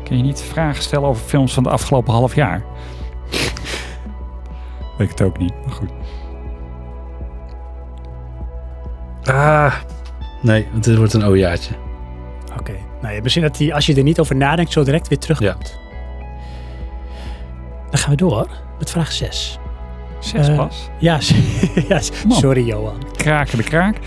[0.07, 2.63] Kun je niet vragen stellen over films van de afgelopen half jaar?
[4.97, 5.89] Weet ik het ook niet, maar goed.
[9.23, 9.73] Ah,
[10.41, 11.73] nee, want dit wordt een ojaatje.
[12.59, 12.73] Oké.
[13.01, 15.79] Nou ja, misschien dat hij, als je er niet over nadenkt, zo direct weer terugkomt.
[17.89, 18.47] Dan gaan we door
[18.79, 19.59] met vraag 6.
[20.19, 20.89] Zes Eh, pas.
[20.99, 21.19] Ja,
[21.89, 23.03] ja sorry Johan.
[23.15, 23.97] Kraken de kraak.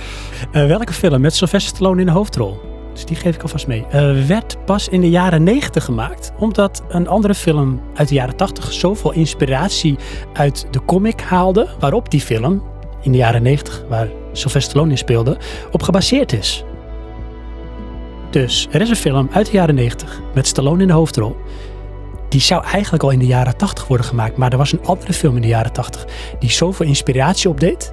[0.53, 2.70] Eh, welke film met Sylvester Stallone in de hoofdrol?
[3.01, 3.85] Dus die geef ik alvast mee.
[3.91, 8.37] Eh, werd pas in de jaren 90 gemaakt, omdat een andere film uit de jaren
[8.37, 9.99] 80 zoveel inspiratie
[10.33, 12.63] uit de comic haalde, waarop die film
[13.03, 15.39] in de jaren 90, waar Sylvester Stallone in speelde,
[15.71, 16.65] op gebaseerd is.
[18.31, 21.37] Dus er is een film uit de jaren 90 met Stallone in de hoofdrol.
[22.29, 25.13] Die zou eigenlijk al in de jaren 80 worden gemaakt, maar er was een andere
[25.13, 26.07] film in de jaren 80
[26.39, 27.93] die zoveel inspiratie opdeed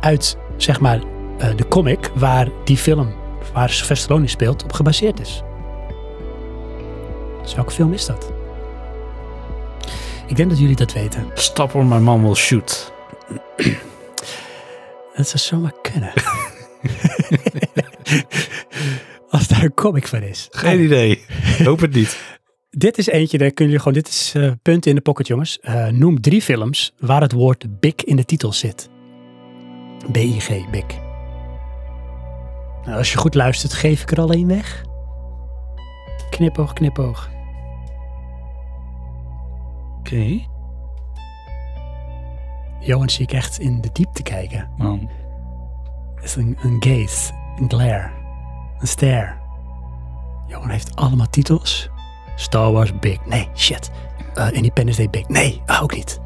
[0.00, 1.00] uit, zeg maar,
[1.38, 3.24] eh, de comic waar die film,
[3.56, 5.42] waar Sylvester Stallone speelt, op gebaseerd is.
[7.42, 8.32] Dus welke film is dat?
[10.26, 11.26] Ik denk dat jullie dat weten.
[11.34, 12.92] Stop or my mom will shoot.
[15.14, 16.12] Dat zou zomaar kunnen.
[19.30, 20.48] Als daar een comic van is.
[20.50, 21.24] Geen idee.
[21.64, 22.18] Hoop het niet.
[22.70, 25.58] Dit is eentje, daar kunnen jullie gewoon, dit is eh punten in de pocket jongens.
[25.60, 28.88] Eh, noem drie films waar het woord big in de titel zit.
[30.12, 31.05] B-I-G, big.
[32.86, 34.84] Nou, als je goed luistert, geef ik er al één weg.
[36.30, 37.30] Knipoog, knipoog.
[39.98, 40.40] Oké.
[42.80, 44.70] Johan zie ik echt in de diepte kijken.
[44.76, 45.10] Man.
[46.14, 48.10] Het is een, een gaze, een glare,
[48.78, 49.34] een stare.
[50.46, 51.90] Johan heeft allemaal titels.
[52.36, 53.26] Star Wars Big.
[53.26, 53.90] Nee, shit.
[54.34, 55.28] Uh, Independence Day Big.
[55.28, 56.20] Nee, ah, ook niet.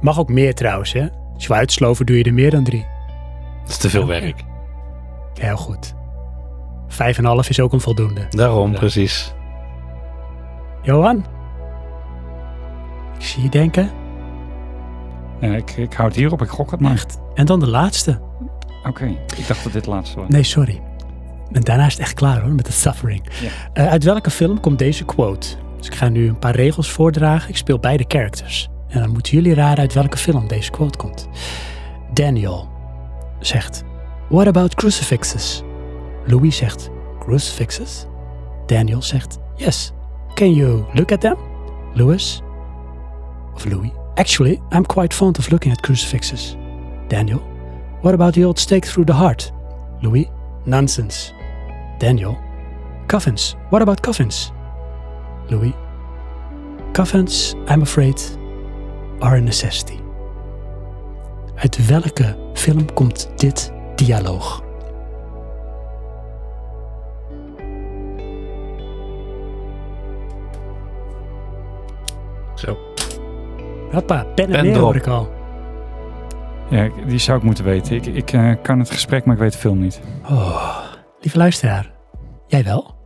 [0.00, 1.06] Mag ook meer trouwens, hè?
[1.38, 2.86] Als je wil uitsloven, doe je er meer dan drie.
[3.60, 4.44] Dat is te veel werk.
[5.34, 5.94] Heel goed.
[6.88, 8.26] Vijf en een half is ook een voldoende.
[8.30, 8.78] Daarom, Ja.
[8.78, 9.34] precies.
[10.82, 11.24] Johan?
[13.18, 13.90] Ik zie je denken.
[15.40, 16.92] Ik, ik hou het hierop, ik gok het maar.
[16.92, 17.18] Echt.
[17.34, 18.20] En dan de laatste.
[18.86, 19.04] Oké,
[19.36, 20.28] ik dacht dat dit de laatste was.
[20.28, 20.80] Nee, sorry.
[21.52, 23.22] En daarna is het echt klaar hoor, met de suffering.
[23.40, 23.48] Ja.
[23.72, 25.48] Eh, uit welke film komt deze quote?
[25.76, 27.48] Dus ik ga nu een paar regels voordragen.
[27.48, 28.68] Ik speel beide characters.
[28.88, 31.28] En dan moeten jullie raden uit welke film deze quote komt.
[32.12, 32.68] Daniel
[33.40, 33.84] zegt,
[34.28, 35.62] What about crucifixes?
[36.26, 38.06] Louis zegt, Crucifixes?
[38.66, 39.92] Daniel zegt, Yes.
[40.34, 41.36] Can you look at them?
[41.94, 42.42] Louis?
[43.54, 43.90] Of Louis?
[44.14, 46.56] Actually, I'm quite fond of looking at crucifixes.
[47.08, 47.42] Daniel?
[48.02, 49.52] What about the old stake through the heart?
[50.00, 50.30] Louis?
[50.64, 51.32] Nonsense.
[51.98, 52.38] Daniel?
[53.06, 53.56] Coffins.
[53.70, 54.52] What about coffins?
[55.50, 55.74] Louis?
[56.92, 58.20] Coffins, I'm afraid,
[59.18, 59.98] are a necessity.
[61.54, 64.66] Uit welke film komt dit dialoog?
[72.54, 72.78] Zo.
[73.90, 75.36] Hoppa, pen en neer hoor ik al.
[76.70, 77.96] Ja, die zou ik moeten weten.
[77.96, 80.00] Ik, ik eh, kan het gesprek, maar ik weet de film niet.
[80.30, 80.78] Oh,
[81.20, 81.92] lieve luisteraar,
[82.46, 82.96] jij wel?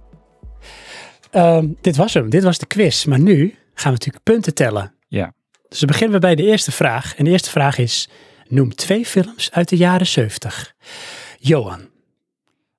[1.31, 3.05] Ehm, dit was hem, dit was de quiz.
[3.05, 4.95] Maar nu gaan we natuurlijk punten tellen.
[5.09, 5.33] Ja.
[5.73, 7.15] Dus dan beginnen we bij de eerste vraag.
[7.17, 8.09] En de eerste vraag is,
[8.49, 10.75] noem twee films uit de jaren 70.
[11.39, 11.81] Johan.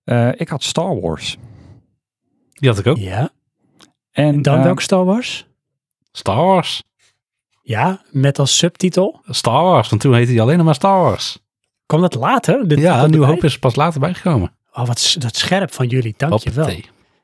[0.03, 1.38] Eh, ik had Star Wars.
[2.52, 2.98] Die had ik ook.
[2.98, 3.30] Ja.
[4.11, 5.48] En En dan eh, welke Star Wars?
[6.11, 6.84] Star Wars.
[7.61, 9.22] Ja, met als subtitel.
[9.28, 11.40] Star Wars, want toen heette hij alleen nog maar Star Wars.
[11.86, 12.68] Kwam dat later?
[12.68, 13.34] Dit ja, kwam Nieuw erbij?
[13.36, 14.52] Hoop is er pas later bijgekomen.
[14.74, 16.70] Oh, wat dat scherp van jullie, dankjewel.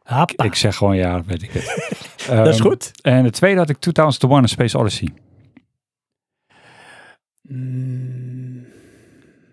[0.03, 0.43] Hoppa.
[0.43, 1.63] Ik zeg gewoon ja, dat weet ik het.
[2.27, 2.91] dat is Ehm, goed.
[3.01, 5.09] En de tweede had ik 2001 A Space Odyssey.
[7.49, 8.65] Mm,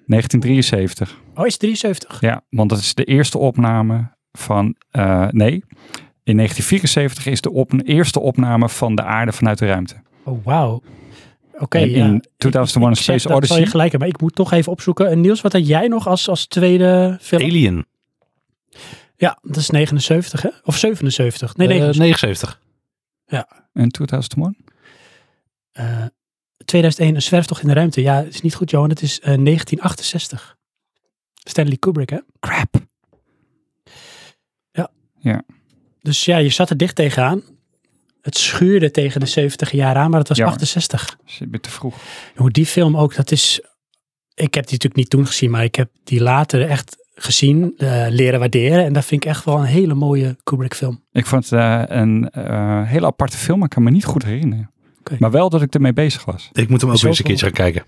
[0.06, 1.16] 1973.
[1.35, 2.20] Oh, is 73?
[2.20, 4.77] Ja, want dat is de eerste opname van...
[4.90, 5.64] eh, nee,
[6.23, 9.94] in 1974 is de op, eerste opname van de aarde vanuit de ruimte.
[10.24, 10.82] Oh, wauw.
[11.59, 12.05] Oké, ja.
[12.05, 13.60] in 2001 A Ik zeg, Space dat Odyssey...
[13.60, 15.10] je gelijk hebben, maar ik moet toch even opzoeken.
[15.10, 17.43] En Niels, wat had jij nog als, als tweede film?
[17.43, 17.86] Alien.
[19.16, 20.48] Ja, dat is 79, hè?
[20.64, 21.56] Of 77?
[21.56, 21.98] Nee, Eh, 79.
[21.98, 22.60] 79.
[23.73, 24.56] En 2001?
[25.73, 26.05] Eh,
[26.65, 28.03] 2001, een zwerftocht in de ruimte.
[28.03, 28.89] Ja, het is niet goed, Johan.
[28.89, 30.57] Het is eh, 1968.
[31.35, 32.19] Stanley Kubrick, hè?
[32.41, 32.85] Crap.
[36.07, 37.43] Dus ja, je zat er dicht tegenaan.
[38.20, 40.57] Het schuurde tegen de 70 jaar aan, maar het was Jammer.
[40.57, 41.16] 68.
[41.24, 41.97] Dus ik ben te vroeg.
[42.37, 43.61] Hoe die film ook, dat is...
[44.35, 48.07] Ik heb die natuurlijk niet toen gezien, maar ik heb die later echt gezien, eh,
[48.09, 48.85] leren waarderen.
[48.85, 51.03] En dat vind ik echt wel een hele mooie Kubrick film.
[51.12, 54.24] Ik vond het eh, een eh, hele aparte film, maar ik kan me niet goed
[54.24, 54.70] herinneren.
[55.19, 56.49] Maar wel dat ik ermee bezig was.
[56.53, 57.85] Ik moet hem ook eens een keertje gaan kijken.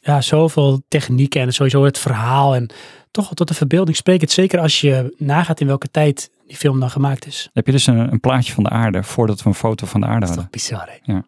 [0.00, 2.54] Ja, zoveel technieken en sowieso het verhaal.
[2.54, 2.70] En
[3.10, 4.30] toch wel tot de verbeelding spreekt het.
[4.30, 7.50] Zeker als je nagaat in welke tijd die film dan gemaakt is.
[7.52, 10.06] Heb je dus een, een plaatje van de aarde voordat we een foto van de
[10.06, 10.50] aarde Dat is hadden?
[10.50, 11.12] toch bizar, hè?
[11.12, 11.24] Ja.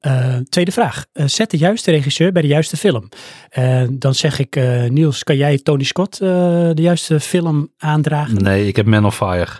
[0.00, 1.04] Eh, tweede vraag.
[1.12, 3.08] Eh, zet de juiste regisseur bij de juiste film.
[3.48, 6.28] Eh, dan zeg ik, eh, Niels, kan jij Tony Scott eh,
[6.74, 8.42] de juiste film aandragen?
[8.42, 9.50] Nee, ik heb Man of Fire.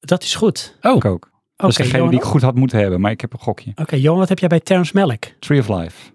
[0.00, 0.76] Dat is goed.
[0.82, 1.29] Oh, Ik ook.
[1.60, 3.38] Dat is Oké, degene Johan die ik goed had moeten hebben, maar ik heb een
[3.38, 3.72] gokje.
[3.74, 5.36] Oké, Johan, wat heb jij bij Terrence Malick?
[5.38, 6.10] Tree of Life.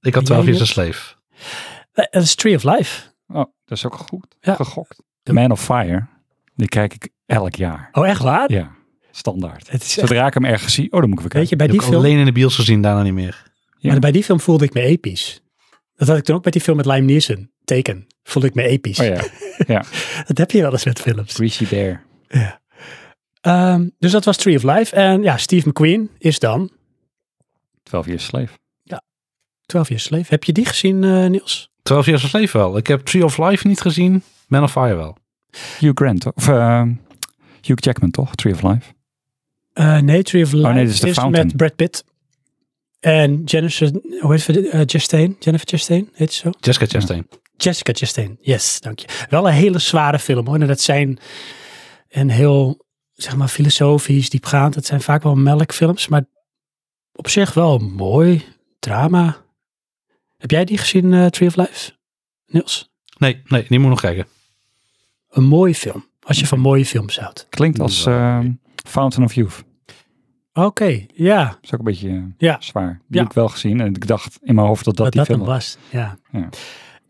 [0.00, 1.14] ik had En 12 jij, Years a Slave.
[1.92, 3.02] Dat is Tree of Life.
[3.28, 4.54] Oh, dat is ook goed Ja.
[4.54, 5.02] gegokt.
[5.32, 6.06] Man of Fire,
[6.54, 7.88] die kijk ik elk jaar.
[7.92, 8.52] Oh, echt waar?
[8.52, 8.70] Ja,
[9.10, 9.70] standaard.
[9.70, 11.56] Het is echt- Zodra ik hem ergens zie, oh, dan moet ik weer weet je,
[11.56, 11.56] kijken.
[11.56, 13.50] bij Die film, alleen in de bios gezien, daarna niet meer.
[13.78, 13.90] Ja.
[13.90, 15.42] maar bij die film voelde ik me episch.
[15.94, 17.50] Dat had ik toen ook met die film met Lime Neeson.
[17.64, 18.06] Teken.
[18.22, 18.98] Voelde ik me episch.
[19.00, 19.06] Oh
[19.66, 19.84] ja,
[20.26, 21.34] Dat heb je wel eens met films.
[21.34, 22.02] Greasy Bear.
[23.42, 24.94] Ehm, dus dat was Tree of Life.
[24.96, 26.70] En ja, Steve McQueen is dan
[27.82, 28.60] 12 Years Slave.
[29.66, 30.24] 12 Years Slave.
[30.28, 31.70] Heb je die gezien, eh, Niels?
[31.82, 32.76] 12 Years Slave wel.
[32.76, 34.22] Ik heb Tree of Life niet gezien.
[34.46, 35.16] Man of Fire wel.
[35.78, 36.32] Hugh Grant, toch?
[36.34, 36.82] of uh,
[37.60, 38.34] Hugh Jackman toch?
[38.34, 38.92] Tree of Life.
[39.72, 41.46] Eh, nee, Tree of Life nee, dit is The Fountain.
[41.46, 42.04] met Brad Pitt.
[43.00, 43.90] En Jennifer,
[44.20, 44.68] hoe heet het?
[44.68, 45.36] eh, Chastain?
[45.40, 46.50] Jennifer Chastain, heet ze zo?
[46.60, 47.28] Jessica Chastain.
[47.56, 49.06] Jessica Chastain, yes, dank je.
[49.30, 50.60] Wel een hele zware film hoor.
[50.60, 51.18] En dat zijn
[52.08, 52.84] een heel,
[53.22, 54.74] zeg maar, filosofisch, diepgaand.
[54.74, 56.24] Het zijn vaak wel melkfilms, maar
[57.12, 58.44] op zich wel mooi.
[58.78, 59.36] Drama.
[60.38, 61.92] Heb jij die gezien, eh, Tree of Life,
[62.46, 62.90] Niels?
[63.18, 64.26] Nee, nee, die moet nog kijken.
[65.30, 66.06] Een mooie film.
[66.22, 67.46] Als je van mooie films houdt.
[67.50, 68.40] Klinkt als Ja.
[68.40, 68.46] eh,
[68.86, 69.64] Fountain of Youth.
[70.52, 71.44] Oké, ja.
[71.44, 72.56] Dat is ook een beetje eh, Ja.
[72.60, 72.88] zwaar.
[72.92, 73.18] Die Ja.
[73.18, 75.36] heb ik wel gezien en ik dacht in mijn hoofd dat dat, Dat die dat
[75.36, 75.76] film was.
[75.80, 76.18] was, ja.
[76.32, 76.48] Ja.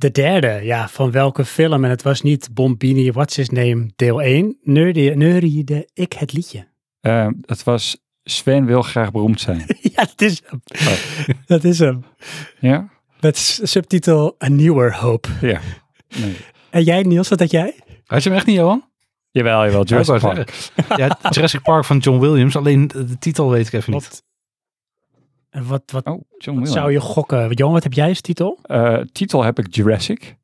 [0.03, 1.85] De derde, ja, van welke film?
[1.85, 4.59] En het was niet Bombini, What's His Name, deel 1.
[4.63, 6.67] Neuriede, neuriede ik het liedje.
[7.01, 9.65] Eh, het was Sven wil graag beroemd zijn.
[9.95, 10.63] ja, dat is hem.
[10.87, 11.29] Oh.
[11.47, 12.05] Dat is hem.
[12.61, 12.89] ja?
[13.21, 15.29] Met subtitel A Newer Hope.
[15.41, 15.61] Ja.
[16.19, 16.37] Nee.
[16.71, 17.75] En jij, Niels, wat had jij?
[18.05, 18.85] Had je hem echt niet, Johan?
[19.31, 19.85] Jawel, jawel.
[19.85, 20.71] Jurassic Park.
[20.97, 22.57] Ja, Jurassic Park van John Williams.
[22.57, 24.23] Alleen de titel weet ik even niet.
[25.53, 26.73] Wat, en wat, wat, Oh, John wat Williams.
[26.73, 27.51] zou je gokken?
[27.53, 28.59] Johan, wat heb jij als titel?
[28.63, 30.37] Eh, titel heb ik Jurassic.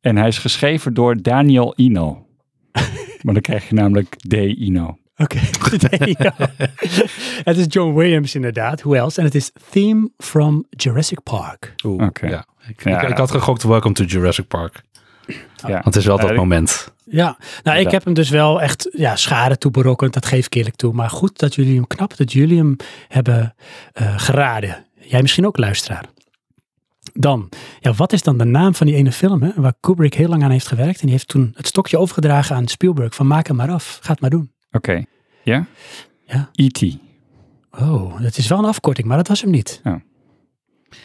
[0.00, 2.26] En hij is geschreven door Daniel Ino.
[3.22, 4.32] maar dan krijg je namelijk D.
[4.34, 4.96] Ino.
[5.16, 5.38] Oké.
[7.44, 8.82] Het is John Williams inderdaad.
[8.82, 9.18] Who else?
[9.18, 11.74] En het is Theme from Jurassic Park.
[11.84, 12.26] Oké.
[12.26, 12.46] ja.
[12.68, 13.02] Ik, Ja.
[13.02, 14.82] ik, ik had gegokt Welcome to Jurassic Park.
[15.56, 15.68] Ja.
[15.68, 16.92] Want het is wel dat ik- moment.
[17.04, 20.76] Ja, nou ik heb hem dus wel echt ja, schade toeberokkend, dat geef ik eerlijk
[20.76, 20.92] toe.
[20.92, 22.76] Maar goed dat jullie hem, knap dat jullie hem
[23.08, 23.54] hebben
[23.92, 24.84] eh, geraden.
[25.00, 26.04] Jij misschien ook luisteraar.
[27.12, 27.48] Dan,
[27.80, 30.42] ja, wat is dan de naam van die ene film hè, waar Kubrick heel lang
[30.42, 30.94] aan heeft gewerkt.
[30.96, 34.12] En die heeft toen het stokje overgedragen aan Spielberg van maak hem maar af, ga
[34.12, 34.52] het maar doen.
[34.72, 35.04] Oké.
[35.42, 35.66] Ja?
[36.26, 36.50] Ja.
[36.52, 36.96] E.T.
[37.70, 39.80] Oh, dat is wel een afkorting, maar dat was hem niet.
[39.84, 39.94] Oh.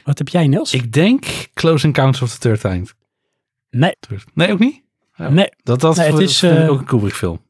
[0.03, 0.73] Wat heb jij Niels?
[0.73, 2.93] Ik denk Close Encounters of the Third Kind.
[3.69, 3.95] Nee,
[4.33, 4.81] Nee, ook niet?
[5.15, 5.29] Ja.
[5.29, 7.41] nee, Dat, dat Nee, het is, eh, ook een Kubrick film.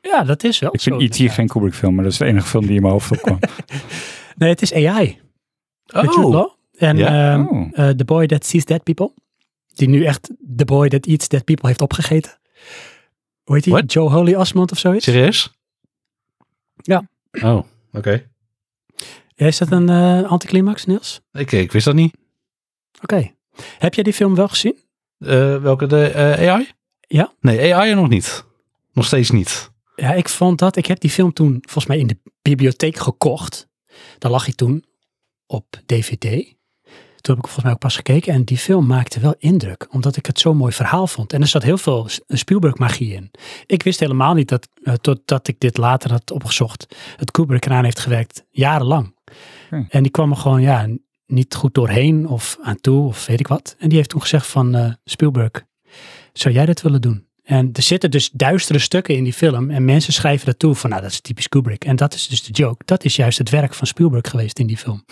[0.00, 1.02] ja dat is wel Ik vind E.T.
[1.02, 1.34] inderdaad.
[1.34, 3.38] geen Kubrick film, maar dat is de enige film die in mijn hoofd opkwam.
[4.36, 5.20] Nee, het is AI.
[5.94, 6.52] Oh.
[6.76, 7.68] En ehm, Oh.
[7.72, 9.12] eh, The Boy That Sees Dead People.
[9.74, 12.38] Die nu echt The Boy That Eats Dead People heeft opgegeten.
[13.44, 13.72] Hoe heet die?
[13.72, 13.92] What?
[13.92, 15.04] Joe Holy Osmond of zoiets?
[15.04, 15.52] serieus?
[16.76, 17.08] Ja.
[17.42, 17.62] Oh,
[17.92, 18.26] oké.
[19.34, 21.20] Ja, is dat een eh, anticlimax, Niels?
[21.32, 22.16] Ik, ik wist dat niet.
[23.02, 23.30] Oké.
[23.78, 24.76] Heb jij die film wel gezien?
[25.18, 26.68] Eh, welke, de eh, AI?
[27.00, 27.32] Ja.
[27.40, 28.44] Nee, AI nog niet.
[28.92, 29.70] Nog steeds niet.
[29.96, 30.76] Ja, ik vond dat.
[30.76, 33.68] Ik heb die film toen volgens mij in de bibliotheek gekocht.
[34.18, 34.84] Daar lag hij toen
[35.46, 36.56] op DVD.
[37.20, 38.32] Toen heb ik volgens mij ook pas gekeken.
[38.32, 39.86] En die film maakte wel indruk.
[39.90, 41.32] Omdat ik het zo'n mooi verhaal vond.
[41.32, 43.30] En er zat heel veel S- Spielberg magie in.
[43.66, 46.96] Ik wist helemaal niet dat, eh, totdat ik dit later had opgezocht.
[47.16, 48.44] Het Kubrick eraan heeft gewerkt.
[48.50, 49.14] Jarenlang.
[49.66, 49.86] Oké.
[49.88, 50.88] En die kwam er gewoon ja,
[51.28, 53.76] niet goed doorheen of aan toe of weet ik wat.
[53.78, 55.50] En die heeft toen gezegd van eh, Spielberg,
[56.32, 57.26] zou jij dat willen doen?
[57.42, 59.70] En er zitten dus duistere stukken in die film.
[59.70, 61.84] En mensen schrijven dat toe van, nou, dat is typisch Kubrick.
[61.84, 62.82] En dat is dus de joke.
[62.84, 65.04] Dat is juist het werk van Spielberg geweest in die film.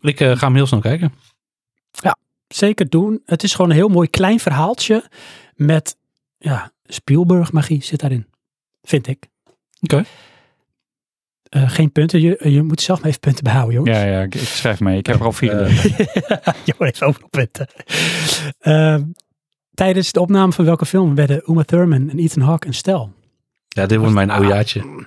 [0.00, 1.12] Ik eh, ga hem heel snel kijken.
[2.48, 3.22] Zeker doen.
[3.26, 5.04] Het is gewoon een heel mooi klein verhaaltje
[5.54, 5.96] met,
[6.38, 8.26] ja, Spielberg magie zit daarin.
[8.82, 9.26] Vind ik.
[9.80, 10.04] Oké.
[11.54, 12.20] Eh, geen punten.
[12.20, 13.96] Je, je moet zelf maar even punten behouden, jongens.
[13.96, 14.98] ja, ja, ik, ik schrijf mee.
[14.98, 16.64] Ik heb er al 34.
[16.64, 17.66] je heeft overal punten.
[18.58, 19.04] Ehm,
[19.74, 23.12] tijdens de opname van welke film werden Uma Thurman en Ethan Hawke een stel?
[23.68, 25.06] Ja, dit wordt mijn oudejaartje.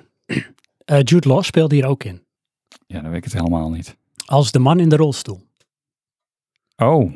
[0.86, 2.24] Eh, Jude Law speelde hier ook in.
[2.88, 3.98] ja, dan weet ik het helemaal niet.
[4.26, 5.42] Als de man in de rolstoel.
[6.76, 7.12] Oh.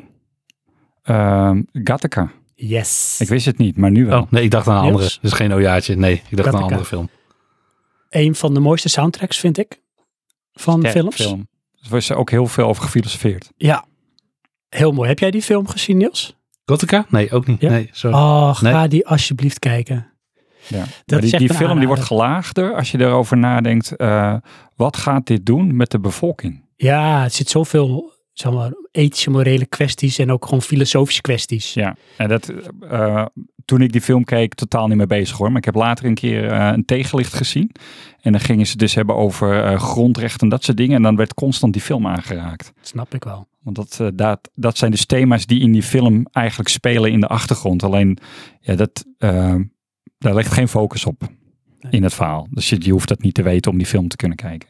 [1.02, 2.32] Ehm Gattaca.
[2.54, 3.20] Yes.
[3.20, 4.20] Ik wist het niet, maar nu wel.
[4.20, 4.94] Oh, nee, ik dacht aan een Niels?
[4.94, 5.18] andere.
[5.20, 5.96] Dus geen ojaatje.
[5.96, 7.08] Nee, ik dacht aan een andere film.
[8.12, 9.80] Een van de mooiste soundtracks, vind ik,
[10.52, 11.16] van Sterk films.
[11.16, 11.48] Film.
[11.82, 13.50] Er was ook heel veel over gefilosofeerd.
[13.56, 13.84] Ja,
[14.68, 15.08] heel mooi.
[15.08, 16.36] Heb jij die film gezien, Niels?
[16.64, 17.06] Gothica?
[17.08, 17.60] Nee, ook niet.
[17.60, 17.70] Ja?
[17.70, 18.16] Nee, sorry.
[18.16, 18.88] Oh, ga Nee.
[18.88, 20.06] die alsjeblieft kijken.
[20.68, 20.84] Ja.
[21.04, 23.96] Dat is die, film die wordt gelaagder als je erover nadenkt.
[23.96, 24.36] eh,
[24.76, 26.64] wat gaat dit doen met de bevolking?
[26.76, 31.74] Ja, het zit zoveel zeg maar, ethische, morele kwesties en ook gewoon filosofische kwesties.
[31.74, 33.26] Ja, en dat, eh,
[33.64, 35.48] toen ik die film keek, totaal niet mee bezig hoor.
[35.48, 37.70] Maar ik heb later een keer eh, een tegenlicht gezien.
[38.20, 40.96] En dan gingen ze dus hebben over eh, grondrechten en dat soort dingen.
[40.96, 42.72] En dan werd constant die film aangeraakt.
[42.76, 43.46] Dat snap ik wel.
[43.62, 47.26] Want dat, dat, dat zijn dus thema's die in die film eigenlijk spelen in de
[47.26, 47.82] achtergrond.
[47.82, 48.18] Alleen,
[48.60, 49.04] ja, dat,
[50.18, 51.22] daar ligt geen focus op
[51.82, 51.92] Nee.
[51.92, 52.46] in het verhaal.
[52.50, 54.68] Dus je, je hoeft dat niet te weten om die film te kunnen kijken.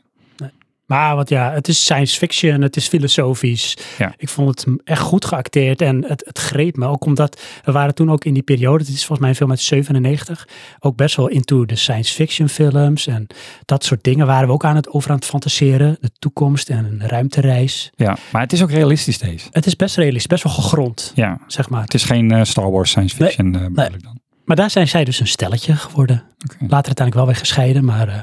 [0.93, 3.77] Maar wat ja, het is science fiction, het is filosofisch.
[3.99, 4.15] Ja.
[4.17, 6.87] Ik vond het echt goed geacteerd en het, het greep me.
[6.87, 9.51] Ook omdat we waren toen ook in die periode, het is volgens mij een film
[9.51, 10.49] uit 97,
[10.79, 13.27] ook best wel into de science fiction films en
[13.65, 15.97] dat soort dingen waren we ook aan het over aan het fantaseren.
[16.01, 17.91] De toekomst en een ruimtereis.
[17.95, 19.49] Ja, maar het is ook realistisch deze.
[19.51, 21.83] Het is best realistisch, best wel gegrond, Ja, zeg maar.
[21.83, 24.21] het is geen eh, Star Wars science Nee, fiction eh, bedoel ik dan.
[24.45, 26.17] Maar daar zijn zij dus een stelletje geworden.
[26.45, 26.57] Oké.
[26.61, 28.21] Later uiteindelijk wel weer gescheiden, maar eh,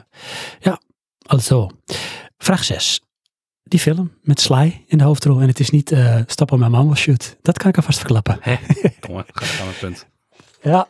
[0.60, 0.80] ja,
[1.26, 1.70] alles zo.
[2.40, 3.02] Vraag 6.
[3.64, 6.72] Die film met Sly in de hoofdrol en het is niet eh Stap op mijn
[6.72, 7.38] man was shoot.
[7.42, 8.38] Dat kan ik alvast verklappen.
[8.42, 8.56] Hè?
[9.08, 10.08] Jongen, ga ik aan het punt.
[10.62, 10.88] Ja,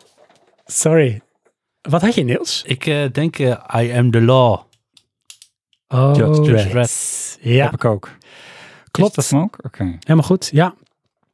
[0.65, 1.21] sorry.
[1.81, 2.63] Wat had je Niels?
[2.65, 4.59] Ik eh, denk eh, I am the law.
[5.87, 7.37] Oh, Judge right.
[7.41, 8.09] Ja, Heb ik ook.
[8.91, 9.17] klopt.
[9.17, 9.57] Is dat ook?
[9.65, 9.83] Oké.
[9.83, 10.75] Helemaal goed, ja.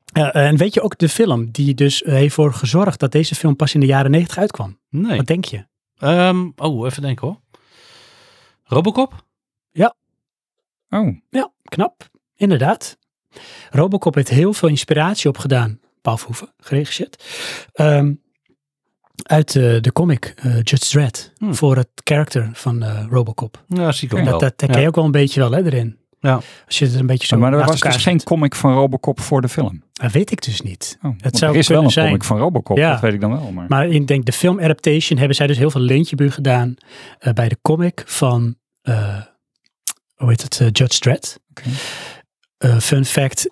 [0.06, 3.56] Ja, en weet je ook de film die dus heeft voor gezorgd dat deze film
[3.56, 4.80] pas in de jaren 90 uitkwam?
[4.90, 5.18] Nee.
[5.18, 5.66] Wat denk je?
[5.98, 7.40] Ehm, oh, even denken hoor.
[8.64, 9.24] Robocop?
[10.96, 12.10] Oh, Ja, knap.
[12.36, 12.98] Inderdaad.
[13.70, 15.80] Robocop heeft heel veel inspiratie opgedaan.
[16.02, 17.24] Paul Verhoeven, geregisseerd.
[17.74, 18.14] Ehm,
[19.24, 21.34] uit eh, de comic eh, Judge Dredd.
[21.38, 21.56] Hmm.
[21.56, 23.64] Voor het karakter van eh, Robocop.
[23.68, 24.32] Ja, zie ik ook wel.
[24.32, 25.98] Dat, dat herken je ook wel een beetje wel hè, erin.
[26.20, 26.40] Ja.
[26.66, 29.42] Als je het een beetje zo maar er was dus geen comic van Robocop voor
[29.42, 29.84] de film.
[29.94, 30.98] Dat weet ik dus niet.
[31.02, 32.06] Oh, want zou er is wel een zijn.
[32.06, 32.92] comic van Robocop, Ja.
[32.92, 33.52] dat weet ik dan wel.
[33.52, 36.76] Maar, Maar ik denk de film adaptation hebben zij dus heel veel leentjebu gedaan
[37.20, 39.18] eh, bij de comic van, eh,
[40.16, 41.40] hoe heet het, eh, Judge Dredd.
[41.50, 41.70] Oké.
[42.58, 43.50] Eh, fun fact,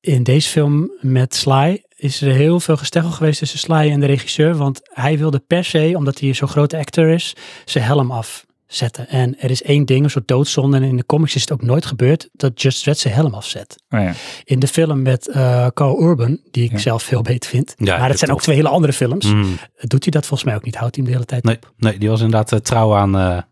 [0.00, 4.06] in deze film met Sly is er heel veel gesteggel geweest tussen Sly en de
[4.06, 4.54] regisseur.
[4.56, 9.08] Want hij wilde per se, omdat hij zo'n grote actor is, zijn helm afzetten.
[9.08, 10.76] En er is één ding, een soort doodzonde.
[10.76, 13.82] En in de comics is het ook nooit gebeurd dat Judge Dredd zijn helm afzet.
[13.90, 14.12] oh ja.
[14.44, 16.78] In de film met eh Carl Urban, die ik Ja.
[16.78, 17.74] zelf veel beter vind.
[17.76, 19.26] Ja, maar het zijn ook twee hele andere films.
[19.26, 19.56] Mm.
[19.80, 20.76] Doet hij dat volgens mij ook niet?
[20.76, 21.72] Houdt hij hem de hele tijd Nee, op?
[21.76, 23.42] nee, die was inderdaad trouw aan, eh,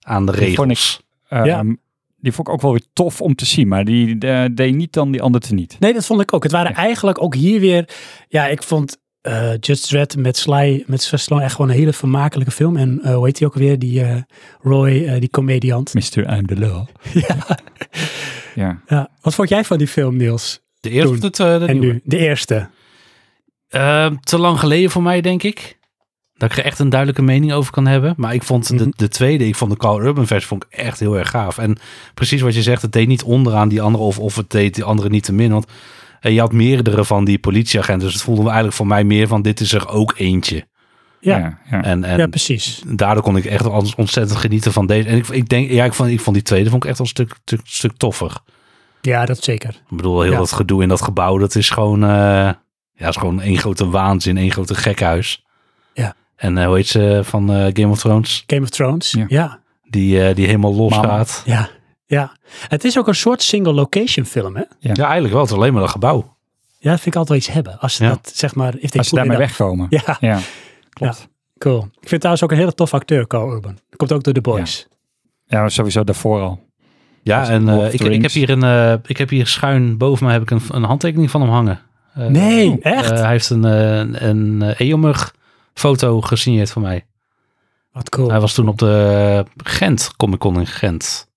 [0.00, 1.00] aan de regels.
[1.28, 1.64] Ehm, Ja.
[2.28, 4.92] Die vond ik ook wel weer tof om te zien, maar die eh, deed niet
[4.92, 5.76] dan die andere niet.
[5.78, 6.42] Nee, dat vond ik ook.
[6.42, 6.76] Het waren Ja.
[6.76, 7.88] eigenlijk ook hier weer...
[8.28, 12.50] Ja, ik vond eh Judge Dredd met Sly, met Stallone echt gewoon een hele vermakelijke
[12.52, 12.76] film.
[12.76, 13.78] En eh, hoe heet hij ook alweer?
[13.78, 14.16] Die eh,
[14.60, 15.94] Roy, eh, die comediant.
[15.94, 16.36] Mr.
[16.36, 16.86] I'm the Law.
[17.28, 17.36] ja.
[18.54, 18.82] Ja.
[18.86, 19.10] ja.
[19.20, 20.60] Wat vond jij van die film, Niels?
[20.80, 21.58] De eerste Toen.
[21.58, 21.92] de en nieuwe?
[21.94, 22.68] nu, de eerste.
[23.68, 25.77] Ehm, te lang geleden voor mij, denk ik.
[26.38, 28.14] Dat ik er echt een duidelijke mening over kan hebben.
[28.16, 28.78] Maar ik vond Mhm.
[28.84, 31.58] de, de tweede, ik vond de Carl Urban versie vond ik echt heel erg gaaf.
[31.58, 31.78] En
[32.14, 34.84] precies wat je zegt, het deed niet onderaan die andere of, of het deed die
[34.84, 35.52] andere niet te min.
[35.52, 35.66] Want
[36.20, 38.04] eh, je had meerdere van die politieagenten.
[38.06, 40.66] Dus het voelde me eigenlijk voor mij meer van dit is er ook eentje.
[41.20, 41.82] Ja, ja, Ja, ja.
[41.84, 42.82] En, en precies.
[42.86, 43.66] daardoor kon ik echt
[43.96, 45.08] ontzettend genieten van deze.
[45.08, 47.06] En ik, ik denk, ja, ik vond, ik vond die tweede vond ik echt een
[47.06, 48.32] stuk, stuk, stuk toffer.
[49.00, 49.68] Ja, dat zeker.
[49.90, 50.38] Ik bedoel, heel Ja.
[50.38, 52.08] dat gedoe in dat gebouw, dat is gewoon, eh,
[52.94, 55.44] ja, is gewoon één grote waanzin, één grote gekhuis.
[56.38, 56.46] Ja.
[56.48, 58.44] En eh, hoe heet ze van eh, Game of Thrones?
[58.46, 59.10] Game of Thrones.
[59.10, 59.18] Ja.
[59.18, 59.26] Ja.
[59.28, 59.60] ja.
[59.90, 61.08] Die, eh, die helemaal los Mama.
[61.08, 61.42] gaat.
[62.06, 62.32] Ja.
[62.68, 64.62] Het is ook een soort single location film, hè?
[64.78, 65.42] Ja, eigenlijk wel.
[65.42, 66.36] Het is alleen maar dat gebouw.
[66.78, 67.80] Ja, dat vind ik altijd wel iets hebben.
[67.80, 68.08] Als ze Ja.
[68.08, 68.74] dat, zeg maar...
[68.78, 69.86] If Als ze daarmee wegkomen.
[70.06, 70.38] Ja, Ja,
[70.90, 71.28] klopt.
[71.58, 71.88] cool.
[72.00, 73.72] Ik vind trouwens ook een hele tof acteur, Carl Urban.
[73.88, 74.88] Dat komt ook door The Boys.
[75.46, 76.66] Ja, maar sowieso daarvoor al.
[77.22, 80.26] Ja, Als en eh, ik, ik, heb hier een, eh, ik heb hier schuin boven
[80.26, 81.80] me heb ik een, een handtekening van hem hangen.
[82.14, 83.10] Eh, Nee, eh, echt?
[83.10, 85.34] hij heeft een, eh, een, een eh, Eomug
[85.78, 87.06] foto gesigneerd van mij.
[87.92, 88.30] Wat cool.
[88.30, 91.28] Hij was toen op de Gent, Comic Con in Gent.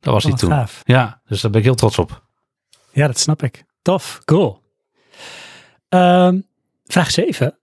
[0.00, 0.50] Daar was Oh, hij toen.
[0.50, 0.80] gaaf.
[0.84, 2.22] Ja, dus daar ben ik heel trots op.
[2.92, 3.64] Ja, dat snap ik.
[3.82, 4.62] Tof, cool.
[5.88, 6.40] Ehm,
[6.84, 7.58] vraag 7.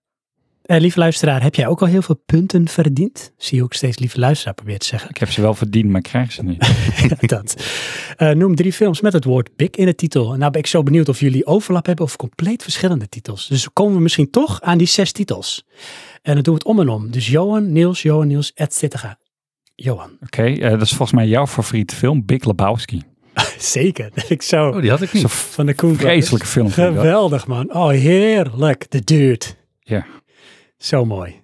[0.61, 3.33] Eh, lieve luisteraar, heb jij ook al heel veel punten verdiend?
[3.37, 5.09] Zie je ook steeds lieve luisteraar probeert te zeggen.
[5.09, 6.59] Ik heb ze wel verdiend, maar ik krijg ze niet.
[7.19, 7.65] Ja, dat.
[8.17, 10.33] Eh, noem drie films met het woord big in de titel.
[10.33, 13.47] En nou ben ik zo benieuwd of jullie overlap hebben of compleet verschillende titels.
[13.47, 15.65] Dus dan komen we misschien toch aan die zes titels.
[16.21, 17.11] En dan doen we het om en om.
[17.11, 19.17] Dus Johan, Niels, Johan, Niels, et cetera.
[19.75, 20.17] Johan.
[20.21, 23.01] Oké, eh, dat is volgens mij jouw favoriete film, Big Lebowski.
[23.57, 24.69] Zeker, dat ik zo.
[24.69, 25.31] Oh, die had ik niet.
[25.31, 26.69] Van de Koen vreselijke film.
[26.69, 27.73] Geweldig, man.
[27.73, 28.85] Oh, heerlijk.
[28.89, 29.45] De dude.
[29.79, 30.05] Ja.
[30.81, 31.41] Zo mooi.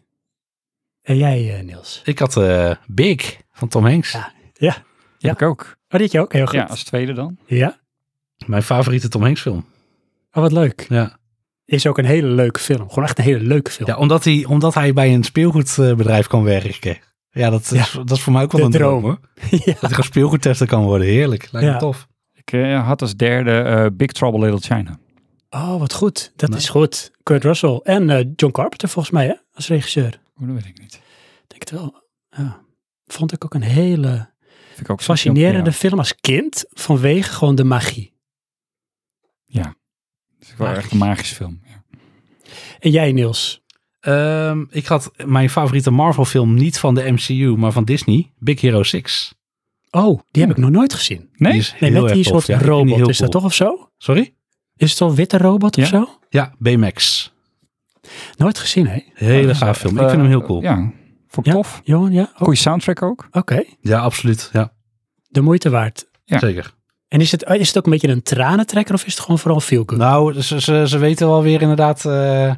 [1.01, 2.01] En jij, eh, Niels?
[2.05, 4.11] Ik had eh, Big van Tom Hanks.
[4.11, 4.31] Ja.
[4.53, 4.75] Ja.
[5.19, 5.77] Heb ik ook.
[5.89, 6.33] Oh, dit je ook?
[6.33, 6.55] Heel goed.
[6.55, 7.37] Ja, als tweede dan.
[7.45, 7.79] Ja?
[8.45, 9.65] Mijn favoriete Tom Hanks film.
[10.31, 10.85] Oh, wat leuk.
[10.89, 11.17] Ja.
[11.65, 12.89] Is ook een hele leuke film.
[12.89, 13.89] Gewoon echt een hele leuke film.
[13.89, 16.97] Ja, omdat hij, omdat hij bij een speelgoedbedrijf kan werken.
[17.31, 19.03] Ja, dat is, dat is voor mij ook wel De een droom, droom.
[19.03, 19.19] hoor.
[19.51, 19.57] ja.
[19.65, 21.07] Dat hij gewoon speelgoedtester kan worden.
[21.07, 21.47] Heerlijk.
[21.51, 21.73] Lijkt Ja.
[21.73, 22.07] me tof.
[22.33, 24.99] Ik eh, had als derde eh, Big Trouble Little China.
[25.49, 26.31] Oh, wat goed.
[26.35, 26.57] Dat Nee.
[26.59, 27.11] is goed.
[27.23, 29.33] Kurt Russell en eh, John Carpenter volgens mij, hè?
[29.53, 30.19] Als regisseur.
[30.41, 30.99] Oh, dat weet ik niet.
[31.47, 32.03] Denk het wel.
[32.29, 32.61] Ja.
[33.05, 34.29] Vond ik ook een hele
[34.77, 36.65] ik ook fascinerende film, film als kind.
[36.69, 38.13] Vanwege gewoon de magie.
[39.45, 39.75] Ja.
[40.39, 40.83] Het is wel Magisch.
[40.83, 41.61] echt een magische film.
[41.65, 41.83] Ja.
[42.79, 43.61] En jij, Niels?
[43.99, 48.31] Ehm, ik had mijn favoriete Marvel film niet van de MCU, maar van Disney.
[48.37, 49.33] Big Hero 6.
[49.89, 51.29] Oh, die heb ik nog nooit gezien.
[51.33, 51.67] Nee?
[51.79, 52.99] Nee, met die soort Ja, robot.
[52.99, 53.29] Is dat cool.
[53.29, 53.89] toch of zo?
[53.97, 54.35] Sorry?
[54.77, 55.89] Is het een witte robot of Ja.
[55.89, 56.09] zo?
[56.29, 57.31] Ja, Baymax.
[58.37, 58.99] Nooit gezien, hè?
[59.13, 59.97] Hele Oh, gaaf film.
[59.97, 60.61] eh, Ik vind hem heel cool.
[60.61, 60.91] Ja, Ja,
[61.27, 61.59] vond ik Ja?
[61.59, 61.81] tof.
[61.83, 62.21] Johan, ja?
[62.33, 63.27] Oh, Goeie soundtrack ook.
[63.31, 63.63] Oké.
[63.91, 64.49] absoluut.
[64.53, 64.71] Ja,
[65.29, 66.05] De moeite waard.
[66.25, 66.39] Ja.
[66.39, 66.75] zeker.
[67.07, 69.59] En is het, is het ook een beetje een tranentrekker of is het gewoon vooral
[69.59, 69.99] veel good?
[69.99, 72.49] Nou, ze, ze, ze weten wel weer inderdaad eh,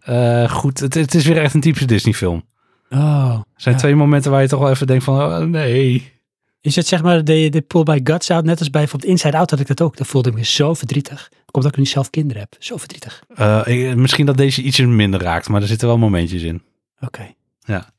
[0.00, 0.80] eh, goed.
[0.80, 2.44] Het, het is weer echt een typische Disney film.
[2.90, 3.30] Oh.
[3.34, 3.80] Er zijn Ja.
[3.80, 6.12] twee momenten waar je toch wel even denkt van, oh, nee.
[6.60, 9.36] Is het zeg maar de, de pull by guts out, net als bij bijvoorbeeld Inside
[9.36, 9.96] Out had ik dat ook.
[9.96, 11.30] Dat voelde ik me zo verdrietig.
[11.50, 12.56] Komt dat ik nu zelf kinderen heb.
[12.58, 13.22] Zo verdrietig.
[13.34, 16.62] Eh, ik- misschien dat deze ietsje minder raakt, maar er zitten wel momentjes in.
[17.00, 17.34] Oké.
[17.58, 17.90] Ja.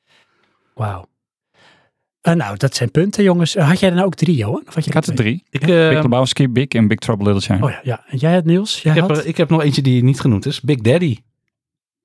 [0.73, 1.07] Wauw.
[2.21, 3.55] Eh, nou, dat zijn punten, jongens.
[3.55, 4.63] Eh, had jij er nou ook drie, Johan?
[4.67, 5.43] Of had je Ik had er drie.
[5.49, 7.65] Ik, Big eh, Lebowski, Big en Big Trouble Little China.
[7.65, 8.03] Oh ja, ja.
[8.07, 8.81] En jij had Niels?
[8.81, 9.17] Jij ik, heb had?
[9.17, 10.61] er, ik heb nog eentje die niet genoemd is.
[10.61, 11.17] Big Daddy.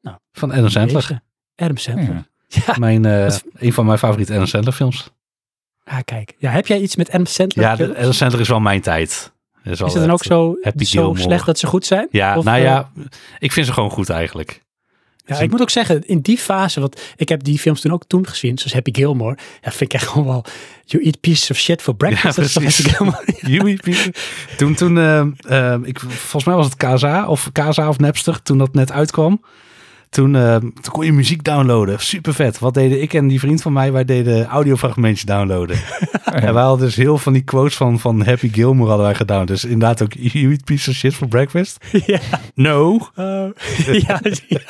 [0.01, 1.21] Nou, van Adam Sandler.
[1.57, 2.15] Adam Sandler.
[2.15, 2.27] Ja.
[2.67, 2.75] Ja.
[2.79, 5.11] Mijn, eh, Wat- een van mijn favoriete Adam Sandler films.
[5.85, 6.35] Ah, kijk.
[6.39, 7.65] Ja, heb jij iets met Adam Sandler?
[7.65, 7.73] Ja?
[7.73, 9.33] Adam Sandler is wel mijn tijd.
[9.65, 12.09] Is, is het dan ook zo, zo slecht dat ze goed zijn?
[12.11, 12.91] Ja, Of, nou eh, ja,
[13.39, 14.63] ik vind ze gewoon goed eigenlijk.
[15.27, 18.05] Ja, ik moet ook zeggen, in die fase, want ik heb die films toen ook
[18.07, 19.39] toen gezien, zoals Happy Gilmore.
[19.63, 20.45] Ja, vind ik echt gewoon wel,
[20.85, 22.37] you eat pieces of shit for breakfast.
[22.37, 22.77] Ja, dat is.
[22.79, 23.25] Happy Gilmore?
[23.57, 24.15] Joey Pieter.
[24.57, 28.59] Toen, toen eh, eh, ik, volgens mij was het KSA of KSA of Napster, toen
[28.59, 29.41] dat net uitkwam.
[30.15, 32.01] Toen, eh, toen kon je muziek downloaden.
[32.01, 32.59] Super vet.
[32.59, 33.93] Wat deden ik en die vriend van mij?
[33.93, 35.77] Wij deden audiofragmentjes downloaden.
[36.25, 39.47] En wij hadden dus heel van die quotes van, van Happy Gilmore hadden wij gedaan.
[39.47, 41.85] Dus inderdaad ook, you eat piece of shit for breakfast?
[42.07, 42.19] ja.
[42.55, 42.93] No.
[43.15, 43.49] Oh.
[44.07, 44.61] ja, ja.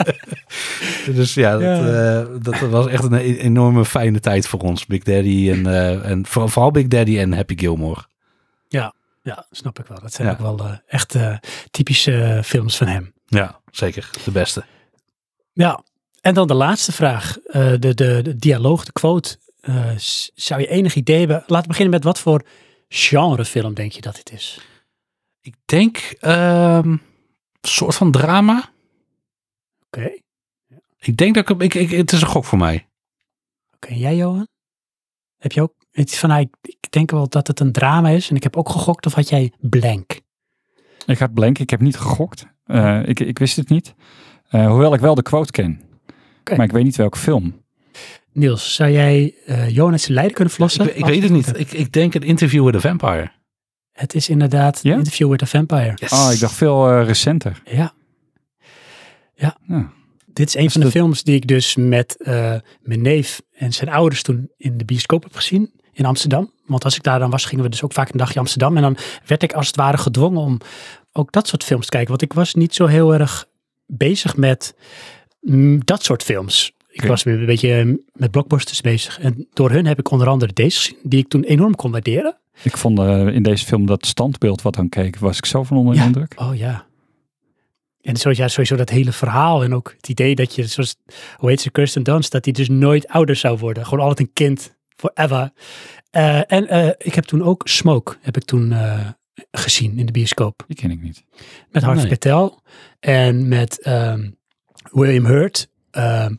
[1.13, 2.21] Dus ja, dat, Ja.
[2.21, 4.87] eh, dat was echt een e- enorme fijne tijd voor ons.
[4.87, 8.01] Big Daddy en, eh, en vooral, Big Daddy en Happy Gilmore.
[8.69, 10.01] ja, snap ik wel.
[10.01, 10.33] Dat zijn Ja.
[10.33, 11.17] ook wel echt
[11.71, 13.13] typische films van hem.
[13.27, 14.11] Ja, zeker.
[14.25, 14.65] De beste.
[15.55, 15.85] Ja,
[16.21, 17.39] en dan de laatste vraag.
[17.39, 19.39] Eh, de, de, de dialoog, de quote.
[19.61, 19.91] Eh,
[20.35, 21.37] zou je enig idee hebben?
[21.47, 22.47] Laten we beginnen met wat voor
[22.89, 24.61] genrefilm denk je dat dit is?
[25.41, 27.01] Ik denk ehm, een
[27.61, 28.73] soort van drama.
[29.87, 30.13] Oké.
[30.99, 32.89] Ik denk dat ik, ik, ik het is een gok voor mij.
[33.75, 34.49] Oké, en jij Johan?
[35.39, 38.31] Heb je ook iets van, nou, ik, ik denk wel dat het een drama is
[38.31, 40.21] en ik heb ook gegokt of had jij blank?
[41.07, 42.47] Ik had blank, ik heb niet gegokt.
[42.65, 43.95] Eh, ik, ik wist het niet.
[44.49, 45.81] Eh, hoewel ik wel de quote ken.
[46.57, 47.63] Maar ik weet niet welke film.
[48.33, 50.97] Niels, zou jij eh Jonas zijn lijden kunnen verlossen?
[50.97, 51.59] Ik, weet het niet.
[51.59, 53.31] Ik, ik denk een interview with a vampire.
[53.95, 54.97] Het is inderdaad Ja?
[54.97, 55.93] Interview with a Vampire.
[55.95, 56.13] Yes.
[56.13, 57.63] Oh, ik dacht veel eh, recenter.
[57.65, 57.93] Ja.
[59.35, 59.57] Ja.
[59.67, 59.93] Ja.
[60.27, 63.73] Dit is een Dus van de films die ik dus met eh, mijn neef en
[63.73, 66.53] zijn ouders toen in de bioscoop heb gezien in Amsterdam.
[66.67, 68.77] Want als ik daar dan was, gingen we dus ook vaak een dagje Amsterdam.
[68.77, 70.61] En dan werd ik als het ware gedwongen om
[71.13, 72.09] ook dat soort films te kijken.
[72.09, 73.47] Want ik was niet zo heel erg
[73.97, 74.77] bezig met
[75.41, 76.73] mm, dat soort films.
[76.89, 79.21] Ik was weer een beetje eh, met blockbusters bezig.
[79.21, 82.37] En door hun heb ik onder andere deze gezien, die ik toen enorm kon waarderen.
[82.63, 85.77] Ik vond eh, in deze film dat standbeeld wat dan keek, was ik zo van
[85.77, 86.07] onder de Ja.
[86.07, 86.33] indruk.
[86.37, 86.87] Oh ja.
[88.01, 90.97] En sowieso, ja, sowieso dat hele verhaal en ook het idee dat je, zoals,
[91.37, 93.85] hoe heet ze, Kirsten Dunst, dat hij dus nooit ouder zou worden.
[93.87, 95.53] Gewoon altijd een kind, forever.
[96.11, 99.09] Eh, en eh, ik heb toen ook Smoke, heb ik toen eh,
[99.51, 100.65] gezien in de bioscoop.
[100.67, 101.25] Die ken ik niet.
[101.71, 102.19] Met Harvey Nee.
[102.19, 102.63] Keitel
[103.05, 104.31] en met ehm,
[104.91, 105.69] William Hurt.
[105.91, 106.35] ehm,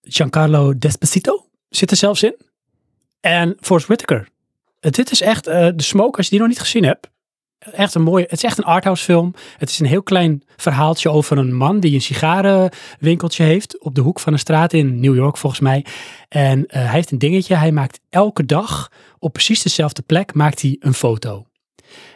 [0.00, 2.36] Giancarlo Despacito zit er zelfs in.
[3.20, 4.28] En Forrest Whitaker.
[4.80, 7.10] Dit is echt, eh, de Smoke, als je die nog niet gezien hebt.
[7.58, 9.34] Echt een mooie, het is echt een arthouse film.
[9.56, 13.78] Het is een heel klein verhaaltje over een man die een sigarenwinkeltje heeft.
[13.78, 15.86] Op de hoek van een straat in New York volgens mij.
[16.28, 17.54] En eh, hij heeft een dingetje.
[17.54, 21.46] Hij maakt elke dag op precies dezelfde plek maakt hij een foto.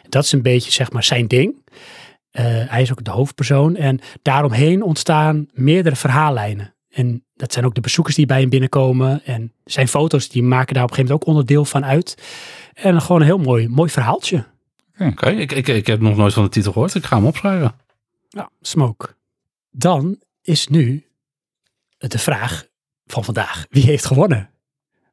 [0.09, 1.65] Dat is een beetje zeg maar zijn ding.
[2.31, 3.75] Eh, hij is ook de hoofdpersoon.
[3.75, 6.75] En daaromheen ontstaan meerdere verhaallijnen.
[6.89, 9.25] En dat zijn ook de bezoekers die bij hem binnenkomen.
[9.25, 12.17] En zijn foto's, die maken daar op een gegeven moment ook onderdeel van uit.
[12.73, 14.45] En gewoon een heel mooi, mooi verhaaltje.
[14.99, 16.95] Oké, ik, ik, ik heb nog nooit van de titel gehoord.
[16.95, 17.75] Ik ga hem opschrijven.
[18.29, 19.15] Ja, Smoke.
[19.71, 21.05] Dan is nu
[21.97, 22.65] de vraag
[23.05, 23.65] van vandaag.
[23.69, 24.49] Wie heeft gewonnen?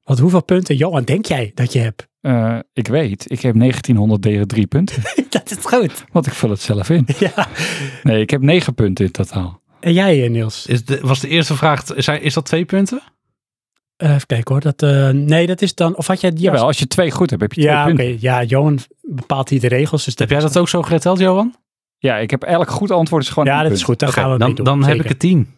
[0.05, 2.08] Want hoeveel punten, Johan, denk jij dat je hebt?
[2.20, 6.05] Eh, ik weet, ik heb 1903 punten, dat is goed.
[6.12, 7.07] want ik vul het zelf in.
[7.18, 7.49] Ja.
[8.02, 9.60] Nee, ik heb 9 punten in totaal.
[9.81, 10.66] En jij, eh, Niels?
[10.66, 13.00] Is de, was de eerste vraag, is, hij- is dat twee punten?
[13.97, 14.60] Eh, even kijken hoor.
[14.62, 15.97] Dat, eh, nee, dat is dan...
[15.97, 16.41] Of had jij die...
[16.41, 17.94] Jawel, als je twee goed hebt, heb je twee ja, oké.
[17.94, 18.16] punten.
[18.20, 20.05] Ja, Johan bepaalt hier de regels.
[20.05, 21.55] Dus Heb jij dat ook zo geteld, Johan?
[21.99, 23.76] Ja, ik heb elk goed antwoord is gewoon Ja, dat punt.
[23.78, 24.02] is goed.
[24.02, 24.65] Oké, gaan we dan, mee doen.
[24.65, 25.49] dan heb ik er tien.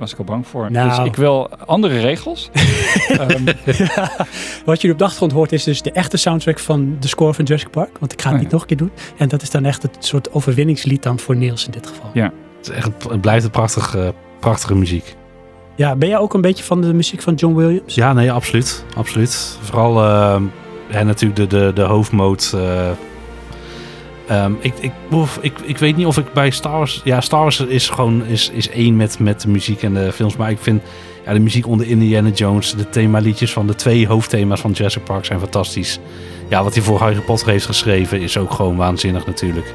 [0.00, 0.70] Was ik al bang voor.
[0.70, 0.88] Nou.
[0.88, 2.50] Dus ik wil andere regels.
[3.08, 4.12] Ehm, Ja,
[4.64, 7.44] wat je op de achtergrond hoort is dus de echte soundtrack van de score van
[7.44, 7.98] Jurassic Park.
[7.98, 8.42] Want ik ga het Oh ja.
[8.42, 8.90] niet nog een keer doen.
[9.16, 12.10] En dat is dan echt het soort overwinningslied dan voor Niels in dit geval.
[12.12, 12.32] Ja.
[12.58, 15.16] Het, is echt, het blijft een prachtige, prachtige muziek.
[15.76, 17.94] Ja, ben jij ook een beetje van de muziek van John Williams?
[17.94, 18.84] Ja, nee, absoluut.
[18.96, 19.58] absoluut.
[19.62, 20.42] Vooral ehm,
[20.90, 22.52] ja, natuurlijk de, de, de hoofdmoot.
[22.54, 22.88] eh,
[24.30, 24.92] ehm, ik, ik,
[25.40, 27.00] ik, ik weet niet of ik bij Star Wars...
[27.04, 30.36] Ja, Star Wars is gewoon is, is één met, met de muziek en de films.
[30.36, 30.82] Maar ik vind
[31.26, 32.74] ja, de muziek onder Indiana Jones...
[32.74, 35.98] de themaliedjes van de twee hoofdthema's van Jurassic Park zijn fantastisch.
[36.48, 38.20] Ja, wat hij voor Harry Potter heeft geschreven...
[38.20, 39.74] is ook gewoon waanzinnig natuurlijk.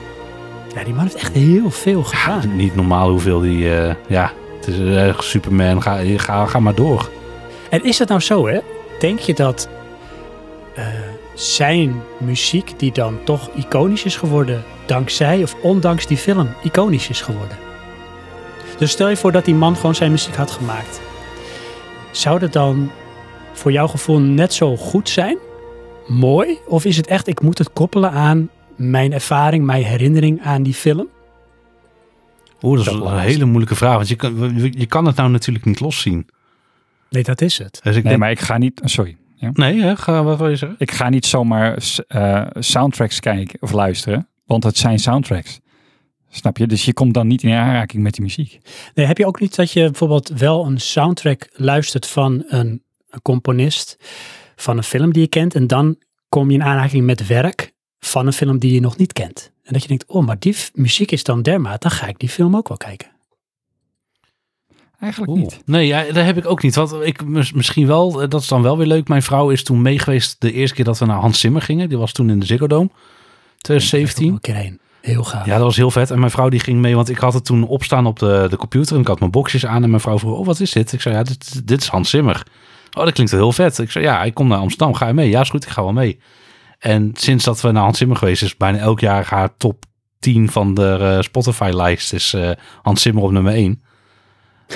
[0.76, 2.56] Ja, die man heeft echt heel veel gedaan.
[2.56, 3.78] Niet normaal hoeveel die...
[3.78, 5.82] eh, ja, het is eh, Superman.
[5.82, 7.10] Ga, ga, ga maar door.
[7.70, 8.60] En is het nou zo, hè?
[9.00, 9.70] Denk je dat
[10.76, 10.86] eh,
[11.36, 17.22] zijn muziek, die dan toch iconisch is geworden, dankzij of ondanks die film iconisch is
[17.22, 17.58] geworden?
[18.78, 21.02] Dus stel je voor dat die man gewoon zijn muziek had gemaakt.
[22.12, 22.92] Zou dat dan
[23.54, 25.38] voor jouw gevoel net zo goed zijn?
[26.08, 26.58] Mooi?
[26.68, 30.74] Of is het echt, ik moet het koppelen aan mijn ervaring, mijn herinnering aan die
[30.74, 31.08] film?
[32.62, 33.96] Oeh, dat is een hele moeilijke vraag.
[33.96, 36.28] Want je kan, je kan het nou natuurlijk niet loszien.
[37.10, 37.80] Nee, dat is het.
[37.84, 38.82] Dus ik nee, denk, maar ik ga niet...
[38.84, 39.18] Sorry.
[39.36, 39.50] Ja.
[39.54, 40.78] nee hè, ga, wat wil je zeggen?
[40.80, 45.60] Ik ga niet zomaar eh, soundtracks kijken of luisteren, want het zijn soundtracks.
[46.30, 46.68] Snap je?
[46.68, 48.60] Dus je komt dan niet in aanraking met die muziek.
[48.94, 53.22] Nee, heb je ook niet dat je bijvoorbeeld wel een soundtrack luistert van een, een
[53.22, 53.98] componist
[54.56, 55.98] van een film die je kent en dan
[56.30, 59.52] kom je in aanraking met werk van een film die je nog niet kent.
[59.64, 62.30] En dat je denkt, oh, maar die muziek is dan dermate, dan ga ik die
[62.30, 63.15] film ook wel kijken.
[65.06, 65.42] Eigenlijk Oeh.
[65.42, 65.62] niet.
[65.66, 66.76] Nee, ja, dat heb ik ook niet.
[66.76, 69.08] Want ik mis- misschien wel, eh, dat is dan wel weer leuk.
[69.08, 71.90] Mijn vrouw is toen meegeweest de eerste keer dat we naar Hans Zimmer gingen.
[71.90, 72.98] Die was toen in de Ziggo Dome, Daar
[73.58, 74.34] 2017.
[74.34, 74.80] een keer heen.
[75.02, 75.46] Heel gaaf.
[75.46, 76.12] Ja, dat was heel vet.
[76.12, 78.58] En mijn vrouw die ging mee, want ik had het toen opstaan op de, de
[78.58, 78.96] computer.
[78.96, 79.84] En ik had mijn boxjes aan.
[79.84, 80.94] En mijn vrouw vroeg, oh, wat is dit?
[80.94, 82.44] Ik zei, ja, dit, dit is Hans Zimmer.
[82.98, 83.78] Oh, dat klinkt wel heel vet.
[83.80, 84.94] Ik zei, ja, ik kom naar Amsterdam.
[84.94, 85.30] Ga je mee?
[85.30, 86.20] Ja, is goed, ik ga wel mee.
[86.80, 89.84] En sinds dat we naar Hans Zimmer geweest is, bijna elk jaar haar top
[90.20, 92.50] 10 van de eh, Spotify-lijst is eh,
[92.82, 93.84] Hans Zimmer op nummer 1.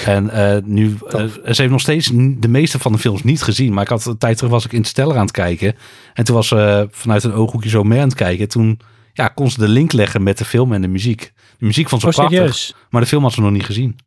[0.06, 3.74] En eh, nu, eh, ze heeft nog steeds de meeste van de films niet gezien.
[3.74, 5.76] Maar ik had een tijd terug was ik Interstellar aan het kijken.
[6.14, 8.48] En toen was ze vanuit een ooghoekje zo mee aan het kijken.
[8.48, 8.80] Toen
[9.14, 11.34] ja, kon ze de link leggen met de film en de muziek.
[11.58, 12.76] De muziek vond ze Oh, prachtig, serieus?
[12.90, 13.98] maar de film had ze nog niet gezien.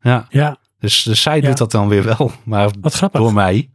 [0.00, 1.46] Ja, Ja, dus, dus zij Ja.
[1.48, 2.30] doet dat dan weer wel.
[2.44, 3.20] Maar wat grappig.
[3.20, 3.70] door mij.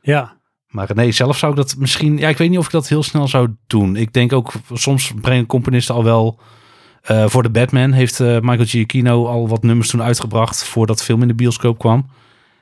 [0.00, 0.36] Ja,
[0.68, 2.18] Maar nee, zelf zou ik dat misschien...
[2.18, 3.96] Ja, ik weet niet of ik dat heel snel zou doen.
[3.96, 6.40] Ik denk ook, soms brengen componisten al wel...
[7.08, 10.64] eh, voor de Batman heeft eh, Michael Giacchino al wat nummers toen uitgebracht...
[10.64, 12.00] voordat de film in de bioscoop kwam.
[12.00, 12.10] Die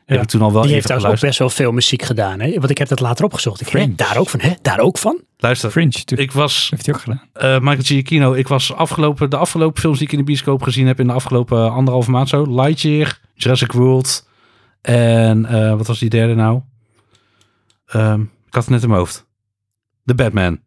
[0.06, 0.14] Ja.
[0.14, 2.40] heb ik toen al wel die heeft trouwens ook best wel veel muziek gedaan.
[2.40, 2.50] Hè?
[2.58, 3.60] Want ik heb dat later opgezocht.
[3.60, 3.94] Ik, Fringe.
[3.94, 4.52] daar ook van, hè?
[4.62, 5.20] Daar ook van?
[5.38, 7.22] Luister, Fringe, ik was Heeft hij ook gedaan.
[7.32, 8.32] eh, Michael Giacchino.
[8.32, 11.00] Ik was afgelopen, de afgelopen films die ik in de bioscoop gezien heb...
[11.00, 12.42] in de afgelopen anderhalve maand zo.
[12.62, 14.28] Lightyear, Jurassic World
[14.82, 16.60] en eh, wat was die derde nou?
[17.86, 19.26] Ehm, ik had het net in mijn hoofd.
[20.04, 20.58] The Batman.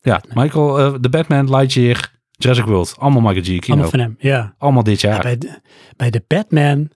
[0.00, 0.44] Ja, Batman.
[0.44, 2.11] Michael, eh The Batman, Lightyear,
[2.42, 2.94] Jurassic World.
[2.98, 3.72] Allemaal Michael Giacchino.
[3.72, 4.54] Allemaal van hem, ja.
[4.58, 5.22] Allemaal dit Ja, jaar.
[5.22, 5.60] bij, de,
[5.96, 6.88] bij de Batman,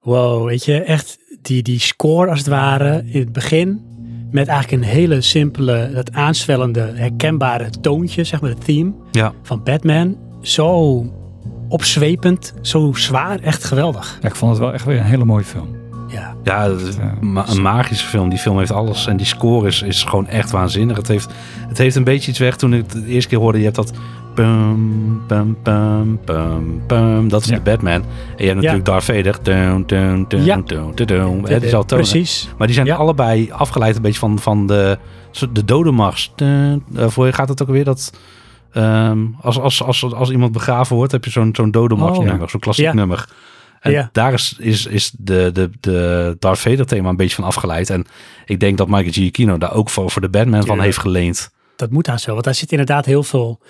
[0.00, 3.86] wow, weet je, echt die, die score als het ware in het begin.
[4.30, 9.32] Met eigenlijk een hele simpele, dat aanswellende, herkenbare toontje, zeg maar, het theme Ja.
[9.42, 10.16] van Batman.
[10.42, 11.04] Zo
[11.68, 14.18] opzwepend, zo zwaar, echt geweldig.
[14.22, 15.76] Ja, ik vond het wel echt weer een hele mooie film.
[16.08, 17.14] Ja, Ja, dat is Ja.
[17.20, 18.28] ma- een magische film.
[18.28, 19.06] Die film heeft alles.
[19.06, 20.96] En die score is, is gewoon echt waanzinnig.
[20.96, 21.30] Het heeft,
[21.68, 23.58] het heeft een beetje iets weg toen ik het de eerste keer hoorde.
[23.58, 23.92] Je hebt dat...
[24.34, 27.28] Bum, bum, bum, bum, bum.
[27.28, 27.54] Dat is Ja.
[27.54, 27.92] de Batman.
[27.92, 28.02] En
[28.36, 29.36] je hebt natuurlijk Darth Vader.
[29.42, 30.56] Dun, dun, dun, Ja.
[30.64, 31.44] dun, dun, dun.
[31.44, 32.04] Hè, die zal tonen.
[32.08, 32.48] precies.
[32.58, 32.96] Maar die zijn Ja.
[32.96, 34.98] allebei afgeleid een beetje van, van de,
[35.52, 36.32] de dodemars.
[36.36, 38.12] Dun, eh, voor je gaat het ook weer dat...
[38.72, 42.24] ehm, als, als, als, als iemand begraven wordt, heb je zo'n zo'n dodemars Oh.
[42.24, 42.50] nummer.
[42.50, 42.92] Zo'n klassiek Ja.
[42.94, 43.28] nummer.
[43.80, 44.08] En Ja.
[44.12, 47.90] daar is, is, is de, de, de Darth Vader thema een beetje van afgeleid.
[47.90, 48.06] En
[48.46, 51.50] ik denk dat Michael Giacchino daar ook voor, voor de Batman van heeft geleend.
[51.76, 53.60] Dat moet daar zo, want daar zit inderdaad heel veel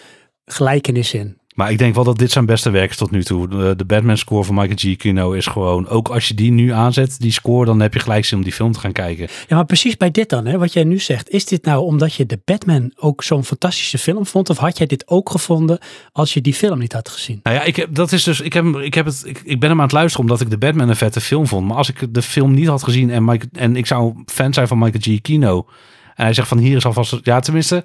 [0.44, 1.38] gelijkenis in.
[1.58, 3.48] Maar ik denk wel dat dit zijn beste werk is tot nu toe.
[3.48, 5.88] De, de Batman-score van Michael Giacchino is gewoon...
[5.88, 7.64] Ook als je die nu aanzet, die score...
[7.64, 9.28] dan heb je gelijk zin om die film te gaan kijken.
[9.48, 11.30] Ja, maar precies bij dit dan, hè, wat jij nu zegt.
[11.30, 14.50] Is dit nou omdat je de Batman ook zo'n fantastische film vond?
[14.50, 15.78] Of had jij dit ook gevonden
[16.12, 17.40] als je die film niet had gezien?
[17.42, 19.68] Nou ja, ik heb, dat is dus, ik, heb, ik, heb het, ik, ik ben
[19.68, 21.66] hem aan het luisteren omdat ik de Batman een vette film vond.
[21.66, 24.68] Maar als ik de film niet had gezien en, Mike, en ik zou fan zijn
[24.68, 25.66] van Michael Giacchino...
[26.14, 27.18] en hij zegt van hier is alvast...
[27.22, 27.84] Ja, tenminste...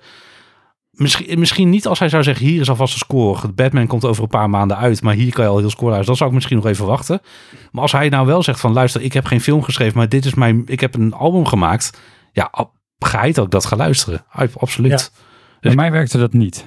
[0.93, 3.47] Misschien, misschien niet als hij zou zeggen, hier is alvast een score.
[3.47, 6.05] Batman komt over een paar maanden uit, maar hier kan je al heel score uit.
[6.05, 7.21] Dan zou ik misschien nog even wachten.
[7.71, 10.25] Maar als hij nou wel zegt van, luister, ik heb geen film geschreven, maar dit
[10.25, 11.97] is mijn, ik heb een album gemaakt.
[12.31, 12.51] Ja,
[12.99, 14.25] ga je ook dat gaan luisteren.
[14.57, 15.11] Absoluut.
[15.59, 16.65] Bij mij werkte dat niet.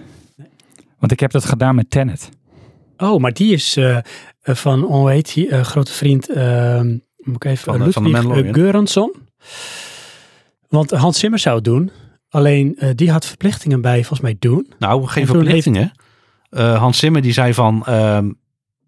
[0.99, 2.29] Want ik heb dat gedaan met Tenet.
[2.97, 4.03] Oh, maar die is eh, eh,
[4.43, 6.81] van, hoe heet die, eh, grote vriend, eh,
[7.17, 9.15] moet ik even, Van, uh, van de Ludwig uh, Göransson.
[10.69, 11.91] Want Hans Zimmer zou het doen,
[12.37, 14.73] alleen eh, die had verplichtingen bij, volgens mij, doen.
[14.79, 15.93] Nou, geen verplichtingen.
[16.51, 18.31] Eh, Hans Zimmer die zei van, ehm,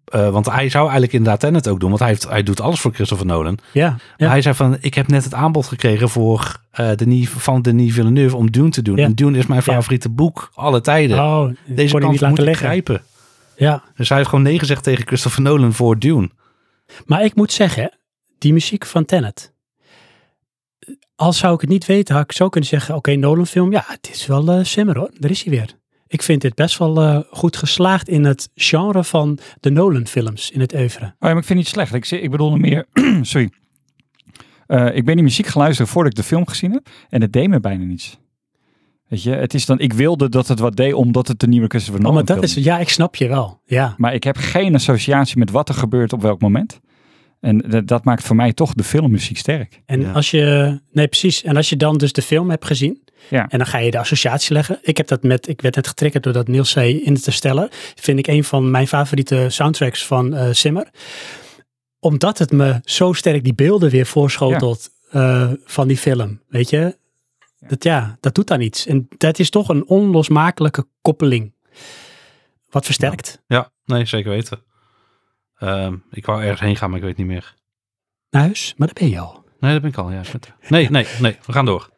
[0.05, 2.79] eh, want hij zou eigenlijk inderdaad Tenet ook doen, want hij, heeft, hij doet alles
[2.79, 3.57] voor Christopher Nolan.
[3.73, 6.61] Ja, Maar hij zei van, ik heb net het aanbod gekregen voor
[6.95, 8.97] Denis, van Denis Villeneuve om Dune te doen.
[8.97, 9.03] Ja.
[9.05, 9.71] En Dune is mijn Ja.
[9.73, 11.17] favoriete boek, alle tijden.
[11.19, 12.65] oh, Deze kon hij kans niet moet liggen.
[12.67, 13.01] grijpen.
[13.57, 16.29] Ja, Dus hij heeft gewoon nee gezegd tegen Christopher Nolan voor Dune.
[17.05, 17.97] maar ik moet zeggen,
[18.37, 19.53] die muziek van Tenet.
[21.19, 23.83] Als zou ik het niet weten, had ik zo kunnen zeggen, oké, Nolan film, ja,
[23.87, 25.75] het is wel eh Zimmer hoor, daar is hij weer.
[26.07, 30.51] Ik vind dit best wel eh, goed geslaagd in het genre van de Nolan films,
[30.51, 31.05] in het oeuvre.
[31.05, 31.93] Oh ja, maar ik vind het niet slecht.
[31.93, 32.85] Ik, ik bedoelde meer,
[33.21, 33.49] sorry.
[34.67, 36.89] Eh, ik ben die muziek geluisterd voordat ik de film gezien heb.
[37.09, 38.19] En het deed me bijna niets.
[39.07, 41.67] Weet je, het is dan, ik wilde dat het wat deed omdat het de nieuwe
[41.67, 43.61] Christopher Oh, Nolan maar dat film is, ja, ik snap je wel.
[43.65, 46.79] Ja, Maar ik heb geen associatie met wat er gebeurt op welk moment.
[47.39, 49.81] En dat, dat maakt voor mij toch de filmmuziek sterk.
[49.85, 50.11] en Ja.
[50.11, 53.47] als je, nee precies, en als je dan dus de film hebt gezien, Ja.
[53.49, 54.79] en dan ga je de associatie leggen.
[54.81, 58.43] Ik heb dat met, ik werd net getriggerd doordat Niels zei Interstellar, vind ik een
[58.43, 60.89] van mijn favoriete soundtracks van eh Simmer.
[61.99, 66.97] Omdat het me zo sterk die beelden weer voorschotelt eh, van die film, weet je.
[67.67, 68.85] Dat ja, dat doet dan iets.
[68.85, 71.53] En dat is toch een onlosmakelijke koppeling.
[72.69, 73.41] Wat versterkt.
[73.47, 74.63] Ja, nee, zeker weten.
[75.59, 77.55] Ehm, ik wou ergens heen gaan, maar ik weet niet meer.
[78.29, 79.43] Naar huis, maar daar ben je al.
[79.59, 80.11] Nee, dat ben ik al.
[80.11, 80.21] Ja.
[80.67, 81.37] Nee, nee, nee.
[81.45, 81.89] We gaan door.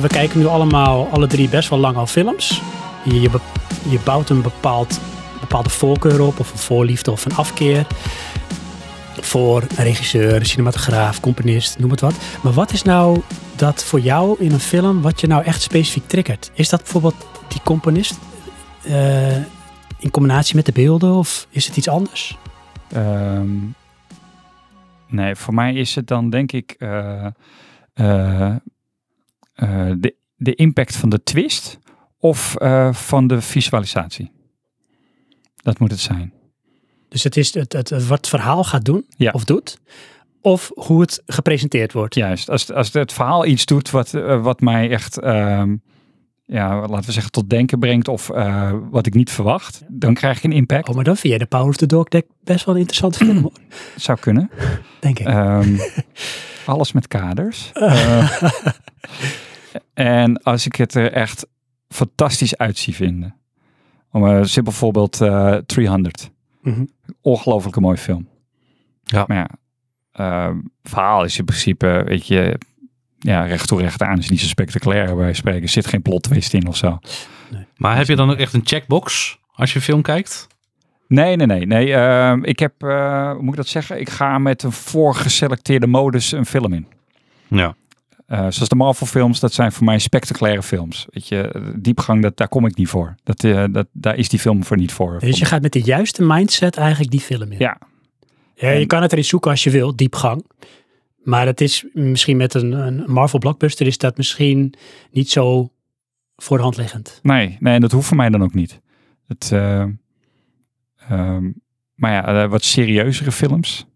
[0.00, 2.62] We kijken nu allemaal, alle drie best wel lang al films.
[3.04, 3.20] Je,
[3.88, 5.00] je, bouwt een bepaald,
[5.40, 7.86] bepaalde voorkeur op, of een voorliefde of een afkeer.
[9.20, 12.14] Voor een regisseur, cinematograaf, componist, noem het wat.
[12.42, 13.20] Maar wat is nou
[13.56, 16.50] dat voor jou in een film, wat je nou echt specifiek triggert?
[16.54, 18.18] Is dat bijvoorbeeld die componist
[18.82, 19.36] eh,
[19.98, 22.36] in combinatie met de beelden, of is het iets anders?
[22.92, 23.56] Ehm,
[25.06, 27.26] nee, voor mij is het dan denk ik eh,
[27.94, 28.54] eh,
[29.58, 31.78] eh, de, de impact van de twist
[32.18, 34.30] of eh, van de visualisatie.
[35.56, 36.32] Dat moet het zijn.
[37.08, 39.30] Dus het is het, het, wat het verhaal gaat doen, Ja.
[39.30, 39.78] of doet,
[40.40, 42.14] of hoe het gepresenteerd wordt.
[42.14, 45.76] Juist, als, als het verhaal iets doet wat, eh, wat mij echt, ehm,
[46.44, 48.26] ja, laten we zeggen, tot denken brengt of
[48.90, 50.88] wat ik niet verwacht, dan krijg ik een impact.
[50.88, 53.18] Oh, maar dan vind jij de Power of the Dog Deck best wel een interessante
[53.24, 53.52] film, hoor.
[53.96, 54.50] Zou kunnen.
[55.00, 55.26] denk ik.
[55.26, 55.76] Ehm,
[56.66, 57.70] alles met kaders.
[57.72, 58.42] Eh,
[59.94, 61.46] en als ik het er echt
[61.88, 63.34] fantastisch uit zie vinden.
[64.12, 66.30] Om een simpel voorbeeld, eh 300.
[66.62, 66.84] Mhm.
[67.20, 68.28] Ongelooflijk mooie film.
[69.02, 69.24] Ja.
[69.26, 69.48] Maar ja,
[70.12, 72.58] eh, verhaal is in principe, weet je,
[73.18, 74.18] ja, recht toe recht aan.
[74.18, 75.62] Is niet zo spectaculair bij spreken.
[75.62, 76.98] Er zit geen plot twist in of zo.
[77.76, 80.46] Maar heb je dan ook echt een checkbox als je film kijkt?
[81.08, 81.66] Nee, nee, nee.
[81.66, 84.00] nee ehm, ik heb, eh, hoe moet ik dat zeggen?
[84.00, 86.86] Ik ga met een voorgeselecteerde modus een film in.
[87.48, 87.74] Ja.
[88.28, 91.06] Eh, zoals de Marvel films, dat zijn voor mij spectaculaire films.
[91.10, 93.14] Weet je, diepgang, dat, daar kom ik niet voor.
[93.22, 95.18] Dat, eh, dat, daar is die film voor niet voor.
[95.18, 97.58] Dus je gaat met de juiste mindset eigenlijk die film in.
[97.58, 97.78] Ja.
[98.54, 100.46] Ja, je En- kan het erin zoeken als je wil, diepgang.
[101.22, 104.74] Maar het is misschien met een, een Marvel blockbuster is dat misschien
[105.10, 105.70] niet zo
[106.36, 107.18] voor de hand liggend.
[107.22, 108.80] Nee, nee, en dat hoeft voor mij dan ook niet.
[109.26, 109.84] Het, eh,
[111.08, 111.50] ehm,
[111.94, 113.86] maar ja, wat serieuzere films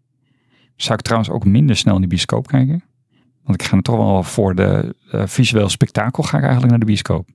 [0.75, 2.83] zou ik trouwens ook minder snel in de bioscoop kijken.
[3.43, 6.79] Want ik ga er toch wel voor de eh, visueel spektakel ga ik eigenlijk naar
[6.79, 7.29] de bioscoop.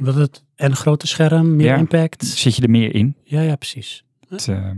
[0.00, 1.76] Dat het en een grote scherm, meer Ja.
[1.76, 2.24] impact.
[2.26, 3.14] Zit je er meer in?
[3.24, 4.04] Ja, ja, precies.
[4.28, 4.70] Het, eh,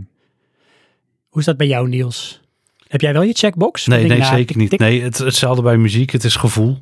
[1.29, 2.41] Hoe is dat bij jou, Niels?
[2.87, 3.87] Heb jij wel je checkbox?
[3.87, 4.69] Nee, nee nou, zeker tik, niet.
[4.69, 4.79] tik.
[4.79, 6.11] Nee, het, hetzelfde bij muziek.
[6.11, 6.77] Het is gevoel.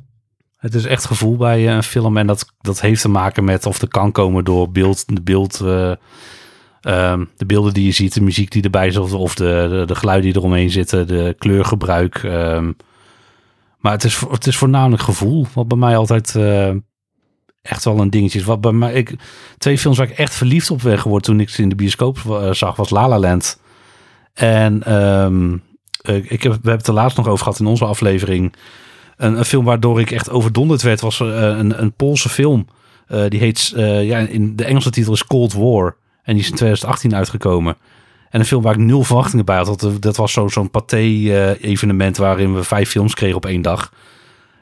[0.56, 2.16] Het is echt gevoel bij eh, een film.
[2.16, 5.60] En dat, dat heeft te maken met of er kan komen door beeld, de, beeld,
[5.60, 5.92] eh,
[6.80, 9.94] ehm, de beelden die je ziet, de muziek die erbij zit, of de, de, de
[9.94, 12.14] geluiden die eromheen zitten, de kleurgebruik.
[12.16, 12.72] ehm.
[13.82, 16.70] Maar het is, het is voornamelijk gevoel, wat bij mij altijd eh,
[17.62, 18.44] echt wel een dingetje is.
[18.44, 19.14] Wat bij mij, ik,
[19.58, 22.18] twee films waar ik echt verliefd op ben geworden toen ik ze in de bioscoop
[22.26, 23.60] eh, zag, was La La Land.
[24.34, 25.56] En ehm,
[26.00, 28.54] eh, ik heb, we hebben het er laatst nog over gehad in onze aflevering.
[29.16, 32.66] Een, een film waardoor ik echt overdonderd werd was eh, een, een Poolse film.
[33.28, 35.96] Die heet, ja, in de Engelse titel is Cold War.
[36.22, 37.76] En die is in 2018 uitgekomen.
[38.32, 39.80] En een film waar ik nul verwachtingen bij had.
[39.80, 43.92] Dat, dat was zo- zo'n pathé-evenement waarin we vijf films kregen op één dag.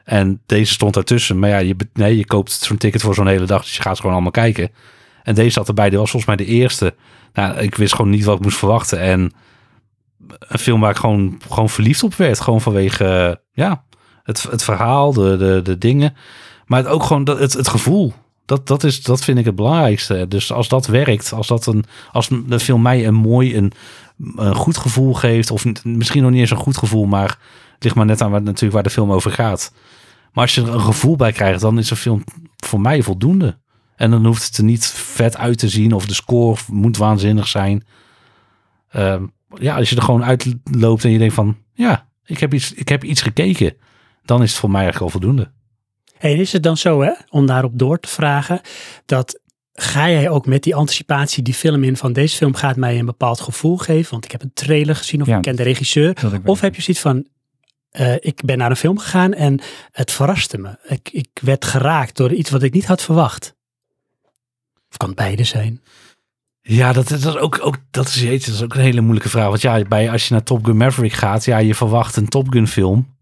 [0.03, 1.39] En deze stond daartussen.
[1.39, 3.61] Maar ja, je, nee, je koopt zo'n ticket voor zo'n hele dag.
[3.61, 4.69] Dus je gaat gewoon allemaal kijken.
[5.23, 5.89] En deze zat erbij.
[5.89, 6.95] Dit was volgens mij de eerste.
[7.33, 8.99] Nou, ik wist gewoon niet wat ik moest verwachten.
[8.99, 9.31] En
[10.39, 12.39] een film waar ik gewoon, gewoon verliefd op werd.
[12.39, 13.35] Gewoon vanwege, eh,
[13.65, 13.83] ja,
[14.23, 16.15] het, het verhaal, de, de, de dingen.
[16.65, 18.13] Maar het ook gewoon dat, het, het gevoel.
[18.45, 20.25] Dat, dat, is, dat vind ik het belangrijkste.
[20.27, 23.73] Dus als dat werkt, als, dat een, als de film mij een mooi, een,
[24.55, 25.51] goed gevoel geeft.
[25.51, 27.29] Of misschien nog niet eens een goed gevoel, maar
[27.73, 29.73] het ligt maar net aan waar, natuurlijk waar de film over gaat.
[30.33, 32.23] Maar als je er een gevoel bij krijgt, dan is een film
[32.57, 33.59] voor mij voldoende.
[33.95, 37.47] En dan hoeft het er niet vet uit te zien of de score moet waanzinnig
[37.47, 37.85] zijn.
[38.89, 42.73] Ehm, ja, als je er gewoon uitloopt en je denkt van, ja, ik heb iets,
[42.73, 43.75] ik heb iets gekeken,
[44.23, 45.51] dan is het voor mij eigenlijk al voldoende.
[46.21, 48.61] En is het dan zo, hè, om daarop door te vragen,
[49.05, 49.39] dat
[49.73, 53.05] ga jij ook met die anticipatie die film in van deze film gaat mij een
[53.05, 55.35] bepaald gevoel geven, want ik heb een trailer gezien of Ja.
[55.35, 57.27] ik ken de regisseur, of heb je zoiets van,
[57.89, 59.59] eh, ik ben naar een film gegaan en
[59.91, 60.77] het verraste me.
[60.87, 63.55] Ik, ik werd geraakt door iets wat ik niet had verwacht.
[64.89, 65.81] Of kan het beide zijn?
[66.61, 69.01] Ja, dat, is- dat, is ook, ook, dat, is, jeetje, dat is ook een hele
[69.01, 69.47] moeilijke vraag.
[69.47, 72.49] Want ja, bij, als je naar Top Gun Maverick gaat, ja, je verwacht een Top
[72.49, 73.15] Gun film.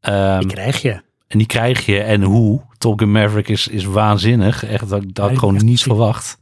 [0.00, 1.02] Ehm, Die krijg je.
[1.32, 1.98] En die krijg je.
[2.00, 2.60] En hoe?
[2.78, 4.64] Top Gun Maverick is, is waanzinnig.
[4.64, 6.38] Echt, dat, dat had ik gewoon niet verwacht.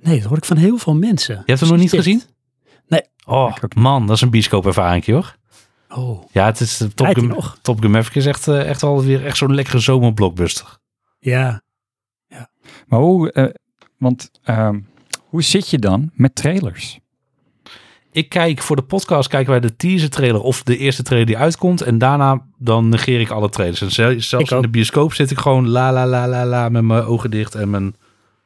[0.00, 1.34] Nee, dat hoor ik van heel veel mensen.
[1.34, 2.00] Je hebt hem nog niet dit.
[2.00, 2.22] gezien?
[2.86, 3.02] Nee.
[3.24, 5.36] Oh, man, dat is een bioscoopervaring, hoor.
[5.88, 7.58] Oh, Ja, het is de Top Gun, nog?
[7.62, 10.78] Top Gun Maverick is echt, eh, echt alweer echt zo'n lekkere zomerblockbuster.
[11.18, 11.62] ja.
[12.86, 13.46] Maar hoe, eh,
[13.98, 14.80] want ehm,
[15.20, 16.98] hoe zit je dan met trailers?
[18.12, 21.38] Ik kijk voor de podcast kijken wij de teaser trailer of de eerste trailer die
[21.38, 21.80] uitkomt.
[21.80, 23.80] En daarna dan negeer ik alle trailers.
[23.80, 24.62] En zel- zelfs Ik in ook.
[24.62, 27.70] de bioscoop zit ik gewoon la la la la la met mijn ogen dicht en
[27.70, 27.94] mijn...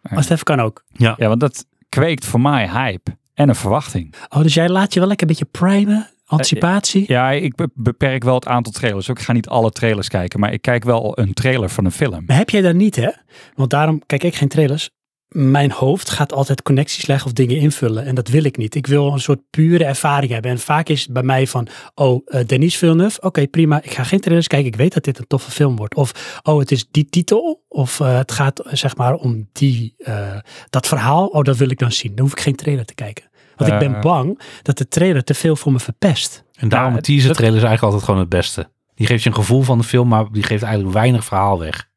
[0.03, 0.85] Als het even kan ook.
[0.93, 4.15] Ja, Ja, want dat kweekt voor mij hype en een verwachting.
[4.29, 6.11] Oh, dus jij laat je wel lekker een beetje primen?
[6.27, 7.05] Anticipatie?
[7.07, 9.11] Ja, ik be- beperk wel het aantal trailers.
[9.11, 11.93] Ook ik ga niet alle trailers kijken, maar ik kijk wel een trailer van een
[11.93, 12.23] film.
[12.27, 13.11] Maar heb jij dat niet, hè?
[13.55, 14.91] Want daarom kijk ik geen trailers.
[15.29, 18.05] Mijn hoofd gaat altijd connecties leggen of dingen invullen.
[18.05, 18.75] En dat wil ik niet.
[18.75, 20.51] Ik wil een soort pure ervaring hebben.
[20.51, 23.21] En vaak is het bij mij van, oh, eh Denis Villeneuve.
[23.21, 23.83] Oké, prima.
[23.83, 24.69] Ik ga geen trailers kijken.
[24.69, 25.95] Ik weet dat dit een toffe film wordt.
[25.95, 27.65] Of, oh, het is die titel.
[27.69, 30.37] Of eh, het gaat eh, zeg maar om die, eh,
[30.71, 31.27] dat verhaal.
[31.27, 32.15] Oh, dat wil ik dan zien.
[32.15, 33.25] Dan hoef ik geen trailer te kijken.
[33.57, 36.45] Want ik ben bang dat de trailer te veel voor me verpest.
[36.55, 38.71] en daarom Ja, een teaser dat- trailer is eigenlijk altijd gewoon het beste.
[38.95, 41.89] Die geeft je een gevoel van de film, maar die geeft eigenlijk weinig verhaal weg.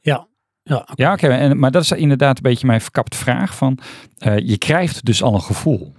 [0.00, 0.26] Ja.
[0.68, 0.92] Ja, oké.
[0.94, 1.26] Ja, oké.
[1.28, 3.78] en Maar dat is inderdaad een beetje mijn verkapte vraag van,
[4.18, 5.92] eh, je krijgt dus al een gevoel.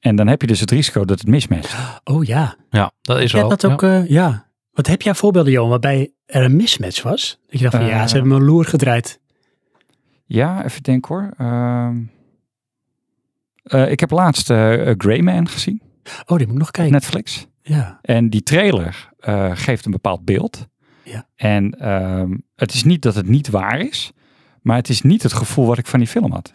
[0.00, 1.76] En dan heb je dus het risico dat het mismatcht.
[2.04, 2.56] Oh ja.
[2.70, 3.48] Ja, dat is Ja, wel.
[3.48, 4.46] dat ook, eh, ja.
[4.72, 7.40] Wat heb jij voorbeelden, Johan, waarbij er een mismatch was?
[7.46, 8.06] Dat je dacht van, ja, Eh.
[8.06, 9.20] ze hebben me een loer gedraaid.
[10.26, 11.30] Ja, even denken hoor.
[11.38, 11.96] Ehm,
[13.62, 15.82] eh, ik heb laatst eh Greyman gezien,
[16.26, 16.92] Oh, die moet ik nog kijken.
[16.92, 17.46] Netflix.
[17.62, 17.98] Ja.
[18.02, 20.66] En die trailer eh, geeft een bepaald beeld.
[21.04, 21.26] Ja.
[21.36, 24.12] En ehm, het is niet dat het niet waar is,
[24.62, 26.52] maar het is niet het gevoel wat ik van die film had.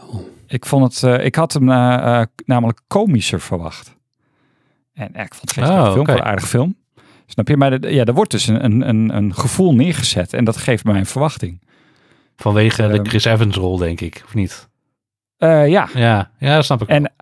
[0.00, 0.20] Oh.
[0.46, 3.96] Ik vond het, eh, ik had hem eh, eh, namelijk komischer verwacht.
[4.92, 6.76] En ik vond het geen Oh, slechte film, een aardige film.
[7.26, 7.56] Snap je?
[7.56, 10.98] Maar de- ja, er wordt dus een, een, een, gevoel neergezet en dat geeft mij
[10.98, 11.62] een verwachting.
[12.36, 13.04] Vanwege de Ehm.
[13.06, 14.22] Chris Evans rol, denk ik.
[14.24, 14.68] Of niet?
[15.38, 16.88] Ja, Ja, ja dat snap ik.
[16.88, 17.12] En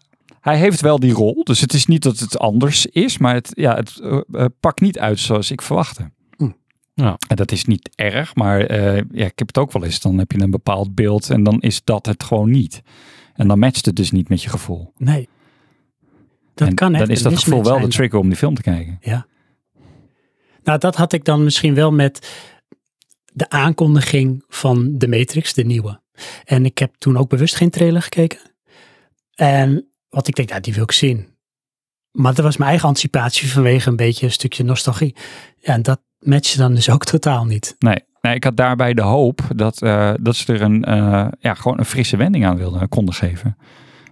[0.41, 3.51] hij heeft wel die rol, dus het is niet dat het anders is, maar het,
[3.55, 4.01] ja, het
[4.61, 6.11] pakt niet uit zoals ik verwachtte.
[7.01, 7.17] Ja.
[7.29, 10.01] En dat is niet erg, maar eh, ja, ik heb het ook wel eens.
[10.01, 12.83] Dan heb je een bepaald beeld en dan is dat het gewoon niet.
[13.35, 14.93] En dan matcht het dus niet met je gevoel.
[14.97, 15.29] Nee.
[16.55, 18.63] Dat en kan echt Dan is dat gevoel wel de trigger om die film te
[18.63, 18.99] kijken.
[20.63, 22.47] Nou, dat had ik dan misschien wel met
[23.33, 26.01] de aankondiging van The Matrix, de nieuwe.
[26.45, 28.39] En ik heb toen ook bewust geen trailer gekeken.
[29.35, 31.29] En wat ik denk, nou, die wil ik zien.
[32.11, 35.15] Maar dat was mijn eigen anticipatie vanwege een beetje een stukje nostalgie.
[35.59, 37.75] Ja, en dat matchte dan dus ook totaal niet.
[37.79, 41.55] Nee, nee ik had daarbij de hoop dat, eh, dat ze er een, eh, ja,
[41.55, 43.57] gewoon een frisse wending aan wilden, konden geven.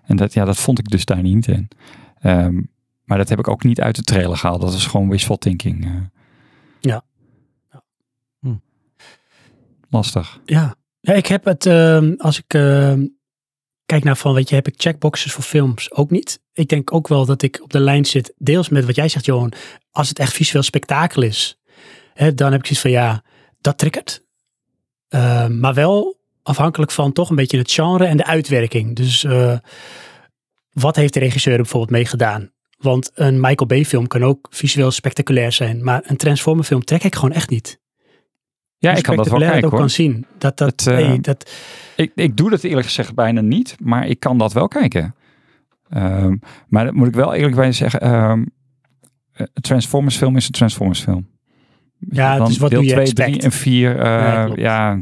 [0.05, 1.69] En dat, ja, dat vond ik dus daar niet in.
[2.21, 2.61] Ehm,
[3.05, 4.61] maar dat heb ik ook niet uit de trailer gehaald.
[4.61, 5.85] Dat is gewoon wishful thinking.
[5.85, 5.91] eh.
[6.81, 7.05] Ja.
[7.71, 7.83] Ja.
[8.41, 8.55] Hm.
[9.91, 10.41] Lastig.
[10.45, 13.07] Ja, ja ik heb het, ehm, als ik ehm,
[13.87, 16.43] kijk naar van, weet je, heb ik checkboxes voor films ook niet.
[16.53, 19.25] Ik denk ook wel dat ik op de lijn zit, deels met wat jij zegt,
[19.25, 19.53] Johan.
[19.91, 21.59] Als het echt visueel spektakel is,
[22.15, 23.23] hè, dan heb ik zoiets van, ja,
[23.61, 24.25] dat triggert.
[25.09, 28.97] Ehm, maar wel afhankelijk van toch een beetje het genre en de uitwerking.
[28.97, 29.59] Dus eh,
[30.73, 32.51] wat heeft de regisseur bijvoorbeeld mee gedaan?
[32.79, 37.05] Want een Michael Bay film kan ook visueel spectaculair zijn, maar een Transformer film trek
[37.05, 37.81] ik gewoon echt niet.
[38.79, 39.81] Ja, Hoe ik kan dat wel kijken ook hoor.
[39.81, 40.27] kan zien.
[40.39, 41.51] Dat, dat, Het, eh, nee, dat,
[41.97, 45.15] Ik, ik doe dat eerlijk gezegd bijna niet, maar ik kan dat wel kijken.
[45.89, 46.37] Ehm,
[46.69, 48.07] maar dat moet ik wel eerlijk bij zeggen.
[48.07, 48.53] een
[49.53, 51.34] Transformers film is een Transformers film.
[52.11, 53.31] Ja, het Dan is wat deel doe je 2, expect.
[53.31, 53.97] 3 en 4.
[54.05, 54.61] Ja, klopt.
[54.61, 54.99] ja,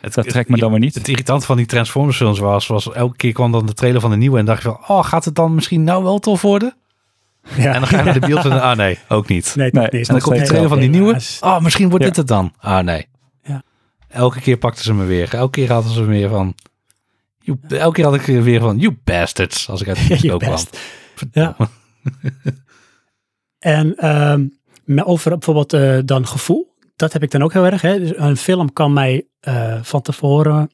[0.00, 0.94] Het, dat trekt me dan weer niet.
[0.94, 4.10] Het irritant van die Transformers films was, was elke keer kwam dan de trailer van
[4.10, 6.74] de nieuwe en dacht je van, oh, gaat het dan misschien nou wel tof worden?
[7.56, 7.72] Ja.
[7.72, 9.54] En dan ga je naar de beeld en ah nee, ook niet.
[9.56, 11.20] Nee, Nee, nee, en dan komt die trailer van die nieuwe.
[11.40, 12.08] Oh, misschien wordt Ja.
[12.10, 12.52] dit het dan.
[12.58, 13.06] Ah, nee.
[13.42, 13.62] Ja.
[14.08, 15.34] Elke keer pakten ze me weer.
[15.34, 16.54] Elke keer hadden ze me weer van...
[17.38, 18.78] You, elke keer had ik weer van...
[18.78, 19.68] You bastards.
[19.68, 20.58] Als ik uit de bioscoop kwam.
[21.32, 21.56] Ja.
[23.58, 24.50] En ehm, met-
[25.04, 26.74] over bijvoorbeeld eh, dan gevoel.
[26.96, 27.82] Dat heb ik dan ook heel erg.
[27.82, 27.98] Hè.
[27.98, 30.70] Dus een film kan mij eh, van tevoren,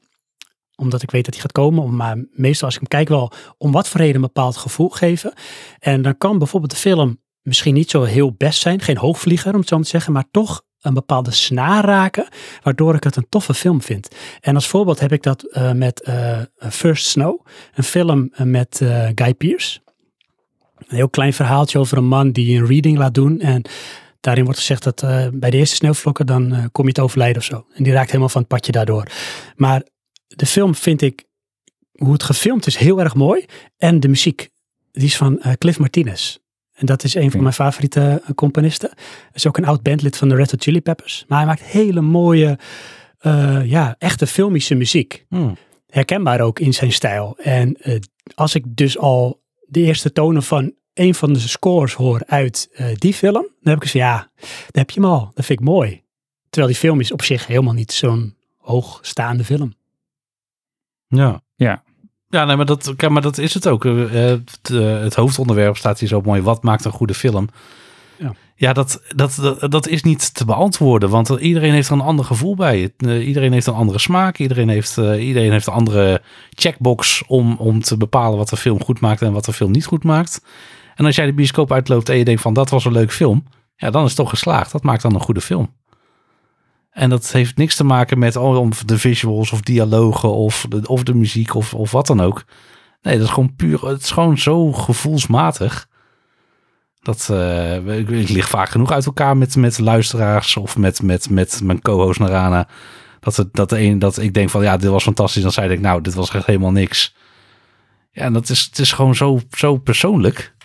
[0.75, 3.31] omdat ik weet dat die gaat komen, om- maar meestal als ik hem kijk wel
[3.57, 5.33] om wat voor reden een bepaald gevoel geven.
[5.79, 9.59] En dan kan bijvoorbeeld de film misschien niet zo heel best zijn, geen hoogvlieger om
[9.59, 12.27] het zo maar te zeggen, maar toch een bepaalde snaar raken,
[12.63, 14.07] waardoor ik het een toffe film vind.
[14.39, 16.09] En als voorbeeld heb ik dat eh, met
[16.57, 18.81] First Snow, een film met
[19.15, 19.79] Guy Pearce.
[20.89, 23.39] Een heel klein verhaaltje over een man die een reading laat doen.
[23.39, 23.61] En
[24.19, 27.37] daarin wordt gezegd dat eh, bij de eerste sneeuwvlokken dan eh, kom je te overlijden
[27.37, 27.65] of zo.
[27.73, 29.07] En die raakt helemaal van het padje daardoor.
[29.55, 29.83] Maar
[30.27, 31.25] de film vind ik,
[31.91, 33.45] hoe het gefilmd is, heel erg mooi.
[33.77, 34.49] En de muziek,
[34.91, 36.37] die is van eh, Cliff Martinez.
[36.73, 38.89] En dat is een van mijn favoriete componisten.
[38.95, 41.25] Hij is ook een oud bandlid van de Red Hot Chili Peppers.
[41.27, 42.59] Maar hij maakt hele mooie,
[43.63, 45.57] ja, echte filmische muziek Hmm.
[45.87, 47.37] herkenbaar ook in zijn stijl.
[47.37, 47.77] En
[48.35, 52.85] als ik dus al de eerste tonen van een van de scores hoor uit eh,
[52.95, 55.31] die film, dan heb ik eens van ja, daar heb je hem al.
[55.33, 56.03] Dat vind ik mooi.
[56.49, 59.73] Terwijl die film is op zich helemaal niet zo'n hoogstaande film.
[61.07, 61.41] Ja.
[61.55, 61.83] Ja.
[62.27, 63.85] Ja, nee, maar dat, kijk, maar dat is het ook.
[63.85, 66.41] Eh, Het, eh, het hoofdonderwerp staat hier zo mooi.
[66.41, 67.47] Wat maakt een goede film?
[68.17, 68.33] Ja.
[68.55, 71.09] Ja, dat, dat, dat, dat is niet te beantwoorden.
[71.09, 72.91] Want er- iedereen heeft er een ander gevoel bij.
[72.99, 74.37] Iedereen heeft een andere smaak.
[74.37, 78.83] Iedereen heeft, eh, iedereen heeft een andere checkbox om, om te bepalen wat de film
[78.83, 80.41] goed maakt en wat de film niet goed maakt.
[80.99, 83.43] En als jij de bioscoop uitloopt en je denkt van dat was een leuke film.
[83.75, 84.71] Ja, dan is het toch geslaagd.
[84.71, 85.75] Dat maakt dan een goede film.
[86.91, 90.87] En dat heeft niks te maken met oh, om de visuals of dialogen of de,
[90.87, 92.43] of de muziek of, of wat dan ook.
[93.01, 93.87] Nee, dat is gewoon puur.
[93.87, 95.87] Het is gewoon zo gevoelsmatig.
[97.01, 101.29] Dat eh, ik, ik lig vaak genoeg uit elkaar met, met luisteraars of met, met,
[101.29, 102.67] met mijn co-host Narana.
[103.19, 105.43] Dat, het, dat, een, dat ik denk van ja, dit was fantastisch.
[105.43, 107.15] Dan zei ik nou, dit was echt helemaal niks.
[108.11, 110.57] Ja, en dat is, het is gewoon zo, zo persoonlijk.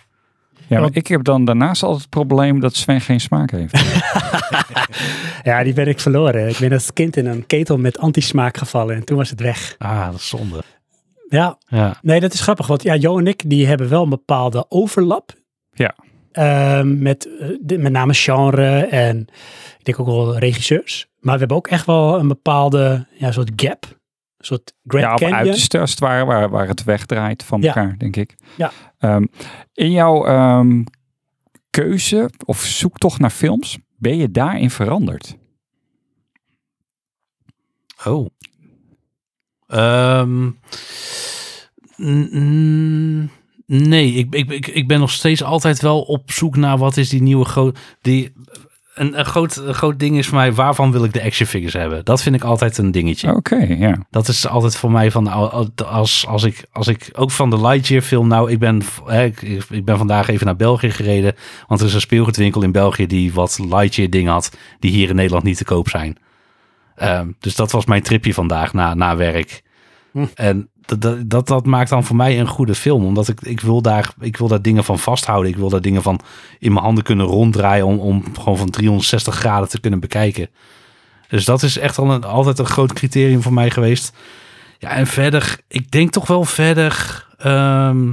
[0.66, 3.72] Ja, maar Want- ik heb dan daarnaast altijd het probleem dat Sven geen smaak heeft.
[5.42, 6.48] Ja, die ben ik verloren.
[6.48, 9.74] Ik ben als kind in een ketel met antismaak gevallen en toen was het weg.
[9.78, 10.62] Ah, dat is zonde.
[11.28, 12.66] Ja, Ja, nee, dat is grappig.
[12.66, 15.32] Want ja, Jo en ik, die hebben wel een bepaalde overlap.
[15.72, 15.94] Ja.
[16.32, 19.18] Ehm, met eh, de- met name genre en
[19.78, 21.06] ik denk ook wel regisseurs.
[21.20, 23.86] Maar we hebben ook echt wel een bepaalde ja, soort gap.
[24.44, 25.38] Een soort Grand ja, op Canyon.
[25.38, 27.66] uiterste als het ware, waar, waar het wegdraait van Ja.
[27.66, 28.34] elkaar, denk ik.
[28.56, 28.72] Ja.
[28.98, 29.26] Ehm,
[29.72, 30.82] in jouw ehm,
[31.70, 35.36] keuze of zoektocht naar films, ben je daarin veranderd?
[38.04, 38.28] Oh.
[39.66, 40.50] Ehm,
[43.66, 47.08] Nee, ik, ik, ik, ik ben nog steeds altijd wel op zoek naar wat is
[47.08, 47.78] die nieuwe groot...
[48.00, 48.32] Die,
[48.94, 51.72] een, een, groot, een groot ding is voor mij, waarvan wil ik de action figures
[51.72, 52.04] hebben?
[52.04, 53.34] Dat vind ik altijd een dingetje.
[53.34, 53.98] Oké, ja.
[54.10, 55.26] Dat is altijd voor mij van,
[55.86, 59.42] als, als, ik, als ik ook van de Lightyear film, nou, ik ben, hè, ik,
[59.70, 61.34] ik ben vandaag even naar België gereden,
[61.66, 65.16] want er is een speelgoedwinkel in België die wat Lightyear dingen had, die hier in
[65.16, 66.16] Nederland niet te koop zijn.
[66.94, 69.62] Ehm, dus dat was mijn tripje vandaag na, na werk.
[70.12, 70.26] Hm.
[70.34, 73.82] En dat, dat, dat, maakt dan voor mij een goede film, omdat ik, ik, wil
[73.82, 75.50] daar, ik wil daar dingen van vasthouden.
[75.50, 76.20] Ik wil daar dingen van
[76.58, 80.48] in mijn handen kunnen ronddraaien om, om gewoon van 360 graden te kunnen bekijken.
[81.28, 84.12] Dus dat is echt al een, altijd een groot criterium voor mij geweest.
[84.78, 87.26] Ja, en verder, ik denk toch wel verder.
[87.38, 88.12] ehm,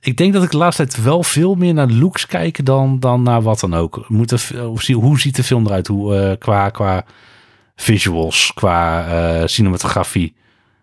[0.00, 3.22] ik denk dat ik de laatste tijd wel veel meer naar looks kijk dan, dan
[3.22, 4.04] naar wat dan ook.
[4.08, 4.52] Moet
[4.92, 5.86] hoe ziet de film eruit?
[5.86, 7.04] Hoe, eh, qua, qua
[7.76, 10.34] visuals, qua eh, cinematografie.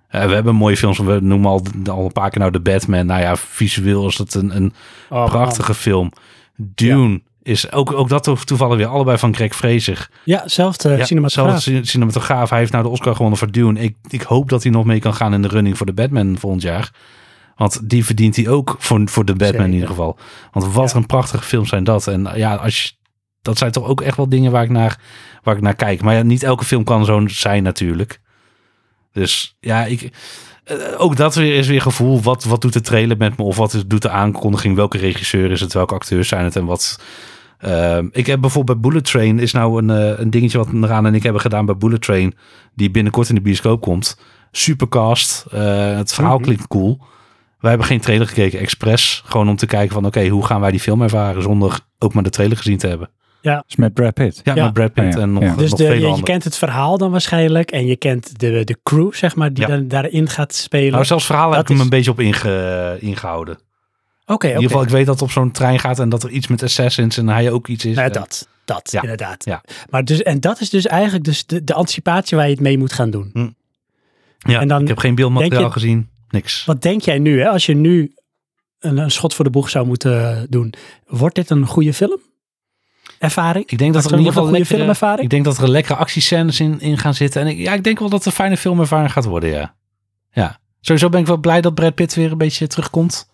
[0.10, 0.98] Eh, we hebben mooie films.
[0.98, 3.06] We noemen al, al een paar keer nou de Batman.
[3.06, 4.74] Nou ja, visueel is het een, een
[5.10, 6.12] Oh, prachtige film.
[6.56, 9.96] Dune is ook, ook dat to- toevallig weer allebei van Greg man.
[10.24, 11.62] Ja, zelfde Ja, cinematograaf.
[11.82, 12.50] cinematograaf.
[12.50, 13.80] Hij heeft nou de Oscar gewonnen voor Dune.
[13.80, 16.38] Ik, ik hoop dat hij nog mee kan gaan in de running voor de Batman
[16.40, 16.92] volgend jaar.
[17.56, 20.18] Want die verdient hij ook voor, voor de Batman in ieder geval.
[20.52, 20.96] Want wat Ja.
[20.98, 22.08] een prachtige films zijn dat.
[22.08, 22.92] En ja, als je,
[23.42, 25.00] dat zijn toch ook echt wel dingen waar ik naar,
[25.44, 26.02] waar ik naar kijk.
[26.02, 28.22] Maar ja, niet elke film kan zo zijn natuurlijk.
[29.12, 30.10] Dus ja, ik,
[30.64, 32.22] eh, ook dat weer is weer gevoel.
[32.22, 33.44] Wat, wat doet de trailer met me?
[33.44, 34.76] Of wat is, doet de aankondiging?
[34.76, 35.74] Welke regisseur is het?
[35.74, 36.56] Welke acteurs zijn het?
[36.56, 37.00] En wat...
[37.58, 41.06] Ehm, ik heb bijvoorbeeld bij Bullet Train is nou een, eh, een dingetje wat Raan
[41.06, 42.34] en ik hebben gedaan bij Bullet Train.
[42.76, 44.20] Die binnenkort in de bioscoop komt.
[44.52, 45.46] Supercast.
[45.52, 46.44] eh, het verhaal Mhm.
[46.44, 47.00] klinkt cool.
[47.60, 49.24] Wij hebben geen trailer gekeken, expres.
[49.26, 52.24] Gewoon om te kijken van oké, hoe gaan wij die film ervaren zonder ook maar
[52.24, 53.10] de trailer gezien te hebben.
[53.68, 54.42] Is met Brad Pitt.
[54.43, 54.64] Ja, Ja.
[54.64, 55.22] met Brad Pitt Ja, ja.
[55.26, 55.56] en nog, Ja.
[55.56, 57.72] Dus nog de, vele je, je kent het verhaal dan waarschijnlijk.
[57.72, 59.69] En je kent de, de crew, zeg maar, die Ja.
[59.76, 60.92] dan daarin gaat spelen.
[60.92, 63.56] Nou, zelfs verhaal heb ik hem een beetje op inge, ingehouden.
[63.56, 64.48] Oké, oké.
[64.48, 66.48] In ieder geval, ik weet dat het op zo'n trein gaat en dat er iets
[66.48, 67.95] met Assassins en hij ook iets is.
[67.95, 69.01] Nou, dat, dat, Ja.
[69.01, 69.45] inderdaad.
[69.45, 69.64] Ja.
[69.90, 72.77] Maar dus, en dat is dus eigenlijk dus de, de anticipatie waar je het mee
[72.77, 73.56] moet gaan doen.
[74.38, 76.09] Ja, en dan ik heb geen beeldmateriaal je- gezien.
[76.30, 76.66] Niks.
[76.66, 78.14] Wat denk jij nu, hè, als je nu
[78.80, 80.74] een, een schot voor de boeg zou moeten doen?
[81.08, 82.19] Wordt dit een goede film?
[83.19, 83.65] Ervaring?
[83.67, 85.23] Ik denk dat er in ieder geval een goede lekkere, filmervaring?
[85.23, 87.41] ik denk dat er lekkere actiescènes in, in gaan zitten.
[87.41, 89.75] En ik, ja, ik denk wel dat het een fijne filmervaring gaat worden, ja.
[90.31, 90.59] Ja.
[90.81, 93.30] Sowieso ben ik wel blij dat Brad Pitt weer een beetje terugkomt.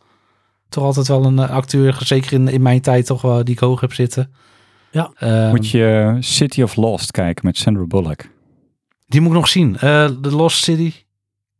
[0.69, 3.59] Toch altijd wel een eh, acteur, zeker in, in mijn tijd toch wel, die ik
[3.59, 4.33] hoog heb zitten.
[4.91, 5.11] Ja.
[5.17, 8.29] Ehm, Moet je City of Lost kijken met Sandra Bullock.
[9.07, 9.77] Die moet ik nog zien.
[9.77, 10.93] Eh The Lost City.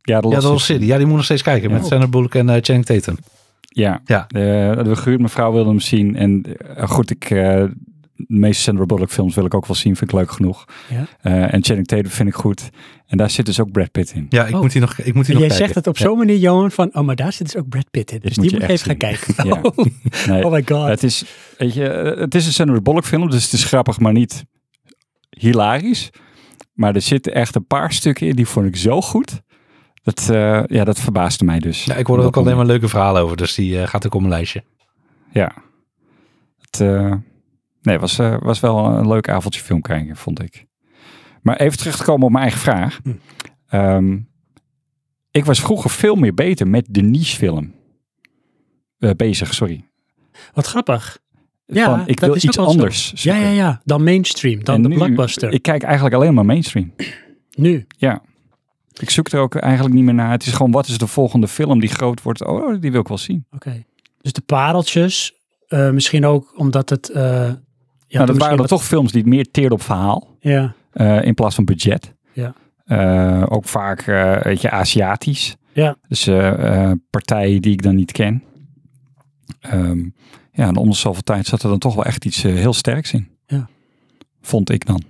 [0.00, 0.84] Ja, The Lost City.
[0.84, 1.68] Ja, die moet ik nog steeds kijken.
[1.68, 1.74] Ja.
[1.74, 3.16] Met Sandra Bullock en eh Channing Tatum.
[3.60, 4.24] Ja, Ja.
[4.28, 6.16] De, de gehuurd mevrouw wilde hem zien.
[6.16, 6.44] En
[6.88, 7.64] goed, ik, eh,
[8.16, 9.96] de meeste Sandra Bullock films wil ik ook wel zien.
[9.96, 10.64] Vind ik leuk genoeg.
[10.90, 11.06] Ja.
[11.20, 12.70] Eh, en Channing Tatum vind ik goed.
[13.06, 14.26] En daar zit dus ook Brad Pitt in.
[14.28, 14.60] Ja, ik Oh.
[14.60, 15.56] moet die nog, ik moet die En nog jij kijken.
[15.56, 16.04] zegt het op Ja.
[16.04, 18.18] zo'n manier, Johan, van, oh, maar daar zit dus ook Brad Pitt in.
[18.20, 19.64] Dus moet die je moet ik echt even gaan kijken.
[19.76, 19.86] Oh,
[20.28, 20.88] Nee, oh my god.
[20.88, 21.24] het is,
[21.58, 24.44] weet je, eh, het is een Sandra Bullock film, dus het is grappig, maar niet
[25.30, 26.10] hilarisch.
[26.72, 29.40] Maar er zitten echt een paar stukken in, die vond ik zo goed.
[30.02, 31.84] Dat, eh, ja, dat verbaasde mij dus.
[31.84, 33.36] Ja, ik hoorde er ook alleen maar leuke verhalen over.
[33.36, 34.64] Dus die gaat ook op mijn lijstje.
[35.32, 35.52] Ja.
[36.60, 37.12] Het eh,
[37.86, 40.66] nee, was, eh, was wel een leuk avondje film kijken, vond ik.
[41.42, 43.00] Maar even terug te komen op mijn eigen vraag.
[43.02, 43.12] Hm.
[43.68, 44.18] Ehm,
[45.30, 47.74] ik was vroeger veel meer beter met de niche film.
[48.98, 49.84] Eh, bezig, sorry.
[50.52, 51.18] Wat grappig.
[51.66, 52.64] Ja, ik dat wil is iets zo.
[52.64, 53.12] anders.
[53.16, 53.80] Ja, ja, ja.
[53.84, 55.52] Dan mainstream, dan En de nu- blockbuster.
[55.52, 56.92] Ik kijk eigenlijk alleen maar mainstream.
[57.54, 57.86] nu.
[59.00, 60.30] Ik zoek er ook eigenlijk niet meer naar.
[60.30, 62.44] Het is gewoon, wat is de volgende film die groot wordt?
[62.44, 63.46] Oh, die wil ik wel zien.
[63.50, 63.84] Oké.
[64.20, 65.34] Dus de pareltjes,
[65.68, 67.08] eh, misschien ook omdat het...
[68.06, 70.36] ja, nou, dat waren er wat- toch films die meer teerden op verhaal.
[70.40, 72.14] Ja, eh, in plaats van budget.
[72.32, 72.54] Ja.
[72.84, 75.56] Eh, ook vaak, eh weet je, Aziatisch.
[75.72, 75.96] Ja.
[76.08, 78.42] Dus eh, eh, partijen die ik dan niet ken.
[79.60, 79.98] Ehm,
[80.52, 83.12] ja, en om de zoveel tijd zat er dan toch wel echt iets heel sterks
[83.12, 83.28] in.
[83.46, 83.68] Ja.
[84.40, 85.02] Vond ik dan.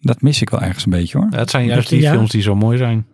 [0.00, 1.26] Dat mis ik wel ergens een beetje hoor.
[1.30, 2.12] Ja, het zijn juist die ja?
[2.12, 3.06] films die zo mooi zijn.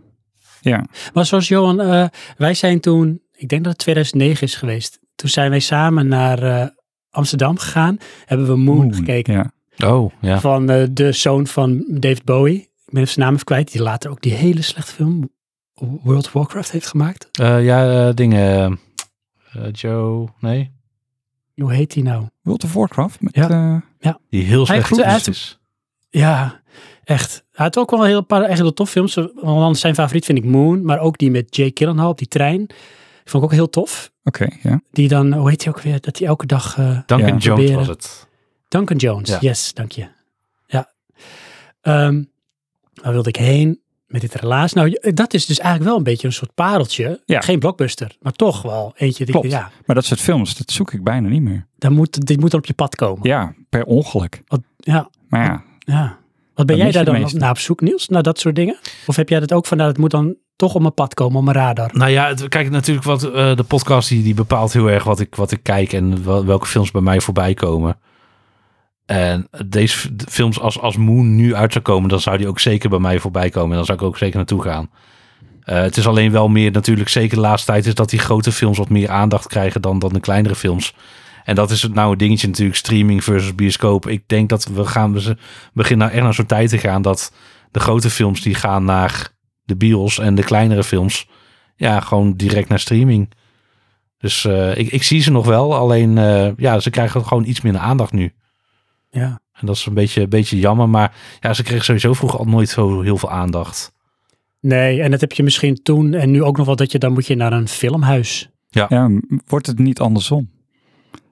[0.60, 0.84] Ja.
[1.12, 4.98] maar zoals Johan, eh, wij zijn toen, ik denk dat het 2009 is geweest.
[5.14, 6.66] Toen zijn wij samen naar eh,
[7.16, 7.98] Amsterdam gegaan.
[8.24, 9.34] Hebben we Moon, gekeken.
[9.76, 9.88] Ja.
[9.92, 10.40] Oh, ja.
[10.40, 12.56] Van eh, de zoon van David Bowie.
[12.58, 13.72] Ik ben even zijn naam even kwijt.
[13.72, 15.28] Die later ook die hele slechte film
[16.02, 17.28] World of Warcraft heeft gemaakt.
[17.32, 18.78] Eh, ja, eh, dingen.
[19.52, 20.72] eh, Joe, nee.
[21.54, 22.26] Hoe heet die nou?
[22.42, 23.20] World of Warcraft?
[23.20, 23.82] Met, Ja.
[24.00, 25.58] eh, Die heel slecht heeft- is.
[26.10, 26.60] Ja,
[27.04, 27.44] echt.
[27.52, 29.18] Hij had ook wel een heel paar echt heel tof films.
[29.34, 30.84] Want zijn favoriet vind ik Moon.
[30.84, 32.66] Maar ook die met Jake Gyllenhaal op die trein.
[33.26, 34.12] Die vond ik ook heel tof.
[34.24, 34.80] Oké, ja.
[34.90, 36.00] Die dan, hoe heet hij ook weer?
[36.00, 36.78] Dat hij elke dag...
[36.78, 37.36] eh, Duncan Ja.
[37.36, 38.26] Jones was het.
[38.68, 39.38] Duncan Jones, Ja.
[39.40, 40.08] yes, dank je.
[40.66, 40.92] Ja.
[41.80, 42.22] Ehm
[43.02, 43.80] waar wilde ik heen?
[44.06, 44.72] met dit relaas.
[44.72, 47.22] Nou, dat is dus eigenlijk wel een beetje een soort pareltje.
[47.24, 47.40] Ja.
[47.40, 49.24] Geen blockbuster, maar toch wel eentje.
[49.24, 49.50] die- Klopt.
[49.50, 51.66] Ja, Maar dat soort films, dat zoek ik bijna niet meer.
[51.78, 53.28] dan moet, dit moet er op je pad komen.
[53.28, 54.42] Ja, per ongeluk.
[54.46, 56.18] Wat, ja, Maar ja, ja.
[56.54, 58.08] Wat ben jij daar dan naar op zoek, Niels?
[58.08, 58.76] Naar dat soort dingen?
[59.06, 61.38] Of heb jij dat ook van, nou, het moet dan toch op mijn pad komen,
[61.38, 61.90] op mijn radar?
[61.92, 65.20] Nou ja, het- kijk, natuurlijk wat eh, de podcast die, die bepaalt heel erg wat
[65.20, 67.98] ik, wat ik kijk en wel- welke films bij mij voorbij komen.
[69.06, 72.90] En deze films als, als Moon nu uit zou komen, dan zou die ook zeker
[72.90, 73.70] bij mij voorbij komen.
[73.70, 74.90] En dan zou ik ook zeker naartoe gaan.
[75.62, 78.52] Eh, het is alleen wel meer natuurlijk, zeker de laatste tijd, is dat die grote
[78.52, 80.94] films wat meer aandacht krijgen dan, dan de kleinere films.
[81.44, 84.08] En dat is het nou een dingetje natuurlijk, streaming versus bioscoop.
[84.08, 85.36] Ik denk dat we gaan, we
[85.72, 87.32] beginnen nou echt naar zo'n tijd te gaan dat
[87.70, 89.28] de grote films die gaan naar
[89.66, 91.28] de bios en de kleinere films,
[91.76, 93.30] ja, gewoon direct naar streaming.
[94.18, 97.60] Dus eh, ik, ik zie ze nog wel, alleen eh, ja, ze krijgen gewoon iets
[97.60, 98.32] minder aandacht nu.
[99.10, 99.40] Ja.
[99.52, 102.44] En dat is een beetje, een beetje jammer, maar ja, ze kregen sowieso vroeger al
[102.44, 103.92] nooit zo heel veel aandacht.
[104.60, 107.12] Nee, en dat heb je misschien toen en nu ook nog wel dat je dan
[107.12, 108.48] moet je naar een filmhuis.
[108.68, 110.50] ja, m- wordt het niet andersom?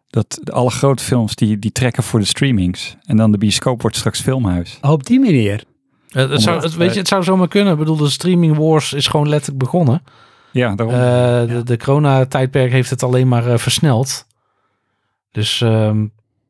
[0.06, 2.96] Dat de- alle grote films die, die trekken voor de streamings.
[3.02, 4.78] En dan de bioscoop wordt straks filmhuis.
[4.80, 5.64] Oh, op die manier.
[6.14, 7.72] Het, zou, het, weet je, het zou zomaar kunnen.
[7.72, 10.02] Ik bedoel, de streaming wars is gewoon letterlijk begonnen.
[10.50, 10.94] Ja, daarom.
[10.94, 14.26] Eh, de, de corona-tijdperk heeft het alleen maar eh, versneld.
[15.32, 16.06] Dus ehm,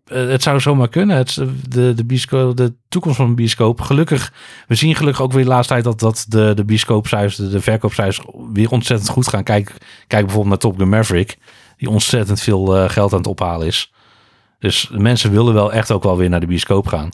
[0.06, 1.16] eh, het zou zomaar kunnen.
[1.16, 3.80] Het, de, de, bioscoop, de toekomst van de bioscoop.
[3.80, 4.32] Gelukkig,
[4.66, 7.60] we zien gelukkig ook weer de laatste tijd dat, dat de, de bioscoopcijfers, de, de
[7.60, 9.42] verkoopcijfers weer ontzettend goed gaan.
[9.42, 9.76] Kijk,
[10.06, 11.38] kijk bijvoorbeeld naar Top Gun Maverick,
[11.76, 13.92] die ontzettend veel geld aan het ophalen is.
[14.58, 17.10] Dus mensen willen wel echt ook wel weer naar de bioscoop gaan.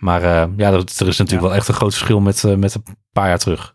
[0.00, 1.48] Maar eh, ja, dat, er is natuurlijk Ja.
[1.48, 3.74] wel echt een groot verschil met, eh, met een paar jaar terug.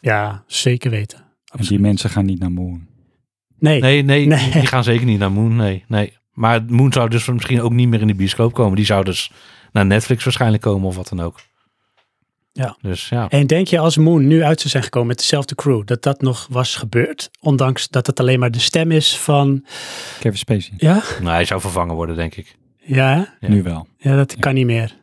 [0.00, 1.24] Ja, zeker weten.
[1.58, 2.86] en die mensen gaan niet naar Moon.
[3.58, 4.50] Nee, Nee, nee, Nee.
[4.50, 5.56] die gaan zeker niet naar Moon.
[5.56, 6.16] Nee, nee.
[6.32, 8.76] Maar Moon zou dus misschien ook niet meer in de bioscoop komen.
[8.76, 9.30] Die zou dus
[9.72, 11.40] naar Netflix waarschijnlijk komen of wat dan ook.
[12.52, 12.76] Ja.
[12.80, 13.28] Dus ja.
[13.28, 16.20] En denk je als Moon nu uit zou zijn gekomen met dezelfde crew, dat dat
[16.22, 17.30] nog was gebeurd?
[17.40, 19.64] Ondanks dat het alleen maar de stem is van,
[20.20, 20.72] Kevin Spacey.
[20.76, 22.56] ja, Nou, hij zou vervangen worden, denk ik.
[22.76, 23.34] ja.
[23.40, 23.86] Nu wel.
[23.98, 24.38] ja, dat Ja.
[24.38, 25.00] kan niet meer.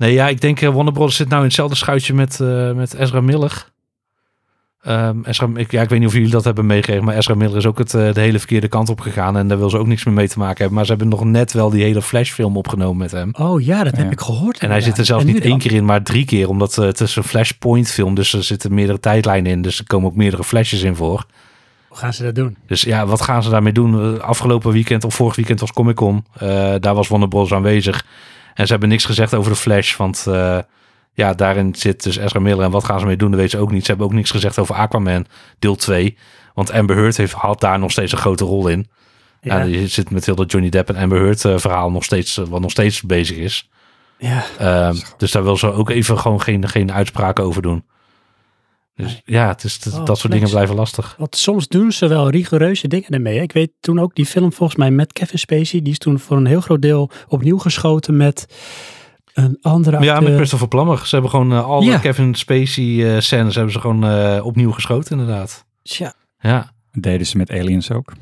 [0.00, 2.94] Nee, ja, ik denk uh, Warner Brothers zit nou in hetzelfde schuitje met, eh, met
[2.94, 3.66] Ezra Miller.
[4.82, 7.56] Ehm, Ezra, ik, ja, ik weet niet of jullie dat hebben meegekregen, maar Ezra Miller
[7.56, 9.36] is ook het, eh, de hele verkeerde kant op gegaan.
[9.36, 10.74] En daar wil ze ook niks meer mee te maken hebben.
[10.74, 13.30] Maar ze hebben nog net wel die hele Flash-film opgenomen met hem.
[13.38, 14.58] Oh ja, dat heb ik gehoord.
[14.58, 16.48] En hij zit er zelfs niet één keer in, maar drie keer.
[16.48, 19.62] Omdat eh, het is een Flashpoint film, dus er zitten meerdere tijdlijnen in.
[19.62, 21.26] Dus er komen ook meerdere flashes in voor.
[21.88, 22.56] Hoe gaan ze dat doen?
[22.66, 24.16] Dus ja, wat gaan ze daarmee doen?
[24.16, 26.24] Eh, Afgelopen weekend of vorig weekend was Comic Con.
[26.32, 27.52] Eh, daar was Warner Bros.
[27.52, 28.04] aanwezig.
[28.60, 29.96] En ze hebben niks gezegd over de Flash.
[29.96, 30.58] Want eh,
[31.14, 32.64] ja, daarin zit dus Ezra Miller.
[32.64, 33.30] En wat gaan ze mee doen?
[33.30, 33.84] Dat weten ze ook niet.
[33.84, 35.26] Ze hebben ook niks gezegd over Aquaman
[35.58, 36.16] deel 2.
[36.54, 38.88] Want Amber Heard heeft, had daar nog steeds een grote rol in.
[39.40, 39.58] Ja.
[39.58, 42.38] Ja, je zit met heel dat Johnny Depp en Amber Heard eh, verhaal nog steeds,
[42.38, 43.70] eh, wat nog steeds bezig is.
[44.18, 44.44] ja.
[44.58, 47.84] Ehm, dus daar wil ze ook even gewoon geen, geen uitspraken over doen.
[48.94, 50.34] Dus ja, het is, het- Oh, dat soort flex.
[50.34, 51.14] dingen blijven lastig.
[51.18, 53.36] Want soms doen ze wel rigoureuze dingen ermee.
[53.36, 53.42] hè.
[53.42, 55.82] Ik weet toen ook die film volgens mij met Kevin Spacey.
[55.82, 58.46] Die is toen voor een heel groot deel opnieuw geschoten met
[59.34, 60.98] een andere ja, met Christopher Plummer.
[60.98, 61.98] Ze hebben gewoon eh, alle Ja.
[61.98, 65.64] Kevin Spacey eh, scènes hebben ze gewoon eh, opnieuw geschoten inderdaad.
[65.82, 66.72] Tja, Ja.
[66.92, 68.12] Dat deden ze met Aliens ook.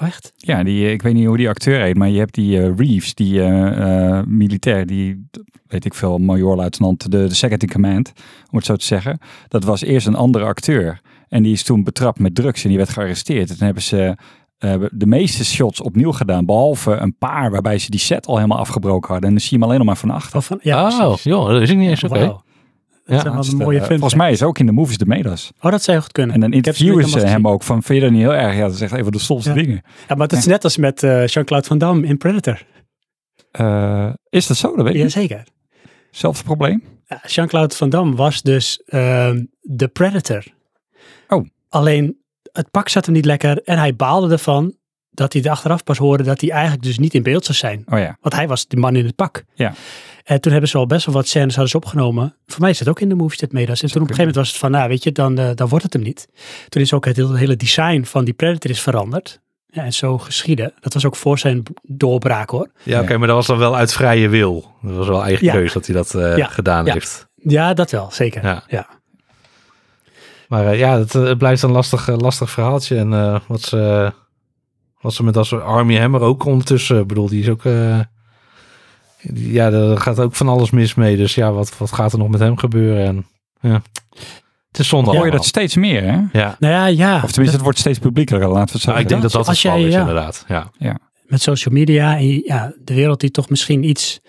[0.00, 0.32] Echt?
[0.36, 2.76] Ja, die, eh, ik weet niet hoe die acteur heet, maar je hebt die eh,
[2.76, 5.28] Reeves, die eh, militair, die,
[5.66, 8.12] weet ik veel, major-luitenant, de, de second in command,
[8.50, 9.18] om het zo te zeggen.
[9.48, 11.00] Dat was eerst een andere acteur.
[11.28, 13.50] En die is toen betrapt met drugs en die werd gearresteerd.
[13.50, 14.16] En toen hebben ze
[14.60, 18.58] eh, de meeste shots opnieuw gedaan, behalve een paar waarbij ze die set al helemaal
[18.58, 19.28] afgebroken hadden.
[19.28, 20.36] En dan zie je hem alleen nog maar van achter.
[20.36, 22.00] Of van, ja, oh, joh, dat is ik niet eens.
[22.00, 22.42] Wauw.
[23.10, 25.06] Dat Ja, Laatste, een mooie eh, fun volgens mij is ook in de movies de
[25.06, 25.52] Medas.
[25.60, 26.34] Oh, dat zou goed kunnen.
[26.34, 28.54] En dan interviewen ze hem ook van, vind je dat niet heel erg?
[28.56, 29.54] Ja, dat is echt een van de stomste Ja.
[29.54, 29.82] dingen.
[30.08, 32.62] Ja, maar het is net als met eh, Jean-Claude Van Damme in Predator.
[33.50, 34.76] Eh, is dat zo?
[34.76, 35.00] Dat weet ik.
[35.00, 35.44] Jazeker.
[36.10, 36.82] Zelfde probleem?
[37.06, 40.44] Ja, Jean-Claude Van Damme was dus ehm, de Predator.
[41.28, 41.46] Oh.
[41.68, 42.18] Alleen
[42.52, 44.74] het pak zat hem niet lekker en hij baalde ervan
[45.10, 47.82] dat hij er achteraf pas hoorde dat hij eigenlijk dus niet in beeld zou zijn.
[47.88, 48.16] Oh ja.
[48.20, 49.44] Want hij was die man in het pak.
[49.54, 49.72] Ja.
[50.24, 52.36] En toen hebben ze al best wel wat scènes hadden ze opgenomen.
[52.46, 53.82] Voor mij is het ook in de movies dit meedas.
[53.82, 55.68] En toen op een gegeven moment was het van, nou weet je, dan, eh, dan
[55.68, 56.28] wordt het hem niet.
[56.68, 59.40] Toen is ook het hele, hele design van die Predator is veranderd.
[59.72, 60.72] Ja, en zo geschieden.
[60.80, 62.70] Dat was ook voor zijn doorbraak hoor.
[62.82, 64.72] Ja, oké, maar dat was dan wel uit vrije wil.
[64.82, 65.52] Dat was wel eigen Ja.
[65.52, 66.46] keuze dat hij dat eh, Ja.
[66.46, 66.92] gedaan Ja.
[66.92, 67.28] heeft.
[67.34, 68.44] Ja, dat wel, zeker.
[68.44, 68.62] Ja.
[68.68, 68.86] Ja.
[70.48, 72.96] Maar eh, ja, het, het blijft een lastig, lastig verhaaltje.
[72.96, 74.12] En eh, wat, ze,
[75.00, 77.64] wat ze met als Army Hammer ook ondertussen, ik bedoel, die is ook...
[77.64, 78.00] eh,
[79.22, 81.16] die- ja, er gaat ook van alles mis mee.
[81.16, 83.06] Dus ja, wat, wat gaat er nog met hem gebeuren?
[83.06, 83.26] En,
[83.60, 83.82] ja.
[84.70, 86.18] Het is zonde Hoor je dat steeds meer, hè?
[86.40, 87.14] Ja, Nou ja, ja.
[87.14, 89.46] Of tenminste, het wordt steeds publieker, laten we het zo Nou, ik denk dat dat
[89.46, 90.00] het geval is, ja.
[90.00, 90.44] inderdaad.
[90.48, 90.70] Ja.
[91.26, 94.20] met social media en ja, de wereld die toch misschien iets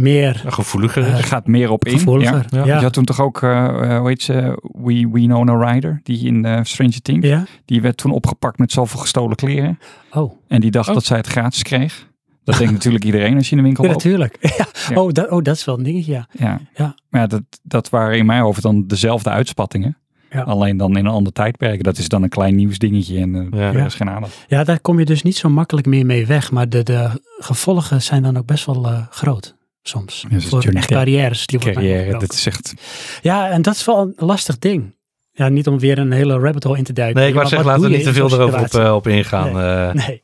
[0.00, 2.20] meer Ja, gevoeliger gaat meer op in.
[2.20, 2.44] Ja.
[2.50, 2.64] Ja.
[2.64, 6.00] Je had toen toch ook, eh, eh, hoe heet ze, We, We Know No Rider,
[6.02, 7.26] die in eh, Stranger Things.
[7.26, 7.44] Ja?
[7.64, 9.78] Die werd toen opgepakt met zoveel gestolen kleren.
[10.12, 10.94] Oh, En die dacht Oh.
[10.94, 12.08] dat zij het gratis kreeg.
[12.44, 14.04] Dat denkt natuurlijk iedereen als je in de winkel ja, loopt.
[14.04, 14.36] natuurlijk.
[14.58, 14.66] Ja.
[14.88, 15.02] Ja.
[15.02, 16.26] Oh, dat, oh, dat is wel een dingetje, ja.
[16.32, 16.60] Ja.
[16.74, 16.94] Ja.
[17.08, 19.96] Maar ja, dat, dat waren in mijn hoofd dan dezelfde uitspattingen.
[20.30, 20.42] Ja.
[20.42, 21.82] Alleen dan in een ander tijdperk.
[21.82, 23.72] Dat is dan een klein nieuwsdingetje en eh Ja.
[23.72, 24.44] er is geen aandacht.
[24.48, 26.50] Ja, daar kom je dus niet zo makkelijk meer mee weg.
[26.50, 29.56] Maar de, de gevolgen zijn dan ook best wel eh, groot.
[29.82, 30.24] Soms.
[30.30, 31.46] Ja, Voor echt carrières.
[31.46, 32.74] Die Carrière, dat is echt...
[33.22, 34.96] Ja, en dat is wel een lastig ding.
[35.32, 37.18] Ja, niet om weer een hele rabbit hole in te duiken.
[37.20, 39.60] Nee, ik wou zeggen, laten we niet te veel erover op, eh, op ingaan.
[39.60, 40.04] eh.
[40.06, 40.22] Nee,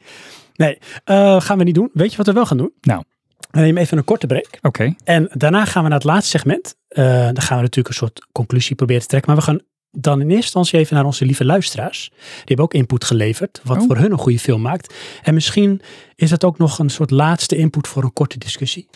[0.55, 0.79] nee.
[1.05, 1.91] Eh, gaan we niet doen.
[1.93, 2.73] Weet je wat we wel gaan doen?
[2.81, 3.03] Nou.
[3.51, 4.59] We nemen even een korte break.
[4.63, 6.77] Oké, En daarna gaan we naar het laatste segment.
[6.89, 9.31] Dan gaan we natuurlijk een soort conclusie proberen te trekken.
[9.35, 9.61] Maar we gaan
[9.91, 12.09] dan in eerste instantie even naar onze lieve luisteraars.
[12.11, 13.61] Die hebben ook input geleverd.
[13.65, 13.87] Wat Oh.
[13.87, 14.95] voor hun een goede film maakt.
[15.23, 15.81] En misschien
[16.15, 18.89] is dat ook nog een soort laatste input voor een korte discussie.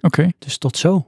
[0.00, 0.28] Oké.
[0.38, 1.06] Dus tot zo.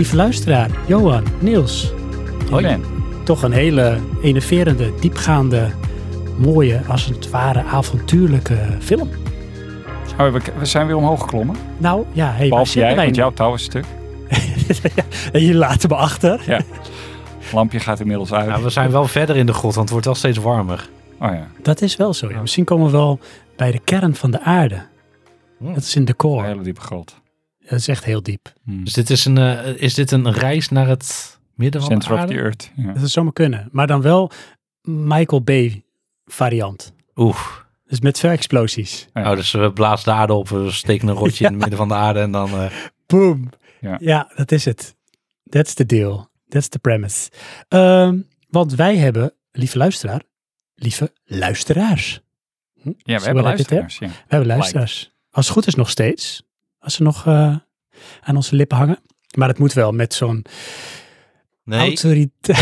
[0.00, 1.92] Lieve luisteraar, Johan, Niels.
[2.50, 2.62] Hoi.
[2.62, 2.82] Ben.
[3.24, 5.70] Toch een hele enerverende, diepgaande,
[6.38, 9.08] mooie, als het ware avontuurlijke film.
[10.18, 11.56] Oh, we, we zijn weer omhoog geklommen.
[11.78, 13.84] Nou ja, hey, Behalve jij, want jouw touw is stuk.
[15.32, 16.42] En je laten me achter.
[16.46, 16.60] Ja.
[17.52, 18.48] Lampje gaat inmiddels uit.
[18.48, 20.88] Nou, we zijn wel verder in de grot, want het wordt wel steeds warmer.
[21.20, 22.30] Oh ja, Dat is wel zo.
[22.30, 22.40] Ja.
[22.40, 23.18] Misschien komen we wel
[23.56, 24.82] bij de kern van de aarde.
[25.58, 25.74] Hm.
[25.74, 26.46] Dat is in de een core.
[26.46, 27.20] hele diepe grot.
[27.70, 28.52] Dat is echt heel diep.
[28.64, 28.84] Hmm.
[28.84, 32.14] Dus dit is een, eh, is dit een reis naar het midden van Center de
[32.14, 32.32] of aarde?
[32.34, 32.70] the Earth.
[32.76, 32.86] Ja.
[32.86, 33.68] Dat zou zomaar kunnen.
[33.72, 34.30] Maar dan wel
[34.82, 35.84] Michael Bay
[36.24, 36.92] variant.
[37.16, 37.38] Oeh.
[37.86, 39.08] Dus met veel explosies.
[39.14, 39.30] Ja.
[39.30, 41.88] Oh, dus we blazen de aarde op, we steken een rotje in het midden van
[41.88, 42.50] de aarde en dan...
[42.50, 42.66] eh,
[43.06, 43.48] Boom.
[43.80, 43.96] Ja.
[44.00, 44.96] Ja, dat is het.
[45.48, 46.28] That's the deal.
[46.48, 47.30] That's the premise.
[47.68, 48.18] Ehm,
[48.48, 50.22] want wij hebben, lieve luisteraar,
[50.74, 52.20] lieve luisteraars.
[52.82, 52.88] Hm?
[52.96, 53.98] Ja, we hebben dit luisteraars.
[53.98, 54.06] Ja.
[54.08, 55.12] We hebben luisteraars.
[55.30, 56.42] Als het goed is nog steeds.
[56.80, 57.56] Als ze nog eh,
[58.20, 58.98] aan onze lippen hangen.
[59.36, 60.44] Maar het moet wel met zo'n
[61.64, 62.56] nee, autoriteit.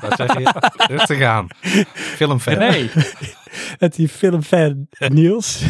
[0.00, 0.52] dat zeg je.
[0.76, 1.46] Rustig aan.
[1.94, 2.58] Filmfan.
[2.58, 2.90] Nee,
[3.78, 5.62] Het die filmfan Niels.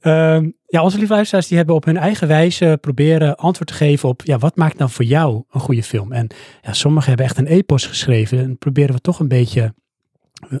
[0.00, 4.08] Ehm, ja, onze lieve luisteraars die hebben op hun eigen wijze proberen antwoord te geven
[4.08, 6.12] op, ja, wat maakt nou voor jou een goede film?
[6.12, 6.26] En
[6.62, 9.74] ja, sommigen hebben echt een epos geschreven en proberen we toch een beetje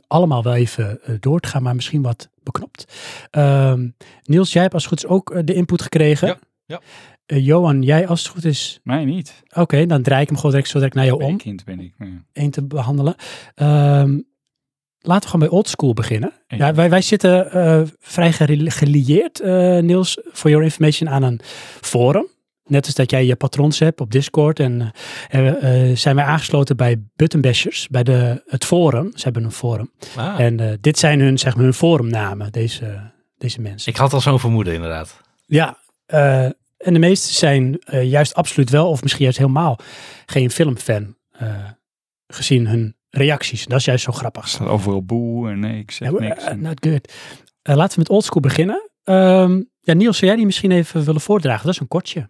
[0.06, 2.94] allemaal wel even eh, door te gaan, maar misschien wat beknopt.
[3.30, 3.88] Ehm,
[4.24, 6.28] Niels, jij hebt als het goed is ook eh, de input gekregen.
[6.28, 6.80] Ja, ja.
[7.26, 9.42] Eh, Johan, jij als het goed is, mij niet.
[9.54, 11.94] oké, dan draai ik hem gewoon direct zo direct naar jou om, kind ben ik.
[11.98, 12.06] Ja.
[12.32, 13.14] één te behandelen.
[13.54, 14.18] Ehm,
[15.06, 16.32] laten we gewoon bij oldschool beginnen.
[16.46, 16.58] Eén.
[16.58, 21.40] Ja, wij, wij zitten eh, vrij gelieerd, eh, Niels, voor your information, aan een
[21.80, 22.26] forum.
[22.66, 24.60] Net als dat jij je patrons hebt op Discord.
[24.60, 24.90] En
[25.28, 29.10] eh, eh, zijn wij aangesloten bij Buttonbashers, bij de, het forum.
[29.14, 29.90] Ze hebben een forum.
[30.16, 33.92] Ah, En eh, dit zijn hun, zeg maar, hun forumnamen, deze, deze mensen.
[33.92, 35.20] ik had al zo'n vermoeden inderdaad.
[35.46, 36.44] Ja, eh,
[36.76, 39.78] en de meeste zijn eh, juist absoluut wel, of misschien juist helemaal
[40.26, 41.48] geen filmfan, eh,
[42.26, 43.66] gezien hun reacties.
[43.66, 44.48] Dat is juist zo grappig.
[44.48, 46.44] staat overal boe en nee, ik zeg Ja, niks.
[46.44, 47.12] eh, En- not good.
[47.62, 48.90] Eh, laten we met oldschool beginnen.
[49.04, 51.64] Ehm, ja, Niels, zou jij die misschien even willen voordragen?
[51.64, 52.28] Dat is een kortje.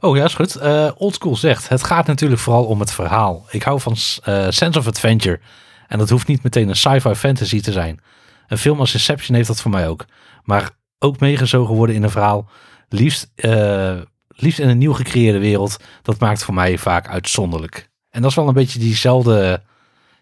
[0.00, 0.56] Oh ja, is goed.
[0.56, 3.46] Eh Oldschool zegt, het gaat natuurlijk vooral om het verhaal.
[3.50, 5.40] Ik hou van eh, sense of adventure.
[5.88, 8.00] En dat hoeft niet meteen een sci-fi fantasy te zijn.
[8.48, 10.04] Een film als Inception heeft dat voor mij ook.
[10.42, 12.48] Maar ook meegezogen worden in een verhaal.
[12.88, 13.96] Liefst, eh,
[14.28, 15.76] liefst in een nieuw gecreëerde wereld.
[16.02, 17.90] Dat maakt voor mij vaak uitzonderlijk.
[18.10, 19.62] En dat is wel een beetje diezelfde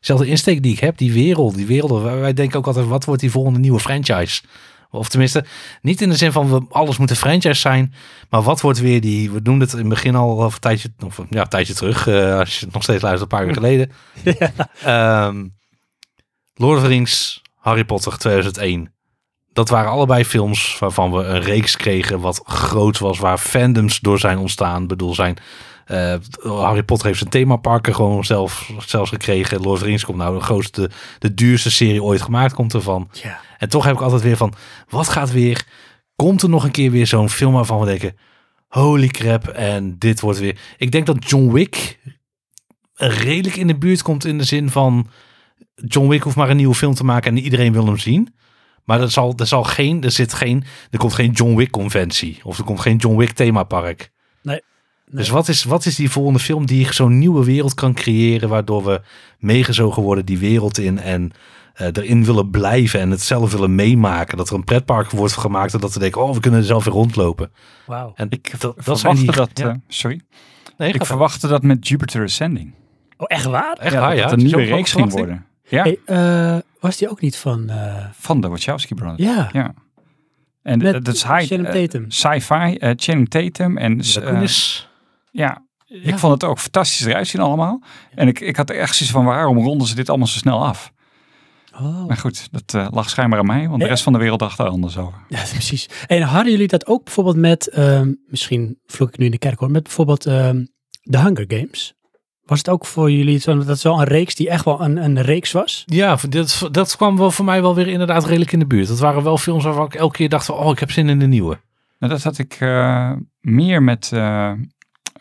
[0.07, 2.03] Zelfde insteek die ik heb, die wereld, die werelden.
[2.03, 4.43] Wij, wij denken ook altijd, wat wordt die volgende nieuwe franchise?
[4.99, 5.45] Of tenminste,
[5.83, 7.95] niet in de zin van we alles moet een franchise zijn.
[8.31, 10.93] Maar wat wordt weer die, we doen het in het begin al of een tijdje,
[11.05, 12.07] of, ja, een tijdje terug.
[12.07, 13.93] eh, als je het nog steeds luistert, een paar uur geleden.
[14.83, 15.45] Ehm,
[16.55, 18.95] Lord of the Rings, Harry Potter 2001.
[19.53, 24.19] Dat waren allebei films waarvan we een reeks kregen wat groot was, waar fandoms door
[24.19, 24.83] zijn ontstaan.
[24.83, 25.37] Ik bedoel, zijn
[25.87, 29.61] eh, Harry Potter heeft zijn themaparken gewoon zelf, zelfs gekregen.
[29.61, 33.11] Lord of the Rings komt nou de grootste, de duurste serie ooit gemaakt komt ervan.
[33.23, 33.41] Ja.
[33.59, 34.55] En toch heb ik altijd weer van,
[34.89, 35.67] wat gaat weer?
[36.17, 38.17] Komt er nog een keer weer zo'n film waarvan we denken,
[38.69, 40.59] holy crap, en dit wordt weer...
[40.77, 41.99] Ik denk dat John Wick
[42.95, 45.09] redelijk in de buurt komt in de zin van...
[45.75, 48.35] John Wick hoeft maar een nieuwe film te maken en iedereen wil hem zien.
[48.85, 52.41] Maar er zal, er zal geen, er zit geen, er komt geen John Wick conventie.
[52.43, 54.11] Of er komt geen John Wick themapark.
[54.43, 54.61] Nee.
[55.11, 58.85] Dus wat is, wat is die volgende film die zo'n nieuwe wereld kan creëren, waardoor
[58.85, 59.01] we
[59.39, 61.33] meegezogen worden die wereld in en
[61.75, 64.37] eh, erin willen blijven en het zelf willen meemaken.
[64.37, 66.85] Dat er een pretpark wordt gemaakt en dat we denken, oh, we kunnen er zelf
[66.85, 67.51] weer rondlopen.
[67.87, 68.13] Wauw.
[68.15, 69.33] En Ik dat, dat verwachtte zijn die...
[69.33, 69.69] dat, ja.
[69.69, 70.21] eh, sorry.
[70.77, 72.75] nee, Ik verwachtte dat met Jupiter Ascending.
[73.17, 73.77] Oh, echt waar?
[73.77, 74.25] echt Ja, waar, dat ja.
[74.25, 75.47] het een nieuwe reeks ging worden.
[75.69, 77.71] Ja, Hey, eh, was die ook niet van...
[77.71, 79.23] eh, van de Wachowski Brothers.
[79.23, 79.75] ja, Ja.
[80.63, 82.11] En met dat is high, Channing Tatum.
[82.11, 83.77] sci-fi, eh, Channing Tatum.
[83.79, 84.01] En
[85.37, 87.83] Ja, ik vond het ook fantastisch eruit zien allemaal.
[88.15, 90.67] En ik, ik had er echt zoiets van, waarom ronden ze dit allemaal zo snel
[90.67, 90.93] af?
[91.81, 92.07] Oh.
[92.07, 94.59] Maar goed, dat eh, lag schijnbaar aan mij, want de rest van de wereld dacht
[94.59, 95.19] er anders over.
[95.29, 95.89] Ja, precies.
[96.07, 99.59] En hadden jullie dat ook bijvoorbeeld met, ehm, misschien vloek ik nu in de kerk
[99.59, 100.63] hoor, met bijvoorbeeld ehm
[101.07, 101.95] de Hunger Games?
[102.45, 104.97] Was het ook voor jullie zo, dat is wel een reeks die echt wel een,
[104.97, 105.83] een reeks was?
[105.87, 108.89] Ja, dat, dat kwam wel voor mij wel weer inderdaad redelijk in de buurt.
[108.89, 111.19] Dat waren wel films waarvan ik elke keer dacht van, oh, ik heb zin in
[111.19, 111.59] de nieuwe.
[111.99, 114.53] Nou, dat had ik eh, meer met, eh,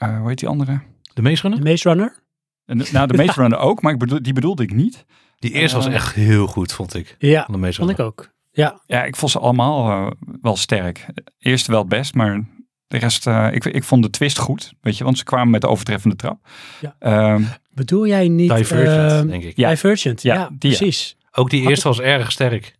[0.09, 0.79] eh, hoe heet die andere?
[1.13, 1.63] De Maze De Runner?
[1.71, 2.23] Maze Runner?
[2.65, 5.05] En de- Nou, de Maze Runner ook, maar ik bedoel, die bedoelde ik niet.
[5.35, 7.15] Die eerste was Eh, echt heel goed, vond ik.
[7.19, 8.33] Ja, Van de Maze vond ik ook.
[8.51, 10.11] Ja, Ja, ik vond ze allemaal eh,
[10.41, 11.05] wel sterk.
[11.39, 12.45] Eerst wel het best, maar
[12.87, 15.61] de rest, eh, ik, ik vond de twist goed, weet je, want ze kwamen met
[15.61, 16.47] de overtreffende trap.
[16.81, 16.95] Ja.
[16.99, 17.41] Ehm,
[17.73, 18.55] bedoel jij niet...
[18.55, 19.57] Divergent, ehm, denk ik.
[19.57, 19.69] Ja.
[19.69, 20.77] Divergent, ja, Ja, die, ja.
[20.77, 21.17] precies.
[21.31, 22.75] Ook die eerste was erg sterk.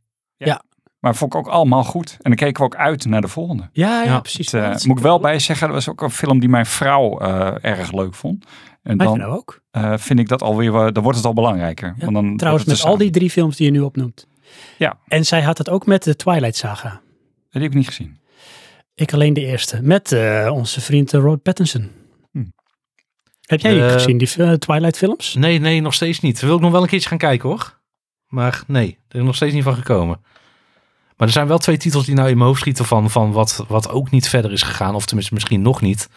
[1.06, 2.12] Maar vond ik ook allemaal goed.
[2.12, 3.70] En dan keken we ook uit naar de volgende.
[3.72, 4.52] Ja, ja, Ja, precies.
[4.52, 6.66] Het, eh, Dat moet ik wel bij zeggen, dat was ook een film die mijn
[6.66, 8.46] vrouw eh, erg leuk vond.
[8.84, 9.62] En dan vrouw ook.
[9.72, 11.88] eh, vind ik dat alweer, wel- dan wordt het al belangrijker.
[11.98, 14.28] Ja, want dan Trouwens, wordt met al die drie films die je nu opnoemt.
[14.78, 14.98] Ja.
[15.08, 17.02] En zij had het ook met de Twilight Saga.
[17.50, 18.20] Die heb ik niet gezien.
[18.94, 19.82] Ik alleen de eerste.
[19.82, 21.92] Met eh, onze vriend Robert Pattinson.
[22.32, 22.44] Hm.
[23.42, 25.36] Heb jij die gezien, die Twilight films?
[25.36, 26.40] Nee, nee, nog steeds niet.
[26.42, 27.80] Wil ik nog wel een keertje gaan kijken hoor.
[28.28, 30.22] Maar nee, er is nog steeds niet van gekomen.
[31.18, 33.66] Maar er zijn wel twee titels die nou in mijn hoofd schieten van, van wat,
[33.68, 34.96] wat ook niet verder is gegaan.
[34.96, 36.10] Of tenminste misschien nog niet.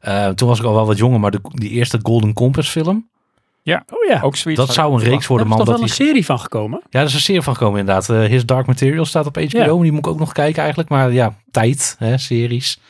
[0.00, 3.10] Eh, toen was ik al wel wat jonger, maar de, die eerste Golden Compass film.
[3.64, 4.60] Oh ja, Ook zoiets.
[4.60, 5.64] Dat zou een reeks er worden, is man.
[5.64, 6.82] toch Dat wel een die, serie van gekomen?
[6.90, 8.08] ja, er is een serie van gekomen inderdaad.
[8.10, 9.58] Eh, His Dark Material staat op HBO.
[9.58, 9.82] Ja.
[9.82, 10.88] Die moet ik ook nog kijken eigenlijk.
[10.90, 12.80] Maar ja, tijd, hè, series.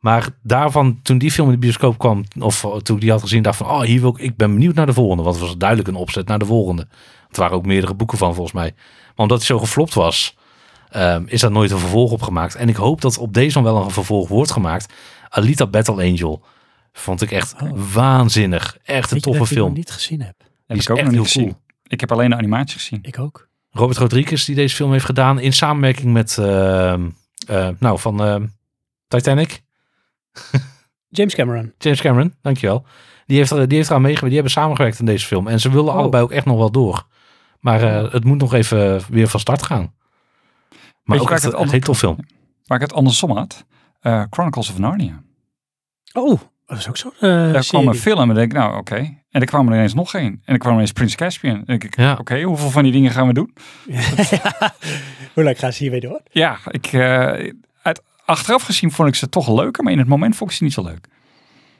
[0.00, 3.20] Maar daarvan, toen die film in de bioscoop kwam, of eh, toen ik die had
[3.20, 5.22] gezien, dacht van, oh, hier wil ik, ik ben benieuwd naar de volgende.
[5.22, 6.86] Want het was duidelijk een opzet naar de volgende.
[7.28, 8.72] Het waren ook meerdere boeken van, volgens mij.
[8.76, 10.36] Maar omdat hij zo geflopt was,
[10.92, 12.54] ehm, is daar nooit een vervolg op gemaakt.
[12.54, 14.92] En ik hoop dat op deze dan wel een vervolg wordt gemaakt.
[15.28, 16.42] Alita Battle Angel
[16.92, 17.70] vond ik echt Oh.
[17.92, 18.76] waanzinnig.
[18.84, 19.72] Echt een toffe dat ik die nog film.
[19.72, 20.34] niet gezien heb?
[20.66, 21.48] heb is ik ook echt nog niet heel gezien.
[21.50, 21.60] cool.
[21.86, 22.98] Ik heb alleen de animatie gezien.
[23.02, 23.48] Ik ook.
[23.70, 27.08] Robert Rodriguez die deze film heeft gedaan in samenwerking met, ehm,
[27.46, 28.46] eh, nou, van ehm,
[29.08, 29.62] Titanic.
[31.08, 31.72] James Cameron.
[31.78, 32.84] James Cameron, dankjewel.
[33.26, 34.34] Die heeft, er, die heeft eraan meegewerkt.
[34.34, 35.46] Die hebben samengewerkt in deze film.
[35.48, 35.98] En ze willen Oh.
[35.98, 37.06] allebei ook echt nog wel door.
[37.60, 39.92] Maar eh, het moet nog even weer van start gaan.
[41.02, 42.16] Maar ook echt ik het hele tof film.
[42.66, 43.64] Waar ik het andersom had.
[44.00, 45.22] eh, Chronicles of Narnia.
[46.12, 48.96] Oh, dat is ook zo'n eh Daar kwam een film en denk ik, nou oké.
[49.30, 50.42] En er kwam er ineens nog één.
[50.44, 51.54] En er kwam ineens Prince Caspian.
[51.56, 52.16] En denk ik, Ja.
[52.20, 53.54] oké, hoeveel van die dingen gaan we doen?
[55.34, 56.20] Hoe lang gaan ze hiermee door?
[56.30, 60.36] Ja, ik, eh, uit, achteraf gezien vond ik ze toch leuker, maar in het moment
[60.36, 61.08] vond ik ze niet zo leuk.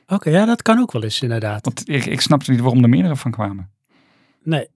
[0.07, 1.65] Oké, ja, dat kan ook wel eens inderdaad.
[1.65, 3.70] Want ik, ik snapte niet waarom er meerdere van kwamen.
[4.42, 4.68] Nee,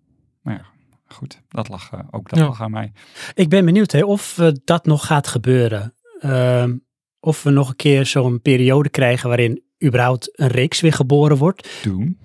[1.08, 2.44] Goed, dat lag eh, ook dat Ja.
[2.44, 2.92] lag aan mij.
[3.34, 5.94] ik ben benieuwd hè, of eh, dat nog gaat gebeuren.
[6.20, 6.74] Ehm,
[7.20, 11.68] of we nog een keer zo'n periode krijgen waarin überhaupt een reeks weer geboren wordt.
[11.82, 12.18] Doen.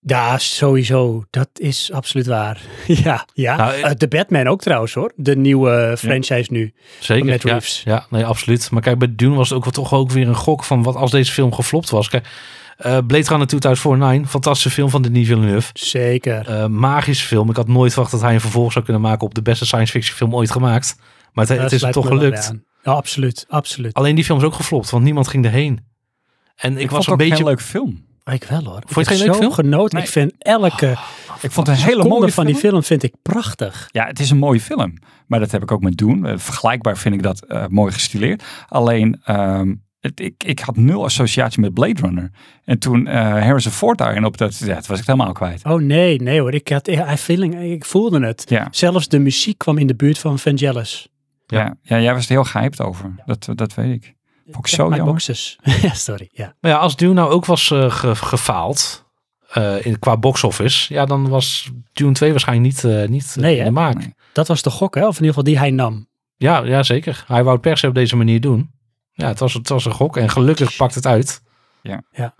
[0.00, 1.24] Ja, sowieso.
[1.30, 2.60] Dat is absoluut waar.
[2.86, 3.56] ja, ja.
[3.56, 5.12] Nou, Eh, de Batman ook trouwens hoor.
[5.16, 6.74] De nieuwe franchise nu.
[7.00, 7.26] Zeker.
[7.26, 7.42] Matt
[7.84, 8.70] ja, ja, nee, absoluut.
[8.70, 10.94] Maar kijk, bij Dune was het ook wel toch ook weer een gok van wat
[10.96, 12.08] als deze film geflopt was.
[12.08, 12.28] Kijk,
[12.82, 15.70] eh Blade Runner 2049, fantastische film van Denis Villeneuve.
[15.72, 16.48] Zeker.
[16.48, 17.50] Eh, magische film.
[17.50, 19.92] Ik had nooit verwacht dat hij een vervolg zou kunnen maken op de beste science
[19.92, 20.96] fiction film ooit gemaakt.
[21.32, 22.52] Maar het, het is hem toch gelukt.
[22.82, 23.46] Ja, absoluut.
[23.48, 23.94] Absoluut.
[23.94, 25.80] Alleen die film is ook geflopt, want niemand ging erheen.
[26.56, 27.42] En ik, Ik, was vond een beetje...
[27.42, 28.04] een leuke film.
[28.24, 28.82] Ik wel hoor.
[28.86, 29.52] Vond je het ik geen leuk zo film?
[29.52, 29.96] genoten.
[29.96, 30.04] Nee.
[30.06, 30.96] Ik vind elke
[31.40, 33.88] Ik vond een hele mooie van die film vind ik prachtig.
[33.90, 34.94] Ja, het is een mooie film.
[35.26, 36.26] Maar dat heb ik ook met Doen.
[36.26, 38.42] Eh, Vergelijkbaar vind ik dat eh, mooi gestileerd.
[38.68, 42.30] Alleen, ehm, het, ik, ik had nul associatie met Blade Runner.
[42.64, 45.64] En toen eh Harrison Ford daarin op dat, ja, het was ik helemaal kwijt.
[45.64, 46.54] Oh nee, nee hoor.
[46.54, 48.44] Ik, had, I feeling, ik voelde het.
[48.48, 51.08] Ja, Zelfs de muziek kwam in de buurt van Vangelis.
[51.46, 51.76] ja.
[51.82, 53.14] ja, jij was er heel gehyped over.
[53.26, 54.14] Dat, dat weet ik.
[54.50, 55.12] Vond ik zo my jammer.
[55.12, 55.58] boxes.
[55.82, 56.28] ja, sorry.
[56.32, 56.54] Ja.
[56.60, 59.04] Maar ja, als Dune nou ook was eh, ge- gefaald
[59.52, 63.56] eh, in, qua box office, ja, dan was Dune 2 waarschijnlijk niet, eh, niet Nee,
[63.56, 63.94] in de maak.
[63.98, 64.14] Nee.
[64.32, 65.00] Dat was de gok, hè?
[65.06, 66.06] Of in ieder geval die hij nam.
[66.36, 67.24] Ja, ja, zeker.
[67.26, 68.70] Hij wou het per se op deze manier doen.
[69.12, 71.42] Ja, het was, het was een gok en gelukkig pakt het uit.
[71.82, 72.02] Ja.
[72.10, 72.34] Ja.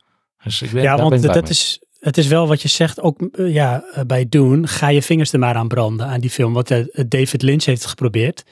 [0.44, 3.54] Dus ik ben, ja, want dat is, het is wel wat je zegt, ook eh,
[3.54, 6.52] ja, eh, bij Doen, ga je vingers er maar aan branden aan die film.
[6.52, 8.44] Wat eh, David Lynch heeft geprobeerd.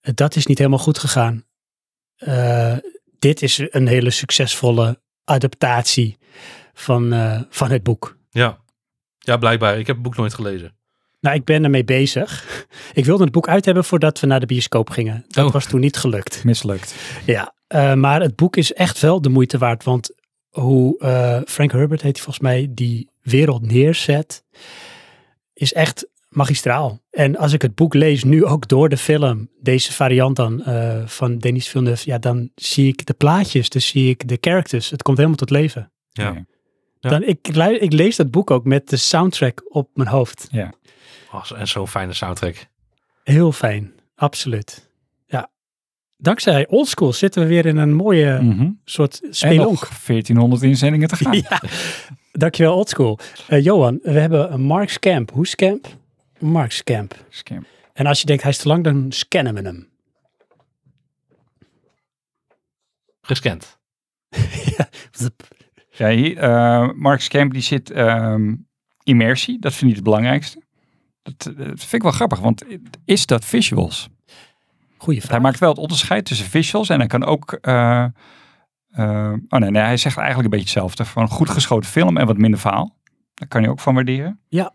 [0.00, 1.44] Dat is niet helemaal goed gegaan.
[2.16, 2.76] Eh,
[3.18, 6.18] dit is een hele succesvolle adaptatie
[6.74, 8.16] van, eh, van het boek.
[8.30, 8.58] Ja.
[9.18, 9.78] ja, blijkbaar.
[9.78, 10.76] Ik heb het boek nooit gelezen.
[11.22, 12.44] Nou, ik ben ermee bezig.
[12.92, 15.24] Ik wilde het boek uit hebben voordat we naar de bioscoop gingen.
[15.28, 15.52] Dat Oh.
[15.52, 16.44] was toen niet gelukt.
[16.44, 16.94] Mislukt.
[17.26, 19.84] Ja, eh, maar het boek is echt wel de moeite waard.
[19.84, 20.10] Want
[20.50, 24.44] hoe eh, Frank Herbert heet hij volgens mij die wereld neerzet,
[25.54, 27.00] is echt magistraal.
[27.10, 31.06] En als ik het boek lees, nu ook door de film, deze variant dan eh,
[31.06, 34.90] van Denis Villeneuve, ja, dan zie ik de plaatjes, dus zie ik de characters.
[34.90, 35.92] Het komt helemaal tot leven.
[36.10, 36.44] Ja.
[37.00, 37.08] Ja.
[37.10, 37.48] Dan, ik,
[37.80, 40.48] ik lees dat boek ook met de soundtrack op mijn hoofd.
[41.32, 42.66] Oh, en zo'n fijne soundtrack.
[43.24, 44.90] Heel fijn, absoluut.
[45.26, 45.50] Ja.
[46.16, 48.70] Dankzij Oldschool zitten we weer in een mooie Mhm.
[48.84, 49.68] soort En spelonk.
[49.80, 51.32] nog 1400 inzendingen te gaan.
[51.48, 51.60] Ja,
[52.32, 53.18] dankjewel Oldschool.
[53.48, 55.30] Eh Johan, we hebben een Mark Camp.
[55.30, 55.86] Hoe Scamp?
[56.38, 57.14] Mark Camp.
[57.28, 57.66] Scam.
[57.92, 59.88] En als je denkt hij is te lang, dan scannen we hem.
[63.20, 63.78] Gescand.
[65.94, 68.54] Ja, hier, eh, Mark Scamp die zit ehm,
[69.02, 69.58] immersie.
[69.58, 70.62] Dat vind ik het belangrijkste.
[71.22, 72.64] Dat, eh, dat vind ik wel grappig, want
[73.04, 74.08] is dat visuals?
[74.96, 75.40] Goeie Hij vraag.
[75.40, 77.52] maakt wel het onderscheid tussen visuals en hij kan ook...
[77.52, 78.04] eh,
[78.90, 81.04] eh, oh nee, nee, hij zegt eigenlijk een beetje hetzelfde.
[81.04, 82.96] Van een goed geschoten film en wat minder verhaal.
[83.34, 84.40] Daar kan je ook van waarderen.
[84.48, 84.74] Ja.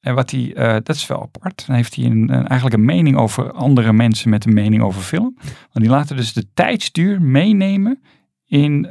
[0.00, 0.52] En wat hij,
[0.82, 1.66] dat is wel apart.
[1.66, 5.02] Dan heeft hij een, een- eigenlijk een mening over andere mensen met een mening over
[5.02, 5.36] film.
[5.42, 8.02] Want die laten dus de tijdsduur meenemen
[8.46, 8.86] in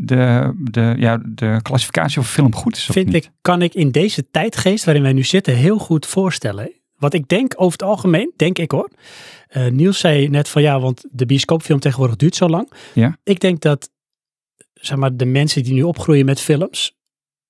[0.00, 1.60] de, de, ja, de
[2.18, 5.22] of film goed is of Vind ik, kan ik in deze tijdgeest waarin wij nu
[5.22, 6.72] zitten heel goed voorstellen.
[6.96, 8.90] Wat ik denk over het algemeen, denk ik hoor.
[9.48, 12.72] Eh, Niels zei net van ja, want de bioscoopfilm tegenwoordig duurt zo lang.
[12.94, 13.16] Ja.
[13.24, 13.90] Ik denk dat
[14.74, 16.96] zeg maar, de mensen die nu opgroeien met films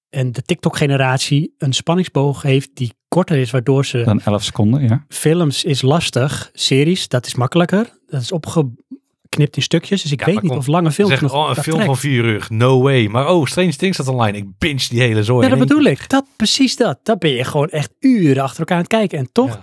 [0.08, 5.04] en de TikTok-generatie een spanningsboog heeft die korter is, waardoor ze Dan 11 seconden, ja.
[5.08, 7.98] films is lastig, series, dat is makkelijker.
[8.06, 8.32] Dat is
[9.28, 11.48] opgeknipt in stukjes, dus ik Ja, weet niet kom, of lange films Zeg, nog oh,
[11.48, 11.90] een dat film trekt.
[11.92, 12.46] van vier uur.
[12.48, 13.06] No way.
[13.06, 14.36] Maar oh, Strange Things staat online.
[14.38, 15.42] Ik binge die hele zooi.
[15.42, 16.08] Ja, dat in bedoel ik.
[16.08, 16.98] Dat, precies dat.
[17.02, 19.18] Dan ben je gewoon echt uren achter elkaar aan het kijken.
[19.18, 19.62] En toch, Ja.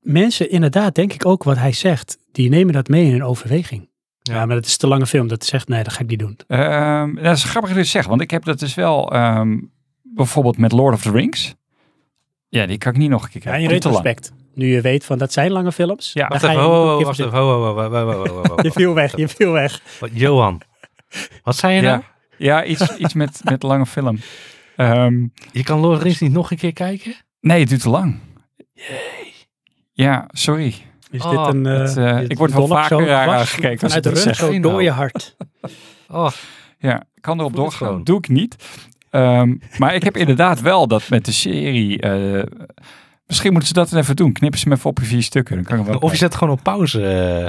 [0.00, 3.88] mensen inderdaad, denk ik ook wat hij zegt, die nemen dat mee in een overweging.
[4.22, 4.46] Ja, Ja.
[4.46, 5.28] maar dat is te lange film.
[5.28, 6.36] Dat zegt, nee, dat ga ik niet doen.
[6.46, 9.58] Ehm, dat is grappig dat je het zegt, want ik heb dat dus wel ehm,
[10.02, 11.54] bijvoorbeeld met Lord of the Rings.
[12.48, 13.70] Ja, die kan ik niet nog een keer Ja, kijken.
[13.74, 14.04] in Te lang.
[14.04, 14.32] retrospect.
[14.56, 16.10] Nu je weet van dat zijn lange films.
[16.12, 17.38] Ja, Wacht even, je ho, wacht even, zitten.
[17.38, 18.62] ho, ho, ho, ho, ho, ho, ho, ho.
[18.62, 19.80] Je viel weg, je viel weg.
[20.00, 20.60] Wat, Johan,
[21.42, 22.00] wat zei je nou?
[22.38, 24.18] Ja, ja iets, iets met, met lange film.
[24.76, 27.14] Ehm, Je kan Lord of the Rings niet nog een keer kijken?
[27.40, 28.18] nee, het duurt te lang.
[29.92, 30.74] Ja, sorry.
[31.10, 31.66] Is Oh, dit een...
[31.66, 34.18] eh, het, eh, dit ik word wel vaker raar aangekeken als Vanuit ik de dit
[34.18, 34.36] rug zeg.
[34.36, 34.82] zo Geen door nou.
[34.84, 35.36] je hart.
[36.08, 36.30] Oh,
[36.78, 38.04] Ja, ik kan erop doorgaan.
[38.04, 38.56] Doe ik niet.
[39.10, 42.00] Ehm, maar ik heb inderdaad wel dat met de serie.
[42.00, 42.42] eh,
[43.26, 44.32] misschien moeten ze dat even doen.
[44.32, 45.54] Knippen ze me even op in vier stukken.
[45.54, 47.02] Dan kan ik wel of je zet gewoon op pauze.
[47.06, 47.44] eh,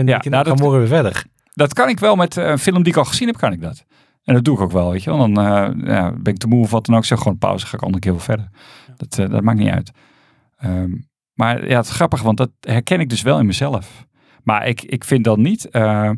[0.00, 1.24] en Ja, ja, nou, dan dat- morgen weer verder.
[1.54, 3.60] Dat kan ik wel met eh, een film die ik al gezien heb, kan ik
[3.60, 3.84] dat.
[4.24, 5.18] En dat doe ik ook wel, weet je wel.
[5.32, 7.04] Dan eh, ja, ben ik te moe of wat dan ook.
[7.04, 8.48] Zeg gewoon pauze, ga ik andere keer wel verder.
[8.96, 9.90] Dat, dat maakt niet uit.
[10.56, 10.90] Ehm,
[11.34, 14.06] maar ja, het is grappig, want dat herken ik dus wel in mezelf.
[14.42, 15.68] Maar ik, ik vind dan niet...
[15.70, 16.10] eh,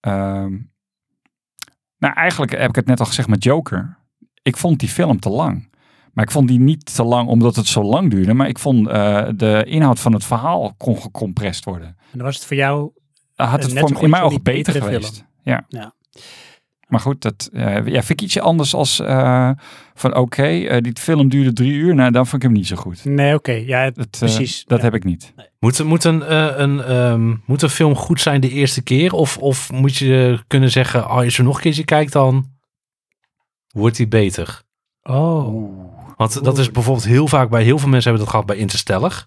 [0.00, 0.56] ehm,
[1.98, 3.98] nou, eigenlijk heb ik het net al gezegd met Joker.
[4.42, 5.69] Ik vond die film te lang.
[6.12, 8.34] Maar ik vond die niet te lang omdat het zo lang duurde.
[8.34, 11.86] Maar ik vond eh, de inhoud van het verhaal kon gecompressed worden.
[11.88, 12.90] En dan was het voor jou...
[13.34, 15.24] Had het voor in mijn ogen beter geweest.
[15.42, 15.64] Ja.
[15.68, 15.94] Ja.
[16.88, 19.50] Maar goed, dat eh, ja, vind ik ietsje anders als eh,
[19.94, 21.94] van oké, eh, die film duurde drie uur.
[21.94, 23.04] Nou, dan vond ik hem niet zo goed.
[23.04, 23.52] Nee, oké.
[23.52, 24.84] Ja, het- Dat, Precies, Dat ja.
[24.84, 25.32] heb ik niet.
[25.58, 29.12] Moet, moet, een, eh, een, ehm, moet een film goed zijn de eerste keer?
[29.12, 32.46] Of, of moet je kunnen zeggen, oh, als je nog een keertje kijkt, dan
[33.68, 34.62] wordt die beter?
[35.02, 35.98] oh.
[36.20, 39.26] Want dat is bijvoorbeeld heel vaak bij heel veel mensen hebben dat gehad bij Interstellar.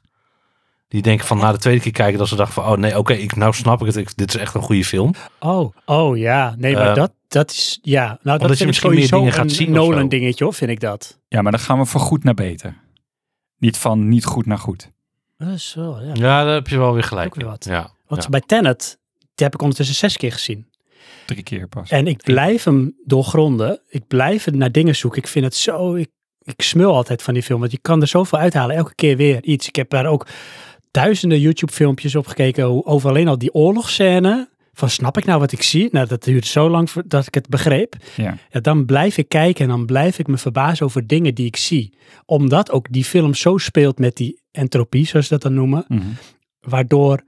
[0.87, 3.13] Die denken van na de tweede keer kijken dat ze dachten van, oh nee, oké,
[3.13, 3.95] ik nou snap ik het.
[3.95, 5.13] Ik, dit is echt een goede film.
[5.39, 6.55] Oh, oh ja.
[6.57, 9.43] Nee, maar Eh, dat, dat is, ja, nou dat je ik misschien meer dingen gaat
[9.43, 9.89] een zien of zo.
[9.89, 11.19] Nolan dingetje hoor, vind ik dat.
[11.27, 12.77] Ja, maar dan gaan we van goed naar beter.
[13.57, 14.91] Niet van niet goed naar goed.
[15.37, 16.11] Dat is wel, ja.
[16.13, 17.27] Ja, daar heb je wel weer gelijk.
[17.27, 17.49] Ook weer in.
[17.49, 17.65] wat.
[17.65, 17.91] Ja.
[18.07, 18.29] Want Ja.
[18.29, 20.67] bij Tenet, die heb ik ondertussen zes keer gezien.
[21.25, 21.89] Drie keer pas.
[21.89, 23.81] En ik blijf hem doorgronden.
[23.87, 25.21] Ik blijf het naar dingen zoeken.
[25.21, 26.09] Ik vind het zo, ik,
[26.43, 27.59] ik smul altijd van die film.
[27.59, 28.75] Want je kan er zoveel uithalen.
[28.75, 29.67] Elke keer weer iets.
[29.67, 30.27] Ik heb daar ook
[30.91, 32.85] duizenden YouTube filmpjes op gekeken.
[32.85, 34.51] Over alleen al die oorlogsscène.
[34.73, 35.89] Van snap ik nou wat ik zie?
[35.91, 37.95] Nou, dat duurt zo lang voordat ik het begreep.
[38.15, 38.37] Ja.
[38.49, 41.55] Ja, dan blijf ik kijken en dan blijf ik me verbazen over dingen die ik
[41.55, 41.97] zie.
[42.25, 45.85] Omdat ook die film zo speelt met die entropie, zoals ze dat dan noemen.
[45.87, 46.01] Mhm.
[46.59, 47.23] Waardoor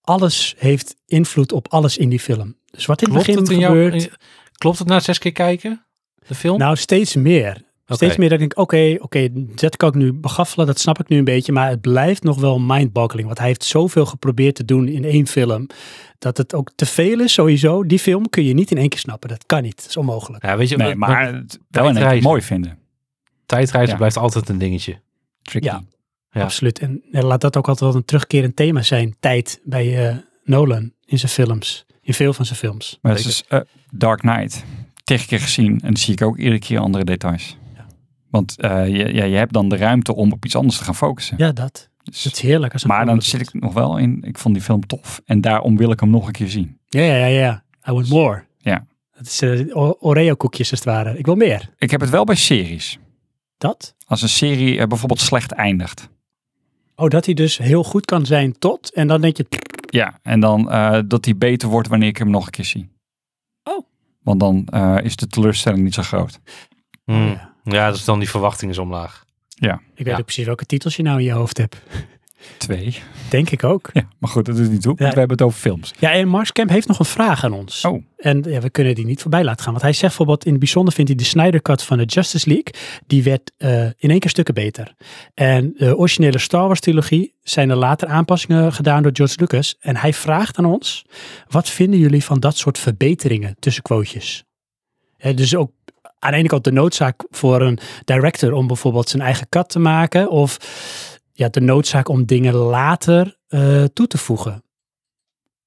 [0.00, 2.56] alles heeft invloed op alles in die film.
[2.70, 4.16] Dus wat in het Klopt begin het in jou, gebeurt...
[4.52, 5.86] klopt het na zes keer kijken?
[6.26, 6.58] De film?
[6.58, 7.65] Nou, steeds meer.
[7.88, 7.94] Oké.
[7.94, 11.08] Steeds meer dat ik denk, oké, oké, dat kan ik nu begaffelen, dat snap ik
[11.08, 14.64] nu een beetje, maar het blijft nog wel mindboggling, want hij heeft zoveel geprobeerd te
[14.64, 15.66] doen in één film,
[16.18, 17.84] dat het ook te veel is sowieso.
[17.84, 20.44] Die film kun je niet in één keer snappen, dat kan niet, dat is onmogelijk.
[20.44, 22.22] Ja, weet je, Nee, maar, wel tijdreizen.
[22.28, 22.78] mooi vinden.
[23.46, 23.96] tijdreizen Ja.
[23.98, 25.00] blijft altijd een dingetje.
[25.42, 25.66] Tricky.
[25.66, 25.82] Ja.
[26.30, 26.42] Ja.
[26.42, 26.78] Absoluut.
[26.78, 30.92] En, en laat dat ook altijd wel een terugkerend thema zijn, tijd bij eh, Nolan
[31.04, 32.98] in zijn films, in veel van zijn films.
[33.02, 34.64] Maar het is eh, Dark Knight.
[35.04, 37.56] Tegen keer gezien en dan zie ik ook iedere keer andere details.
[38.36, 40.94] Want eh, je, ja, je hebt dan de ruimte om op iets anders te gaan
[40.94, 41.34] focussen.
[41.38, 41.88] Ja, dat.
[42.02, 42.72] Dus- Dat is heerlijk.
[42.72, 45.20] Als een maar dan zit ik nog wel in, ik vond die film tof.
[45.24, 46.78] En daarom wil ik hem nog een keer zien.
[46.88, 47.64] Ja, ja, ja, ja.
[47.88, 48.44] I want more.
[48.58, 48.86] Ja.
[49.16, 51.18] Dat is eh, O- Oreo-koekjes als het ware.
[51.18, 51.70] Ik wil meer.
[51.78, 52.98] Ik heb het wel bij series.
[53.58, 53.94] Dat?
[54.06, 56.08] Als een serie eh, bijvoorbeeld slecht eindigt.
[56.96, 58.92] Oh, dat hij dus heel goed kan zijn tot.
[58.92, 59.46] En dan denk je,
[59.90, 62.88] Ja, en dan eh, dat die beter wordt wanneer ik hem nog een keer zie.
[63.64, 63.86] Oh.
[64.22, 66.40] Want dan eh, is de teleurstelling niet zo groot.
[67.04, 67.26] Hmm.
[67.26, 67.54] ja.
[67.74, 69.24] Ja, dus dan die verwachting is omlaag.
[69.58, 69.68] ik
[70.04, 70.16] weet Ja.
[70.18, 71.76] ook precies welke titels je nou in je hoofd hebt.
[72.58, 72.98] Twee.
[73.30, 73.90] Denk ik ook.
[73.92, 74.94] Ja, maar goed, dat doet niet toe.
[74.96, 75.10] want Ja.
[75.12, 75.92] We hebben het over films.
[75.98, 77.84] Ja, en Mark Kemp heeft nog een vraag aan ons.
[77.84, 78.02] Oh.
[78.16, 79.70] En ja, we kunnen die niet voorbij laten gaan.
[79.72, 82.48] Want hij zegt bijvoorbeeld, in het bijzonder vindt hij de Snyder Cut van de Justice
[82.48, 82.74] League,
[83.06, 84.94] die werd eh, in één keer stukken beter.
[85.34, 89.76] En de originele Star Wars trilogie zijn er later aanpassingen gedaan door George Lucas.
[89.80, 91.04] En hij vraagt aan ons,
[91.48, 94.44] wat vinden jullie van dat soort verbeteringen tussen quotejes?
[95.16, 95.70] Hè, dus ook
[96.26, 99.78] aan de ene kant de noodzaak voor een director om bijvoorbeeld zijn eigen cut te
[99.78, 100.30] maken.
[100.30, 100.58] Of
[101.32, 104.64] ja, de noodzaak om dingen later eh, toe te voegen.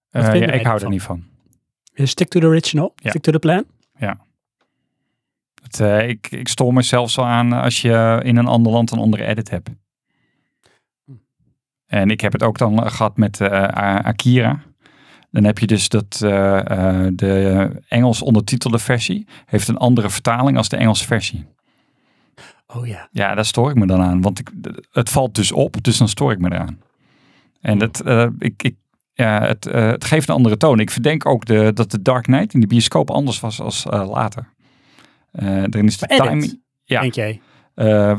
[0.09, 1.23] Eh, ja, ik hou er niet van.
[1.95, 3.09] Stick to the original, Ja.
[3.09, 3.65] stick to the plan.
[5.61, 8.91] Het, eh, ik, ik stoor me zelfs al aan als je in een ander land
[8.91, 9.69] een andere edit hebt.
[11.85, 14.63] En ik heb het ook dan eh, gehad met Akira.
[15.31, 20.57] Dan heb je dus dat eh, eh, de Engels ondertitelde versie heeft een andere vertaling
[20.57, 21.45] als de Engelse versie.
[22.67, 23.07] Oh ja.
[23.11, 24.21] Ja, daar stoor ik me dan aan.
[24.21, 24.51] Want ik,
[24.91, 26.79] het valt dus op, dus dan stoor ik me eraan.
[27.61, 28.75] En dat, eh, ik, ik,
[29.13, 30.79] ja, het, het geeft een andere toon.
[30.79, 34.53] Ik verdenk ook de, dat de Dark Knight in de bioscoop anders was als later.
[35.31, 36.61] Erin is de edit, timing.
[36.83, 37.01] Ja.
[37.01, 37.41] denk jij?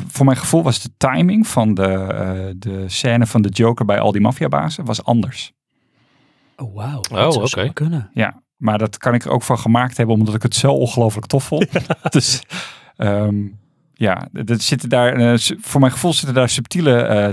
[0.07, 4.13] Voor mijn gevoel was de timing van de, de scène van de Joker bij al
[4.13, 5.53] die maffiabazen was anders.
[6.61, 6.97] Oh, wauw.
[6.99, 7.49] Oh, Dat zou oké.
[7.49, 8.11] zomaar kunnen.
[8.15, 11.27] Ja, maar dat kan ik er ook van gemaakt hebben omdat ik het zo ongelooflijk
[11.27, 11.67] tof vond.
[12.11, 12.43] dus
[12.97, 13.47] ehm,
[13.95, 17.29] ja, er zitten daar, eh, voor mijn gevoel zitten daar subtiele eh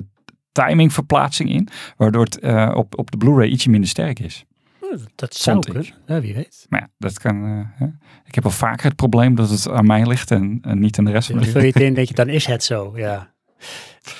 [0.65, 4.45] timingverplaatsing in, waardoor het eh, op, op de Blu-ray ietsje minder sterk is.
[4.81, 5.85] Oh, Dat zou kunnen.
[6.05, 6.65] Ja, wie weet.
[6.69, 7.43] Maar ja, dat kan.
[7.45, 7.85] eh, hè.
[8.25, 11.05] Ik heb al vaker het probleem dat het aan mij ligt en, en niet aan
[11.05, 12.93] de rest van de vul je het in, denk je, dan is het zo.
[12.95, 13.33] Ja.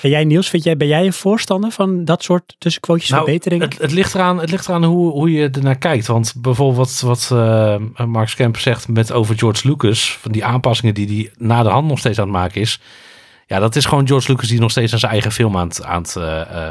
[0.02, 3.68] En jij Niels, vind jij, ben jij een voorstander van dat soort tussenquotejes Nou, verbeteringen?
[3.68, 6.06] Het, het ligt eraan, het ligt eraan hoe, hoe je ernaar kijkt.
[6.06, 10.94] Want bijvoorbeeld wat, wat eh, Mark Kemp zegt met over George Lucas, van die aanpassingen
[10.94, 12.80] die hij na de hand nog steeds aan het maken is.
[13.46, 15.82] Ja, dat is gewoon George Lucas die nog steeds aan zijn eigen film aan het,
[15.82, 16.70] aan het eh,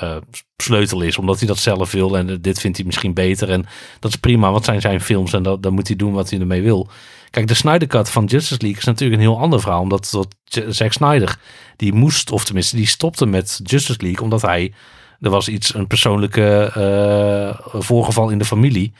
[0.00, 0.16] eh,
[0.56, 1.18] sleutelen is.
[1.18, 3.50] Omdat hij dat zelf wil en dit vindt hij misschien beter.
[3.50, 3.66] En
[4.00, 6.40] dat is prima, wat zijn zijn films en dat, dan moet hij doen wat hij
[6.40, 6.88] ermee wil.
[7.36, 9.80] Kijk, de Snyder Cut van Justice League is natuurlijk een heel ander verhaal.
[9.80, 10.36] Omdat dat
[10.74, 11.36] Zack Snyder,
[11.76, 14.22] die moest, of tenminste die stopte met Justice League.
[14.22, 14.72] Omdat hij,
[15.20, 18.92] er was iets, een persoonlijke eh, voorgeval in de familie.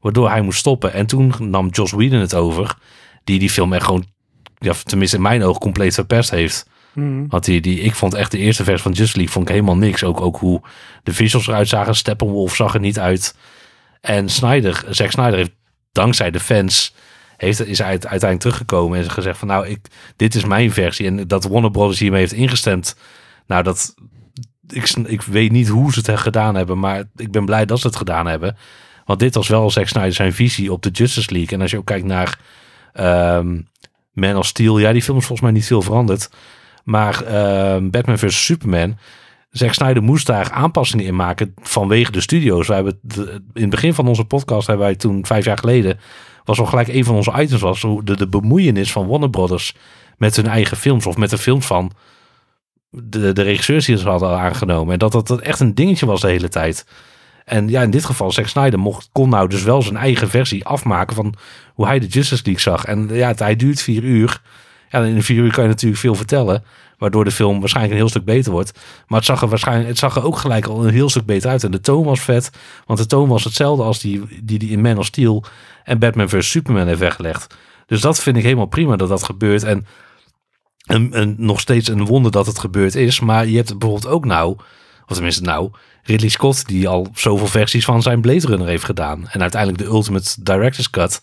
[0.00, 0.92] Waardoor hij moest stoppen.
[0.92, 2.76] En toen nam Joss Whedon het over.
[3.24, 4.04] Die die film echt gewoon,
[4.58, 6.68] ja, tenminste in mijn ogen, compleet verpest heeft.
[6.92, 7.26] Mhm.
[7.28, 9.76] Want die, die, ik vond echt de eerste versie van Justice League vond ik helemaal
[9.76, 10.04] niks.
[10.04, 10.60] Ook, ook hoe
[11.02, 11.94] de visuals eruit zagen.
[11.94, 13.36] Steppenwolf zag er niet uit.
[14.00, 15.54] En Snyder, Zack Snyder heeft
[15.92, 16.94] dankzij de fans...
[17.40, 19.48] Heeft, is uiteindelijk teruggekomen en gezegd van...
[19.48, 19.78] Nou, ik,
[20.16, 21.06] dit is mijn versie.
[21.06, 22.96] En dat Warner Brothers hiermee heeft ingestemd.
[23.46, 23.94] Nou, dat...
[24.68, 26.78] Ik, ik weet niet hoe ze het gedaan hebben.
[26.78, 28.56] Maar ik ben blij dat ze het gedaan hebben.
[29.04, 31.50] Want dit was wel Zack Snyder zijn visie op de Justice League.
[31.50, 32.38] En als je ook kijkt naar
[32.92, 33.60] ehm,
[34.12, 34.78] Man of Steel...
[34.78, 36.30] Ja, die film is volgens mij niet veel veranderd.
[36.84, 38.44] Maar ehm, Batman vs.
[38.44, 38.98] Superman,
[39.50, 42.66] Zack Snyder moest daar aanpassingen in maken vanwege de studio's.
[42.66, 43.00] We hebben
[43.52, 46.00] in het begin van onze podcast hebben wij toen vijf jaar geleden
[46.50, 49.74] was al gelijk een van onze items was hoe de, de bemoeienis van Warner Brothers
[50.16, 51.92] met hun eigen films of met de films van
[52.90, 54.92] de, de regisseurs die ze hadden aangenomen.
[54.92, 56.86] En dat dat dat echt een dingetje was de hele tijd.
[57.44, 60.64] En ja, in dit geval, Zack Snyder mocht, kon nou dus wel zijn eigen versie
[60.64, 61.34] afmaken van
[61.74, 62.84] hoe hij de Justice League zag.
[62.84, 64.42] En ja, hij duurt vier uur.
[64.88, 66.64] Ja, in vier uur kan je natuurlijk veel vertellen.
[67.00, 68.78] Waardoor de film waarschijnlijk een heel stuk beter wordt.
[69.06, 71.50] Maar het zag er waarschijnlijk het zag er ook gelijk al een heel stuk beter
[71.50, 71.64] uit.
[71.64, 72.50] En de toon was vet.
[72.86, 75.44] Want de toon was hetzelfde als die die, die in Man of Steel
[75.84, 76.50] en Batman vs.
[76.50, 77.54] Superman heeft weggelegd.
[77.86, 79.62] Dus dat vind ik helemaal prima dat dat gebeurt.
[79.62, 79.86] En,
[80.84, 83.20] en, en nog steeds een wonder dat het gebeurd is.
[83.20, 84.56] Maar je hebt bijvoorbeeld ook nou,
[85.06, 85.70] of tenminste nou,
[86.02, 89.28] Ridley Scott die al zoveel versies van zijn Blade Runner heeft gedaan.
[89.28, 91.22] En uiteindelijk de Ultimate Director's Cut.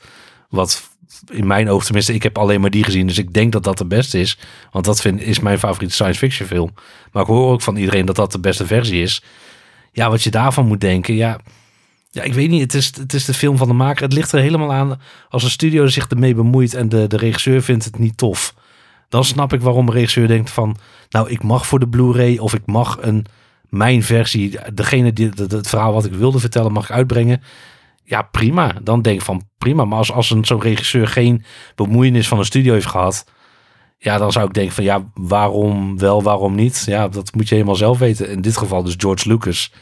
[0.49, 0.86] Wat
[1.31, 3.07] in mijn oog, tenminste, ik heb alleen maar die gezien.
[3.07, 4.37] Dus ik denk dat dat de beste is.
[4.71, 6.73] Want dat vind, is mijn favoriete science fiction film.
[7.11, 9.23] Maar ik hoor ook van iedereen dat dat de beste versie is.
[9.91, 11.15] Ja, wat je daarvan moet denken.
[11.15, 11.39] Ja,
[12.11, 12.61] ja ik weet niet.
[12.61, 14.03] Het is, het is de film van de maker.
[14.03, 17.61] Het ligt er helemaal aan als een studio zich ermee bemoeit en de, de regisseur
[17.61, 18.55] vindt het niet tof.
[19.09, 20.77] Dan snap ik waarom een regisseur denkt van...
[21.09, 23.25] Nou, ik mag voor de Blu-ray of ik mag een
[23.69, 27.41] mijn versie, degene die het, verhaal wat ik wilde vertellen, mag ik uitbrengen.
[28.09, 28.73] Ja, prima.
[28.83, 29.85] Dan denk ik van prima.
[29.85, 31.43] Maar als, als een zo'n regisseur geen
[31.75, 33.25] bemoeienis van een studio heeft gehad,
[33.97, 36.83] ja, dan zou ik denken van ja, waarom wel, waarom niet?
[36.85, 38.29] Ja, dat moet je helemaal zelf weten.
[38.29, 39.73] In dit geval dus George Lucas,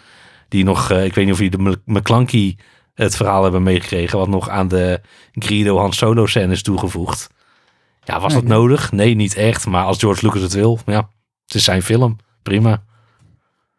[0.49, 2.55] die nog, eh, ik weet niet of jullie de McClunky
[2.93, 7.29] het verhaal hebben meegekregen, wat nog aan de Greedo Han Solo scène is toegevoegd.
[8.03, 8.57] Ja, was Nee, dat nee.
[8.59, 8.91] nodig?
[8.91, 9.65] Nee, niet echt.
[9.65, 11.09] Maar als George Lucas het wil, ja,
[11.45, 12.17] het is zijn film.
[12.43, 12.83] Prima.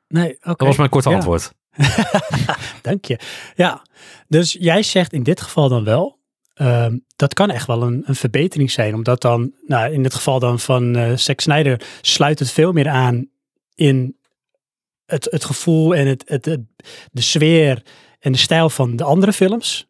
[0.08, 0.38] Nee, oké.
[0.56, 1.14] Dat was mijn korte Ja.
[1.14, 1.52] antwoord.
[2.82, 3.18] Dank je.
[3.54, 3.82] Ja,
[4.28, 6.18] dus jij zegt in dit geval dan wel,
[6.54, 8.94] ehm, dat kan echt wel een, een verbetering zijn.
[8.94, 12.88] Omdat dan, nou, in het geval dan van eh Zack Snyder, sluit het veel meer
[12.88, 13.28] aan
[13.74, 14.16] in
[15.06, 16.58] het, het gevoel en het, het-
[17.12, 17.82] de sfeer
[18.20, 19.86] en de stijl van de andere films.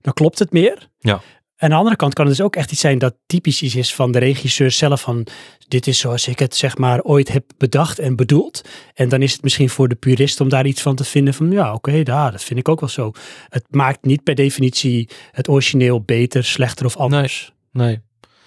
[0.00, 0.88] Dan klopt het meer.
[0.98, 1.20] Ja.
[1.60, 3.94] Aan de andere kant kan het dus ook echt iets zijn dat typisch iets is
[3.94, 5.00] van de regisseur zelf.
[5.00, 5.26] Van
[5.68, 8.68] dit is zoals ik het zeg maar ooit heb bedacht en bedoeld.
[8.94, 11.50] En dan is het misschien voor de purist om daar iets van te vinden van
[11.50, 13.12] ja oké, ja, dat vind ik ook wel zo.
[13.48, 17.52] Het maakt niet per definitie het origineel beter, slechter of anders.
[17.72, 18.00] Nee.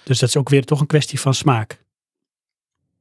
[0.04, 1.80] Dus dat is ook weer toch een kwestie van smaak.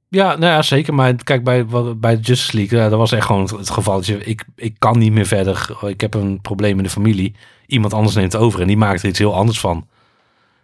[0.07, 0.93] Ja, nou ja, zeker.
[0.93, 1.65] Maar kijk, bij,
[1.97, 3.95] bij Justice League, ja, dat was echt gewoon het, het geval.
[3.95, 5.77] Dat je, ik, ik kan niet meer verder.
[5.85, 7.35] Ik heb een probleem in de familie.
[7.65, 9.87] Iemand anders neemt het over en die maakt er iets heel anders van.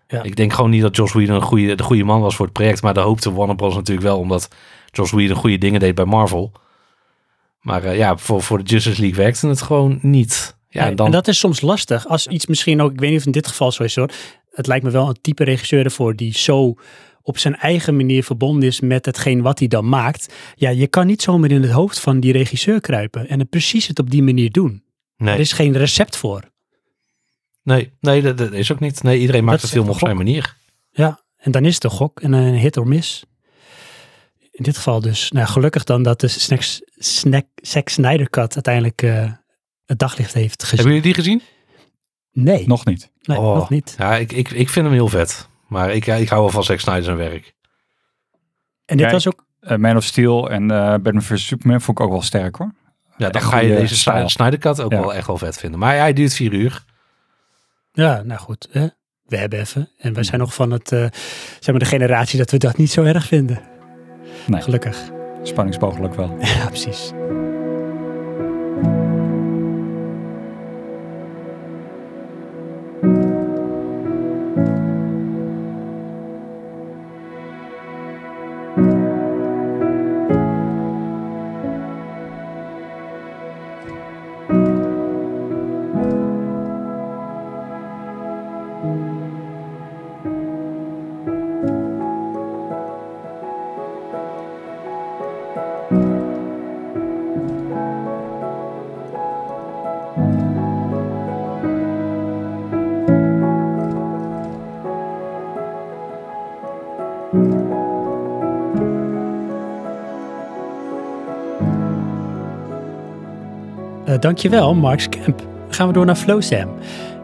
[0.08, 0.24] Ja.
[0.24, 2.54] Ik denk gewoon niet dat Joss Whedon een goede, de goede man was voor het
[2.54, 2.82] project.
[2.82, 3.76] Maar dat hoopte Warner Bros.
[3.76, 4.48] natuurlijk wel, omdat
[4.92, 6.52] Joss Whedon goede dingen deed bij Marvel.
[7.62, 10.56] Maar eh, ja, voor, voor de Justice League werkte het gewoon niet.
[10.70, 12.08] Ja, Nee, en dan, En dat is soms lastig.
[12.08, 14.10] Als iets misschien ook, ik weet niet of in dit geval zo is hoor.
[14.52, 16.74] Het lijkt me wel een type regisseur ervoor die zo
[17.22, 20.34] op zijn eigen manier verbonden is met hetgeen wat hij dan maakt.
[20.56, 23.88] Ja, je kan niet zomaar in het hoofd van die regisseur kruipen en het precies
[23.88, 24.84] het op die manier doen.
[25.18, 26.44] nee, Er is geen recept voor.
[27.68, 29.04] Nee, nee, dat, dat is ook niet.
[29.04, 30.56] Nee, iedereen maakt de is film op zijn manier.
[30.92, 33.24] Ja, en dan is het een gok en een hit or miss.
[34.52, 36.62] In dit geval dus, nou gelukkig dan dat de Snack,
[36.98, 39.32] snack, Zack Snyder Cut uiteindelijk eh,
[39.86, 40.76] het daglicht heeft gezien.
[40.78, 41.42] Hebben jullie die gezien?
[42.32, 43.12] Nee, Nog niet.
[43.22, 43.56] nee Oh.
[43.56, 43.96] nog niet.
[43.98, 45.48] Ja, ik, ik, ik vind hem heel vet.
[45.68, 47.54] Maar ik, ik hou wel van Zack Snyder zijn werk.
[48.86, 51.46] En dit Kijk, was ook, Eh, Man of Steel en eh Batman vs.
[51.46, 52.74] Superman vond ik ook wel sterk hoor.
[53.18, 54.26] Ja, dan Echt ga je deze.
[54.26, 55.00] Snyder Cut ook Ja.
[55.00, 55.80] wel echt wel vet vinden.
[55.80, 56.84] Maar hij duurt vier uur.
[58.04, 58.88] Ja, nou goed, hè?
[59.26, 59.90] we hebben even.
[59.98, 61.00] En wij zijn nog van het, eh,
[61.60, 63.62] zeg maar de generatie dat we dat niet zo erg vinden.
[64.48, 64.62] Nee.
[64.62, 64.98] Gelukkig.
[65.44, 66.38] Spanningsbooglijk wel.
[66.58, 67.12] Ja, precies.
[114.20, 115.38] Dankjewel, Mark Kemp.
[115.38, 116.70] Dan gaan we door naar Flowsam.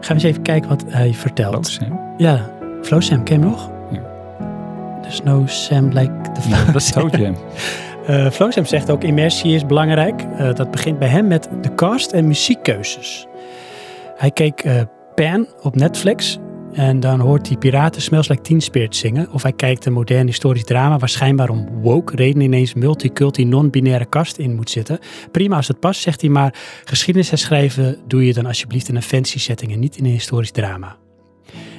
[0.00, 1.66] we eens even kijken wat hij vertelt.
[1.66, 2.00] Sam.
[2.16, 2.50] Ja,
[2.82, 3.70] Flowsam, ken je hem nog?
[3.92, 4.00] Ja.
[5.02, 6.66] There's no Sam like the Nee, Flow.
[6.72, 7.34] dat is Toe Jam.
[8.06, 10.22] Eh, Flowsam zegt ook immersie is belangrijk.
[10.38, 13.26] Eh, dat begint bij hem met de cast en muziekkeuzes.
[14.16, 14.74] Hij keek eh
[15.14, 16.38] Pan op Netflix.
[16.74, 19.32] En dan hoort hij Piraten Smells Like Teen zingen.
[19.32, 24.04] Of hij kijkt een modern historisch drama waar schijnbaar om woke reden ineens multiculti non-binaire
[24.04, 24.98] kast in moet zitten.
[25.30, 26.54] Prima als het past, zegt hij, maar
[26.84, 30.50] geschiedenis herschrijven doe je dan alsjeblieft in een fancy setting en niet in een historisch
[30.50, 30.96] drama.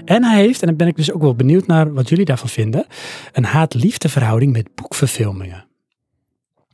[0.06, 2.49] En hij heeft, en dan ben ik dus ook wel benieuwd naar wat jullie daarvan
[2.49, 2.85] vinden,
[3.32, 5.65] een haat-liefde verhouding met boekverfilmingen.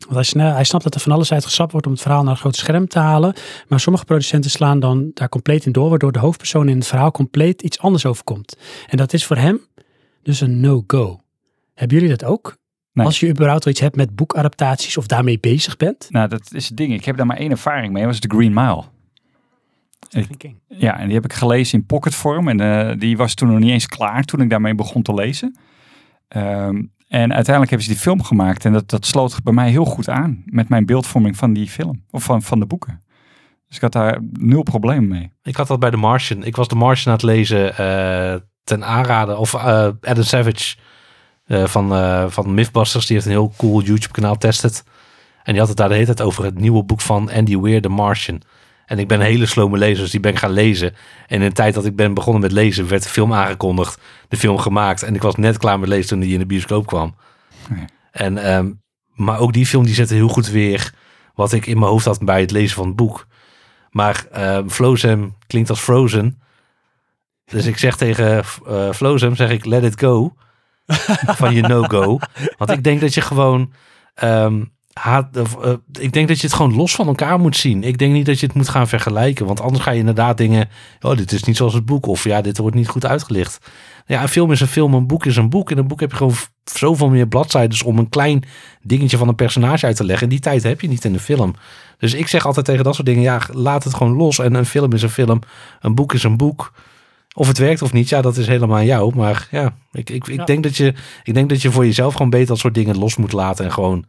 [0.09, 2.37] Want hij, hij snapt dat er van alles uitgesapt wordt om het verhaal naar een
[2.37, 3.33] groot scherm te halen.
[3.67, 7.11] Maar sommige producenten slaan dan daar compleet in door, waardoor de hoofdpersoon in het verhaal
[7.11, 8.57] compleet iets anders overkomt.
[8.87, 9.59] En dat is voor hem
[10.23, 11.21] dus een no-go.
[11.73, 12.59] Hebben jullie dat ook?
[12.93, 13.05] Nee.
[13.05, 16.07] Als je überhaupt iets hebt met boekadaptaties of daarmee bezig bent?
[16.09, 16.93] Nou, dat is het ding.
[16.93, 18.03] Ik heb daar maar één ervaring mee.
[18.03, 18.83] Dat was de Green Mile.
[20.67, 22.47] Ja, en die heb ik gelezen in pocketvorm.
[22.47, 25.57] En eh, die was toen nog niet eens klaar toen ik daarmee begon te lezen.
[26.27, 28.65] Ehm, en uiteindelijk hebben ze die film gemaakt.
[28.65, 32.03] En dat, dat sloot bij mij heel goed aan met mijn beeldvorming van die film.
[32.11, 33.01] Of van, van de boeken.
[33.67, 35.31] Dus ik had daar nul probleem mee.
[35.43, 36.43] Ik had dat bij The Martian.
[36.43, 39.37] Ik was The Martian aan het lezen eh, ten aanraden.
[39.37, 40.75] Of eh, Adam Savage
[41.45, 41.87] eh, van,
[42.31, 43.05] van Mythbusters.
[43.05, 44.83] Die heeft een heel cool YouTube kanaal Tested.
[45.43, 47.81] En die had het daar de hele tijd over het nieuwe boek van Andy Weir,
[47.81, 48.41] The Martian.
[48.91, 50.95] En ik ben een hele slome lezer, dus die ben ik gaan lezen.
[51.27, 54.01] En in de tijd dat ik ben begonnen met lezen, werd de film aangekondigd.
[54.27, 55.03] De film gemaakt.
[55.03, 57.15] En ik was net klaar met lezen toen die in de bioscoop kwam.
[58.11, 58.71] En, ehm,
[59.13, 60.93] maar ook die film die zette heel goed weer
[61.33, 63.27] wat ik in mijn hoofd had bij het lezen van het boek.
[63.89, 66.41] Maar ehm Flozem klinkt als Frozen.
[67.45, 68.45] Dus ik zeg tegen
[68.93, 70.33] Flozem, zeg ik let it go.
[71.35, 72.19] van je no-go.
[72.57, 73.73] Want ik denk dat je gewoon...
[74.13, 74.63] ehm,
[75.01, 77.83] haat, of, eh, ik denk dat je het gewoon los van elkaar moet zien.
[77.83, 79.45] Ik denk niet dat je het moet gaan vergelijken.
[79.45, 80.69] Want anders ga je inderdaad dingen...
[81.01, 82.05] Oh, dit is niet zoals het boek.
[82.05, 83.57] Of ja, dit wordt niet goed uitgelicht.
[84.05, 85.71] Ja, een film is een film, een boek is een boek.
[85.71, 88.43] In een boek heb je gewoon zoveel meer bladzijden om een klein
[88.81, 90.23] dingetje van een personage uit te leggen.
[90.23, 91.55] En die tijd heb je niet in de film.
[91.97, 94.39] Dus ik zeg altijd tegen dat soort dingen, ja, laat het gewoon los.
[94.39, 95.39] En een film is een film,
[95.79, 96.73] een boek is een boek.
[97.33, 99.15] Of het werkt of niet, ja, dat is helemaal aan jou.
[99.15, 100.45] Maar ja, ik, ik, ik, Ja.
[100.45, 103.15] Denk, dat je, ik denk dat je voor jezelf gewoon beter dat soort dingen los
[103.15, 103.65] moet laten.
[103.65, 104.05] En gewoon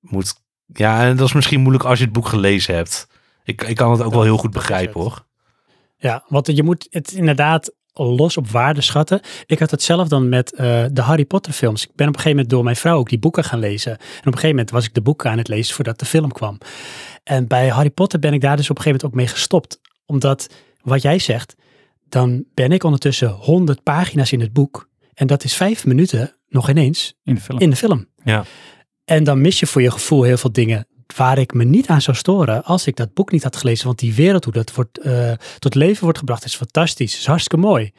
[0.00, 0.34] moet...
[0.66, 3.08] Ja, en dat is misschien moeilijk als je het boek gelezen hebt.
[3.44, 5.26] Ik, ik kan het ook wel heel goed begrijpen, hoor.
[5.96, 9.20] Ja, want je moet het inderdaad los op waarde schatten.
[9.46, 11.82] Ik had het zelf dan met eh, de Harry Potter films.
[11.82, 13.92] Ik ben op een gegeven moment door mijn vrouw ook die boeken gaan lezen.
[13.92, 16.32] En op een gegeven moment was ik de boeken aan het lezen voordat de film
[16.32, 16.58] kwam.
[17.24, 19.80] En bij Harry Potter ben ik daar dus op een gegeven moment ook mee gestopt.
[20.06, 20.48] Omdat,
[20.82, 21.56] wat jij zegt,
[22.08, 24.88] dan ben ik ondertussen 100 pagina's in het boek.
[25.14, 27.58] En dat is vijf minuten, nog ineens, In de film.
[27.58, 28.08] in de film.
[28.24, 28.44] Ja.
[29.08, 32.00] En dan mis je voor je gevoel heel veel dingen waar ik me niet aan
[32.00, 33.86] zou storen als ik dat boek niet had gelezen.
[33.86, 37.18] Want die wereld hoe dat wordt, eh, tot leven wordt gebracht is fantastisch.
[37.18, 37.90] is hartstikke mooi.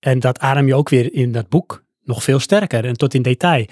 [0.00, 3.22] En dat adem je ook weer in dat boek nog veel sterker en tot in
[3.22, 3.66] detail.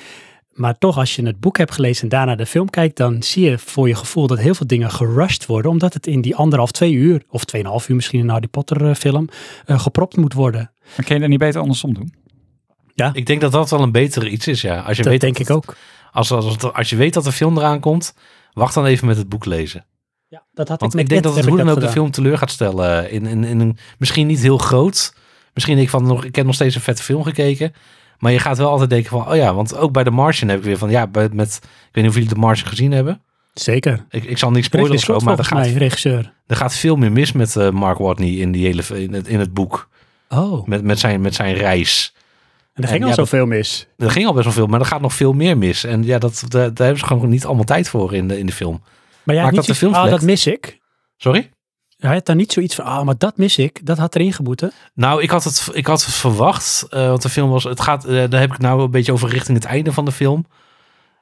[0.51, 3.45] Maar toch, als je het boek hebt gelezen en daarna de film kijkt, dan zie
[3.51, 5.71] je voor je gevoel dat heel veel dingen gerushed worden.
[5.71, 8.89] Omdat het in die anderhalf, twee uur, of tweeënhalf uur misschien in een Harry Potter
[8.89, 9.29] eh, film,
[9.67, 10.73] eh, gepropt moet worden.
[10.97, 12.15] Maar kun je dat niet beter andersom doen?
[13.13, 14.81] Ik denk dat dat wel een betere iets is, ja.
[14.81, 15.77] Als je Dat weet denk dat ik het- ook.
[16.11, 18.15] Als, als, als, je weet dat de film eraan komt,
[18.53, 19.85] wacht dan even met het boek lezen.
[20.29, 22.11] Ja, dat had Want ik, ik, met denk dat het hoe dan ook de film
[22.11, 23.11] teleur gaat stellen.
[23.11, 25.15] In, in, in een, misschien niet heel groot.
[25.55, 27.73] Misschien denk ik van, nog, ik heb nog steeds een vette film gekeken.
[28.19, 30.59] Maar je gaat wel altijd denken van, oh ja, want ook bij The Martian heb
[30.59, 33.21] ik weer van, ja, bij- met, ik weet niet of jullie The Martian gezien hebben.
[33.55, 34.05] Zeker.
[34.11, 36.33] Ik, ik zal niet spoilen of zo, maar er gaat, mij, regisseur.
[36.47, 39.39] er gaat veel meer mis met eh, Mark Watney in, die hele, in, het, in
[39.39, 39.89] het boek.
[40.29, 42.15] Oh, Met, met, zijn, met zijn reis.
[42.83, 43.87] En er ging al zoveel mis.
[43.97, 45.85] Er ging al best wel veel, maar er gaat nog veel meer mis.
[45.85, 48.47] En ja, dat, daar, daar hebben ze gewoon niet allemaal tijd voor in de, in
[48.47, 48.83] de film.
[49.23, 50.79] Maar ja, Maakt niet dat de film oh, dat mis ik.
[51.17, 51.51] Sorry?
[51.99, 53.87] Hij had dan niet zoiets van, ah, maar dat mis ik.
[53.87, 54.73] Dat had erin geboeten.
[54.95, 56.87] Nou, ik had het, ik had het verwacht.
[56.91, 57.65] eh, want de film was.
[57.65, 58.05] Het gaat.
[58.05, 60.47] eh, daar heb ik nou een beetje over richting het einde van de film.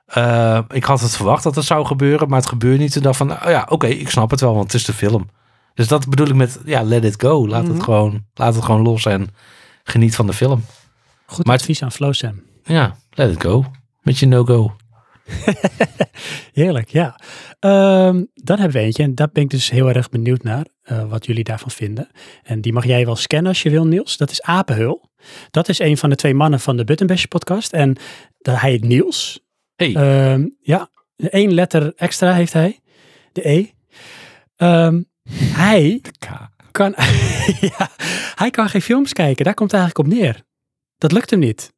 [0.06, 3.02] Eh, ik had het verwacht dat het zou gebeuren, maar het gebeurde niet.
[3.02, 5.28] Dacht ik van, oh ja, oké, ik snap het wel, want het is de film.
[5.74, 7.48] Dus dat bedoel ik met, ja, let it go.
[7.48, 7.72] Laat, Mhm.
[7.72, 9.28] het, gewoon, laat het gewoon los en
[9.84, 10.64] geniet van de film.
[11.30, 12.42] Goed Maar het- advies aan Flo Sam.
[12.64, 13.64] Ja, let it go.
[14.00, 14.76] Met je no-go.
[16.52, 17.20] Heerlijk, ja.
[17.60, 20.66] Ehm, dan hebben we eentje en daar ben ik dus heel erg benieuwd naar.
[20.82, 22.08] eh, wat jullie daarvan vinden.
[22.42, 24.16] En die mag jij wel scannen als je wil, Niels.
[24.16, 25.10] Dat is Apenhul.
[25.50, 27.72] Dat is een van de twee mannen van de Buttonbash podcast.
[27.72, 27.96] En
[28.38, 29.40] dat, hij heet Niels.
[29.76, 32.80] Hey, Ehm, ja, één letter extra heeft hij.
[33.32, 33.66] De E.
[34.56, 36.26] Ehm, hij K.
[36.70, 36.94] kan,
[37.76, 37.88] ja,
[38.34, 39.44] hij kan geen films kijken.
[39.44, 40.46] Daar komt het eigenlijk op neer.
[40.98, 41.72] Dat lukt hem niet.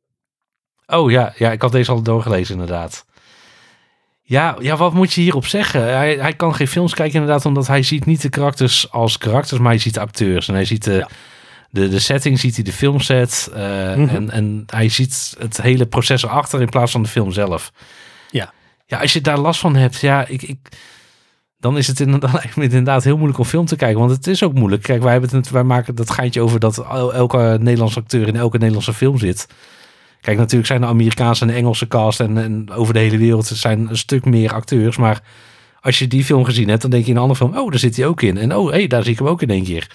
[0.86, 3.04] Oh ja, ja, ik had deze al doorgelezen inderdaad.
[4.22, 5.82] Ja, ja, wat moet je hierop zeggen?
[5.82, 9.60] Hij, hij kan geen films kijken inderdaad, omdat hij ziet niet de karakters als karakters,
[9.60, 10.48] maar hij ziet de acteurs.
[10.48, 11.08] En hij ziet de, Ja.
[11.70, 13.48] de, de setting, ziet hij de filmset.
[13.50, 13.58] Mhm.
[14.08, 17.72] en, en hij ziet het hele proces erachter in plaats van de film zelf.
[18.30, 18.52] Ja.
[18.86, 20.42] Ja, als je daar last van hebt, ja, ik...
[20.42, 20.58] ik
[21.60, 23.98] dan is het inderdaad, inderdaad heel moeilijk om film te kijken.
[23.98, 24.82] Want het is ook moeilijk.
[24.82, 28.36] Kijk, wij, hebben het, wij maken dat geintje over dat el- elke Nederlandse acteur in
[28.36, 29.48] elke Nederlandse film zit.
[30.20, 33.46] Kijk, natuurlijk zijn de Amerikaanse en de Engelse cast en, en over de hele wereld
[33.46, 34.96] zijn een stuk meer acteurs.
[34.96, 35.22] Maar
[35.80, 37.78] als je die film gezien hebt, dan denk je in een andere film, oh, daar
[37.78, 38.36] zit hij ook in.
[38.36, 39.90] En oh, hé, hey, daar zie ik hem ook in één keer.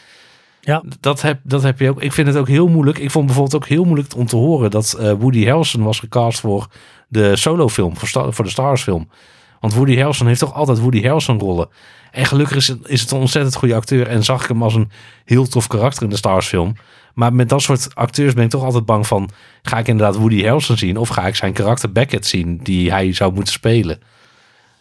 [0.61, 0.83] Ja.
[0.99, 2.01] Dat heb, dat heb je ook.
[2.01, 2.97] Ik vind het ook heel moeilijk.
[2.97, 6.39] Ik vond bijvoorbeeld ook heel moeilijk om te horen dat eh, Woody Harrelson was gecast
[6.39, 6.67] voor
[7.07, 9.09] de solofilm, voor, Star- voor de Stars film.
[9.65, 11.67] Want Woody Harrelson heeft toch altijd Woody Harrelson rollen.
[12.11, 14.07] En gelukkig is het, is het een ontzettend goede acteur.
[14.07, 14.89] En zag ik hem als een
[15.25, 16.75] heel tof karakter in de Stars film.
[17.13, 19.29] Maar met dat soort acteurs ben ik toch altijd bang van...
[19.61, 20.97] ga ik inderdaad Woody Harrelson zien...
[20.97, 23.99] of ga ik zijn karakter Beckett zien die hij zou moeten spelen.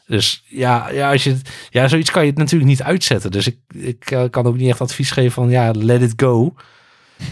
[0.06, 1.36] Dus ja, ja, als je,
[1.70, 3.30] ja zoiets kan je het natuurlijk niet uitzetten.
[3.30, 6.54] Dus ik, ik eh, kan ook niet echt advies geven van ja, let it go.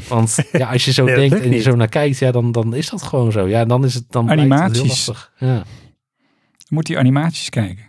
[0.09, 1.63] Want ja, als je zo Nee, denkt en je niet.
[1.63, 2.19] zo naar kijkt...
[2.19, 3.49] ja, dan, dan is dat gewoon zo.
[3.49, 4.89] Ja, dan is het dan het heel Animaties.
[4.89, 5.31] lastig.
[5.39, 5.63] Ja.
[6.73, 7.85] Je moet die animaties kijken.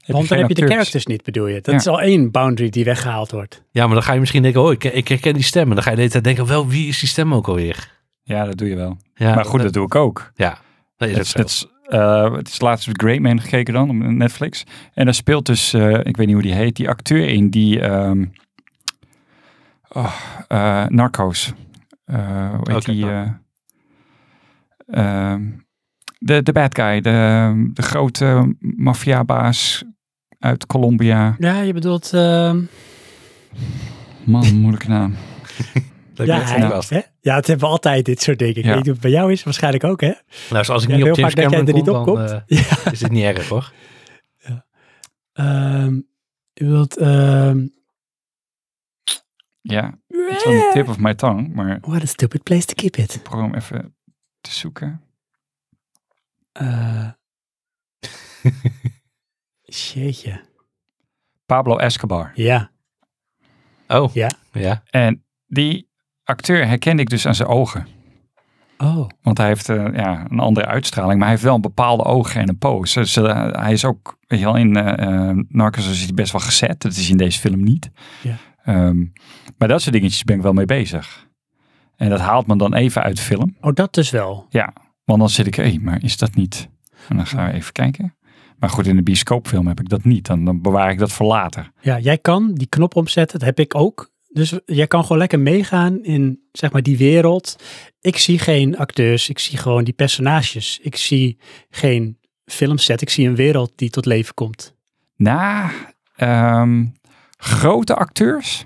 [0.00, 1.54] Heb Want dan heb je de characters niet, bedoel je.
[1.54, 1.74] Dat Ja.
[1.74, 3.62] is al één boundary die weggehaald wordt.
[3.70, 5.68] Ja, maar dan ga je misschien denken, oh, ik, ik herken die stem.
[5.68, 7.90] En dan ga je de hele tijd denken, wel, wie is die stem ook alweer?
[8.22, 8.96] Ja, dat doe je wel.
[9.14, 10.32] Ja, maar goed, dat doe ik ook.
[10.34, 10.58] Ja,
[10.96, 14.64] dat is Het eh, het is laatst met Great Man gekeken dan, op Netflix.
[14.94, 17.80] En daar speelt dus, eh, ik weet niet hoe die heet, die acteur in die
[17.80, 18.24] ehm
[19.88, 20.14] oh,
[20.48, 21.52] eh, Narcos.
[22.04, 23.04] Eh hoe heet die?
[23.04, 23.28] nou.
[24.86, 25.42] ehm,
[26.24, 29.84] de, de bad guy, de, de grote maffiabaas
[30.38, 31.36] uit Colombia.
[31.38, 32.12] Ja, je bedoelt...
[32.12, 32.62] ehm,
[34.24, 35.14] Man, moeilijke naam.
[36.14, 37.00] Ja, hij- hè?
[37.20, 38.54] ja, het hebben we altijd, dit soort dingen.
[38.56, 38.66] Ik Ja.
[38.68, 40.06] weet niet hoe het bij jou is, waarschijnlijk ook, hè?
[40.06, 42.12] Nou, dus als ik Ja, niet op James vaak dat jij Cameron er niet kom,
[42.12, 42.42] op dan komt.
[42.86, 43.72] eh, is dit niet erg hoor.
[45.32, 45.94] Ehm,
[46.52, 46.96] je bedoelt...
[46.98, 47.66] ehm,
[49.60, 52.74] Ja, het is on the tip of my tongue, maar What a stupid place to
[52.74, 53.14] keep it.
[53.14, 53.94] ik probeer hem even
[54.40, 55.00] te zoeken.
[56.54, 57.08] Eh
[59.62, 60.40] Jeetje.
[61.46, 62.32] Pablo Escobar.
[62.34, 62.70] Ja.
[63.88, 64.30] Oh, Ja.
[64.52, 64.82] ja.
[64.90, 65.88] En die
[66.24, 67.86] acteur herkende ik dus aan zijn ogen.
[68.78, 69.08] Oh.
[69.22, 72.40] Want hij heeft eh, ja, een andere uitstraling, maar hij heeft wel een bepaalde ogen
[72.40, 73.00] en een pose.
[73.00, 76.40] Dus hij is ook, weet je wel, in eh eh, Narcos is hij best wel
[76.40, 76.80] gezet.
[76.82, 77.90] Dat is in deze film niet.
[78.22, 78.36] Ja.
[78.64, 79.04] Ehm,
[79.58, 81.26] maar dat soort dingetjes ben ik wel mee bezig.
[81.96, 83.56] En dat haalt me dan even uit de film.
[83.60, 84.46] Oh, dat dus wel.
[85.04, 86.68] Want dan zit ik, hé, maar is dat niet?
[87.08, 88.14] En dan gaan we even kijken.
[88.58, 90.26] Maar goed, in de bioscoopfilm heb ik dat niet.
[90.26, 91.70] Dan, dan bewaar ik dat voor later.
[91.80, 94.12] Ja, jij kan die knop omzetten, dat heb ik ook.
[94.28, 97.62] Dus jij kan gewoon lekker meegaan in, zeg maar, die wereld.
[98.00, 100.78] Ik zie geen acteurs, ik zie gewoon die personages.
[100.82, 101.38] Ik zie
[101.70, 104.74] geen filmset, ik zie een wereld die tot leven komt.
[105.16, 105.70] Na
[106.16, 106.86] ehm,
[107.36, 108.64] grote acteurs,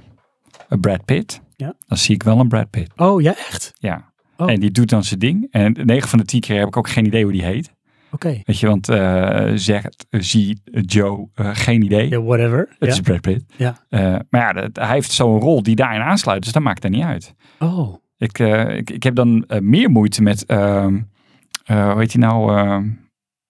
[0.68, 1.74] een Brad Pitt, Ja.
[1.86, 2.92] dan zie ik wel een Brad Pitt.
[2.96, 3.72] Oh, ja, echt?
[3.78, 4.07] Ja.
[4.40, 4.50] Oh.
[4.50, 5.46] En die doet dan zijn ding.
[5.50, 7.72] En 9 van de 10 keer heb ik ook geen idee hoe die heet.
[8.10, 8.40] Oké.
[8.44, 12.08] Weet je, want eh zegt, eh, zie eh, Joe, geen idee.
[12.08, 12.58] Ja, whatever.
[12.78, 13.44] Het is Brad Pitt.
[13.56, 13.86] Ja.
[13.90, 17.02] Maar ja, dat- hij heeft zo'n rol die daarin aansluit, dus dat maakt er niet
[17.04, 17.34] uit.
[17.58, 20.98] Oh, Ik, ik, ik heb dan meer moeite met, ehm
[21.64, 22.88] eh, hoe heet die nou, ehm,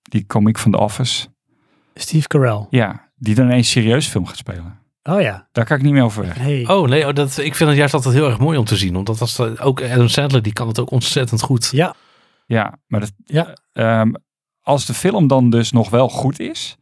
[0.03, 1.27] die comic van The Office.
[1.95, 2.67] Steve Carell.
[2.71, 4.79] Ja, die dan ineens serieus film gaat spelen.
[5.09, 5.49] Oh ja.
[5.53, 6.35] Daar kan ik niet meer over weg.
[6.39, 6.67] Hey.
[6.69, 8.97] Oh nee, oh, dat, ik vind het juist altijd heel erg mooi om te zien.
[8.97, 11.69] Omdat als dat, ook Adam Sandler, die kan het ook ontzettend goed.
[11.73, 11.95] Ja,
[12.47, 13.57] Ja, maar dat, Ja.
[13.73, 14.13] ehm,
[14.61, 16.77] als de film dan dus nog wel goed is,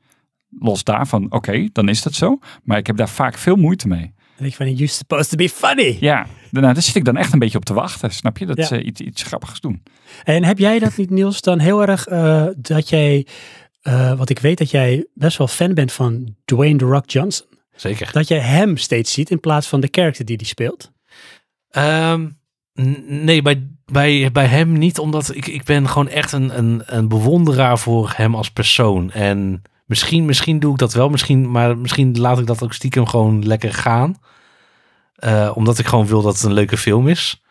[0.58, 2.38] los daarvan, oké, dan is dat zo.
[2.62, 4.00] Maar ik heb daar vaak veel moeite mee.
[4.16, 5.96] dan denk je van, you're supposed to be funny.
[6.00, 8.10] Ja, daarna daar zit ik dan echt een beetje op te wachten.
[8.10, 8.46] Snap je?
[8.46, 8.64] Dat Ja.
[8.64, 9.82] ze iets, iets grappigs doen.
[10.24, 13.26] En heb jij dat niet, Niels, dan heel erg eh, dat jij,
[13.80, 17.46] eh wat ik weet dat jij best wel fan bent van Dwayne The Rock Johnson.
[17.76, 18.12] Zeker.
[18.12, 20.92] Dat jij hem steeds ziet in plaats van de character die hij speelt.
[21.70, 22.28] Ehm,
[23.06, 27.08] nee, bij, bij, bij hem niet, omdat ik, ik ben gewoon echt een, een, een
[27.08, 29.10] bewonderaar voor hem als persoon.
[29.10, 33.06] En misschien, misschien doe ik dat wel, misschien, maar misschien laat ik dat ook stiekem
[33.06, 34.16] gewoon lekker gaan.
[35.16, 37.42] Eh, omdat ik gewoon wil dat het een leuke film is.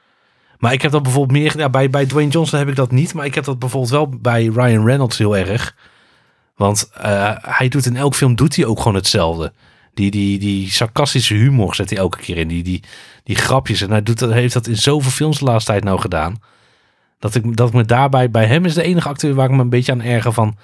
[0.57, 3.13] Maar ik heb dat bijvoorbeeld meer, ja, bij, bij Dwayne Johnson heb ik dat niet,
[3.13, 5.75] maar ik heb dat bijvoorbeeld wel bij Ryan Reynolds heel erg.
[6.55, 9.53] Want eh, hij doet in elk film doet hij ook gewoon hetzelfde.
[9.95, 12.47] Die, die, die sarcastische humor zet hij elke keer in.
[12.47, 12.83] Die, die,
[13.23, 13.81] die grapjes.
[13.81, 16.41] En hij doet dat, heeft dat in zoveel films de laatste tijd nou gedaan.
[17.19, 19.61] Dat ik, dat ik me daarbij, bij hem is de enige acteur waar ik me
[19.61, 20.57] een beetje aan erger van.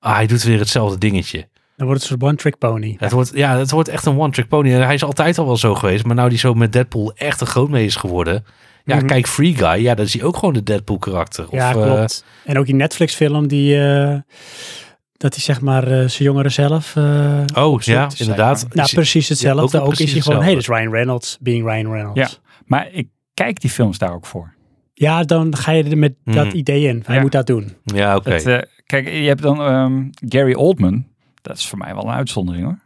[0.00, 1.48] Ah, hij doet weer hetzelfde dingetje.
[1.76, 2.96] Dan wordt het een soort one-trick pony.
[2.98, 4.72] Het wordt, ja, het wordt echt een one-trick pony.
[4.72, 6.04] En hij is altijd al wel zo geweest.
[6.04, 8.44] Maar nou die zo met Deadpool echt een groot mee is geworden.
[8.84, 9.06] Ja, Mhm.
[9.06, 9.82] kijk, Free Guy.
[9.82, 11.46] Ja, dat is hij ook gewoon de Deadpool karakter.
[11.50, 12.24] Ja, eh, klopt.
[12.44, 14.18] en ook die Netflix-film die, eh,
[15.20, 18.66] dat hij zeg maar eh, zijn jongeren zelf uh, oh, ja, inderdaad.
[18.72, 19.62] Nou, Is- precies hetzelfde.
[19.78, 22.20] ook ook precies is hij gewoon, hey, dat is Ryan Reynolds, being Ryan Reynolds.
[22.20, 22.28] Ja.
[22.66, 24.54] Maar ik kijk die films daar ook voor.
[24.94, 26.56] Ja, dan ga je er met dat Mhm.
[26.56, 27.02] idee in.
[27.06, 27.20] Hij Ja.
[27.22, 27.76] moet dat doen.
[27.84, 28.30] Ja, oké.
[28.32, 31.06] Het, eh, kijk, je hebt dan ehm, Gary Oldman.
[31.42, 32.78] Dat is voor mij wel een uitzondering hoor.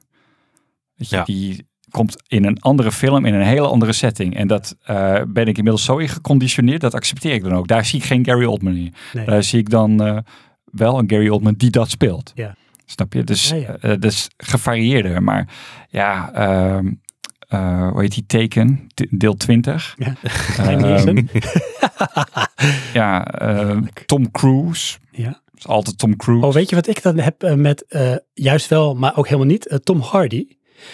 [0.94, 1.24] Weet je, Ja.
[1.24, 4.36] Die komt in een andere film, in een hele andere setting.
[4.36, 7.68] En dat eh, ben ik inmiddels zo in geconditioneerd, dat accepteer ik dan ook.
[7.68, 8.94] Daar zie ik geen Gary Oldman in.
[9.12, 9.26] Nee.
[9.26, 10.18] Daar zie ik dan eh,
[10.74, 12.32] wel een Gary Oldman die dat speelt.
[12.34, 12.54] Ja.
[12.86, 13.24] Snap je?
[13.24, 13.76] Dus, Ja, ja.
[13.80, 15.22] eh, dus gevarieerder.
[15.22, 15.48] Maar
[15.88, 16.92] ja, ehm,
[17.48, 18.86] eh, hoe heet die teken?
[19.10, 19.94] Deel 20.
[19.98, 20.14] Ja.
[20.76, 21.28] Neeson.
[22.92, 24.98] ja, ehm, Tom Cruise.
[25.10, 25.40] Ja.
[25.56, 26.46] is altijd Tom Cruise.
[26.46, 29.46] Oh, weet je wat ik dan heb eh, met, eh, juist wel, maar ook helemaal
[29.46, 30.46] niet, eh, Tom Hardy.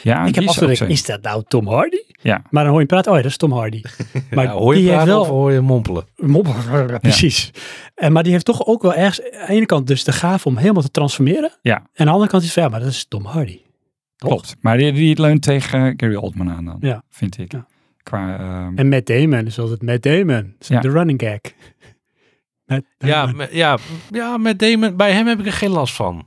[0.03, 0.67] ja, ik heb zo.
[0.67, 2.03] is dat nou Tom Hardy?
[2.23, 2.43] Ja.
[2.51, 3.83] Maar dan hoor je praten, oh ja, dat is Tom Hardy.
[4.31, 6.05] Maar Ja, hoor je die heeft wel, of hoor je mompelen?
[6.17, 6.55] Mop-
[7.01, 7.51] precies.
[7.95, 10.49] En, maar die heeft toch ook wel ergens, aan de ene kant dus de gave
[10.49, 11.51] om helemaal te transformeren.
[11.63, 11.77] Ja.
[11.77, 13.61] En aan de andere kant is het van, ja, maar dat is Tom Hardy.
[14.17, 14.31] Toch?
[14.31, 14.57] Klopt.
[14.61, 17.03] Maar die, die leunt tegen Gary Oldman aan dan, Ja.
[17.11, 17.53] vind ik.
[17.53, 17.67] Ja.
[18.03, 20.27] Qua, ehm, En Matt Damon is altijd Matt Damon.
[20.27, 20.81] Dat is Ja.
[20.81, 21.41] De running gag.
[22.67, 23.79] Matt Ja, ja,
[24.11, 26.27] ja, met Damon, bij hem heb ik er geen last van.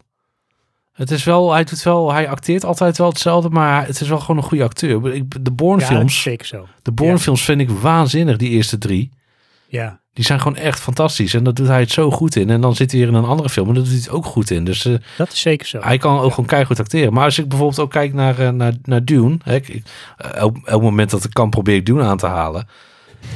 [0.94, 4.20] Het is wel, hij doet wel, hij acteert altijd wel hetzelfde, maar het is wel
[4.20, 5.14] gewoon een goede acteur.
[5.14, 6.68] Ik, de Ja, Bourne-films, is zeker zo.
[6.82, 9.12] de Bourne-films vind ik waanzinnig, die eerste drie.
[9.68, 12.50] Ja, Die zijn gewoon echt fantastisch en dat doet hij het zo goed in.
[12.50, 14.26] En dan zit hij weer in een andere film en dat doet hij het ook
[14.26, 14.64] goed in.
[14.64, 15.80] Dus eh, dat is zeker zo.
[15.82, 17.14] hij kan ook gewoon keihard acteren.
[17.14, 19.86] Maar als ik bijvoorbeeld ook kijk naar, eh, naar, naar Dune, hè, ik, ik-
[20.34, 22.68] elk, elk moment dat ik kan probeer ik Dune aan te halen.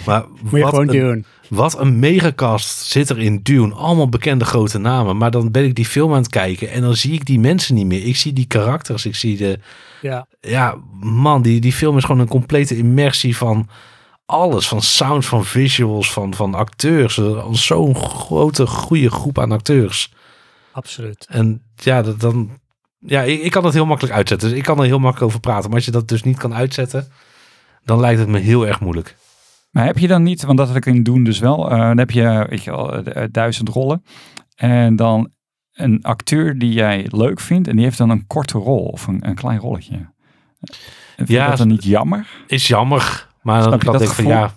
[0.05, 1.25] Maar Moet je wat gewoon een, doen.
[1.49, 3.73] Wat een megacast zit er in Dune.
[3.73, 5.17] Allemaal bekende grote namen.
[5.17, 7.75] Maar dan ben ik die film aan het kijken en dan zie ik die mensen
[7.75, 8.05] niet meer.
[8.05, 9.05] Ik zie die karakters.
[9.05, 9.59] Ik zie de...
[10.01, 13.69] Ja, Ja, man, die, die film is gewoon een complete immersie van
[14.25, 14.67] alles.
[14.67, 17.19] Van sounds, van visuals, van, van acteurs.
[17.51, 20.13] Zo'n grote, goede groep aan acteurs.
[20.71, 21.25] absoluut.
[21.29, 22.49] En ja, dat, dan...
[22.99, 24.49] Ja, ik, ik kan dat heel makkelijk uitzetten.
[24.49, 25.65] Dus ik kan er heel makkelijk over praten.
[25.65, 27.11] Maar als je dat dus niet kan uitzetten,
[27.83, 29.15] dan lijkt het me heel erg moeilijk.
[29.69, 31.97] Maar heb je dan niet, want dat had ik in doen dus wel, eh, dan
[31.97, 34.03] heb je, weet je wel, eh, eh, duizend rollen.
[34.55, 35.29] En dan
[35.73, 39.27] een acteur die jij leuk vindt en die heeft dan een korte rol of een,
[39.27, 40.09] een klein rolletje.
[41.15, 42.27] Vind je Ja, dat dan niet jammer?
[42.47, 43.27] Is jammer.
[43.41, 44.53] Maar dan Snap je kan dat ik van ja.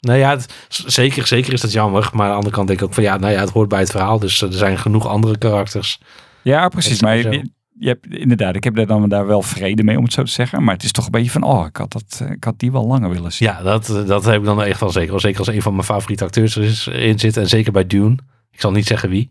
[0.00, 2.10] Nou ja, het- zeker, zeker is dat jammer.
[2.12, 3.78] Maar aan de andere kant denk ik ook van ja, nou ja, het hoort bij
[3.80, 4.18] het verhaal.
[4.18, 6.00] Dus er zijn genoeg andere karakters.
[6.42, 7.02] Ja, precies.
[7.02, 7.50] Maar je.
[7.78, 10.30] Je hebt inderdaad, ik heb daar dan daar wel vrede mee om het zo te
[10.30, 10.64] zeggen.
[10.64, 12.72] Maar het is toch een beetje van, oh, ik had, dat, eh, ik had die
[12.72, 13.48] wel langer willen zien.
[13.48, 15.20] Ja, dat, eh, dat heb ik dan echt wel zeker.
[15.20, 17.36] Zeker als een van mijn favoriete acteurs er is, in zit.
[17.36, 18.16] En zeker bij Dune.
[18.50, 19.30] Ik zal niet zeggen wie.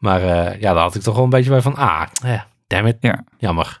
[0.00, 2.86] Maar eh, ja, daar had ik toch wel een beetje bij van, ah, eh, damn
[2.86, 2.96] it.
[3.00, 3.24] Ja.
[3.38, 3.80] Jammer.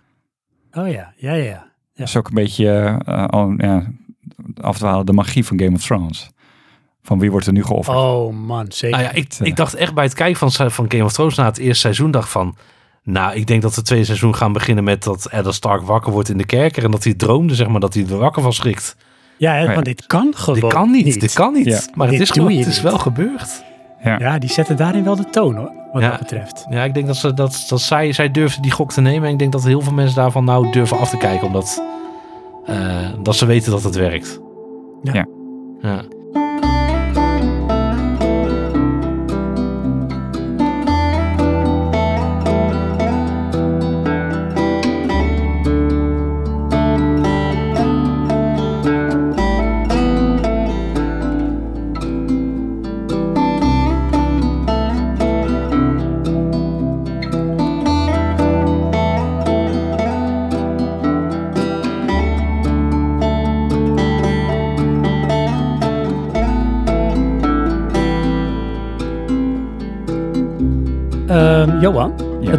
[0.72, 1.68] Oh ja, ja, ja, ja.
[1.94, 3.86] Dat is ook een beetje, eh, oh, ja,
[4.60, 6.30] afdwalen, de magie van Game of Thrones.
[7.02, 7.96] Van wie wordt er nu geofferd?
[7.96, 8.98] Oh man, zeker.
[8.98, 11.44] Nou ja, ik, ik dacht echt bij het kijken van, van Game of Thrones na
[11.44, 12.56] het eerste seizoen, dacht van,
[13.02, 16.28] nou, ik denk dat het tweede seizoen gaan beginnen met dat Eddard Stark wakker wordt
[16.28, 18.96] in de kerker en dat hij droomde, zeg maar, dat hij er wakker van schrikt.
[19.36, 19.72] ja, hè, ja.
[19.74, 21.66] want dit kan gewoon Dit kan niet, dit kan niet.
[21.66, 21.80] Ja.
[21.94, 23.62] Maar het is gewoon, het is wel gebeurd.
[24.02, 26.10] Ja, die zetten daarin wel de toon hoor, wat Ja.
[26.10, 26.66] dat betreft.
[26.70, 29.32] Ja, ik denk dat, ze, dat, dat zij, zij durfde die gok te nemen en
[29.32, 31.82] ik denk dat heel veel mensen daarvan nou durven af te kijken, omdat
[32.66, 34.40] eh, dat ze weten dat het werkt.
[35.02, 35.26] Ja.
[35.82, 36.02] Ja.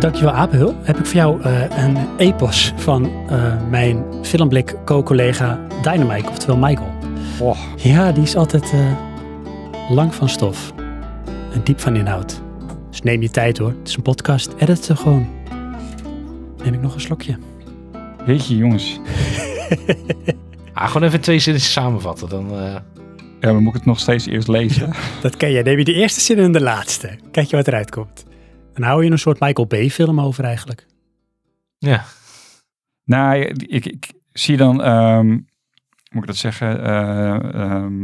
[0.01, 0.75] Dankjewel Apenhul.
[0.83, 6.89] Heb ik voor jou eh, een epos van eh, mijn filmblik co-collega Dynamite, oftewel Michael.
[7.39, 8.91] Oh, Ja, die is altijd eh,
[9.89, 10.73] lang van stof
[11.53, 12.41] en diep van inhoud.
[12.89, 13.69] Dus neem je tijd hoor.
[13.79, 14.53] Het is een podcast.
[14.57, 15.27] Edit ze gewoon.
[16.63, 17.37] Neem ik nog een slokje.
[18.25, 18.99] jeetje jongens.
[20.73, 22.29] Ah, gewoon even twee zinnetjes samenvatten.
[22.29, 22.75] Dan, eh,
[23.39, 24.93] Ja, maar moet ik het nog steeds eerst lezen?
[25.21, 25.63] Dat ken je.
[25.63, 27.09] Neem je de eerste zin en de laatste.
[27.31, 28.25] Kijk je wat eruit komt.
[28.81, 30.85] Dan hou je een soort Michael Bay film over eigenlijk.
[31.77, 32.03] ja.
[33.03, 35.43] nou, ik, ik zie dan, ehm, hoe
[36.11, 36.83] moet ik dat zeggen?
[36.83, 38.03] Eh, ehm,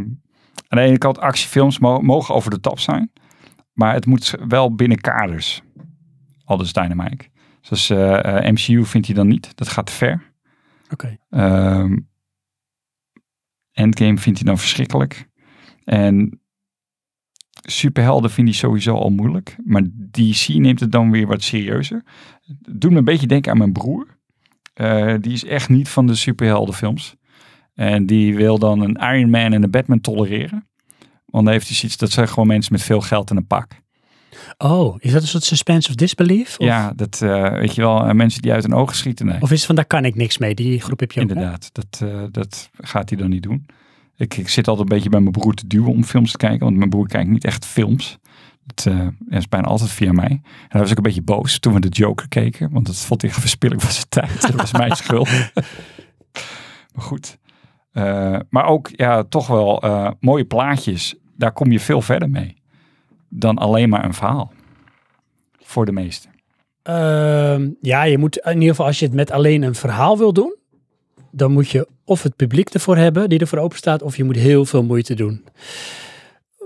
[0.68, 3.12] aan de ene kant, actiefilms mo- mogen over de top zijn.
[3.74, 5.62] Maar het moet wel binnen kaders.
[6.44, 7.26] Aldus Dynamite.
[7.62, 9.58] Zoals eh, eh, MCU vindt hij dan niet.
[9.58, 10.32] Dat gaat te ver.
[10.92, 11.18] Oké.
[11.30, 11.98] Ehm,
[13.72, 15.30] Endgame vindt hij dan verschrikkelijk.
[15.84, 16.42] En
[17.72, 19.56] superhelden vind hij sowieso al moeilijk.
[19.66, 22.04] Maar DC neemt het dan weer wat serieuzer.
[22.46, 24.08] Het doet me een beetje denken aan mijn broer.
[24.74, 27.16] Eh, die is echt niet van de superheldenfilms.
[27.74, 30.68] En die wil dan een Iron Man en een Batman tolereren.
[31.26, 33.72] Want dan heeft hij zoiets, dat zijn gewoon mensen met veel geld en een pak.
[34.58, 36.58] Oh, is dat een soort suspense of disbelief?
[36.58, 39.26] Of, Ja, dat eh, weet je wel, eh, mensen die uit hun ogen schieten.
[39.26, 40.56] Nee, of is het van daar kan ik niks mee?
[40.56, 41.30] Die groep heb je ook.
[41.30, 41.34] hè?
[41.36, 43.66] inderdaad, dat, dat gaat hij dan niet doen.
[44.18, 46.60] Ik, ik zit altijd een beetje bij mijn broer te duwen om films te kijken,
[46.60, 48.18] want mijn broer kijkt niet echt films.
[48.68, 50.30] Het eh, is bijna altijd via mij.
[50.30, 53.22] En hij was ook een beetje boos toen we de Joker keken, want dat vond
[53.22, 54.42] hij verspilling van zijn tijd.
[54.42, 55.30] Dat was mijn schuld.
[56.94, 57.38] maar goed.
[57.92, 61.16] Eh, maar ook ja, toch wel eh, mooie plaatjes.
[61.36, 62.58] Daar kom je veel verder mee
[63.30, 64.52] dan alleen maar een verhaal.
[65.60, 66.32] Voor de meesten.
[66.84, 70.34] Ehm, ja, je moet in ieder geval als je het met alleen een verhaal wil
[70.34, 70.56] doen,
[71.38, 74.36] dan moet je of het publiek ervoor hebben die ervoor open staat, of je moet
[74.36, 75.46] heel veel moeite doen.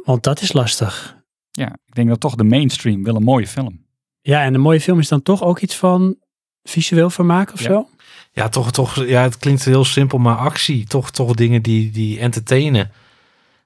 [0.03, 1.17] Want dat is lastig.
[1.51, 3.85] Ja, ik denk dat toch de mainstream wil een mooie film.
[4.21, 6.15] Ja, en een mooie film is dan toch ook iets van
[6.63, 7.65] visueel vermaak of Ja.
[7.65, 7.87] zo?
[8.31, 10.85] Ja, toch, toch, ja, het klinkt heel simpel, maar actie.
[10.87, 12.91] Toch, toch dingen die, die entertainen.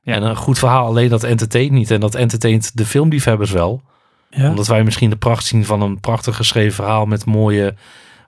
[0.02, 0.14] Ja.
[0.14, 1.92] En een goed verhaal, alleen dat entertaint niet.
[1.92, 3.82] En dat entertaint de filmliefhebbers wel.
[4.30, 4.50] Ja.
[4.50, 7.76] Omdat wij misschien de pracht zien van een prachtig geschreven verhaal met mooie,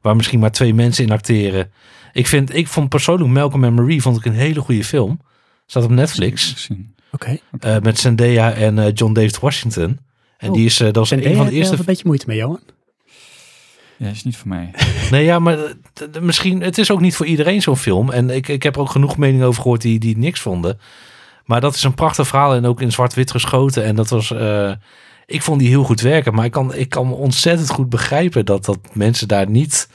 [0.02, 1.72] waar misschien maar twee mensen in acteren.
[2.18, 5.20] Ik, vind, ik vond persoonlijk Malcolm and Marie vond ik een hele goede film.
[5.66, 6.68] Staat op Netflix.
[7.12, 7.38] Oké.
[7.60, 10.00] eh, met Zendaya en eh, John David Washington.
[10.38, 10.56] En Oh.
[10.56, 12.60] die is, eh, dat is En een van de eerste een beetje moeite mee, Johan.
[13.98, 14.72] Ja, is niet voor mij.
[15.12, 15.58] Nee, ja, maar
[16.22, 18.10] misschien, het is ook niet voor iedereen zo'n film.
[18.12, 20.80] En ik, ik heb er ook genoeg meningen over gehoord die, die niks vonden.
[21.46, 23.84] Maar dat is een prachtig verhaal en ook in zwart-wit geschoten.
[23.84, 24.72] En dat was, eh,
[25.26, 26.34] ik vond die heel goed werken.
[26.34, 29.90] Maar ik kan, ik kan ontzettend goed begrijpen dat, dat mensen daar niet,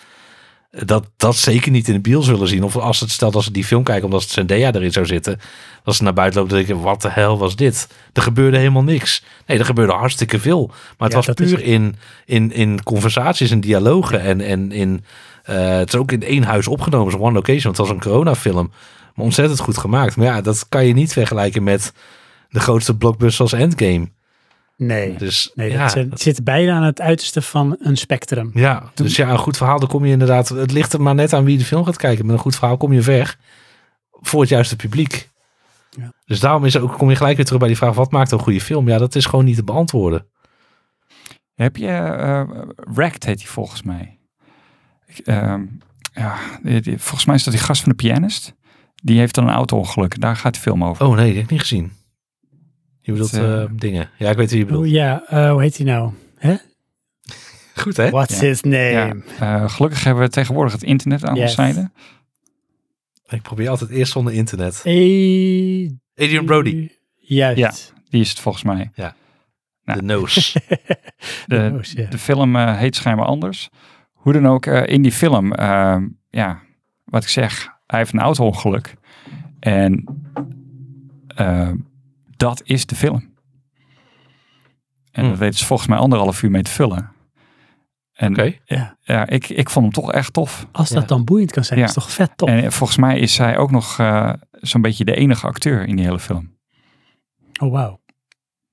[0.73, 2.63] dat, dat zeker niet in de biel zullen zien.
[2.65, 5.41] Of als het stelt als ze die film kijken, omdat Zendaya erin zou zitten.
[5.85, 7.89] Als ze naar buiten lopen, dan denk ik, wat de hel was dit?
[8.13, 9.23] Er gebeurde helemaal niks.
[9.47, 10.67] Nee, er gebeurde hartstikke veel.
[10.67, 11.67] Maar het Ja, was is puur het.
[11.67, 14.21] in, in, in conversaties en dialogen.
[14.21, 15.05] En, en in,
[15.43, 17.63] eh, het is ook in één huis opgenomen, zo'n one location.
[17.63, 18.73] Want het was een coronafilm.
[19.15, 20.17] Maar ontzettend goed gemaakt.
[20.17, 21.93] Maar ja, dat kan je niet vergelijken met
[22.49, 24.09] de grootste blockbuster als Endgame.
[24.77, 28.51] Nee, Dus nee ja, dat, het zit bijna aan het uiterste van een spectrum.
[28.55, 30.49] ja, dus ja, een goed verhaal, dan kom je inderdaad...
[30.49, 32.27] Het ligt er maar net aan wie de film gaat kijken.
[32.27, 33.37] Met een goed verhaal kom je ver
[34.11, 35.31] voor het juiste publiek.
[35.91, 36.13] Ja.
[36.25, 37.95] Dus daarom is ook, kom je gelijk weer terug bij die vraag...
[37.95, 38.89] wat maakt een goede film?
[38.89, 40.27] Ja, dat is gewoon niet te beantwoorden.
[41.55, 42.43] Heb je, eh
[42.95, 44.19] Wrecked heet hij volgens mij.
[45.07, 45.63] Ik, ehm,
[46.13, 48.55] ja, die- die- volgens mij is dat die gast van de pianist.
[48.95, 50.21] Die heeft dan een auto-ongeluk.
[50.21, 51.07] Daar gaat de film over.
[51.07, 51.93] Oh nee, die heb ik niet gezien.
[53.05, 54.11] Je bedoelt eh, eh, dingen.
[54.19, 54.85] Ja, ik weet wie je bedoelt.
[54.85, 56.13] Oh ja, eh, hoe heet hij nou?
[56.37, 56.55] Hè?
[57.75, 58.11] Goed hè?
[58.11, 58.47] What's Ja.
[58.47, 59.23] his name?
[59.39, 61.43] Ja, eh, gelukkig hebben we tegenwoordig het internet aan Yes.
[61.43, 61.91] onze zijde.
[63.29, 64.81] Ik probeer altijd eerst zonder internet.
[64.85, 67.59] Eh, Adrian Brody, Juist.
[67.59, 67.73] Ja.
[68.11, 68.91] Die is het volgens mij.
[68.95, 69.13] Nou.
[70.01, 70.61] de nose.
[71.47, 72.11] De, shit.
[72.11, 73.69] de film eh, heet schijnbaar anders.
[74.13, 75.55] Hoe dan ook, eh, in die film,
[76.31, 76.61] ja,
[77.05, 78.95] wat ik zeg, hij heeft een auto-ongeluk.
[79.61, 80.05] En
[82.43, 83.31] dat is de film.
[85.13, 85.29] En Hmm.
[85.31, 87.11] dat weten ze volgens mij anderhalf uur mee te vullen.
[88.13, 88.55] En Oké.
[88.65, 88.97] Ja.
[89.01, 90.67] ja, ik, ik vond hem toch echt tof.
[90.73, 91.09] Als dat Ja.
[91.09, 91.85] dan boeiend kan zijn, Ja.
[91.85, 92.49] is toch vet top.
[92.49, 96.05] En volgens mij is zij ook nog eh, zo'n beetje de enige acteur in die
[96.05, 96.57] hele film.
[97.61, 98.01] Oh, wauw.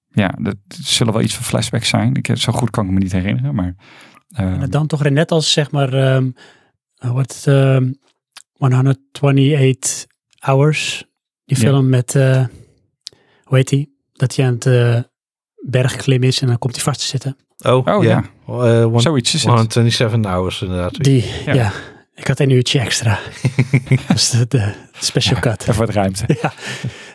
[0.08, 2.16] Ja, dat zullen wel iets van flashbacks zijn.
[2.16, 3.76] Ik, zo goed kan ik me niet herinneren, maar...
[4.30, 6.32] eh, En dan toch net als zeg maar, ehm
[6.96, 7.92] wat ehm
[8.54, 10.06] 128
[10.40, 11.06] Hours,
[11.46, 11.64] die Ja.
[11.64, 12.46] film met, eh,
[13.50, 13.98] hoe heet die?
[14.14, 15.00] Dat hij aan het eh,
[15.66, 17.38] bergklim is en dan komt hij vast te zitten.
[17.66, 18.10] Oh, Oh, ja.
[18.10, 18.24] ja.
[18.48, 19.50] Eh, one- zoiets is het.
[19.50, 21.04] 127 hours inderdaad.
[21.04, 21.54] Die, Ja.
[21.54, 21.72] ja.
[22.16, 23.20] Ik had een uurtje extra.
[24.08, 25.62] dat is de, de special cut.
[25.62, 26.54] Even wat ruimte ja,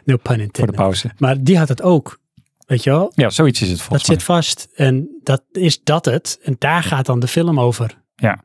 [0.05, 0.75] no pun voor de intended.
[0.75, 1.11] pauze.
[1.19, 2.19] Maar die had het ook.
[2.67, 3.13] Weet je wel?
[3.15, 6.39] Ja, zoiets is het Dat volgens zit vast en dat is dat het.
[6.43, 8.03] En daar gaat dan de film over.
[8.17, 8.45] Ja.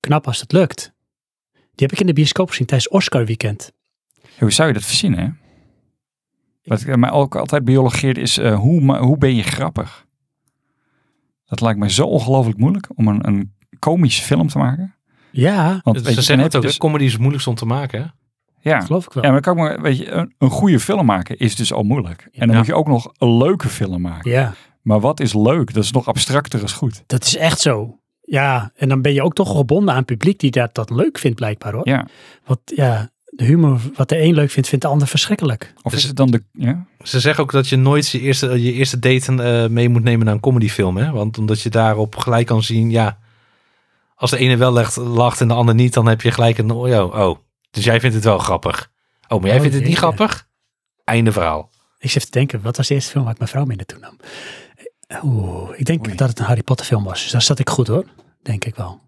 [0.00, 0.92] Knap als het lukt.
[1.52, 3.72] Die heb ik in de bioscoop gezien tijdens Oscar weekend.
[4.38, 5.38] Hoe zou je dat verzinnen?
[6.64, 10.06] Wat mij ook altijd biologeert is, eh, hoe, hoe ben je grappig?
[11.44, 14.94] Dat lijkt me zo ongelooflijk moeilijk om een, een komische film te maken.
[15.30, 18.00] Ja, Want Ze zeggen het ook, dus- comedy is het moeilijkst om te maken.
[18.02, 18.06] Hè?
[18.70, 19.24] ja, geloof ik wel.
[19.24, 21.82] ja, maar kan ik me, weet je, een, een goede film maken is dus al
[21.82, 22.22] moeilijk.
[22.32, 22.56] En dan Ja.
[22.56, 24.30] moet je ook nog een leuke film maken.
[24.30, 25.74] Ja, Maar wat is leuk?
[25.74, 27.02] Dat is nog abstracter als goed.
[27.06, 27.96] dat is echt zo.
[28.20, 31.18] Ja, en dan ben je ook toch gebonden aan het publiek die dat, dat leuk
[31.18, 31.88] vindt blijkbaar hoor.
[31.88, 32.06] Ja.
[32.44, 35.72] Want ja, de humor, wat de een leuk vindt, vindt de ander verschrikkelijk.
[35.82, 36.42] Of Dus- is het dan de...
[36.52, 36.86] Ja?
[37.02, 40.24] Ze zeggen ook dat je nooit je eerste, je eerste date eh, mee moet nemen
[40.24, 40.96] naar een comedyfilm.
[40.96, 41.10] Hè?
[41.10, 43.18] Want omdat je daarop gelijk kan zien, ja,
[44.14, 46.70] als de ene wel lacht, lacht en de ander niet, dan heb je gelijk een,
[46.70, 47.38] oh, ja, oh,
[47.70, 48.90] dus jij vindt het wel grappig.
[49.28, 50.14] Oh, maar jij Oh, vindt het niet jeetje.
[50.14, 50.48] grappig?
[51.04, 51.70] Einde verhaal.
[51.98, 53.98] Ik zit te denken, wat was de eerste film waar ik mijn vrouw mee naartoe
[53.98, 54.16] nam?
[55.24, 56.16] Oeh, ik denk Oei.
[56.16, 57.22] dat het een Harry Potter film was.
[57.22, 58.04] Dus daar zat ik goed hoor.
[58.42, 59.00] Denk ik wel.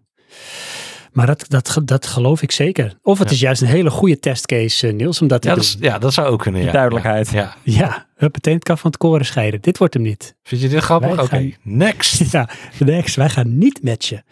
[1.15, 2.97] Maar dat, dat, dat geloof ik zeker.
[3.01, 3.33] Of het Ja.
[3.33, 5.63] is juist een hele goede testcase, eh, Niels, om dat te Ja, doen.
[5.63, 6.61] dat, is- ja, dat zou ook kunnen.
[6.63, 6.71] Ja.
[6.71, 7.29] Duidelijkheid.
[7.29, 7.55] Ja.
[7.63, 9.61] Ja, huppatee, het kan van het koren scheiden.
[9.61, 10.35] Dit wordt hem niet.
[10.43, 11.11] Vind je dit grappig?
[11.11, 12.21] Oké, gaan- next.
[12.31, 13.15] Ja, next.
[13.15, 14.23] Wij gaan niet matchen.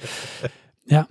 [0.83, 1.07] Ja.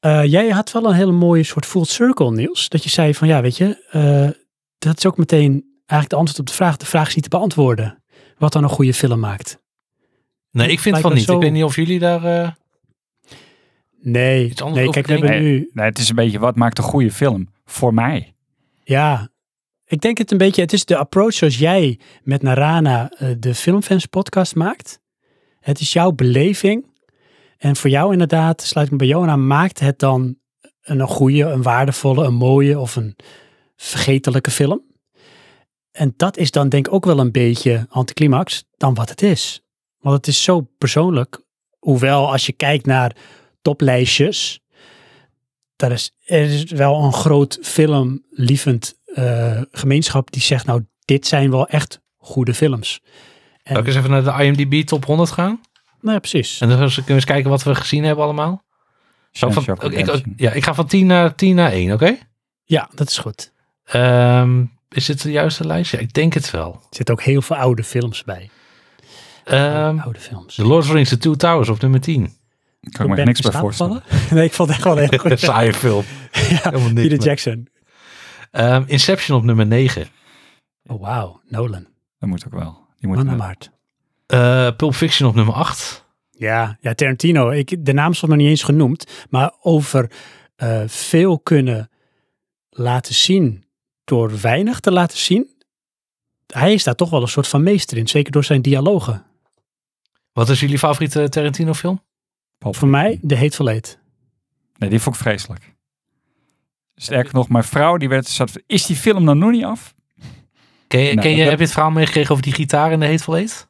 [0.00, 2.68] Eh, jij had wel een hele mooie soort full circle, Niels.
[2.68, 4.40] Dat je zei van, ja, weet je, eh,
[4.78, 6.76] dat is ook meteen eigenlijk de antwoord op de vraag.
[6.76, 8.02] De vraag is niet te beantwoorden.
[8.38, 9.58] Wat dan een goede film maakt.
[10.50, 11.24] Nee, ik vind van niet.
[11.24, 12.24] zo- Ik weet niet of jullie daar...
[12.24, 12.50] eh,
[14.02, 15.70] Nee, Iets anders nee kijk, we hebben nu...
[15.72, 17.48] Nee, het is een beetje, wat maakt een goede film?
[17.64, 18.34] Voor mij.
[18.82, 19.30] Ja,
[19.86, 23.54] ik denk het een beetje, het is de approach zoals jij met Narana eh, de
[23.54, 25.00] Filmfans podcast maakt.
[25.60, 26.86] Het is jouw beleving.
[27.58, 30.36] En voor jou inderdaad, sluit ik me bij jou aan, maakt het dan
[30.82, 33.16] een, een goede, een waardevolle, een mooie of een
[33.76, 34.82] vergetelijke film.
[35.92, 39.62] En dat is dan denk ik ook wel een beetje anticlimax dan wat het is.
[39.98, 41.40] Want het is zo persoonlijk.
[41.78, 43.16] Hoewel als je kijkt naar
[43.62, 44.60] toplijstjes,
[45.76, 51.50] daar is, er is wel een groot filmlievend eh, gemeenschap die zegt, nou, dit zijn
[51.50, 53.00] wel echt goede films.
[53.62, 55.60] En, Zal ik eens even naar de IMDb top 100 gaan?
[56.00, 56.60] nou ja, precies.
[56.60, 58.64] En dan kunnen we eens kijken wat we gezien hebben allemaal.
[59.30, 62.18] Zo van, ik, ja, ik ga van 10 naar, 10 naar 1, oké?
[62.64, 63.52] Ja, dat is goed.
[63.84, 65.90] Ehm, is dit de juiste lijst?
[65.90, 66.72] Ja, ik denk het wel.
[66.72, 68.50] Er zitten ook heel veel oude films bij.
[69.44, 70.54] Ehm oude films.
[70.54, 72.32] The Lord of the Rings, The Two Towers op nummer 10.
[72.80, 74.02] Kan ik me Ben niks bij voorstellen.
[74.30, 75.40] nee, ik vond het echt wel heel goed.
[75.40, 76.04] Saaie film.
[76.32, 77.26] ja, Helemaal niks Peter meer.
[77.26, 77.68] Jackson.
[78.50, 80.06] Ehm, Inception op nummer 9.
[80.86, 81.40] Oh, wauw.
[81.48, 81.86] Nolan.
[82.18, 82.78] Dat moet ook wel.
[82.98, 83.70] Die moet Man Maart.
[84.26, 86.08] Eh Pulp Fiction op nummer 8.
[86.30, 87.50] Ja, ja, Tarantino.
[87.50, 89.26] Ik, de naam stond nog niet eens genoemd.
[89.30, 90.10] Maar over
[90.56, 91.90] eh, veel kunnen
[92.70, 93.64] laten zien
[94.04, 95.62] door weinig te laten zien.
[96.46, 98.08] Hij is daar toch wel een soort van meester in.
[98.08, 99.24] Zeker door zijn dialogen.
[100.32, 102.02] Wat is jullie favoriete Tarantino film?
[102.60, 103.98] Pulp Voor mij de Hateful Eight.
[104.76, 105.74] Nee, die vond ik vreselijk.
[106.94, 109.94] Sterker nog, mijn vrouw die werd, zat, is die film nog nog niet af?
[110.86, 113.00] Ken je, Nou, ken je, dat- heb je het verhaal meegekregen over die gitaar in
[113.00, 113.68] de Hateful Eight?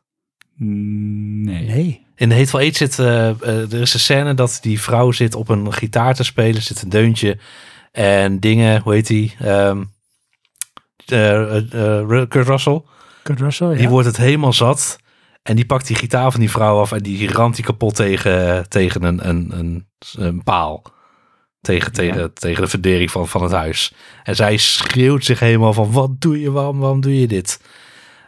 [0.56, 1.66] Nee.
[1.66, 2.06] Nee.
[2.16, 5.34] In de Hateful Eight zit, eh, eh, er is een scène dat die vrouw zit
[5.34, 7.38] op een gitaar te spelen, zit een deuntje
[7.92, 9.34] en dingen, hoe heet die?
[9.38, 9.78] Eh,
[12.28, 12.82] Kurt Russell.
[13.22, 13.76] Kurt Russell, ja.
[13.76, 14.98] Die wordt het helemaal zat
[15.42, 18.68] en die pakt die gitaar van die vrouw af en die ramt die kapot tegen,
[18.68, 20.82] tegen een, een, een, een paal.
[21.60, 23.92] Tegen, tegen, tegen de fundering van, van het huis.
[24.22, 27.60] En zij schreeuwt zich helemaal van, wat doe je, waarom, waarom doe je dit?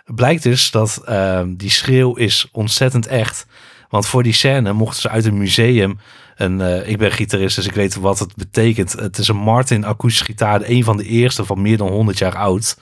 [0.04, 3.46] Blijkt dus dat ehm, die schreeuw is ontzettend echt.
[3.88, 5.98] Want voor die scène mochten ze uit een museum,
[6.36, 8.92] een, eh, ik ben gitarist dus ik weet wat het betekent.
[8.92, 12.36] Het is een Martin akoestische gitaar, een van de eerste van meer dan 100 jaar
[12.36, 12.76] oud.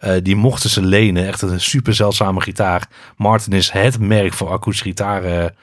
[0.00, 2.88] Eh, die mochten ze lenen, echt een super zeldzame gitaar.
[3.16, 5.54] Martin is het merk voor akoestische gitaren.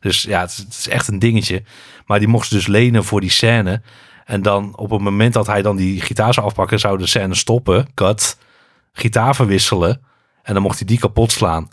[0.00, 1.62] Dus ja, het is, echt een dingetje.
[2.06, 3.82] Maar die mochten ze dus lenen voor die scène.
[4.24, 7.34] En dan op het moment dat hij dan die gitaar zou afpakken, zou de scène
[7.34, 8.38] stoppen, cut,
[8.92, 10.00] gitaar verwisselen.
[10.42, 11.68] En dan mocht hij die kapot slaan.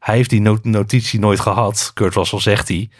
[0.00, 2.90] Hij heeft die not- notitie nooit gehad, Kurt Russell zegt hij.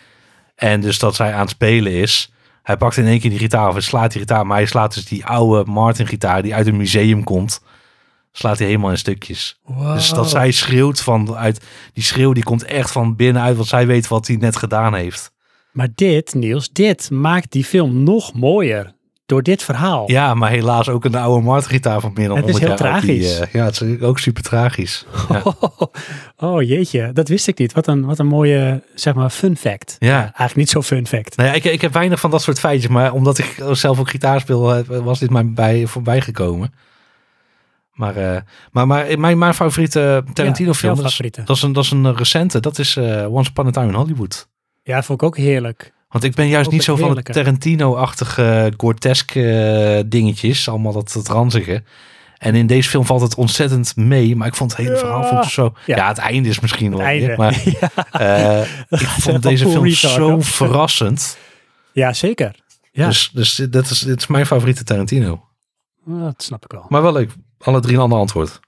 [0.55, 2.33] En dus dat zij aan het spelen is.
[2.63, 4.47] Hij pakt in één keer die gitaar af en slaat die gitaar.
[4.47, 7.61] Maar hij slaat dus die oude Martin gitaar die uit een museum komt.
[8.39, 9.61] Slaat hij helemaal in stukjes.
[9.95, 11.61] Dus dat zij schreeuwt van uit.
[11.93, 13.57] Die schreeuw die komt echt van binnenuit.
[13.57, 15.31] Want zij weet wat hij net gedaan heeft.
[15.73, 18.97] Maar dit, Niels, dit maakt die film nog mooier.
[19.27, 20.11] Door dit verhaal.
[20.11, 22.91] Ja, maar helaas ook een oude Martin gitaar van meer dan Het is 100 heel
[23.01, 23.39] die, tragisch.
[23.39, 25.05] eh, ja, het is ook super tragisch.
[25.29, 25.43] Ja.
[26.37, 27.73] Oh, jeetje, dat wist ik niet.
[27.73, 29.97] Wat een, wat een mooie, zeg maar, fun fact.
[29.99, 30.19] Ja.
[30.21, 31.37] Eigenlijk niet zo fun fact.
[31.37, 32.91] Nou ja, ik, ik heb weinig van dat soort feitjes.
[32.91, 36.73] Maar omdat ik zelf ook gitaar speel, eh, was dit mij bij, voorbij gekomen.
[37.99, 38.41] Maar, eh,
[38.73, 41.91] maar, maar mijn, mijn favoriete Tarantino Ja, film, dat is, dat, is een, dat is
[41.91, 42.61] een recente.
[42.61, 44.49] Dat is eh, Once Upon a Time in Hollywood.
[44.83, 45.93] Ja, vond ik ook heerlijk.
[46.09, 47.33] Want ik ben juist niet zo van het heerlijke.
[47.33, 49.51] Tarantino-achtige, Gorteske
[49.99, 50.69] eh, dingetjes.
[50.69, 51.83] Allemaal dat, dat ranzige.
[52.39, 54.37] En in deze film valt het ontzettend mee.
[54.37, 54.99] Maar ik vond het hele Ja.
[54.99, 55.73] verhaal vond zo...
[55.87, 55.97] Ja.
[55.97, 56.09] Ja.
[56.09, 57.27] het einde is misschien wel Einde.
[57.27, 57.37] weer.
[57.37, 57.53] Maar
[58.13, 60.45] eh, ik vond deze film retard, zo hoor.
[60.45, 61.39] verrassend.
[61.93, 62.55] ja, zeker.
[62.93, 65.45] Ja, Dus, dus dat is, dit is mijn favoriete Tarantino.
[66.05, 66.87] dat snap ik wel.
[66.89, 67.31] Maar wel leuk.
[67.59, 68.61] Alle drie een ander antwoord.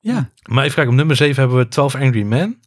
[0.00, 0.92] Ja, Maar even kijken.
[0.92, 2.60] Op nummer 7 hebben we 12 Angry Men.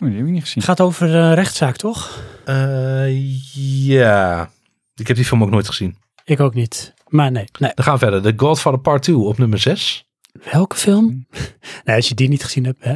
[0.00, 0.62] Oh, die heb ik niet gezien.
[0.62, 2.22] het gaat over eh, rechtszaak, toch?
[2.44, 3.38] Eh,
[3.86, 4.50] ja.
[4.94, 5.96] Ik heb die film ook nooit gezien.
[6.24, 6.94] Ik ook niet.
[7.08, 7.72] Maar nee, nee.
[7.74, 8.22] Dan gaan we verder.
[8.22, 10.06] The Godfather Part 2 op nummer 6.
[10.52, 11.26] Welke film?
[11.84, 12.94] Nee, als je die niet gezien hebt, hè?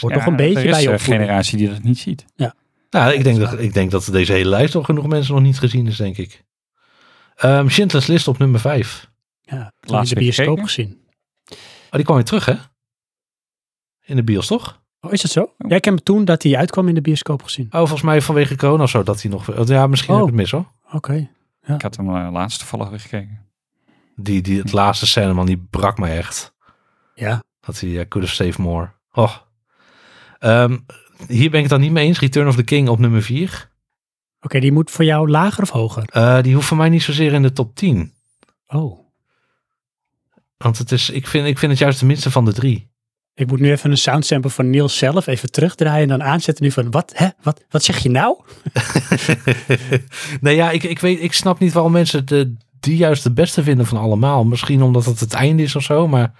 [0.00, 1.22] Wordt nog een beetje er is bij je een opvoeding.
[1.22, 2.24] generatie die dat niet ziet.
[2.90, 5.58] Nou, ik denk, dat, ik denk dat deze hele lijst nog genoeg mensen nog niet
[5.58, 6.44] gezien is, denk ik.
[7.36, 9.10] Ehm Schindler's List op nummer 5.
[9.48, 10.64] Ja, toen in Laatst de bioscoop gekeken.
[10.66, 11.00] gezien.
[11.86, 12.54] Oh, die kwam weer terug, hè?
[14.04, 14.82] In de bios, toch?
[15.00, 15.40] Oh, is dat zo?
[15.58, 17.66] Ja, ik heb hem toen dat hij uitkwam in de bioscoop gezien.
[17.66, 19.66] Oh, volgens mij vanwege corona of zo, dat hij nog...
[19.68, 20.20] Ja, misschien Oh.
[20.20, 20.72] heb ik het mis, hoor.
[20.92, 21.28] Oké.
[21.66, 23.44] Ik had hem uh, laatst toevallig weer gekeken.
[24.16, 26.54] Die, die, het laatste scène, man, die brak me echt.
[27.14, 27.42] Ja.
[27.60, 28.90] Dat hij uh, could have saved more.
[29.12, 29.36] Oh.
[30.40, 30.86] Um,
[31.28, 32.18] hier ben ik het dan niet mee eens.
[32.20, 33.70] Return of the King op nummer 4.
[34.40, 36.08] Oké, die moet voor jou lager of hoger?
[36.16, 38.12] Uh, die hoeft voor mij niet zozeer in de top 10.
[38.66, 39.05] Oh.
[40.56, 42.94] Want het is, ik, vind, ik vind het juist de minste van de drie.
[43.34, 46.70] Ik moet nu even een soundsample van Niels zelf even terugdraaien en dan aanzetten nu
[46.70, 48.40] van wat, hè, wat, wat zeg je nou?
[50.40, 53.62] nee ja, ik, ik, weet, ik snap niet waarom mensen de, die juist de beste
[53.62, 54.44] vinden van allemaal.
[54.44, 56.32] Misschien omdat het het einde is of zo, maar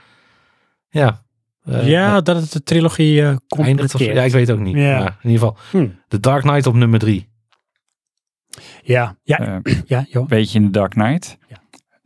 [0.89, 1.25] ja.
[1.69, 3.95] Uh, ja, dat het de trilogie uh, eindigt.
[3.95, 4.77] Of, ja, ik weet ook niet.
[4.77, 4.99] Ja.
[4.99, 5.89] Maar in ieder geval, hm.
[6.09, 7.29] The Dark Knight op nummer drie.
[8.83, 10.29] Ja, ja, uh, ja joh.
[10.29, 11.39] Weet je in The Dark Knight?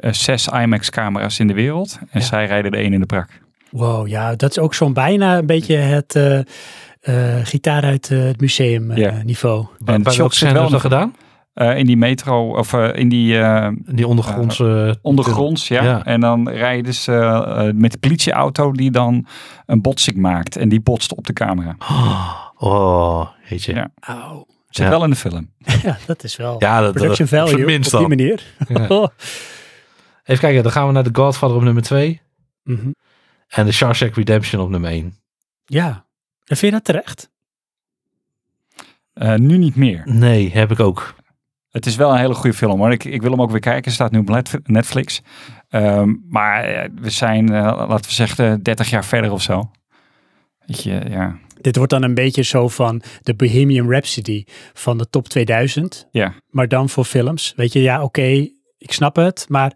[0.00, 0.12] Ja.
[0.12, 2.26] zes IMAX-camera's in de wereld en Ja.
[2.26, 3.28] zij rijden de één in de prak.
[3.70, 6.38] Wow, ja, dat is ook zo'n bijna een beetje het uh,
[7.02, 8.92] uh, gitaar uit uh, het museum
[9.24, 9.66] niveau.
[9.84, 11.14] En bij Shock welke scène dat nog- gedaan?
[11.54, 14.98] Eh, in die metro, of eh, in die eh, Die ondergrondse...
[15.02, 15.82] ondergronds, ja.
[15.82, 16.04] Ja.
[16.04, 19.26] En dan rijden ze eh, met de politieauto die dan
[19.66, 20.56] een botsing maakt.
[20.56, 21.76] En die botst op de camera.
[22.62, 23.74] Oh, weet je.
[23.74, 23.88] Ja.
[24.00, 24.46] Auw.
[24.68, 24.90] Zit Ja.
[24.90, 25.50] wel in de film.
[25.82, 28.42] Ja, dat is wel Ja, dat, production dat, value op die manier.
[30.24, 32.20] Even kijken, dan gaan we naar The Godfather op nummer 2.
[32.64, 32.90] Mhm.
[33.48, 35.14] En The Shawshank Redemption op nummer 1.
[35.64, 36.06] Ja,
[36.44, 37.30] en vind je dat terecht?
[39.12, 40.02] Eh, nu niet meer.
[40.04, 41.14] Nee, heb ik ook.
[41.70, 42.92] Het is wel een hele goede film hoor.
[42.92, 43.92] Ik, ik wil hem ook weer kijken.
[43.92, 45.22] Staat nu op Net- Netflix.
[45.68, 49.70] Ehm, maar eh, we zijn, eh, laten we zeggen, 30 jaar verder of zo.
[50.66, 51.38] Weet je, ja.
[51.60, 56.06] Dit wordt dan een beetje zo van de Bohemian Rhapsody van de top 2000.
[56.10, 56.34] Ja.
[56.50, 57.52] Maar dan voor films.
[57.56, 58.48] Weet je, ja, oké,
[58.80, 59.44] ik snap het.
[59.48, 59.72] Maar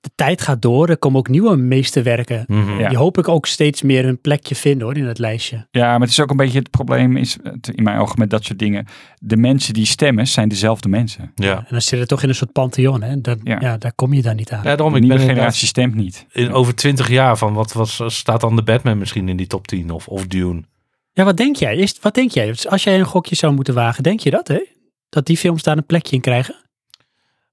[0.00, 0.88] de tijd gaat door.
[0.88, 2.44] Er komen ook nieuwe meesterwerken.
[2.78, 2.88] Ja.
[2.88, 5.66] Die hoop ik ook steeds meer een plekje vinden hoor, in het lijstje.
[5.70, 7.36] ja, maar het is ook een beetje het probleem is,
[7.74, 8.86] in mijn ogen met dat soort dingen.
[9.18, 11.32] De mensen die stemmen zijn dezelfde mensen.
[11.34, 11.56] Ja.
[11.56, 13.02] En dan zit het toch in een soort pantheon.
[13.02, 13.20] Hè?
[13.20, 13.58] Dan, ja.
[13.60, 13.76] Ja.
[13.78, 14.62] daar kom je dan niet aan.
[14.62, 16.26] ja, daarom De ik ben generatie stemt niet.
[16.32, 19.66] in over 20 jaar van wat, wat staat dan de Batman misschien in die top
[19.66, 20.62] 10 of, of Dune.
[21.12, 21.76] Ja, wat denk jij?
[21.76, 22.54] Is, wat denk jij?
[22.68, 24.64] Als jij een gokje zou moeten wagen, denk je dat, hè?
[25.08, 26.54] Dat die films daar een plekje in krijgen?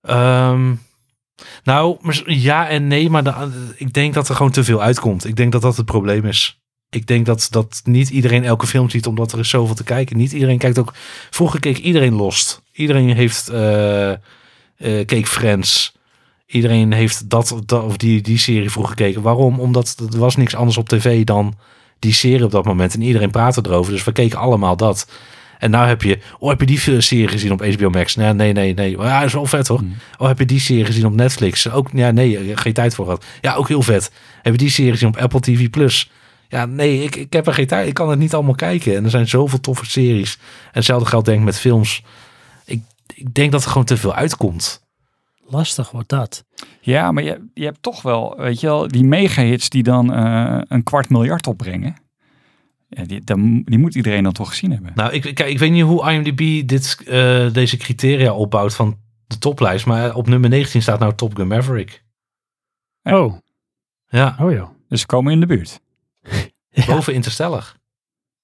[0.02, 0.74] Ehm,
[1.64, 5.26] nou, ja en nee, maar da- ik denk dat er gewoon te veel uitkomt.
[5.26, 6.60] Ik denk dat dat het probleem is.
[6.90, 10.18] Ik denk dat, dat niet iedereen elke film ziet, omdat er is zoveel te kijken.
[10.18, 10.94] Niet iedereen kijkt ook...
[11.30, 12.62] Vroeger keek iedereen Lost.
[12.72, 13.50] Iedereen heeft...
[13.50, 14.14] eh
[14.80, 15.98] eh, keek Friends.
[16.46, 19.22] Iedereen heeft dat, dat of die, die serie vroeger gekeken.
[19.22, 19.60] Waarom?
[19.60, 21.54] Omdat er was niks anders op tv dan
[22.00, 22.94] die serie op dat moment.
[22.94, 23.92] En iedereen praatte erover.
[23.92, 25.08] Dus we keken allemaal dat.
[25.60, 26.20] En nou heb je...
[26.40, 28.16] Oh, heb je die serie gezien op HBO Max?
[28.16, 28.74] Nee, nee, nee.
[28.74, 28.98] nee.
[28.98, 29.82] Ja, dat is wel vet hoor.
[29.82, 29.96] Mm.
[30.18, 31.70] Oh, heb je die serie gezien op Netflix?
[31.70, 33.26] Ook, ja, nee, geen tijd voor gehad.
[33.42, 34.12] Ja, ook heel vet.
[34.42, 36.12] Heb je die serie gezien op Apple TV Plus?
[36.48, 37.88] Ja, nee, ik, ik heb er geen tijd.
[37.88, 38.96] Ik kan het niet allemaal kijken.
[38.96, 40.38] En er zijn zoveel toffe series.
[40.42, 42.04] En hetzelfde geldt denk ik met films.
[42.66, 42.82] Ik,
[43.14, 44.88] ik denk dat er gewoon te veel uitkomt.
[45.46, 46.44] Lastig wordt dat.
[46.82, 50.62] Ja, maar je, je hebt toch wel, weet je wel, die mega-hits die dan eh,
[50.68, 51.96] een kwart miljard opbrengen.
[52.90, 54.92] Ja, die, dan- die moet iedereen dan toch gezien hebben.
[54.96, 59.38] Nou, ik, kijk, ik weet niet hoe IMDb dit, eh, deze criteria opbouwt van de
[59.38, 59.86] toplijst.
[59.86, 62.04] Maar op nummer 19 staat nou Top Gun Maverick.
[63.02, 63.20] Ja.
[63.24, 63.38] Oh,
[64.08, 64.70] Ja, oh joh.
[64.88, 65.80] Dus ze komen in de buurt.
[66.72, 66.86] Ja.
[66.86, 67.76] boven Interstellar.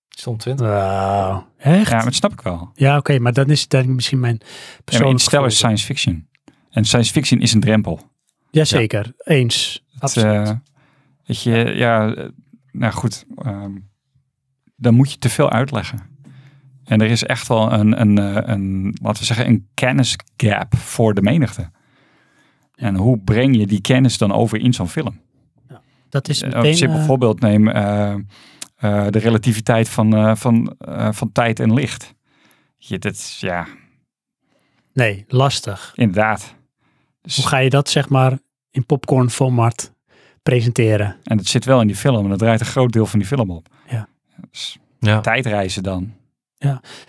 [0.10, 0.68] Stond 20.
[0.68, 1.48] Wauw.
[1.58, 1.76] Echt?
[1.76, 2.72] Ja, Ja, maar dat snap ik wel.
[2.98, 4.46] oké, maar dan is dan misschien mijn Ja,
[4.84, 6.28] persoonlijke Interstellar is science fiction.
[6.70, 8.02] En science fiction is een drempel.
[8.52, 9.84] Jazeker, eens.
[9.94, 10.48] Het, Absoluut.
[10.48, 10.54] eh,
[11.26, 12.30] weet je, ja, eh,
[12.72, 13.26] nou goed.
[13.38, 13.72] ehm,
[14.76, 16.00] dan moet je te veel uitleggen.
[16.84, 21.14] En er is echt wel een, een, eh, een laten we zeggen, een kennisgap voor
[21.14, 21.72] de menigte.
[22.76, 25.24] En hoe breng je die kennis dan over in zo'n film?
[26.10, 26.66] dat is Eh, meteen...
[26.66, 30.76] Een simpel eh, voorbeeld neem de relativiteit van, van,
[31.12, 32.14] van tijd en licht.
[32.78, 33.68] Je, dat, is- ja,
[34.94, 35.92] nee, lastig.
[35.96, 36.56] inderdaad.
[37.22, 38.40] Dus, Hoe ga je dat zeg maar
[38.72, 39.94] in popcorn format
[40.44, 41.16] presenteren?
[41.24, 43.28] en dat zit wel in die film en dat draait een groot deel van die
[43.28, 43.68] film op.
[45.00, 45.12] Ja.
[45.12, 45.22] Ja.
[45.22, 46.14] tijdreizen dan.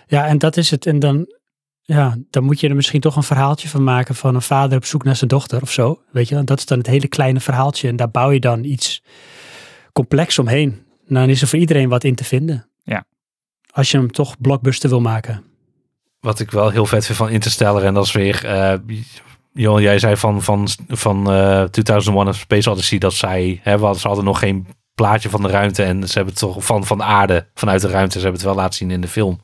[0.07, 0.85] Ja, en dat is het.
[0.85, 1.33] En dan,
[1.81, 4.85] ja, dan moet je er misschien toch een verhaaltje van maken van een vader op
[4.85, 6.01] zoek naar zijn dochter of zo.
[6.11, 7.87] Weet je, dat is dan het hele kleine verhaaltje.
[7.87, 9.03] En daar bouw je dan iets
[9.93, 10.69] complex omheen.
[11.07, 12.69] Nou, dan is er voor iedereen wat in te vinden.
[12.83, 13.05] Ja.
[13.71, 15.43] Als je hem toch blockbuster wil maken.
[16.19, 17.83] Wat ik wel heel vet vind van Interstellar.
[17.83, 18.45] En dat is weer...
[18.45, 18.73] eh
[19.53, 23.59] Johan, jij zei van, van, van eh 2001 A Space Odyssey dat zij...
[23.63, 24.67] Hè, want ze hadden nog geen
[24.97, 25.83] plaatje van de ruimte.
[25.83, 28.19] En ze hebben het toch van, van de aarde, vanuit de ruimte.
[28.19, 29.41] Ze hebben het wel laten zien in de film.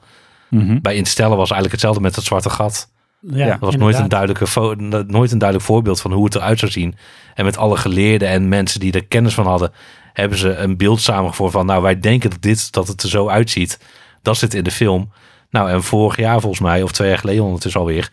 [0.49, 0.79] Mhm.
[0.81, 2.91] Bij Interstellar was eigenlijk hetzelfde met het zwarte gat.
[3.27, 4.75] Ja, Dat was nooit een, duidelijke
[5.07, 6.95] nooit een duidelijk voorbeeld van hoe het eruit zou zien.
[7.33, 9.71] En met alle geleerden en mensen die er kennis van hadden,
[10.13, 13.27] hebben ze een beeld samengevoerd van, nou wij denken dat, dit, dat het er zo
[13.27, 13.79] uitziet.
[14.21, 15.11] Dat zit in de film.
[15.49, 18.11] Nou en vorig jaar volgens mij, of twee jaar geleden ondertussen alweer,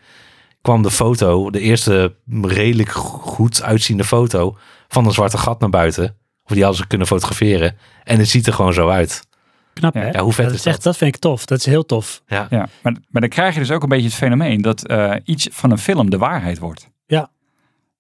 [0.62, 4.56] kwam de foto, de eerste redelijk goed uitziende foto
[4.88, 6.16] van een zwarte gat naar buiten.
[6.50, 7.76] Of die hadden ze kunnen fotograferen.
[8.04, 9.28] En het ziet er gewoon zo uit.
[9.72, 10.10] Knap Ja, hè?
[10.10, 10.84] Ja, hoe vet dat, is echt, dat?
[10.84, 11.44] dat vind ik tof.
[11.44, 12.22] Dat is heel tof.
[12.26, 12.46] Ja.
[12.50, 15.48] Ja, maar, maar dan krijg je dus ook een beetje het fenomeen dat eh, iets
[15.52, 16.88] van een film de waarheid wordt.
[17.06, 17.30] Ja.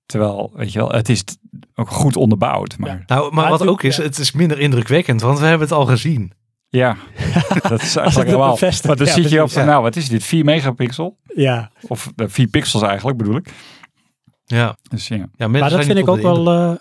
[0.06, 1.24] Terwijl, weet je wel, het is
[1.74, 2.78] ook goed onderbouwd.
[2.78, 4.02] Maar ja, Nou, maar Maar wat ook is, ja.
[4.02, 6.32] het is minder indrukwekkend, want we hebben het al gezien.
[7.68, 10.24] dat is eigenlijk bevestigt, Maar dan ja, zit je op van, nou, wat is dit?
[10.24, 11.16] 4 megapixel?
[11.34, 13.52] Ja, Of eh, 4 pixels eigenlijk bedoel ik.
[14.44, 15.28] Ja, Dus ja.
[15.36, 16.72] ja maar dat vind ik ook wel, eh,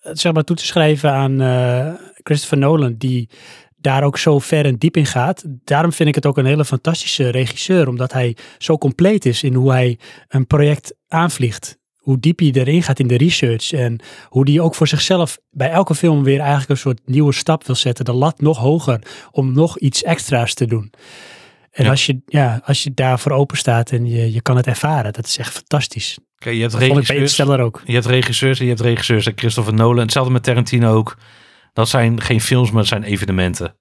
[0.00, 3.28] zeg maar, toe te schrijven aan eh, Christopher Nolan, die
[3.76, 5.44] daar ook zo ver en diep in gaat.
[5.46, 9.54] Daarom vind ik het ook een hele fantastische regisseur, omdat hij zo compleet is in
[9.54, 9.98] hoe hij
[10.28, 11.78] een project aanvliegt.
[11.96, 15.70] Hoe diep hij erin gaat in de research en hoe hij ook voor zichzelf bij
[15.70, 18.04] elke film weer eigenlijk een soort nieuwe stap wil zetten.
[18.04, 20.92] De lat nog hoger om nog iets extra's te doen.
[21.70, 21.90] En Ja.
[21.90, 25.26] als, je, ja, als je daarvoor open staat en je, je kan het ervaren, dat
[25.26, 26.18] is echt fantastisch.
[26.38, 27.82] Je hebt Dat vond ik bij regisseurs, ook.
[27.84, 29.98] je hebt regisseurs en je hebt regisseurs en Christopher Nolan.
[30.02, 31.16] Hetzelfde met Tarantino ook.
[31.72, 33.74] Dat zijn geen films, maar dat zijn evenementen.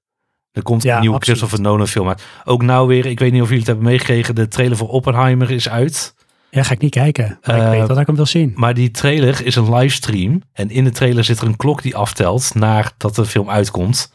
[0.52, 1.38] Er komt Ja, een nieuwe absoluut.
[1.40, 2.24] Christopher Nolan film uit.
[2.46, 5.52] Ook nou weer, ik weet niet of jullie het hebben meegekregen, de trailer voor Oppenheimer
[5.52, 6.14] is uit.
[6.50, 7.40] Ja, ga ik niet kijken.
[7.44, 8.52] Maar ik Eh, weet wat ik hem wil zien.
[8.56, 10.42] Maar die trailer is een livestream.
[10.54, 14.12] En in de trailer zit er een klok die aftelt nadat de film uitkomt.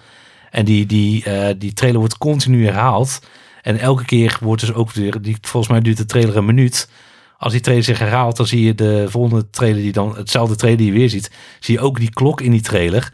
[0.50, 3.20] En die, die, eh, die trailer wordt continu herhaald.
[3.64, 6.90] En elke keer wordt dus ook weer, die, volgens mij duurt de trailer een minuut.
[7.38, 10.78] Als die trailer zich herhaalt, dan zie je de volgende trailer die dan, hetzelfde trailer
[10.78, 13.12] die je weer ziet, zie je ook die klok in die trailer.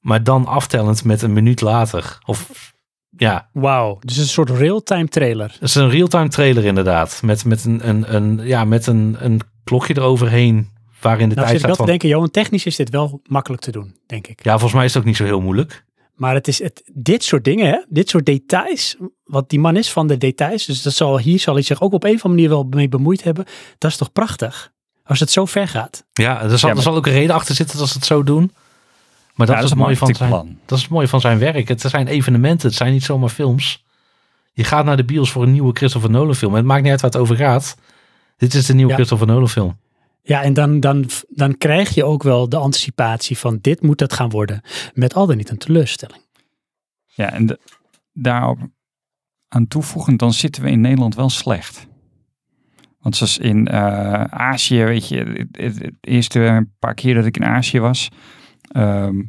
[0.00, 2.18] Maar dan aftellend met een minuut later.
[2.24, 2.72] Of
[3.16, 5.52] ja, Wauw, dus een soort real-time trailer.
[5.52, 7.20] het is een real-time trailer inderdaad.
[7.22, 11.48] Met, met, een, een, een, ja, met een, een klokje eroverheen waarin de Nou, tijd
[11.48, 11.86] zit ik staat wel te van...
[11.86, 14.44] denken, Johan, technisch is dit wel makkelijk te doen, denk ik.
[14.44, 15.84] Ja, volgens mij is het ook niet zo heel moeilijk.
[16.16, 17.78] Maar het is het, dit soort dingen, hè?
[17.88, 21.54] dit soort details, wat die man is van de details, dus dat zal, hier zal
[21.54, 23.44] hij zich ook op een of andere manier wel mee bemoeid hebben.
[23.78, 24.72] Dat is toch prachtig?
[25.04, 26.04] Als het zo ver gaat.
[26.12, 28.06] Ja, er zal, Ja, maar- er zal ook een reden achter zitten dat ze het
[28.06, 28.52] zo doen.
[29.34, 30.62] Maar dat, Ja, is het mooie van zijn, marketingplan.
[30.66, 31.68] dat is het mooie van zijn werk.
[31.68, 33.84] Het zijn evenementen, het zijn niet zomaar films.
[34.52, 36.50] Je gaat naar de bios voor een nieuwe Christopher Nolan film.
[36.52, 37.76] En het maakt niet uit waar het over gaat.
[38.36, 38.96] Dit is de nieuwe Ja.
[38.96, 39.78] Christopher Nolan film.
[40.28, 44.12] Ja, en dan, dan, dan krijg je ook wel de anticipatie van dit moet het
[44.12, 44.60] gaan worden.
[44.94, 46.20] Met al dan niet een teleurstelling.
[47.06, 47.58] Ja, en de-
[48.12, 48.58] daarop
[49.48, 51.86] aan toevoegend, dan zitten we in Nederland wel slecht.
[53.00, 57.36] Want zoals in eh, Azië, weet je, het, het- het eerste paar keer dat ik
[57.36, 58.08] in Azië was,
[58.68, 59.22] ehm,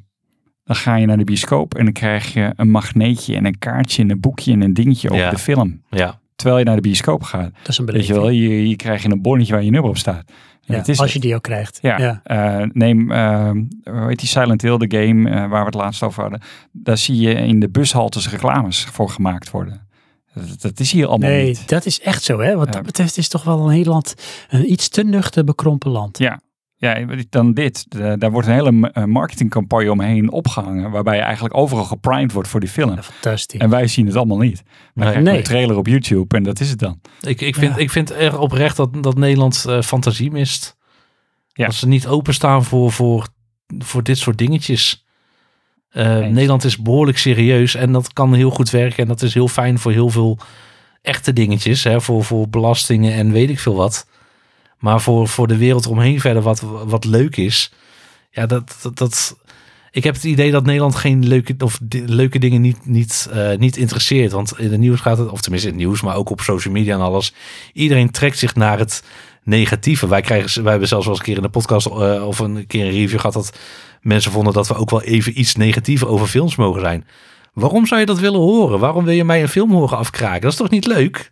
[0.63, 4.01] dan ga je naar de bioscoop en dan krijg je een magneetje en een kaartje
[4.03, 5.29] en een boekje en een dingetje over Ja.
[5.29, 5.81] de film.
[5.89, 7.51] Ja, Terwijl je naar de bioscoop gaat.
[7.53, 10.31] Dat is een Weet je wel, krijg je een bonnetje waar je nummer op staat.
[10.75, 11.79] Ja, is als je die ook krijgt.
[11.81, 12.21] Ja, ja.
[12.23, 13.49] eh, neem, eh,
[13.83, 16.41] hoe heet die Silent Hill, de game eh, waar we het laatst over hadden.
[16.71, 19.87] Daar zie je in de bushaltes reclames voor gemaakt worden.
[20.33, 21.69] Dat, dat is hier allemaal Nee, niet.
[21.69, 22.39] dat is echt zo.
[22.39, 22.55] Hè?
[22.55, 24.13] Wat dat betreft is toch wel een heel land,
[24.49, 26.17] een iets te nuchter bekrompen land.
[26.17, 26.39] Ja,
[26.79, 27.85] ja, dan dit.
[28.19, 30.91] Daar wordt een hele eh, marketingcampagne omheen opgehangen.
[30.91, 33.01] Waarbij je eigenlijk overal geprimed wordt voor die film.
[33.01, 33.59] Fantastisch.
[33.59, 34.63] En wij zien het allemaal niet.
[34.93, 35.37] Maar Nee.
[35.37, 36.99] een trailer op YouTube en dat is het dan.
[37.21, 37.81] ik, ik, vind, Ja.
[37.81, 40.75] ik vind erg oprecht dat, dat Nederland eh, fantasie mist.
[41.53, 41.65] Ja.
[41.65, 43.27] Dat ze niet openstaan voor, voor,
[43.77, 45.05] voor dit soort dingetjes.
[45.89, 46.17] Eh.
[46.17, 48.97] Nederland is behoorlijk serieus en dat kan heel goed werken.
[49.03, 50.37] En dat is heel fijn voor heel veel
[51.01, 51.83] echte dingetjes.
[51.83, 54.07] Hè, voor, voor belastingen en weet ik veel wat.
[54.79, 57.73] Maar voor, voor de wereld eromheen verder wat, wat leuk is.
[58.31, 59.37] Ja, dat, dat,
[59.91, 63.77] ik heb het idee dat Nederland geen leuke, of leuke dingen niet, niet, eh, niet
[63.77, 64.31] interesseert.
[64.31, 66.73] Want in het nieuws gaat het, of tenminste in het nieuws, maar ook op social
[66.73, 67.33] media en alles.
[67.73, 69.03] Iedereen trekt zich naar het
[69.43, 70.07] negatieve.
[70.07, 72.67] Wij, krijgen, wij hebben zelfs wel eens een keer in de podcast eh, of een
[72.67, 73.57] keer een review gehad dat
[74.01, 77.05] mensen vonden dat we ook wel even iets negatiever over films mogen zijn.
[77.53, 78.79] Waarom zou je dat willen horen?
[78.79, 80.41] Waarom wil je mij een film horen afkraken?
[80.41, 81.29] Dat is toch niet leuk?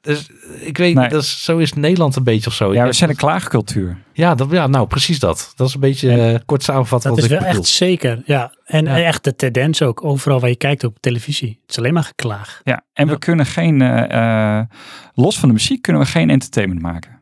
[0.00, 0.30] Dus
[0.60, 1.08] ik weet, Nee.
[1.08, 2.72] dat is, zo is Nederland een beetje of zo.
[2.74, 3.98] Ja, we zijn een klaagcultuur.
[4.12, 5.52] ja, dat, ja, nou precies dat.
[5.56, 7.54] Dat is een beetje En- eh, kort samengevat dat wat is ik wel bedoel.
[7.62, 8.22] echt zeker.
[8.24, 8.54] Ja.
[8.64, 8.98] En Ja.
[9.00, 10.04] echt de tendens ook.
[10.04, 11.58] Overal waar je kijkt op televisie.
[11.62, 12.60] Het is alleen maar geklaag.
[12.64, 14.66] Ja, en we kunnen geen, eh, eh,
[15.14, 17.18] los van de muziek kunnen we geen entertainment maken.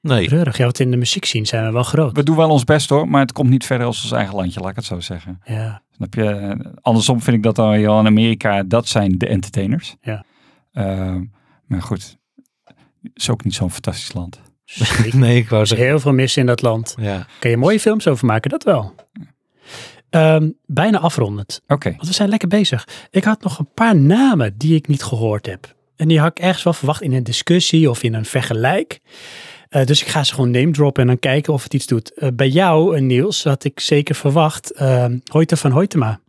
[0.00, 0.56] Nee, Treurig.
[0.56, 2.16] Ja, wat in de muziek zien zijn we wel groot.
[2.16, 4.60] We doen wel ons best hoor, maar het komt niet verder als ons eigen landje,
[4.60, 5.40] laat ik het zo zeggen.
[5.44, 5.82] Ja.
[5.90, 6.56] Snap je?
[6.80, 9.96] Andersom vind ik dat dan wel in Amerika, dat zijn de entertainers.
[10.00, 10.24] Ja.
[10.72, 11.16] Eh,
[11.70, 12.18] maar goed,
[13.02, 14.40] het is ook niet zo'n fantastisch land.
[15.12, 15.86] Nee, ik wou Er zeggen.
[15.86, 16.94] heel veel mis in dat land.
[17.00, 17.26] Ja.
[17.40, 18.94] Kan je mooie films over maken, dat wel.
[20.10, 21.60] Ehm, bijna afrondend.
[21.66, 22.88] Oké, Want we zijn lekker bezig.
[23.10, 25.74] Ik had nog een paar namen die ik niet gehoord heb.
[25.96, 29.00] En die had ik ergens wel verwacht in een discussie of in een vergelijk.
[29.68, 32.14] Eh, dus ik ga ze gewoon name droppen en dan kijken of het iets doet.
[32.14, 36.20] Eh, bij jou, eh, Niels, had ik zeker verwacht uh, Hoyte van Hoytema.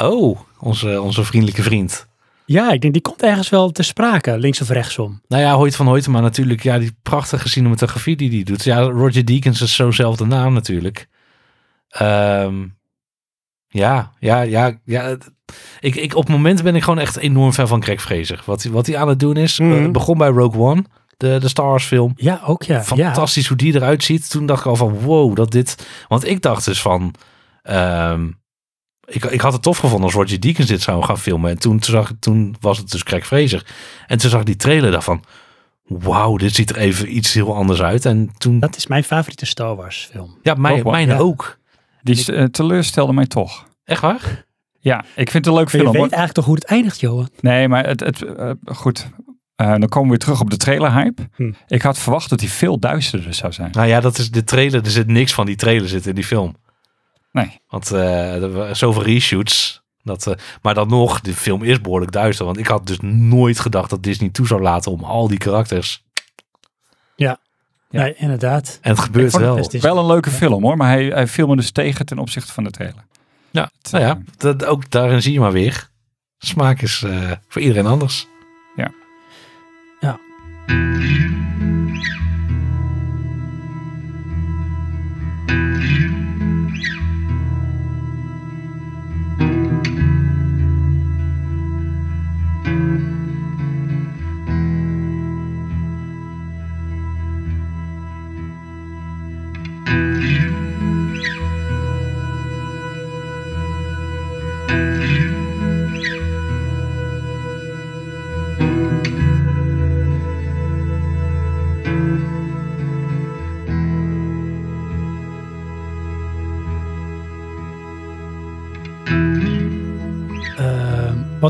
[0.00, 2.06] Oh, onze, onze vriendelijke vriend.
[2.52, 5.20] Ja, ik denk die komt ergens wel te sprake, links of rechtsom.
[5.28, 6.62] Nou ja, Hoyt van Hoytema natuurlijk.
[6.62, 8.64] Ja, die prachtige cinematografie die die doet.
[8.64, 11.08] Ja, Roger Deakins is zo'nzelfde naam natuurlijk.
[11.88, 12.66] Ehm,
[13.68, 15.16] ja, ja, ja, ja.
[15.80, 18.42] Ik, ik, op het moment ben ik gewoon echt enorm fan van Greg Fraser.
[18.44, 19.58] Wat, hij- wat hij aan het doen is.
[19.82, 20.84] Het begon bij Rogue One,
[21.16, 22.12] de, de Star Wars film.
[22.16, 22.82] Ja, ook ja.
[22.82, 24.30] Fantastisch hoe die eruit ziet.
[24.30, 25.86] Toen dacht ik al van wow, dat dit...
[26.08, 27.14] Want ik dacht dus van...
[27.62, 28.28] ehm,
[29.10, 31.50] ik, ik had het tof gevonden als Roger Deakins dit zou gaan filmen.
[31.50, 33.66] En toen, toen, zag, ik- toen was het dus Craig Fraser.
[34.06, 35.24] En toen zag ik die trailer daarvan.
[35.84, 38.04] Wauw, dit ziet er even iets heel anders uit.
[38.04, 38.60] En toen...
[38.60, 40.38] Dat is mijn favoriete Star Wars film.
[40.42, 41.18] ja, mij, Rogue One, mijne ja.
[41.18, 41.58] ook.
[42.02, 43.66] Die eh, teleurstelde mij toch.
[43.84, 44.44] Echt waar?
[44.80, 45.92] Ja, ik vind het een leuk Maar je film.
[45.92, 47.28] weet eigenlijk toch hoe het eindigt, Johan?
[47.40, 49.08] Nee, maar het, het, eh, goed.
[49.56, 51.28] Eh, dan komen we weer terug op de trailer hype.
[51.36, 51.52] Hm.
[51.66, 53.70] Ik had verwacht dat hij veel duisterder zou zijn.
[53.72, 54.84] Nou ja, dat is de trailer.
[54.84, 56.56] Er zit niks van die trailer zit in die film.
[57.32, 57.60] Nee.
[57.68, 59.82] Want eh, er waren zoveel reshoots.
[60.02, 62.44] Dat, eh, maar dan nog, de film is behoorlijk duister.
[62.44, 66.04] Want ik had dus nooit gedacht dat Disney toe zou laten om al die karakters.
[67.16, 67.38] Ja.
[67.90, 68.78] Nee, inderdaad.
[68.82, 69.94] En het gebeurt vond het wel.
[69.94, 72.64] Wel een leuke film hoor, maar hij, hij viel me dus tegen ten opzichte van
[72.64, 73.04] de trailer.
[73.50, 75.88] Ja, Het, nou ja, eh, dat, ook daarin zie je maar weer.
[76.38, 78.26] Smaak is eh, voor iedereen anders.
[80.70, 81.29] Eh,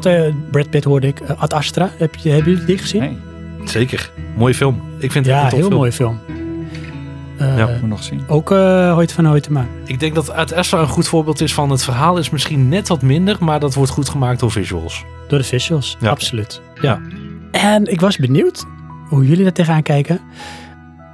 [0.03, 1.21] wat eh, Brad Pitt hoorde ik.
[1.21, 3.01] eh, Ad Astra, heb je, hebben jullie die gezien?
[3.01, 3.17] nee,
[3.65, 4.11] Zeker.
[4.37, 4.81] Mooie film.
[4.99, 5.75] Ik vind het ja, een heel film.
[5.75, 6.19] mooie film.
[7.39, 7.69] Eh, Ja.
[7.81, 8.21] moet nog zien.
[8.29, 9.67] Ook uh, Hoyt van Hoytema.
[9.85, 12.89] Ik denk dat Ad Astra een goed voorbeeld is van het verhaal is misschien net
[12.89, 15.05] wat minder, maar dat wordt goed gemaakt door visuals.
[15.29, 16.11] Door de visuals, Ja.
[16.11, 16.61] absoluut.
[16.81, 17.01] Ja.
[17.51, 18.65] En ik was benieuwd
[19.09, 20.21] hoe jullie daar tegenaan kijken.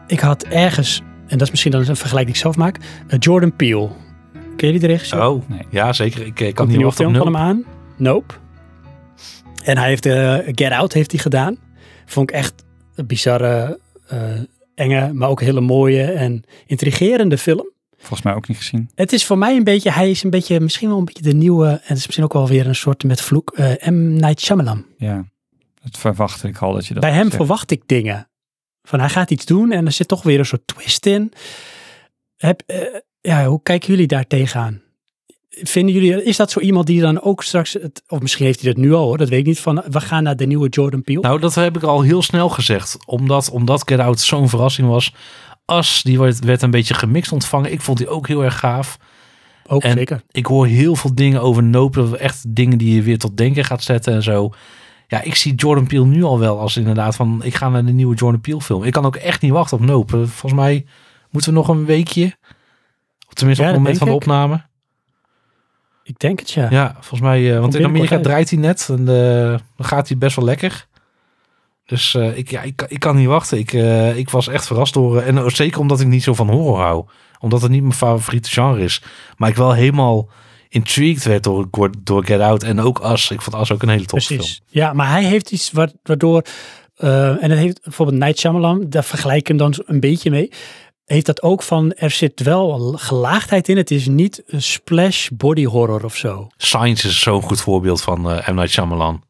[0.06, 2.78] Ik had ergens, en dat is misschien dan een vergelijking die ik zelf maak,
[3.18, 3.88] Jordan Peele.
[4.32, 5.26] Ken jullie de regisseur?
[5.28, 5.66] Oh, Nee.
[5.70, 6.26] ja zeker.
[6.26, 7.64] Ik, eh, kan niet op film van hem aan?
[7.96, 8.34] Nope.
[9.66, 11.56] En hij heeft eh, Get Out heeft hij gedaan.
[12.06, 12.64] Vond ik echt
[12.94, 14.20] een bizarre, eh,
[14.74, 17.70] enge, maar ook hele mooie en intrigerende film.
[17.96, 18.90] Volgens mij ook niet gezien.
[18.94, 21.34] Het is voor mij een beetje, hij is een beetje, misschien wel een beetje de
[21.34, 24.12] nieuwe, en het is misschien ook wel weer een soort met vloek, eh, M.
[24.14, 24.84] Night Shyamalan.
[24.96, 25.24] Ja,
[25.82, 27.36] dat verwachtte ik al dat je dat Bij hem zegt.
[27.36, 28.28] verwacht ik dingen.
[28.82, 31.32] Van hij gaat iets doen en er zit toch weer een soort twist in.
[32.36, 32.62] Heb,
[33.20, 34.82] ja, hoe kijken jullie daar tegenaan?
[35.62, 38.72] Vinden jullie, is dat zo iemand die dan ook straks, het, of misschien heeft hij
[38.72, 41.02] dat nu al hoor, dat weet ik niet, van we gaan naar de nieuwe Jordan
[41.02, 41.20] Peele?
[41.20, 42.98] Nou, dat heb ik al heel snel gezegd.
[43.06, 45.14] Omdat, omdat Get Out zo'n verrassing was.
[45.64, 47.72] As, die werd, werd een beetje gemixt ontvangen.
[47.72, 48.98] Ik vond die ook heel erg gaaf.
[49.66, 50.22] ook en- zeker.
[50.30, 52.18] Ik hoor heel veel dingen over Nope.
[52.18, 54.50] Echt dingen die je weer tot denken gaat zetten en zo.
[55.08, 57.40] Ja, ik zie Jordan Peele nu al wel als inderdaad van...
[57.44, 58.82] Ik ga naar de nieuwe Jordan Peele film.
[58.82, 60.26] Ik kan ook echt niet wachten op Nope.
[60.26, 60.86] Volgens mij
[61.30, 62.36] moeten we nog een weekje.
[63.28, 64.64] Of tenminste Ja, op het moment van de opname.
[66.08, 66.66] Ik denk het ja.
[66.70, 70.18] Ja, volgens mij, eh, want in Amerika draait hij net en eh, dan gaat hij
[70.18, 70.86] best wel lekker.
[71.86, 73.58] Dus eh, ik, ja, ik, kan- ik kan niet wachten.
[73.58, 73.72] Ik,
[74.16, 77.04] ik was echt verrast door, en zeker omdat ik niet zo van horror hou.
[77.38, 79.02] Omdat het niet mijn favoriete genre is.
[79.36, 80.28] Maar ik wel helemaal
[80.68, 81.66] intrigued werd door,
[82.02, 83.30] door Get Out en ook As.
[83.30, 84.46] Ik vond As ook een hele toffe film.
[84.66, 86.42] Ja, maar hij heeft iets wa- waardoor,
[86.96, 90.50] en dat heeft bijvoorbeeld Night Shyamalan, daar vergelijk ik hem dan een beetje mee,
[91.06, 93.76] heeft dat ook van, er zit wel gelaagdheid in.
[93.76, 96.48] Het is niet een splash body horror of zo.
[96.56, 98.54] Science is zo'n goed voorbeeld van eh M.
[98.54, 99.22] Night Shyamalan.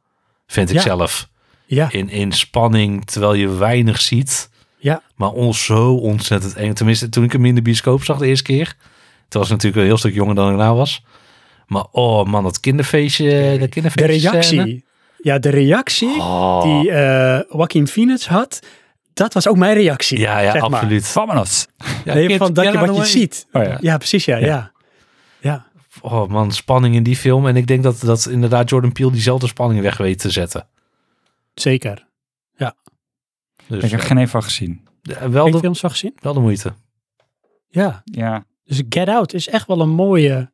[0.47, 0.83] Vind ik Ja.
[0.83, 1.29] zelf.
[1.67, 4.51] Ja, In, in spanning, terwijl je weinig ziet.
[4.79, 5.03] ja.
[5.15, 6.73] Maar ons zo ontzettend eng.
[6.75, 8.77] Tenminste, toen ik hem in de bioscoop zag de eerste keer.
[9.29, 11.03] Toen was natuurlijk een heel stuk jonger dan ik nou was.
[11.67, 13.25] Maar oh man, dat kinderfeestje.
[13.53, 14.85] De De kinderfeestje reactie.
[15.19, 16.63] Ja, de reactie Oh.
[16.63, 18.61] die eh Joaquin Phoenix had,
[19.17, 20.19] dat was ook mijn reactie.
[20.19, 20.71] ja, ja, zeg maar.
[20.73, 21.07] absoluut.
[21.07, 21.67] Vamonos.
[22.05, 23.05] Ja, Nee, van dat je wat je way.
[23.07, 23.47] ziet.
[23.53, 23.79] Oh ja.
[23.81, 24.47] Ja, precies, ja, Ja.
[24.47, 24.73] ja.
[25.41, 25.67] Ja,
[26.01, 27.47] Oh man, spanning in die film.
[27.47, 30.69] En ik denk dat, dat inderdaad Jordan Peele diezelfde spanning weg weet te zetten.
[31.55, 32.05] zeker.
[33.69, 34.87] Dus ik heb eh, geen even gezien.
[35.03, 36.15] de- wel, de, films van gezien?
[36.21, 36.73] wel de moeite.
[37.69, 38.03] Ja.
[38.05, 38.45] Ja.
[38.65, 40.51] Dus Get Out is echt wel een mooie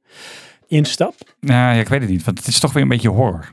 [0.66, 1.15] instap.
[1.41, 3.52] Nou, ja, ik weet het niet, want het is toch weer een beetje horror.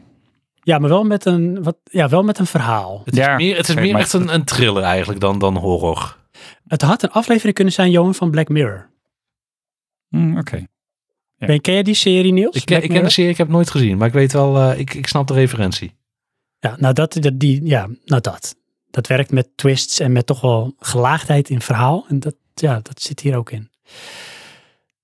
[0.69, 3.01] Ja, maar wel met een, wat, ja, wel met een verhaal.
[3.05, 6.17] Het is Ja, meer, het is meer echt een, een thriller eigenlijk dan, dan horror.
[6.67, 8.89] Het had een aflevering kunnen zijn, Johan, van Black Mirror.
[10.09, 10.55] Hm, Oké.
[11.35, 11.47] Ja.
[11.47, 12.55] Ben, ken je die serie, Niels?
[12.55, 13.97] Ik, ken- ik ken de serie, ik heb het nooit gezien.
[13.97, 15.95] Maar ik weet wel, eh, ik, ik snap de referentie.
[16.59, 18.55] Ja, nou dat, dat, die, ja, nou dat.
[18.89, 22.05] Dat werkt met twists en met toch wel gelaagdheid in verhaal.
[22.09, 23.69] En dat, ja, dat zit hier ook in.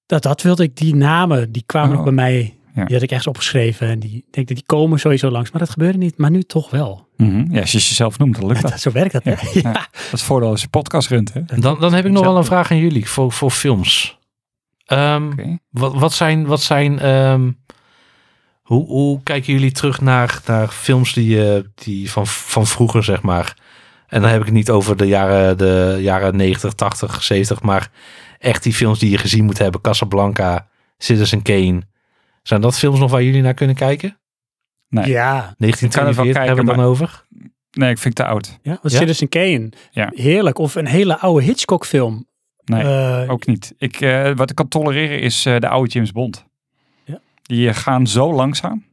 [0.05, 2.54] Dat, dat wilde ik, die namen, die kwamen Oh, nog bij mij.
[2.75, 2.85] Ja.
[2.85, 3.87] Die had ik ergens opgeschreven.
[3.87, 5.51] En die, denk dat die komen sowieso langs.
[5.51, 6.17] Maar dat gebeurde niet.
[6.17, 7.07] Maar nu toch wel.
[7.17, 7.53] Mhm.
[7.53, 8.79] Ja, als je jezelf noemt, dan lukt dat.
[8.79, 9.23] Zo werkt dat.
[9.23, 9.31] hè?
[9.31, 9.61] Ja, Ja.
[9.61, 9.71] ja.
[9.71, 11.41] Dat is het voordeel als je podcast runt, hè?
[11.59, 14.17] Dan, dan heb ik nog wel een vraag aan jullie voor, voor films.
[14.85, 17.51] Ehm, wat, wat zijn, wat zijn ehm,
[18.61, 23.21] hoe, hoe kijken jullie terug naar, naar films die, eh, die van, van vroeger, zeg
[23.21, 23.57] maar?
[24.07, 27.91] En dan heb ik het niet over de jaren, de jaren 90, 80, 70, maar
[28.39, 29.81] echt die films die je gezien moet hebben.
[29.81, 31.81] Casablanca, Citizen Kane.
[32.47, 34.17] Zijn dat films nog waar jullie naar kunnen kijken?
[34.89, 35.07] Nee.
[35.07, 37.23] Ja, 1942 kijken, hebben we het dan over?
[37.71, 38.59] Nee, ik vind het te oud.
[38.61, 38.79] ja.
[38.81, 38.97] Wat Ja?
[38.97, 39.69] Citizen Kane.
[39.91, 40.11] Ja.
[40.15, 40.57] Heerlijk.
[40.57, 42.27] Of een hele oude Hitchcock film.
[42.65, 43.73] Nee, Eh, ook niet.
[43.77, 46.45] Ik, eh, wat ik kan tolereren is eh, de oude James Bond.
[47.03, 47.19] Ja.
[47.41, 48.85] Die gaan zo langzaam.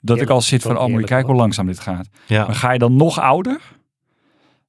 [0.00, 2.08] Dat ik al zit van, oh, moet je kijken hoe langzaam dit gaat.
[2.26, 2.46] Ja.
[2.46, 3.60] Maar ga je dan nog ouder?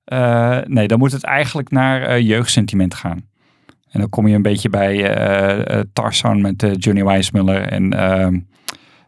[0.03, 3.29] Eh, nee, dan moet het eigenlijk naar eh, jeugdsentiment gaan.
[3.91, 7.93] En dan kom je een beetje bij eh, eh, Tarzan met eh, Johnny Weissmuller en
[7.93, 8.39] ehm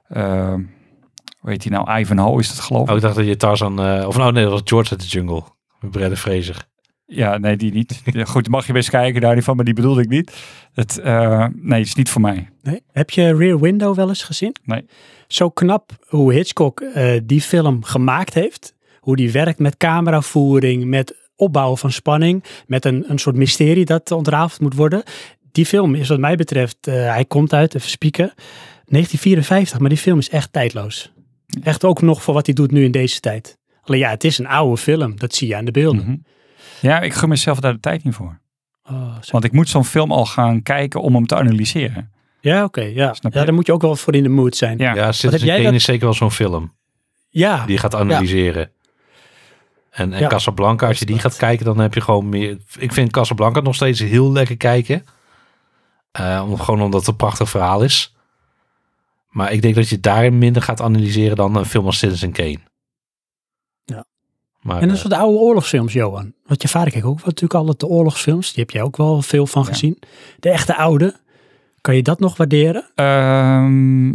[0.07, 0.61] ehm,
[1.39, 1.99] hoe heet hij nou?
[1.99, 2.89] Ivanhoe is dat geloof ik.
[2.89, 3.81] Oh, ik dacht dat je Tarzan...
[3.81, 5.43] eh of nou nee, dat was George uit de Jungle.
[5.79, 6.67] Met Brendan Fraser.
[7.05, 8.01] Ja, nee, die niet.
[8.23, 10.33] Goed, mag je best kijken daar niet van, maar die bedoelde ik niet.
[10.73, 12.49] Het, eh, nee, het is niet voor mij.
[12.61, 12.83] Nee?
[12.91, 14.55] Heb je Rear Window wel eens gezien?
[14.63, 14.85] Nee.
[15.27, 18.75] Zo knap hoe Hitchcock eh, die film gemaakt heeft.
[18.99, 22.43] Hoe die werkt met cameravoering, met opbouwen van spanning.
[22.67, 25.03] Met een, een soort mysterie dat ontrafeld moet worden.
[25.51, 28.33] Die film is wat mij betreft, eh, hij komt uit, even spieken,
[28.85, 29.80] 1954.
[29.80, 31.11] Maar die film is echt tijdloos.
[31.63, 33.57] Echt ook nog voor wat hij doet nu in deze tijd.
[33.83, 35.19] Alleen ja, het is een oude film.
[35.19, 36.03] Dat zie je aan de beelden.
[36.05, 36.15] Mhm.
[36.81, 38.39] Ja, ik gun mezelf daar de tijd niet voor.
[38.89, 39.15] Oh.
[39.31, 42.11] Want ik moet zo'n film al gaan kijken om hem te analyseren.
[42.41, 42.81] Ja, oké.
[42.81, 43.15] ja.
[43.19, 44.77] Ja, daar moet je ook wel voor in de mood zijn.
[44.77, 46.73] Ja, Ja, Citizen jij Kane dat- is zeker wel zo'n film.
[47.30, 48.72] Ja, Die je gaat analyseren.
[49.93, 50.27] En, en Ja.
[50.27, 52.57] Casablanca, als je die Dat- gaat kijken, dan heb je gewoon meer...
[52.77, 55.05] Ik vind Casablanca nog steeds heel lekker kijken.
[56.11, 58.15] Eh, om, gewoon omdat het een prachtig verhaal is.
[59.30, 62.59] Maar ik denk dat je daarin minder gaat analyseren dan een film als Citizen Kane.
[63.85, 64.05] Ja.
[64.61, 66.33] Maar, En dat eh, de oude oorlogsfilms, Johan.
[66.45, 68.53] Want je vader kijkt ook wel natuurlijk altijd de oorlogsfilms.
[68.53, 69.67] Die heb jij ook wel veel van Ja.
[69.67, 69.99] gezien.
[70.39, 71.22] De echte oude.
[71.81, 72.89] Kan je dat nog waarderen?
[72.95, 74.09] Ehm,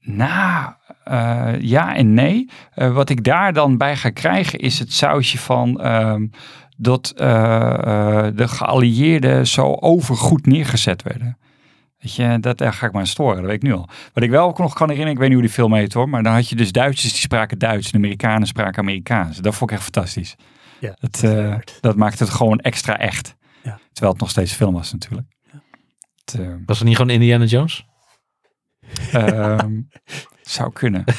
[0.00, 0.72] nou,
[1.08, 2.50] eh, ja en nee.
[2.74, 6.26] Eh, wat ik daar dan bij ga krijgen is het sausje van ehm,
[6.76, 11.38] dat eh, eh, de geallieerden zo overgoed neergezet werden.
[11.98, 13.88] Weet je, dat, daar ga ik me aan storen, dat weet ik nu al.
[14.12, 16.08] Wat ik wel ook nog kan herinneren, ik weet niet hoe die film heet hoor,
[16.08, 19.36] maar dan had je dus Duitsers die spraken Duits en Amerikanen spraken Amerikaans.
[19.36, 20.36] Dat vond ik echt fantastisch.
[20.80, 23.36] Ja, Dat, eh, dat maakt het gewoon extra echt.
[23.62, 23.78] Ja.
[23.92, 25.28] Terwijl het nog steeds film was natuurlijk.
[26.24, 27.86] Het, eh, was het niet gewoon Indiana Jones?
[30.48, 31.04] Zou kunnen.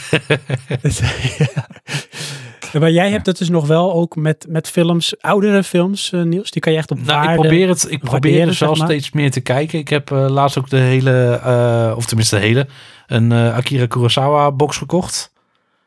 [2.71, 6.21] Ja, Maar jij hebt het dus nog wel ook met, met films, oudere films, eh,
[6.21, 6.51] Niels.
[6.51, 8.87] Die kan je echt op Nou, ik probeer het, ik probeer waarderen, wel zeg maar.
[8.87, 9.79] steeds meer te kijken.
[9.79, 12.67] Ik heb eh, laatst ook de hele, eh, of tenminste de hele,
[13.07, 15.31] een eh, Akira Kurosawa box gekocht.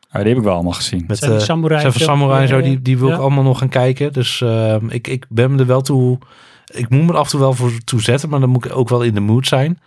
[0.09, 1.03] Ah, die heb ik wel allemaal gezien.
[1.07, 3.13] Met Zijn die samurai Seven films, Samurai en zo, die, die wil ja.
[3.13, 4.13] ik allemaal nog gaan kijken.
[4.13, 6.19] Dus ehm, ik, ik ben me er wel toe,
[6.65, 8.75] ik moet me er af en toe wel voor toe zetten, maar dan moet ik
[8.75, 9.79] ook wel in de mood zijn.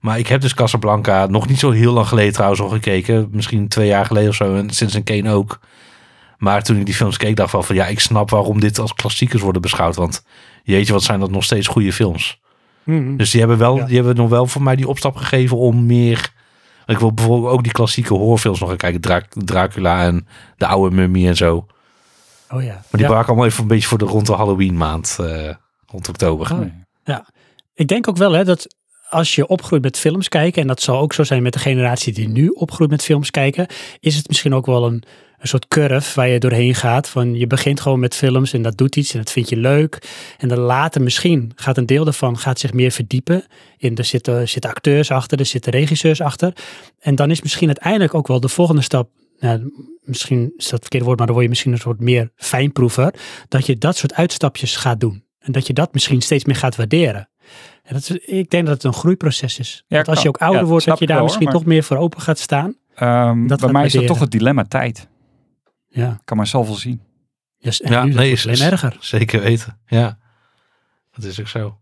[0.00, 3.28] Maar ik heb dus Casablanca nog niet zo heel lang geleden trouwens al gekeken.
[3.30, 4.54] Misschien twee jaar geleden of zo.
[4.56, 5.58] En sinds een Kane ook.
[6.38, 8.78] Maar toen ik die films keek, dacht ik wel van ja, ik snap waarom dit
[8.78, 9.96] als klassiekers worden beschouwd.
[9.96, 10.24] Want
[10.62, 12.40] jeetje, wat zijn dat nog steeds goede films.
[12.84, 13.16] Mhm.
[13.16, 13.84] Dus die hebben, wel, Ja.
[13.84, 16.32] die hebben nog wel voor mij die opstap gegeven om meer...
[16.86, 19.00] Ik wil bijvoorbeeld ook die klassieke horrorfilms nog gaan kijken.
[19.00, 21.66] Dra- Dracula en de oude mummy en zo.
[22.50, 22.72] Oh ja.
[22.72, 23.06] Maar die Ja.
[23.06, 25.16] braken allemaal even een beetje voor de rond de Halloween maand.
[25.20, 25.54] eh,
[25.86, 26.52] rond oktober.
[26.52, 26.58] Oh.
[26.58, 27.18] Nee.
[27.74, 28.74] Ik denk ook wel hè, dat
[29.10, 32.12] als je opgroeit met films kijken, en dat zal ook zo zijn met de generatie
[32.12, 33.66] die nu opgroeit met films kijken,
[34.00, 35.02] is het misschien ook wel een,
[35.38, 37.08] een soort curve waar je doorheen gaat.
[37.08, 40.08] Van je begint gewoon met films en dat doet iets en dat vind je leuk.
[40.38, 43.44] En dan later misschien gaat een deel daarvan gaat zich meer verdiepen.
[43.76, 46.52] In, er, zitten, acteurs achter, er zitten regisseurs achter.
[46.98, 49.10] En dan is misschien uiteindelijk ook wel de volgende stap.
[49.38, 49.72] Nou,
[50.02, 53.14] misschien is dat het verkeerde woord, maar dan word je misschien een soort meer fijnproever.
[53.48, 55.24] Dat je dat soort uitstapjes gaat doen.
[55.38, 57.29] En dat je dat misschien steeds meer gaat waarderen.
[57.90, 59.84] En dat is, ik denk dat het een groeiproces is.
[59.86, 61.82] Ja, dat als je ook ouder Ja, wordt, dat je daar wel, misschien toch meer
[61.82, 62.76] voor open gaat staan.
[62.94, 65.08] Ehm, Dat bij gaat mij is dat toch het dilemma tijd.
[65.88, 67.00] Ja, Ik kan maar zoveel zien.
[67.58, 68.96] yes, en Ja, nu, nee, is- alleen erger.
[69.00, 69.78] Zeker weten.
[69.86, 70.18] Ja,
[71.10, 71.78] dat is ook zo.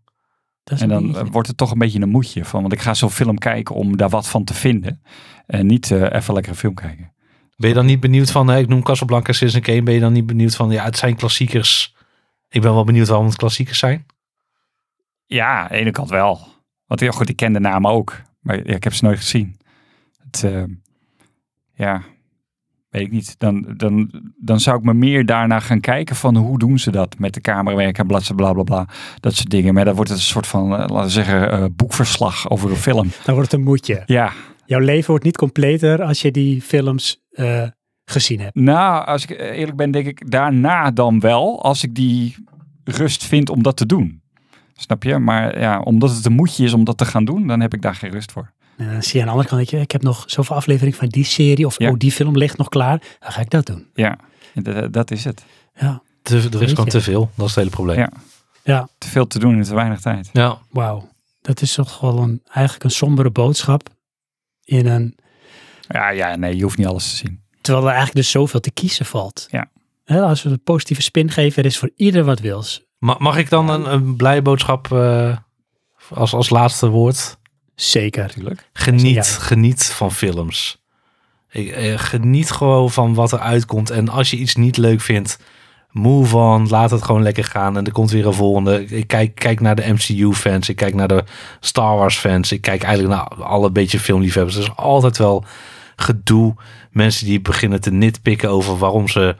[0.63, 2.61] Is En een dan eh, wordt het toch een beetje een moedje van.
[2.61, 5.01] Want ik ga zo'n film kijken om daar wat van te vinden.
[5.45, 7.13] En niet eh, even lekker een film kijken.
[7.57, 10.13] Ben je dan niet benieuwd van, hè, ik noem Casablanca, Citizen Kane, ben je dan
[10.13, 11.95] niet benieuwd van, ja, het zijn klassiekers.
[12.49, 14.05] Ik ben wel benieuwd waarom het klassiekers zijn.
[15.29, 16.39] Ja, aan de ene kant wel.
[16.85, 18.21] Want ja, goed, ik ken de namen ook.
[18.41, 19.57] Maar ja, ik heb ze nooit gezien.
[20.23, 20.63] Het, eh,
[21.73, 22.01] ja,
[22.89, 23.39] Weet ik niet.
[23.39, 27.19] Dan, dan, dan zou ik me meer daarna gaan kijken van hoe doen ze dat
[27.19, 28.87] met de camerawerk en bla bla bla bla.
[29.19, 29.73] Dat soort dingen.
[29.73, 32.75] Maar dan wordt het een soort van, eh, laten we zeggen, eh, boekverslag over een
[32.75, 33.09] film.
[33.25, 34.03] Dan wordt het een moedje.
[34.05, 34.31] Ja,
[34.65, 37.27] Jouw leven wordt niet completer als je die films
[38.05, 38.55] gezien hebt.
[38.55, 41.63] nou, als ik eerlijk ben, denk ik daarna dan wel.
[41.63, 42.35] Als ik die
[42.83, 44.18] rust vind om dat te doen.
[44.79, 45.17] Snap je?
[45.17, 47.81] Maar ja, omdat het een moedje is om dat te gaan doen, dan heb ik
[47.81, 48.51] daar geen rust voor.
[48.77, 50.97] En dan zie je aan de andere kant, weet je, ik heb nog zoveel afleveringen
[50.97, 51.65] van die serie.
[51.65, 51.89] Of Ja.
[51.89, 53.01] oh, die film ligt nog klaar.
[53.19, 53.87] Dan ga ik dat doen.
[53.93, 54.17] Ja,
[54.53, 55.43] dat, dat is het.
[55.75, 57.19] Ja, Te- er is gewoon te veel.
[57.35, 57.97] Dat is het hele probleem.
[57.97, 58.11] Ja.
[58.63, 58.87] ja.
[58.97, 60.29] Te veel te doen in te weinig tijd.
[60.33, 60.57] Ja.
[60.69, 61.09] wauw.
[61.41, 63.89] Dat is toch wel een, eigenlijk een sombere boodschap.
[64.63, 65.15] In een,
[65.87, 67.41] Ja, ja, nee, je hoeft niet alles te zien.
[67.61, 69.47] terwijl er eigenlijk dus zoveel te kiezen valt.
[69.51, 69.69] Ja.
[70.03, 72.87] Hè, als we een positieve spin geven, er is voor ieder wat wils.
[72.99, 75.37] Ma- Mag ik dan een, een blije boodschap eh,
[76.13, 77.37] als, als laatste woord?
[77.75, 78.21] Zeker.
[78.23, 78.69] Natuurlijk.
[78.73, 79.23] Geniet, Ja.
[79.23, 80.81] geniet van films.
[81.51, 83.89] Ik, eh, geniet gewoon van wat er uitkomt.
[83.89, 85.39] En als je iets niet leuk vindt,
[85.91, 86.67] move on.
[86.69, 87.77] Laat het gewoon lekker gaan.
[87.77, 88.85] En er komt weer een volgende.
[88.85, 90.69] Ik kijk, kijk naar de MCU-fans.
[90.69, 91.23] Ik kijk naar de
[91.59, 92.51] Star Wars-fans.
[92.51, 94.55] Ik kijk eigenlijk naar alle beetje filmliefhebbers.
[94.55, 95.43] Er is altijd wel
[95.95, 96.55] gedoe.
[96.91, 99.35] Mensen die beginnen te nitpikken over waarom ze...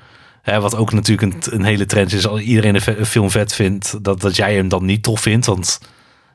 [0.49, 2.27] Hè, wat ook natuurlijk een, een hele trend is.
[2.27, 5.45] Als iedereen een, film vet vindt, dat, dat jij hem dan niet tof vindt.
[5.45, 5.79] Want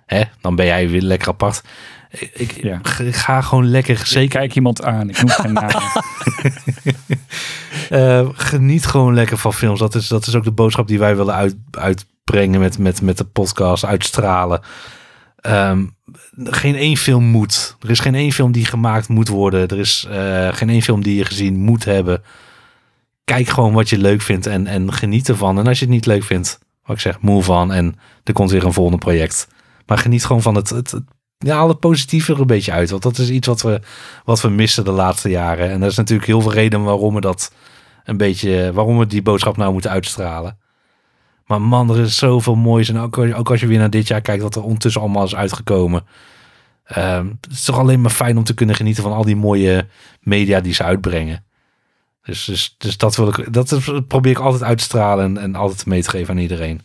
[0.06, 1.62] hè, dan ben jij weer lekker apart.
[2.10, 2.80] Ik, ik, Ja.
[2.98, 5.08] ik ga gewoon lekker Ik zeker kijk iemand aan.
[5.08, 5.82] Ik noem geen naam.
[7.90, 9.78] eh, geniet gewoon lekker van films.
[9.78, 13.18] Dat is, dat is ook de boodschap die wij willen uit, uitbrengen met, met, met
[13.18, 14.60] de podcast, uitstralen.
[15.36, 15.84] Ehm,
[16.36, 17.76] geen één film moet.
[17.80, 19.68] Er is geen één film die gemaakt moet worden.
[19.68, 22.22] Er is eh, geen één film die je gezien moet hebben.
[23.24, 25.58] Kijk gewoon wat je leuk vindt en, en geniet ervan.
[25.58, 27.72] En als je het niet leuk vindt, wat ik zeg, move on.
[27.72, 27.94] En
[28.24, 29.48] er komt weer een volgende project.
[29.86, 31.00] Maar geniet gewoon van het, het,
[31.38, 32.90] ja, haal het positieve er een beetje uit.
[32.90, 33.80] Want dat is iets wat we,
[34.24, 35.70] wat we missen de laatste jaren.
[35.70, 37.52] En er is natuurlijk heel veel reden waarom we dat
[38.04, 40.58] een beetje, waarom we die boodschap nou moeten uitstralen.
[41.46, 42.88] Maar man, er is zoveel moois.
[42.88, 45.34] En ook, ook als je weer naar dit jaar kijkt, wat er ondertussen allemaal is
[45.34, 46.02] uitgekomen.
[46.84, 49.86] Ehm, het is toch alleen maar fijn om te kunnen genieten van al die mooie
[50.20, 51.44] media die ze uitbrengen.
[52.24, 53.78] Dus, dus, dus dat, wil ik, dat
[54.08, 56.80] probeer ik altijd uit te stralen en, en altijd mee te geven aan iedereen.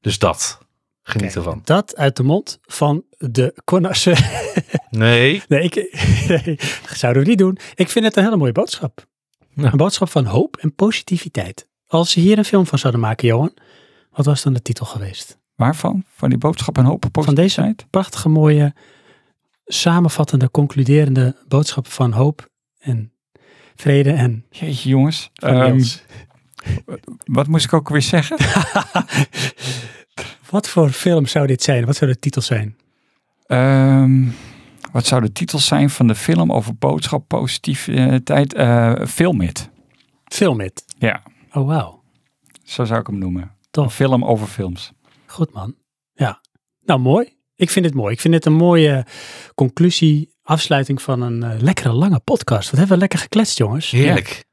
[0.00, 0.58] Dus dat.
[1.02, 1.60] Geniet Kijk, ervan.
[1.64, 4.30] Dat uit de mond van de connoisseur.
[4.90, 5.42] Nee.
[5.48, 5.74] Nee, ik,
[6.28, 6.56] nee,
[6.88, 7.58] dat zouden we niet doen.
[7.74, 9.06] Ik vind het een hele mooie boodschap.
[9.54, 9.72] Ja.
[9.72, 11.68] Een boodschap van hoop en positiviteit.
[11.86, 13.54] Als ze hier een film van zouden maken, Johan,
[14.10, 15.38] wat was dan de titel geweest?
[15.54, 16.04] Waarvan?
[16.14, 17.90] Van die boodschap en hoop op Van deze positiviteit?
[17.90, 18.74] prachtige, mooie,
[19.66, 23.12] samenvattende, concluderende boodschap van hoop en
[23.78, 25.30] vrede en Jeetje jongens.
[25.34, 25.80] Ehm,
[27.24, 28.36] wat moest ik ook weer zeggen?
[30.50, 31.84] Wat voor film zou dit zijn?
[31.84, 32.76] Wat zou de titel zijn?
[33.46, 34.24] Ehm,
[34.92, 38.54] wat zou de titel zijn van de film over boodschap positiviteit?
[38.54, 39.70] Eh Film It.
[40.24, 40.84] Film It.
[40.98, 42.02] Ja, Oh, wauw.
[42.64, 43.42] zo zou ik hem noemen.
[43.42, 43.94] Een Tof.
[43.94, 44.92] film over films.
[45.26, 45.74] Goed, man.
[46.12, 46.40] Ja.
[46.84, 47.36] Nou, mooi.
[47.54, 48.12] Ik vind het mooi.
[48.12, 49.06] Ik vind het een mooie
[49.54, 52.70] conclusie, afsluiting van een eh, lekkere lange podcast.
[52.70, 53.90] Wat hebben we lekker gekletst, jongens.
[53.90, 54.44] Heerlijk.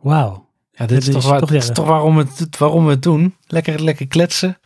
[0.00, 0.48] Wauw.
[0.72, 2.84] Ja, dit is, toch, is waar, toch, dit ja, is toch waarom, we het, waarom
[2.84, 3.34] we het doen.
[3.46, 4.58] Lekker, lekker kletsen.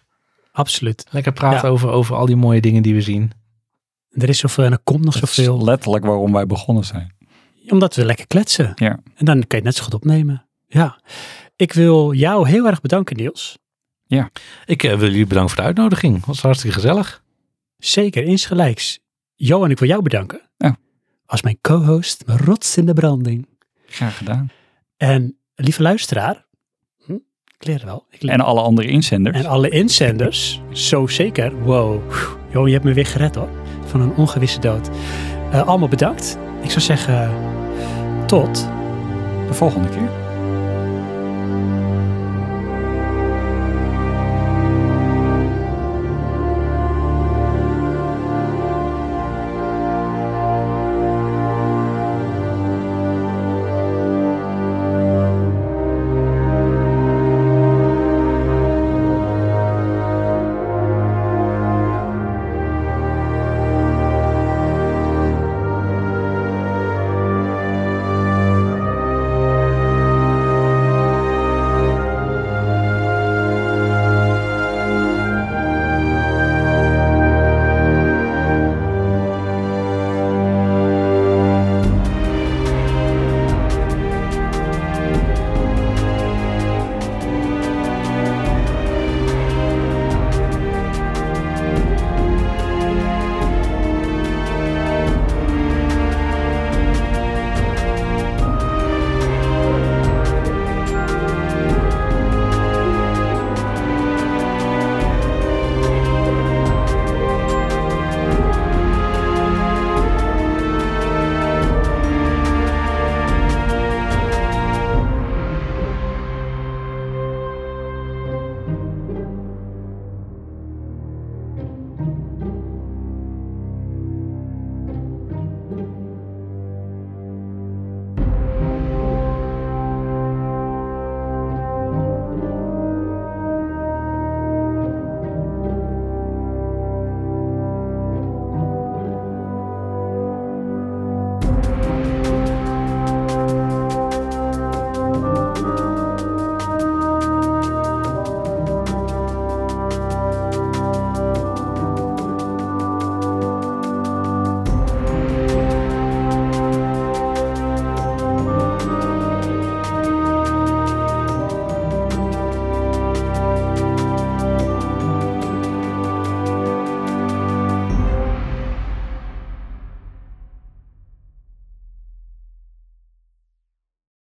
[0.52, 1.06] Absoluut.
[1.10, 1.74] Lekker praten Ja.
[1.74, 3.32] over, over al die mooie dingen die we zien.
[4.10, 5.64] Er is zoveel en er komt nog Dat is zoveel.
[5.64, 7.14] letterlijk waarom wij begonnen zijn.
[7.68, 8.72] Omdat we lekker kletsen.
[8.74, 9.00] Ja.
[9.14, 10.46] En dan kan je het net zo goed opnemen.
[10.66, 11.00] Ja.
[11.56, 13.58] Ik wil jou heel erg bedanken, Niels.
[14.64, 16.16] Ik eh, wil jullie bedanken voor de uitnodiging.
[16.16, 17.22] Het was hartstikke gezellig.
[17.78, 18.98] Zeker, insgelijks.
[19.36, 20.40] Johan, ik wil jou bedanken.
[21.26, 23.48] Als mijn co-host, mijn rots in de branding.
[23.86, 24.50] Graag gedaan.
[24.96, 26.46] En lieve luisteraar.
[27.04, 27.12] Hm,
[27.58, 28.06] ik leer wel.
[28.10, 29.38] Ik leer En alle andere inzenders.
[29.38, 31.62] En alle inzenders, zo zeker.
[31.62, 32.12] Wow.
[32.52, 33.48] Jo, je hebt me weer gered hoor.
[33.84, 34.90] Van een ongewisse dood.
[35.50, 36.38] Eh, allemaal bedankt.
[36.62, 37.30] Ik zou zeggen,
[38.26, 38.68] tot
[39.46, 40.25] De volgende keer.